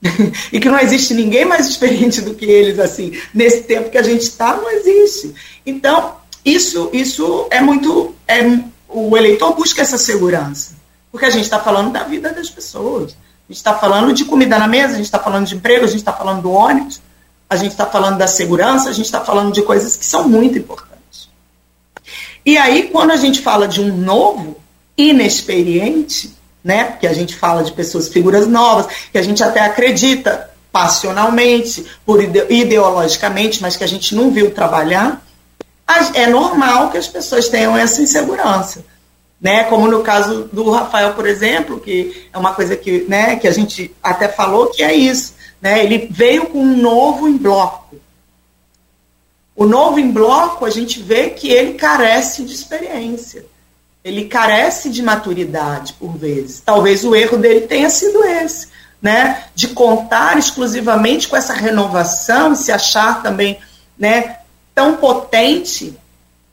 e 0.52 0.60
que 0.60 0.68
não 0.68 0.78
existe 0.78 1.14
ninguém 1.14 1.44
mais 1.44 1.66
experiente 1.66 2.20
do 2.20 2.34
que 2.34 2.44
eles, 2.44 2.78
assim, 2.78 3.18
nesse 3.34 3.62
tempo 3.62 3.90
que 3.90 3.98
a 3.98 4.02
gente 4.02 4.22
está, 4.22 4.56
não 4.56 4.70
existe. 4.70 5.34
Então, 5.66 6.16
isso, 6.44 6.90
isso 6.92 7.46
é 7.50 7.60
muito. 7.60 8.14
É, 8.26 8.42
o 8.88 9.16
eleitor 9.16 9.54
busca 9.54 9.82
essa 9.82 9.98
segurança, 9.98 10.74
porque 11.10 11.26
a 11.26 11.30
gente 11.30 11.44
está 11.44 11.58
falando 11.58 11.92
da 11.92 12.04
vida 12.04 12.32
das 12.32 12.48
pessoas. 12.48 13.12
A 13.12 13.52
gente 13.52 13.58
está 13.58 13.74
falando 13.74 14.12
de 14.12 14.24
comida 14.24 14.58
na 14.58 14.68
mesa, 14.68 14.92
a 14.92 14.96
gente 14.96 15.06
está 15.06 15.18
falando 15.18 15.46
de 15.46 15.54
emprego, 15.56 15.84
a 15.84 15.88
gente 15.88 16.00
está 16.00 16.12
falando 16.12 16.42
do 16.42 16.50
ônibus, 16.50 17.00
a 17.48 17.56
gente 17.56 17.72
está 17.72 17.86
falando 17.86 18.18
da 18.18 18.26
segurança, 18.26 18.90
a 18.90 18.92
gente 18.92 19.06
está 19.06 19.24
falando 19.24 19.52
de 19.52 19.62
coisas 19.62 19.96
que 19.96 20.04
são 20.04 20.28
muito 20.28 20.58
importantes. 20.58 20.87
E 22.48 22.56
aí, 22.56 22.84
quando 22.84 23.10
a 23.10 23.16
gente 23.18 23.42
fala 23.42 23.68
de 23.68 23.78
um 23.78 23.94
novo, 23.94 24.56
inexperiente, 24.96 26.34
né? 26.64 26.96
Que 26.98 27.06
a 27.06 27.12
gente 27.12 27.36
fala 27.36 27.62
de 27.62 27.72
pessoas, 27.72 28.08
figuras 28.08 28.46
novas, 28.46 28.86
que 29.12 29.18
a 29.18 29.22
gente 29.22 29.44
até 29.44 29.60
acredita 29.60 30.48
passionalmente, 30.72 31.84
por 32.06 32.22
ideologicamente, 32.22 33.60
mas 33.60 33.76
que 33.76 33.84
a 33.84 33.86
gente 33.86 34.14
não 34.14 34.30
viu 34.30 34.50
trabalhar, 34.50 35.22
é 36.14 36.26
normal 36.26 36.90
que 36.90 36.96
as 36.96 37.06
pessoas 37.06 37.50
tenham 37.50 37.76
essa 37.76 38.00
insegurança. 38.00 38.82
Né, 39.38 39.64
como 39.64 39.86
no 39.86 40.02
caso 40.02 40.48
do 40.50 40.70
Rafael, 40.70 41.12
por 41.12 41.26
exemplo, 41.26 41.78
que 41.78 42.28
é 42.32 42.38
uma 42.38 42.54
coisa 42.54 42.74
que, 42.74 43.04
né, 43.06 43.36
que 43.36 43.46
a 43.46 43.52
gente 43.52 43.94
até 44.02 44.26
falou 44.26 44.68
que 44.68 44.82
é 44.82 44.94
isso. 44.94 45.34
Né, 45.60 45.84
ele 45.84 46.08
veio 46.10 46.46
com 46.46 46.60
um 46.60 46.76
novo 46.78 47.28
em 47.28 47.36
bloco. 47.36 47.94
O 49.58 49.66
novo 49.66 49.98
em 49.98 50.10
bloco, 50.10 50.64
a 50.64 50.70
gente 50.70 51.02
vê 51.02 51.30
que 51.30 51.50
ele 51.50 51.74
carece 51.74 52.44
de 52.44 52.54
experiência 52.54 53.44
ele 54.08 54.24
carece 54.24 54.88
de 54.88 55.02
maturidade 55.02 55.92
por 55.94 56.16
vezes. 56.16 56.62
Talvez 56.64 57.04
o 57.04 57.14
erro 57.14 57.36
dele 57.36 57.62
tenha 57.62 57.90
sido 57.90 58.24
esse, 58.24 58.68
né? 59.02 59.44
De 59.54 59.68
contar 59.68 60.38
exclusivamente 60.38 61.28
com 61.28 61.36
essa 61.36 61.52
renovação, 61.52 62.54
se 62.54 62.72
achar 62.72 63.22
também, 63.22 63.58
né, 63.98 64.38
tão 64.74 64.96
potente 64.96 65.96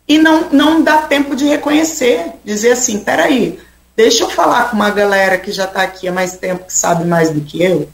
e 0.08 0.18
não 0.18 0.50
não 0.52 0.84
dá 0.84 1.04
tempo 1.04 1.36
de 1.36 1.46
reconhecer, 1.46 2.32
dizer 2.44 2.72
assim, 2.72 3.00
peraí, 3.00 3.60
deixa 3.96 4.24
eu 4.24 4.30
falar 4.30 4.70
com 4.70 4.76
uma 4.76 4.90
galera 4.90 5.38
que 5.38 5.52
já 5.52 5.66
está 5.66 5.84
aqui 5.84 6.08
há 6.08 6.12
mais 6.12 6.38
tempo, 6.38 6.66
que 6.66 6.74
sabe 6.74 7.06
mais 7.06 7.30
do 7.30 7.42
que 7.42 7.62
eu, 7.62 7.88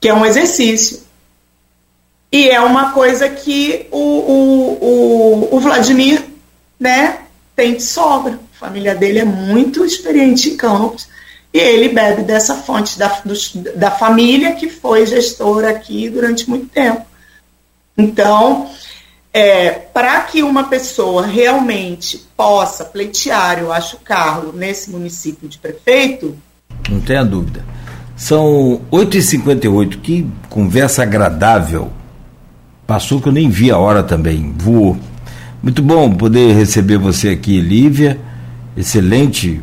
que 0.00 0.08
é 0.08 0.14
um 0.14 0.26
exercício. 0.26 1.02
E 2.32 2.48
é 2.48 2.60
uma 2.60 2.92
coisa 2.92 3.28
que 3.28 3.86
o, 3.90 3.98
o, 3.98 4.78
o, 4.80 5.56
o 5.56 5.60
Vladimir, 5.60 6.24
né, 6.80 7.18
tem 7.54 7.74
de 7.74 7.82
sobra 7.82 8.40
família 8.62 8.94
dele 8.94 9.18
é 9.18 9.24
muito 9.24 9.84
experiente 9.84 10.50
em 10.50 10.56
campos 10.56 11.08
e 11.52 11.58
ele 11.58 11.88
bebe 11.88 12.22
dessa 12.22 12.54
fonte 12.54 12.96
da, 12.96 13.20
da 13.74 13.90
família 13.90 14.54
que 14.54 14.70
foi 14.70 15.04
gestora 15.04 15.70
aqui 15.70 16.08
durante 16.08 16.48
muito 16.48 16.66
tempo. 16.68 17.04
Então, 17.98 18.70
é, 19.32 19.70
para 19.70 20.20
que 20.20 20.44
uma 20.44 20.64
pessoa 20.64 21.26
realmente 21.26 22.24
possa 22.36 22.84
pleitear, 22.84 23.58
eu 23.58 23.72
acho, 23.72 23.98
cargo 23.98 24.56
nesse 24.56 24.90
município 24.90 25.48
de 25.48 25.58
prefeito. 25.58 26.38
Não 26.88 27.00
tenha 27.00 27.24
dúvida. 27.24 27.64
São 28.16 28.80
8h58, 28.92 30.00
que 30.00 30.26
conversa 30.48 31.02
agradável. 31.02 31.90
Passou 32.86 33.20
que 33.20 33.28
eu 33.28 33.32
nem 33.32 33.48
vi 33.48 33.70
a 33.70 33.78
hora 33.78 34.02
também, 34.02 34.52
voou. 34.58 34.98
Muito 35.62 35.82
bom 35.82 36.12
poder 36.12 36.54
receber 36.54 36.98
você 36.98 37.28
aqui, 37.30 37.60
Lívia 37.60 38.18
excelente 38.76 39.60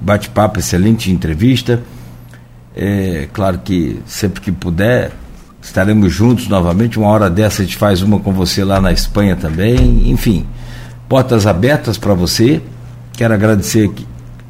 bate-papo, 0.00 0.58
excelente 0.58 1.10
entrevista. 1.10 1.82
É 2.76 3.28
claro 3.32 3.60
que 3.64 4.00
sempre 4.06 4.40
que 4.40 4.52
puder 4.52 5.12
estaremos 5.62 6.12
juntos 6.12 6.48
novamente. 6.48 6.98
Uma 6.98 7.08
hora 7.08 7.30
dessa 7.30 7.62
a 7.62 7.64
gente 7.64 7.76
faz 7.76 8.02
uma 8.02 8.18
com 8.18 8.32
você 8.32 8.64
lá 8.64 8.80
na 8.80 8.92
Espanha 8.92 9.36
também. 9.36 10.10
Enfim, 10.10 10.46
portas 11.08 11.46
abertas 11.46 11.96
para 11.96 12.14
você. 12.14 12.60
Quero 13.12 13.32
agradecer, 13.32 13.90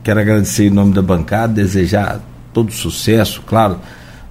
quero 0.03 0.21
agradecer 0.21 0.67
em 0.67 0.71
nome 0.71 0.95
da 0.95 1.03
bancada, 1.03 1.53
desejar 1.53 2.21
todo 2.53 2.73
sucesso, 2.73 3.43
claro, 3.47 3.79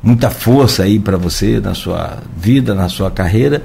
muita 0.03 0.29
força 0.29 0.83
aí 0.83 0.99
para 0.99 1.17
você 1.17 1.59
na 1.59 1.73
sua 1.73 2.17
vida, 2.37 2.75
na 2.75 2.89
sua 2.89 3.09
carreira 3.09 3.63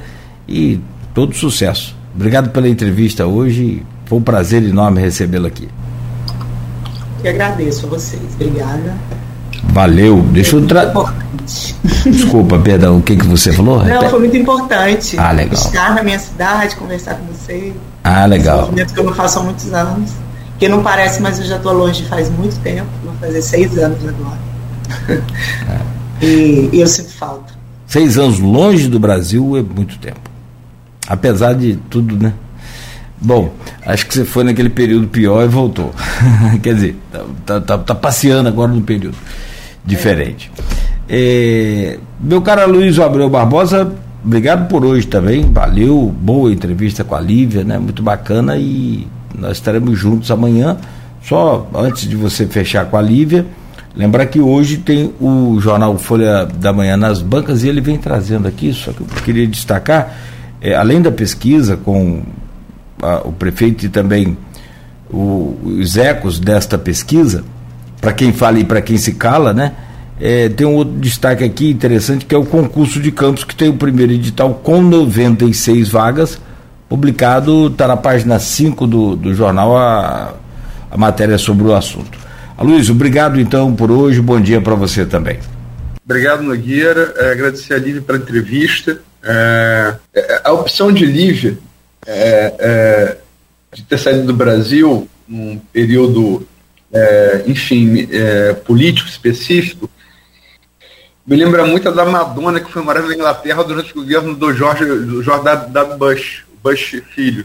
e 0.48 0.80
todo 1.12 1.34
sucesso. 1.34 1.94
Obrigado 2.14 2.50
pela 2.50 2.68
entrevista 2.68 3.26
hoje. 3.26 3.84
Foi 4.06 4.18
um 4.18 4.22
prazer 4.22 4.62
enorme 4.62 5.00
recebê-lo 5.00 5.46
aqui 5.46 5.68
que 7.20 7.28
agradeço 7.28 7.86
a 7.86 7.88
vocês. 7.90 8.22
Obrigada. 8.34 8.94
Valeu. 9.64 10.22
Deixa 10.32 10.56
eu 10.56 10.66
tra... 10.66 10.92
Desculpa, 12.04 12.58
perdão, 12.58 12.98
o 12.98 13.02
que, 13.02 13.16
que 13.16 13.26
você 13.26 13.52
falou? 13.52 13.82
Não, 13.84 14.08
foi 14.08 14.18
muito 14.20 14.36
importante. 14.36 15.18
Ah, 15.18 15.32
legal. 15.32 15.54
Estar 15.54 15.94
na 15.94 16.02
minha 16.02 16.18
cidade, 16.18 16.76
conversar 16.76 17.14
com 17.14 17.26
você. 17.26 17.72
Ah, 18.04 18.26
legal. 18.26 18.70
Um 18.70 18.74
que 18.74 18.98
eu 18.98 19.04
não 19.04 19.14
faço 19.14 19.38
há 19.38 19.42
muitos 19.42 19.72
anos. 19.72 20.10
Que 20.58 20.68
não 20.68 20.82
parece, 20.82 21.22
mas 21.22 21.38
eu 21.38 21.44
já 21.44 21.56
estou 21.56 21.72
longe 21.72 22.04
faz 22.04 22.28
muito 22.30 22.58
tempo. 22.60 22.88
Vou 23.04 23.14
fazer 23.14 23.40
seis 23.42 23.78
anos 23.78 23.98
agora. 24.06 24.38
É. 25.68 25.97
E, 26.20 26.70
eu 26.72 26.86
sinto 26.86 27.10
falta. 27.10 27.54
Seis 27.86 28.18
anos 28.18 28.38
longe 28.38 28.88
do 28.88 28.98
Brasil 28.98 29.56
é 29.56 29.62
muito 29.62 29.98
tempo. 29.98 30.20
Apesar 31.06 31.54
de 31.54 31.76
tudo, 31.88 32.16
né? 32.16 32.34
Bom, 33.20 33.52
acho 33.84 34.06
que 34.06 34.14
você 34.14 34.24
foi 34.24 34.44
naquele 34.44 34.68
período 34.68 35.08
pior 35.08 35.44
e 35.44 35.48
voltou. 35.48 35.92
Quer 36.62 36.74
dizer, 36.74 36.96
tá, 37.10 37.24
tá, 37.46 37.60
tá, 37.60 37.78
tá, 37.78 37.94
passeando 37.94 38.48
agora 38.48 38.70
no 38.70 38.82
período 38.82 39.16
diferente. 39.84 40.52
É, 41.08 41.98
meu 42.20 42.42
caro 42.42 42.70
Luiz 42.70 42.98
Abreu 42.98 43.28
Barbosa, 43.28 43.92
obrigado 44.24 44.68
por 44.68 44.84
hoje 44.84 45.06
também. 45.06 45.50
Valeu, 45.50 46.14
boa 46.20 46.52
entrevista 46.52 47.02
com 47.02 47.14
a 47.14 47.20
Lívia, 47.20 47.64
né? 47.64 47.78
Muito 47.78 48.02
bacana 48.02 48.56
e 48.56 49.06
nós 49.36 49.52
estaremos 49.52 49.98
juntos 49.98 50.30
amanhã. 50.30 50.76
Só 51.22 51.68
antes 51.74 52.08
de 52.08 52.14
você 52.14 52.46
fechar 52.46 52.86
com 52.86 52.96
a 52.96 53.02
Lívia, 53.02 53.46
lembrar 53.98 54.26
que 54.26 54.40
hoje 54.40 54.76
tem 54.76 55.12
o 55.20 55.58
jornal 55.60 55.98
Folha 55.98 56.46
da 56.46 56.72
Manhã 56.72 56.96
nas 56.96 57.20
bancas 57.20 57.64
e 57.64 57.68
ele 57.68 57.80
vem 57.80 57.98
trazendo 57.98 58.46
aqui, 58.46 58.72
só 58.72 58.92
que 58.92 59.00
eu 59.00 59.06
queria 59.24 59.44
destacar, 59.44 60.16
é, 60.60 60.76
além 60.76 61.02
da 61.02 61.10
pesquisa 61.10 61.76
com 61.76 62.22
a, 63.02 63.26
o 63.26 63.32
prefeito 63.32 63.84
e 63.84 63.88
também 63.88 64.38
o, 65.10 65.58
os 65.64 65.96
ecos 65.96 66.38
desta 66.38 66.78
pesquisa, 66.78 67.42
para 68.00 68.12
quem 68.12 68.32
fala 68.32 68.60
e 68.60 68.64
para 68.64 68.80
quem 68.80 68.96
se 68.96 69.14
cala, 69.14 69.52
né? 69.52 69.72
É, 70.20 70.48
tem 70.48 70.66
um 70.66 70.74
outro 70.74 70.94
destaque 70.98 71.42
aqui 71.44 71.70
interessante 71.70 72.24
que 72.24 72.34
é 72.34 72.38
o 72.38 72.44
concurso 72.44 73.00
de 73.00 73.10
campos, 73.10 73.42
que 73.42 73.54
tem 73.54 73.68
o 73.68 73.74
primeiro 73.74 74.12
edital 74.12 74.54
com 74.54 74.80
96 74.80 75.88
vagas, 75.88 76.40
publicado, 76.88 77.66
está 77.66 77.88
na 77.88 77.96
página 77.96 78.38
5 78.38 78.86
do, 78.86 79.16
do 79.16 79.34
jornal 79.34 79.76
a, 79.76 80.34
a 80.88 80.96
matéria 80.96 81.36
sobre 81.36 81.66
o 81.66 81.74
assunto. 81.74 82.27
Luiz, 82.64 82.90
obrigado 82.90 83.40
então 83.40 83.74
por 83.74 83.90
hoje, 83.90 84.20
bom 84.20 84.40
dia 84.40 84.60
para 84.60 84.74
você 84.74 85.06
também. 85.06 85.38
Obrigado, 86.04 86.42
Nogueira. 86.42 87.14
É, 87.16 87.32
agradecer 87.32 87.74
a 87.74 87.78
Lívia 87.78 88.02
pela 88.02 88.18
entrevista. 88.18 89.00
É, 89.22 89.94
é 90.14 90.40
a 90.44 90.52
opção 90.52 90.92
de 90.92 91.04
Lívia 91.04 91.58
é, 92.06 92.54
é, 92.58 93.16
de 93.74 93.82
ter 93.82 93.98
saído 93.98 94.24
do 94.24 94.32
Brasil 94.32 95.08
num 95.28 95.58
período, 95.72 96.48
é, 96.92 97.44
enfim, 97.46 98.08
político 98.64 99.08
específico, 99.08 99.90
me 101.28 101.36
lembra 101.36 101.66
muito 101.66 101.92
da 101.92 102.06
Madonna 102.06 102.58
que 102.58 102.72
foi 102.72 102.80
morar 102.80 103.02
na 103.02 103.12
Inglaterra 103.12 103.62
durante 103.62 103.92
o 103.92 103.96
governo 103.96 104.34
do 104.34 104.54
George, 104.54 104.86
do 104.86 105.22
W. 105.22 105.98
Bush, 105.98 106.44
Bush 106.64 107.02
filho. 107.14 107.44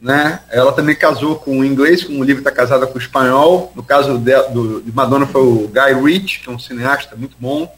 Né? 0.00 0.40
Ela 0.50 0.72
também 0.72 0.94
casou 0.94 1.36
com 1.36 1.58
um 1.58 1.64
inglês, 1.64 2.04
como 2.04 2.20
o 2.20 2.24
livro 2.24 2.40
está 2.40 2.52
casada 2.52 2.86
com 2.86 2.98
o 2.98 3.00
espanhol. 3.00 3.72
No 3.74 3.82
caso 3.82 4.18
de, 4.18 4.42
do, 4.48 4.82
de 4.82 4.92
Madonna 4.92 5.26
foi 5.26 5.42
o 5.42 5.68
Guy 5.68 6.02
Ritchie, 6.02 6.40
que 6.40 6.48
é 6.48 6.52
um 6.52 6.58
cineasta 6.58 7.16
muito 7.16 7.36
bom. 7.38 7.74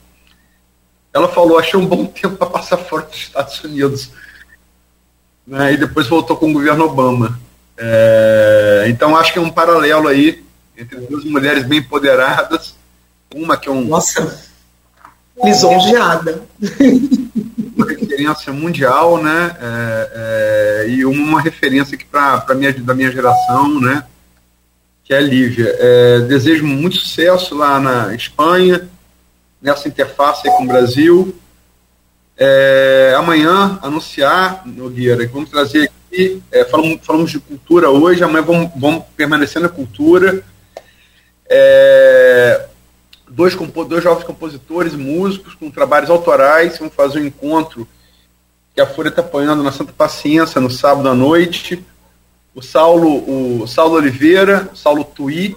Ela 1.13 1.29
falou, 1.29 1.59
achei 1.59 1.79
um 1.79 1.87
bom 1.87 2.05
tempo 2.11 2.37
para 2.37 2.49
passar 2.49 2.77
fora 2.79 3.05
dos 3.05 3.17
Estados 3.17 3.63
Unidos 3.65 4.11
né, 5.47 5.73
e 5.73 5.77
depois 5.77 6.07
voltou 6.07 6.37
com 6.37 6.51
o 6.51 6.53
governo 6.53 6.85
Obama. 6.85 7.41
É, 7.77 8.85
então 8.89 9.17
acho 9.17 9.33
que 9.33 9.39
é 9.39 9.43
um 9.43 9.51
paralelo 9.51 10.09
aí 10.09 10.45
entre 10.77 10.99
duas 11.01 11.25
mulheres 11.25 11.65
bem 11.65 11.79
empoderadas, 11.79 12.75
uma 13.35 13.57
que 13.57 13.69
é 13.69 13.73
um. 13.73 13.85
Nossa, 13.85 14.48
lisonjeada. 15.45 16.43
uma 17.77 17.87
referência 17.87 18.53
mundial, 18.53 19.23
né? 19.23 19.57
É, 19.61 20.11
é, 20.85 20.91
e 20.91 21.05
uma 21.05 21.41
referência 21.41 21.95
aqui 21.95 22.05
para 22.05 22.55
minha 22.55 22.73
da 22.73 22.95
minha 22.95 23.11
geração, 23.11 23.81
né? 23.81 24.05
Que 25.05 25.15
é 25.15 25.19
a 25.19 25.21
Lívia. 25.21 25.75
É, 25.79 26.21
desejo 26.21 26.67
muito 26.67 26.97
sucesso 26.97 27.55
lá 27.55 27.79
na 27.81 28.15
Espanha, 28.15 28.89
nessa 29.63 29.89
interface 29.89 30.43
com 30.45 30.65
o 30.65 30.67
Brasil. 30.67 31.35
É, 32.37 33.15
amanhã 33.17 33.79
anunciar, 33.83 34.63
Nogueira, 34.65 35.27
que 35.27 35.33
vamos 35.33 35.51
trazer 35.51 35.91
aqui, 36.09 36.41
é, 36.53 36.65
falamos, 36.65 37.01
falamos 37.03 37.31
de 37.31 37.41
cultura 37.41 37.91
hoje, 37.91 38.23
amanhã 38.23 38.45
vamos, 38.45 38.71
vamos 38.77 39.05
permanecer 39.17 39.61
na 39.61 39.69
cultura. 39.69 40.45
É, 41.51 42.67
dois, 43.31 43.55
dois 43.55 44.03
jovens 44.03 44.25
compositores, 44.25 44.95
músicos, 44.95 45.55
com 45.55 45.71
trabalhos 45.71 46.11
autorais, 46.11 46.79
vão 46.79 46.91
fazer 46.91 47.21
um 47.21 47.27
encontro 47.27 47.87
que 48.75 48.81
a 48.81 48.87
Folha 48.87 49.09
está 49.09 49.23
apoiando 49.23 49.63
na 49.63 49.73
Santa 49.73 49.93
Paciência 49.93 50.61
no 50.61 50.71
sábado 50.71 51.09
à 51.09 51.15
noite. 51.15 51.85
O 52.55 52.63
Saulo, 52.63 53.63
o 53.63 53.67
Saulo 53.67 53.95
Oliveira, 53.97 54.69
o 54.73 54.77
Saulo 54.77 55.05
Tui 55.05 55.57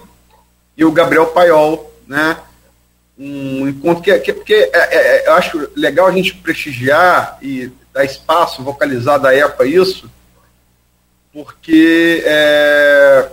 e 0.76 0.84
o 0.84 0.92
Gabriel 0.92 1.26
Paiol, 1.26 1.92
né? 2.06 2.36
Um 3.18 3.68
encontro 3.68 4.02
que, 4.02 4.18
que, 4.18 4.32
que 4.32 4.54
é, 4.54 4.70
é, 4.72 4.96
é, 4.96 5.28
eu 5.28 5.34
acho 5.34 5.68
legal 5.76 6.06
a 6.06 6.12
gente 6.12 6.34
prestigiar 6.34 7.38
e 7.42 7.70
dar 7.92 8.04
espaço, 8.04 8.62
vocalizar 8.62 9.20
da 9.20 9.34
época 9.34 9.66
isso, 9.66 10.10
porque 11.32 12.22
é, 12.26 13.30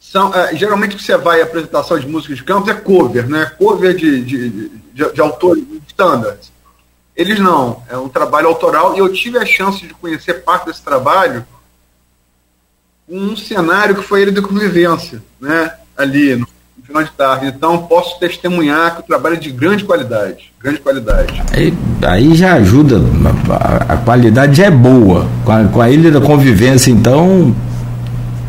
são, 0.00 0.34
é, 0.34 0.54
geralmente 0.54 0.96
que 0.96 1.02
você 1.02 1.16
vai 1.16 1.40
à 1.40 1.44
apresentação 1.44 1.98
de 1.98 2.06
música 2.06 2.34
de 2.34 2.42
campos 2.42 2.70
é 2.70 2.74
cover, 2.74 3.28
né? 3.28 3.52
Cover 3.58 3.94
de, 3.94 4.22
de, 4.22 4.48
de, 4.48 5.12
de 5.12 5.20
autores 5.20 5.64
standards. 5.88 6.50
Eles 7.16 7.38
não, 7.38 7.82
é 7.90 7.96
um 7.96 8.08
trabalho 8.08 8.46
autoral 8.46 8.94
e 8.94 9.00
eu 9.00 9.12
tive 9.12 9.38
a 9.38 9.44
chance 9.44 9.84
de 9.84 9.92
conhecer 9.94 10.44
parte 10.44 10.66
desse 10.66 10.82
trabalho 10.82 11.44
um 13.08 13.34
cenário 13.34 13.96
que 13.96 14.02
foi 14.02 14.22
ele 14.22 14.30
de 14.30 14.42
convivência, 14.42 15.22
né? 15.40 15.72
Ali 15.96 16.36
no, 16.36 16.46
no 16.76 16.84
final 16.86 17.02
de 17.02 17.10
tarde. 17.10 17.46
Então 17.46 17.86
posso 17.86 18.20
testemunhar 18.20 18.94
que 18.94 19.00
o 19.00 19.04
trabalho 19.04 19.36
é 19.36 19.38
de 19.38 19.50
grande 19.50 19.84
qualidade, 19.84 20.52
grande 20.60 20.78
qualidade. 20.78 21.42
Aí, 21.52 21.74
aí 22.02 22.34
já 22.34 22.54
ajuda, 22.54 23.00
a, 23.50 23.94
a, 23.94 23.96
qualidade 23.96 24.56
já 24.56 24.66
é 24.66 24.70
boa. 24.70 25.26
Com 25.44 25.52
a, 25.52 25.64
com 25.64 25.80
a 25.80 25.90
ilha 25.90 26.10
da 26.10 26.20
convivência, 26.20 26.90
então 26.90 27.54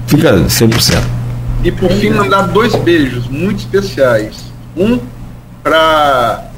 fica 0.07 0.33
100%. 0.33 1.18
E 1.61 1.71
por 1.71 1.91
fim, 1.91 2.11
mandar 2.11 2.43
dois 2.43 2.73
beijos 2.75 3.27
muito 3.27 3.59
especiais. 3.59 4.45
Um 4.77 4.99
para 5.61 6.49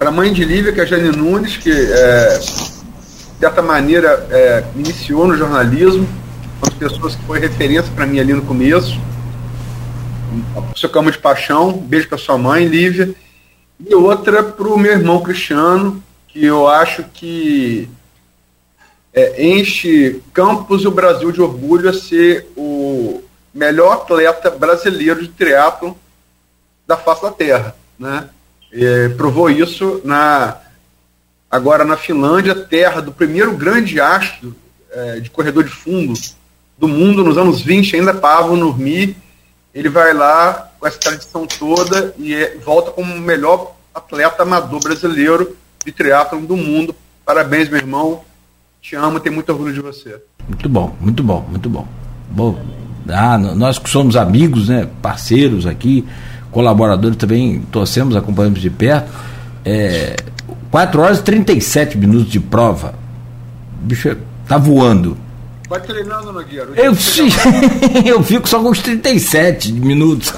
a 0.00 0.10
mãe 0.10 0.32
de 0.32 0.44
Lívia, 0.44 0.72
que 0.72 0.80
é 0.80 0.84
a 0.84 0.86
Jane 0.86 1.14
Nunes, 1.14 1.58
que 1.58 1.70
é, 1.70 2.38
de 2.38 3.38
certa 3.38 3.60
maneira 3.60 4.26
é, 4.30 4.64
iniciou 4.74 5.26
no 5.26 5.36
jornalismo, 5.36 6.08
uma 6.62 6.70
das 6.70 6.74
pessoas 6.78 7.14
que 7.14 7.22
foi 7.24 7.40
referência 7.40 7.92
para 7.94 8.06
mim 8.06 8.20
ali 8.20 8.32
no 8.32 8.42
começo. 8.42 8.98
O 10.74 10.78
seu 10.78 10.88
cama 10.88 11.12
de 11.12 11.18
paixão, 11.18 11.72
beijo 11.72 12.08
para 12.08 12.16
sua 12.16 12.38
mãe, 12.38 12.66
Lívia. 12.66 13.14
E 13.86 13.94
outra 13.94 14.42
para 14.42 14.66
o 14.66 14.78
meu 14.78 14.92
irmão 14.92 15.20
Cristiano, 15.20 16.02
que 16.28 16.42
eu 16.42 16.66
acho 16.66 17.04
que 17.12 17.86
é, 19.12 19.44
enche 19.46 20.22
Campos 20.32 20.84
e 20.84 20.88
o 20.88 20.90
Brasil 20.90 21.30
de 21.30 21.42
orgulho 21.42 21.90
a 21.90 21.92
ser 21.92 22.50
o 22.56 22.81
melhor 23.52 23.92
atleta 23.92 24.50
brasileiro 24.50 25.22
de 25.22 25.28
triatlo 25.28 25.96
da 26.86 26.96
face 26.96 27.22
da 27.22 27.30
Terra, 27.30 27.76
né? 27.98 28.28
E 28.72 29.10
provou 29.16 29.50
isso 29.50 30.00
na 30.04 30.56
agora 31.50 31.84
na 31.84 31.98
Finlândia, 31.98 32.54
terra 32.54 33.02
do 33.02 33.12
primeiro 33.12 33.54
grande 33.54 34.00
astro 34.00 34.56
é, 34.90 35.20
de 35.20 35.28
corredor 35.28 35.64
de 35.64 35.70
fundo 35.70 36.14
do 36.78 36.88
mundo 36.88 37.22
nos 37.22 37.36
anos 37.36 37.60
20, 37.60 37.96
ainda 37.96 38.14
Pavo 38.14 38.56
Nurmi. 38.56 39.14
Ele 39.74 39.90
vai 39.90 40.14
lá 40.14 40.70
com 40.80 40.86
essa 40.86 40.98
tradição 40.98 41.46
toda 41.46 42.14
e 42.18 42.34
é, 42.34 42.56
volta 42.56 42.90
como 42.90 43.14
o 43.14 43.20
melhor 43.20 43.74
atleta 43.94 44.42
amador 44.42 44.80
brasileiro 44.80 45.54
de 45.84 45.92
triatlon 45.92 46.40
do 46.40 46.56
mundo. 46.56 46.94
Parabéns, 47.24 47.68
meu 47.68 47.78
irmão. 47.78 48.24
Te 48.80 48.96
amo, 48.96 49.20
tenho 49.20 49.34
muito 49.34 49.50
orgulho 49.52 49.72
de 49.72 49.80
você. 49.80 50.20
Muito 50.48 50.68
bom, 50.68 50.96
muito 51.00 51.22
bom, 51.22 51.40
muito 51.42 51.68
bom. 51.68 51.86
Bom, 52.30 52.58
ah, 53.08 53.38
nós 53.38 53.78
que 53.78 53.88
somos 53.88 54.16
amigos, 54.16 54.68
né, 54.68 54.88
parceiros 55.00 55.66
aqui, 55.66 56.04
colaboradores 56.50 57.16
também, 57.16 57.60
torcemos, 57.70 58.14
acompanhamos 58.14 58.60
de 58.60 58.70
perto. 58.70 59.10
É, 59.64 60.16
4 60.70 61.00
horas 61.00 61.18
e 61.18 61.22
37 61.22 61.98
minutos 61.98 62.30
de 62.30 62.40
prova. 62.40 62.94
O 63.82 63.86
bicho 63.86 64.16
tá 64.46 64.58
voando. 64.58 65.16
Vai 65.68 65.80
treinando, 65.80 66.32
Nogueira. 66.32 66.68
Eu, 66.76 66.92
eu 68.04 68.22
fico 68.22 68.48
só 68.48 68.60
com 68.60 68.70
os 68.70 68.80
37 68.80 69.72
minutos. 69.72 70.32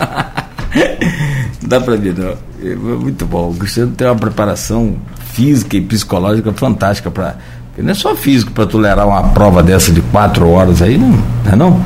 não 1.61 1.69
dá 1.69 1.81
pra 1.81 1.97
ver, 1.97 2.17
não. 2.17 2.37
É 2.63 2.75
muito 2.75 3.27
bom. 3.27 3.51
O 3.51 3.55
Cristiano 3.55 3.93
tem 3.93 4.07
uma 4.07 4.17
preparação 4.17 4.97
física 5.33 5.77
e 5.77 5.81
psicológica 5.81 6.53
fantástica 6.53 7.11
para 7.11 7.37
não 7.77 7.91
é 7.91 7.95
só 7.95 8.15
físico 8.15 8.53
para 8.53 8.67
tolerar 8.67 9.07
uma 9.07 9.31
prova 9.31 9.61
dessa 9.61 9.91
de 9.91 10.01
quatro 10.01 10.49
horas 10.49 10.81
aí, 10.81 10.97
não, 10.97 11.09
não 11.09 11.53
é 11.53 11.57
não? 11.57 11.85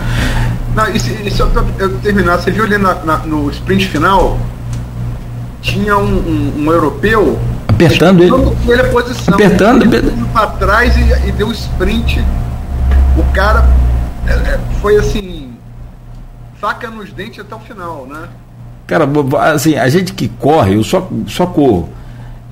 Não, 0.78 0.88
e, 0.94 1.00
se, 1.00 1.10
e 1.10 1.30
só 1.32 1.46
pra 1.46 1.64
eu 1.76 1.98
terminar, 1.98 2.36
você 2.36 2.52
viu 2.52 2.62
ali 2.62 2.78
na, 2.78 2.94
na, 3.04 3.16
no 3.18 3.50
sprint 3.50 3.88
final, 3.88 4.38
tinha 5.60 5.98
um, 5.98 6.18
um, 6.18 6.52
um 6.56 6.72
europeu 6.72 7.36
apertando 7.66 8.22
ele. 8.22 8.32
ele 8.68 8.82
a 8.82 8.88
posição. 8.88 9.34
Apertando, 9.34 9.82
ele 9.82 9.96
apertando. 9.96 10.32
para 10.32 10.46
trás 10.46 10.96
e, 10.96 11.28
e, 11.28 11.32
deu 11.32 11.50
sprint. 11.50 12.24
O 13.16 13.24
cara 13.32 13.68
é, 14.24 14.32
é, 14.32 14.60
foi 14.80 14.96
assim, 14.98 15.50
faca 16.60 16.88
nos 16.88 17.12
dentes 17.12 17.40
até 17.40 17.56
o 17.56 17.58
final, 17.58 18.06
né? 18.08 18.28
Cara, 18.86 19.04
assim, 19.52 19.74
a 19.74 19.88
gente 19.88 20.12
que 20.12 20.28
corre, 20.28 20.76
eu 20.76 20.84
só, 20.84 21.08
só 21.26 21.44
corro. 21.44 21.88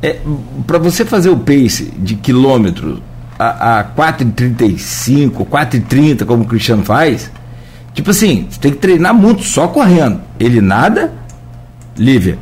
É, 0.02 0.18
para 0.66 0.78
você 0.78 1.04
fazer 1.04 1.30
o 1.30 1.36
pace 1.36 1.92
de 1.96 2.16
quilômetros 2.16 2.98
a, 3.38 3.78
a 3.78 3.84
4,35, 3.84 5.46
4,30, 5.46 6.26
como 6.26 6.42
o 6.42 6.46
Cristiano 6.46 6.82
faz, 6.82 7.30
Tipo 7.96 8.10
assim, 8.10 8.46
você 8.50 8.60
tem 8.60 8.72
que 8.72 8.76
treinar 8.76 9.14
muito 9.14 9.42
só 9.42 9.66
correndo. 9.68 10.20
Ele 10.38 10.60
nada, 10.60 11.14
Lívia, 11.96 12.38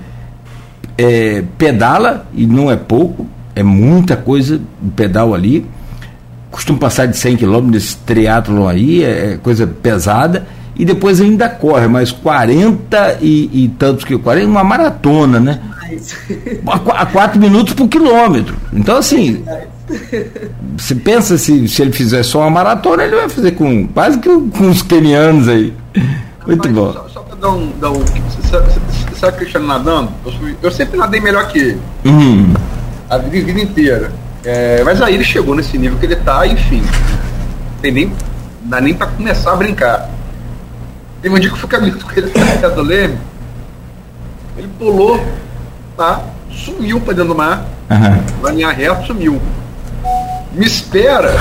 é, 0.98 1.44
pedala, 1.56 2.26
e 2.34 2.44
não 2.44 2.68
é 2.68 2.76
pouco, 2.76 3.24
é 3.54 3.62
muita 3.62 4.16
coisa 4.16 4.60
o 4.82 4.90
pedal 4.90 5.32
ali. 5.32 5.64
Costuma 6.50 6.80
passar 6.80 7.06
de 7.06 7.16
100 7.16 7.36
km 7.36 7.60
nesse 7.70 7.96
triatlon 7.98 8.66
aí, 8.66 9.04
é, 9.04 9.34
é 9.34 9.36
coisa 9.36 9.64
pesada. 9.64 10.44
E 10.74 10.84
depois 10.84 11.20
ainda 11.20 11.48
corre, 11.48 11.86
mas 11.86 12.10
40 12.10 13.18
e, 13.22 13.64
e 13.64 13.68
tantos 13.78 14.04
que 14.04 14.18
40 14.18 14.48
uma 14.48 14.64
maratona, 14.64 15.38
né? 15.38 15.60
A 16.66 17.06
4 17.06 17.40
minutos 17.40 17.74
por 17.74 17.88
quilômetro. 17.88 18.56
Então, 18.72 18.96
assim, 18.96 19.44
você 20.76 20.94
pensa 20.94 21.36
se, 21.36 21.68
se 21.68 21.82
ele 21.82 21.92
fizer 21.92 22.22
só 22.22 22.40
uma 22.40 22.50
maratona, 22.50 23.04
ele 23.04 23.16
vai 23.16 23.28
fazer 23.28 23.52
com 23.52 23.86
quase 23.88 24.18
que 24.18 24.28
com 24.28 24.70
os 24.70 24.82
kenianos 24.82 25.48
aí. 25.48 25.72
Muito 26.46 26.68
bom. 26.70 26.92
Só, 26.92 27.08
só 27.08 27.20
para 27.20 27.36
dar 27.36 27.50
um. 27.50 27.72
Dar 27.80 27.90
um 27.90 28.00
você 28.00 29.16
sabe 29.16 29.38
Cristiano 29.38 29.66
nadando? 29.66 30.10
Eu, 30.24 30.32
eu, 30.62 30.70
sempre 30.70 30.98
nadei 30.98 31.20
melhor 31.20 31.48
que 31.48 31.58
ele. 31.58 31.80
Uhum. 32.04 32.54
A 33.08 33.18
vida, 33.18 33.46
vida 33.46 33.60
inteira. 33.60 34.12
É, 34.44 34.82
mas 34.84 35.00
aí 35.00 35.14
ele 35.14 35.24
chegou 35.24 35.54
nesse 35.54 35.78
nível 35.78 35.98
que 35.98 36.06
ele 36.06 36.16
tá, 36.16 36.46
enfim. 36.46 36.82
Tem 37.80 37.90
nem, 37.90 38.12
dá 38.62 38.80
nem 38.80 38.92
para 38.92 39.06
começar 39.06 39.52
a 39.52 39.56
brincar. 39.56 40.10
Teve 41.22 41.34
um 41.34 41.38
dia 41.38 41.48
que 41.48 41.56
eu 41.56 41.60
fui 41.60 41.68
caminhando 41.68 42.04
com 42.04 42.12
ele 42.12 42.30
na 42.60 42.68
do 42.68 42.82
Leme. 42.82 43.18
Ele 44.58 44.68
pulou, 44.78 45.18
tá? 45.96 46.20
Sumiu 46.50 47.00
para 47.00 47.14
dentro 47.14 47.32
do 47.32 47.36
mar. 47.36 47.64
Uhum. 47.90 48.42
Na 48.42 48.50
linha 48.50 48.70
reta, 48.70 49.06
sumiu 49.06 49.40
me 50.54 50.66
espera. 50.66 51.30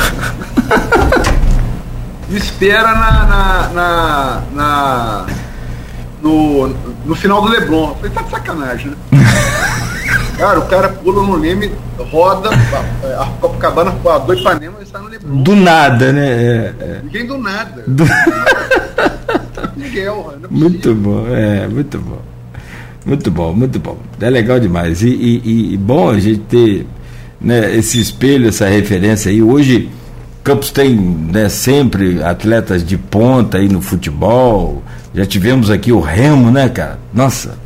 me 2.27 2.37
espera 2.37 2.93
na, 2.93 3.25
na, 3.25 3.69
na, 3.69 4.41
na, 4.53 5.25
no, 6.21 6.67
no 7.05 7.15
final 7.15 7.41
do 7.41 7.47
Leblon. 7.49 7.89
Eu 7.89 7.95
falei, 7.95 8.11
tá 8.11 8.21
de 8.23 8.31
sacanagem, 8.31 8.91
né? 8.91 8.97
cara, 10.37 10.59
o 10.59 10.67
cara 10.67 10.89
pula 10.89 11.21
no 11.21 11.35
leme, 11.35 11.71
roda, 12.11 12.49
a, 12.49 13.23
a 13.23 13.27
Copacabana, 13.39 13.95
a 14.05 14.17
do 14.17 14.33
Ipanema 14.33 14.77
e 14.79 14.83
está 14.83 14.99
no 14.99 15.09
Leblon. 15.09 15.43
Do 15.43 15.55
nada, 15.55 16.11
né? 16.11 16.27
É, 16.27 16.73
é. 16.79 16.99
Ninguém 17.03 17.27
do 17.27 17.37
nada. 17.37 17.83
Do... 17.85 18.03
Miguel, 19.75 20.33
é 20.43 20.47
muito 20.49 20.95
bom, 20.95 21.27
é, 21.27 21.67
muito 21.67 21.99
bom. 21.99 22.32
Muito 23.05 23.29
bom, 23.29 23.53
muito 23.53 23.79
bom. 23.79 23.97
É 24.19 24.29
legal 24.29 24.59
demais. 24.59 25.01
E, 25.01 25.09
e, 25.09 25.73
e 25.73 25.77
bom 25.77 26.09
a 26.09 26.19
gente 26.19 26.39
ter 26.41 26.85
né, 27.39 27.75
esse 27.75 27.99
espelho, 27.99 28.47
essa 28.47 28.67
referência 28.67 29.29
aí. 29.29 29.41
Hoje, 29.41 29.89
Campos 30.43 30.71
tem 30.71 30.95
né, 30.95 31.47
sempre 31.47 32.21
atletas 32.21 32.83
de 32.85 32.97
ponta 32.97 33.57
aí 33.57 33.69
no 33.69 33.81
futebol. 33.81 34.83
Já 35.13 35.25
tivemos 35.25 35.69
aqui 35.69 35.91
o 35.91 36.01
Remo, 36.01 36.51
né, 36.51 36.67
cara? 36.67 36.99
Nossa. 37.13 37.57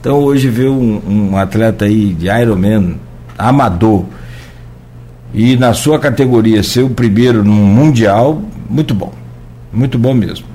Então 0.00 0.18
hoje 0.18 0.48
ver 0.48 0.68
um, 0.68 1.00
um 1.32 1.36
atleta 1.36 1.86
aí 1.86 2.12
de 2.12 2.28
Ironman 2.28 2.96
amador 3.38 4.04
e 5.32 5.56
na 5.56 5.74
sua 5.74 5.98
categoria 5.98 6.62
ser 6.62 6.82
o 6.82 6.90
primeiro 6.90 7.42
no 7.42 7.52
Mundial, 7.52 8.40
muito 8.70 8.94
bom. 8.94 9.12
Muito 9.72 9.98
bom 9.98 10.14
mesmo. 10.14 10.46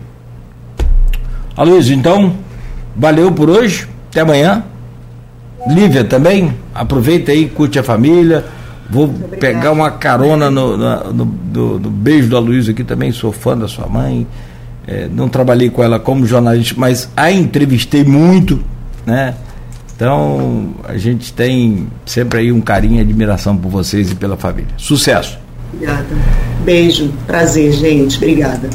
Aloysio, 1.57 1.93
então, 1.93 2.37
valeu 2.95 3.33
por 3.33 3.49
hoje. 3.49 3.85
Até 4.09 4.21
amanhã. 4.21 4.63
Lívia 5.67 6.03
também, 6.03 6.53
aproveita 6.73 7.31
aí, 7.31 7.47
curte 7.47 7.77
a 7.77 7.83
família. 7.83 8.45
Vou 8.89 9.07
pegar 9.39 9.71
uma 9.71 9.91
carona 9.91 10.49
no, 10.49 10.75
no, 10.75 11.13
no, 11.13 11.79
no 11.79 11.89
beijo 11.89 12.29
do 12.29 12.37
Aloysio 12.37 12.71
aqui 12.73 12.83
também, 12.83 13.11
sou 13.11 13.31
fã 13.31 13.57
da 13.57 13.67
sua 13.67 13.87
mãe. 13.87 14.25
É, 14.87 15.07
não 15.07 15.29
trabalhei 15.29 15.69
com 15.69 15.83
ela 15.83 15.99
como 15.99 16.25
jornalista, 16.25 16.73
mas 16.77 17.09
a 17.15 17.31
entrevistei 17.31 18.03
muito, 18.03 18.59
né? 19.05 19.35
Então, 19.95 20.73
a 20.85 20.97
gente 20.97 21.31
tem 21.33 21.87
sempre 22.05 22.39
aí 22.39 22.51
um 22.51 22.61
carinho 22.61 22.95
e 22.95 23.01
admiração 23.01 23.55
por 23.55 23.69
vocês 23.69 24.11
e 24.11 24.15
pela 24.15 24.37
família. 24.37 24.73
Sucesso! 24.77 25.37
Obrigada. 25.73 26.07
Beijo, 26.63 27.11
prazer, 27.27 27.71
gente. 27.73 28.17
Obrigada. 28.17 28.69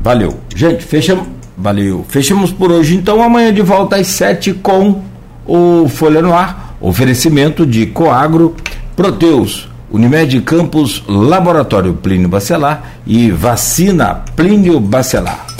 Valeu. 0.00 0.38
Gente, 0.54 0.84
fechamos. 0.84 1.26
Valeu. 1.56 2.04
Fechamos 2.08 2.52
por 2.52 2.70
hoje. 2.70 2.96
Então, 2.96 3.22
amanhã 3.22 3.52
de 3.52 3.62
volta 3.62 3.96
às 3.96 4.08
7 4.08 4.54
com 4.54 5.02
o 5.46 5.88
Folha 5.88 6.20
no 6.20 6.34
Ar. 6.34 6.76
Oferecimento 6.80 7.64
de 7.64 7.86
Coagro, 7.86 8.54
Proteus, 8.94 9.68
Unimed 9.90 10.40
Campos, 10.42 11.02
Laboratório 11.08 11.94
Plínio 11.94 12.28
Bacelar 12.28 12.96
e 13.06 13.30
Vacina 13.30 14.22
Plínio 14.36 14.78
Bacelar. 14.80 15.53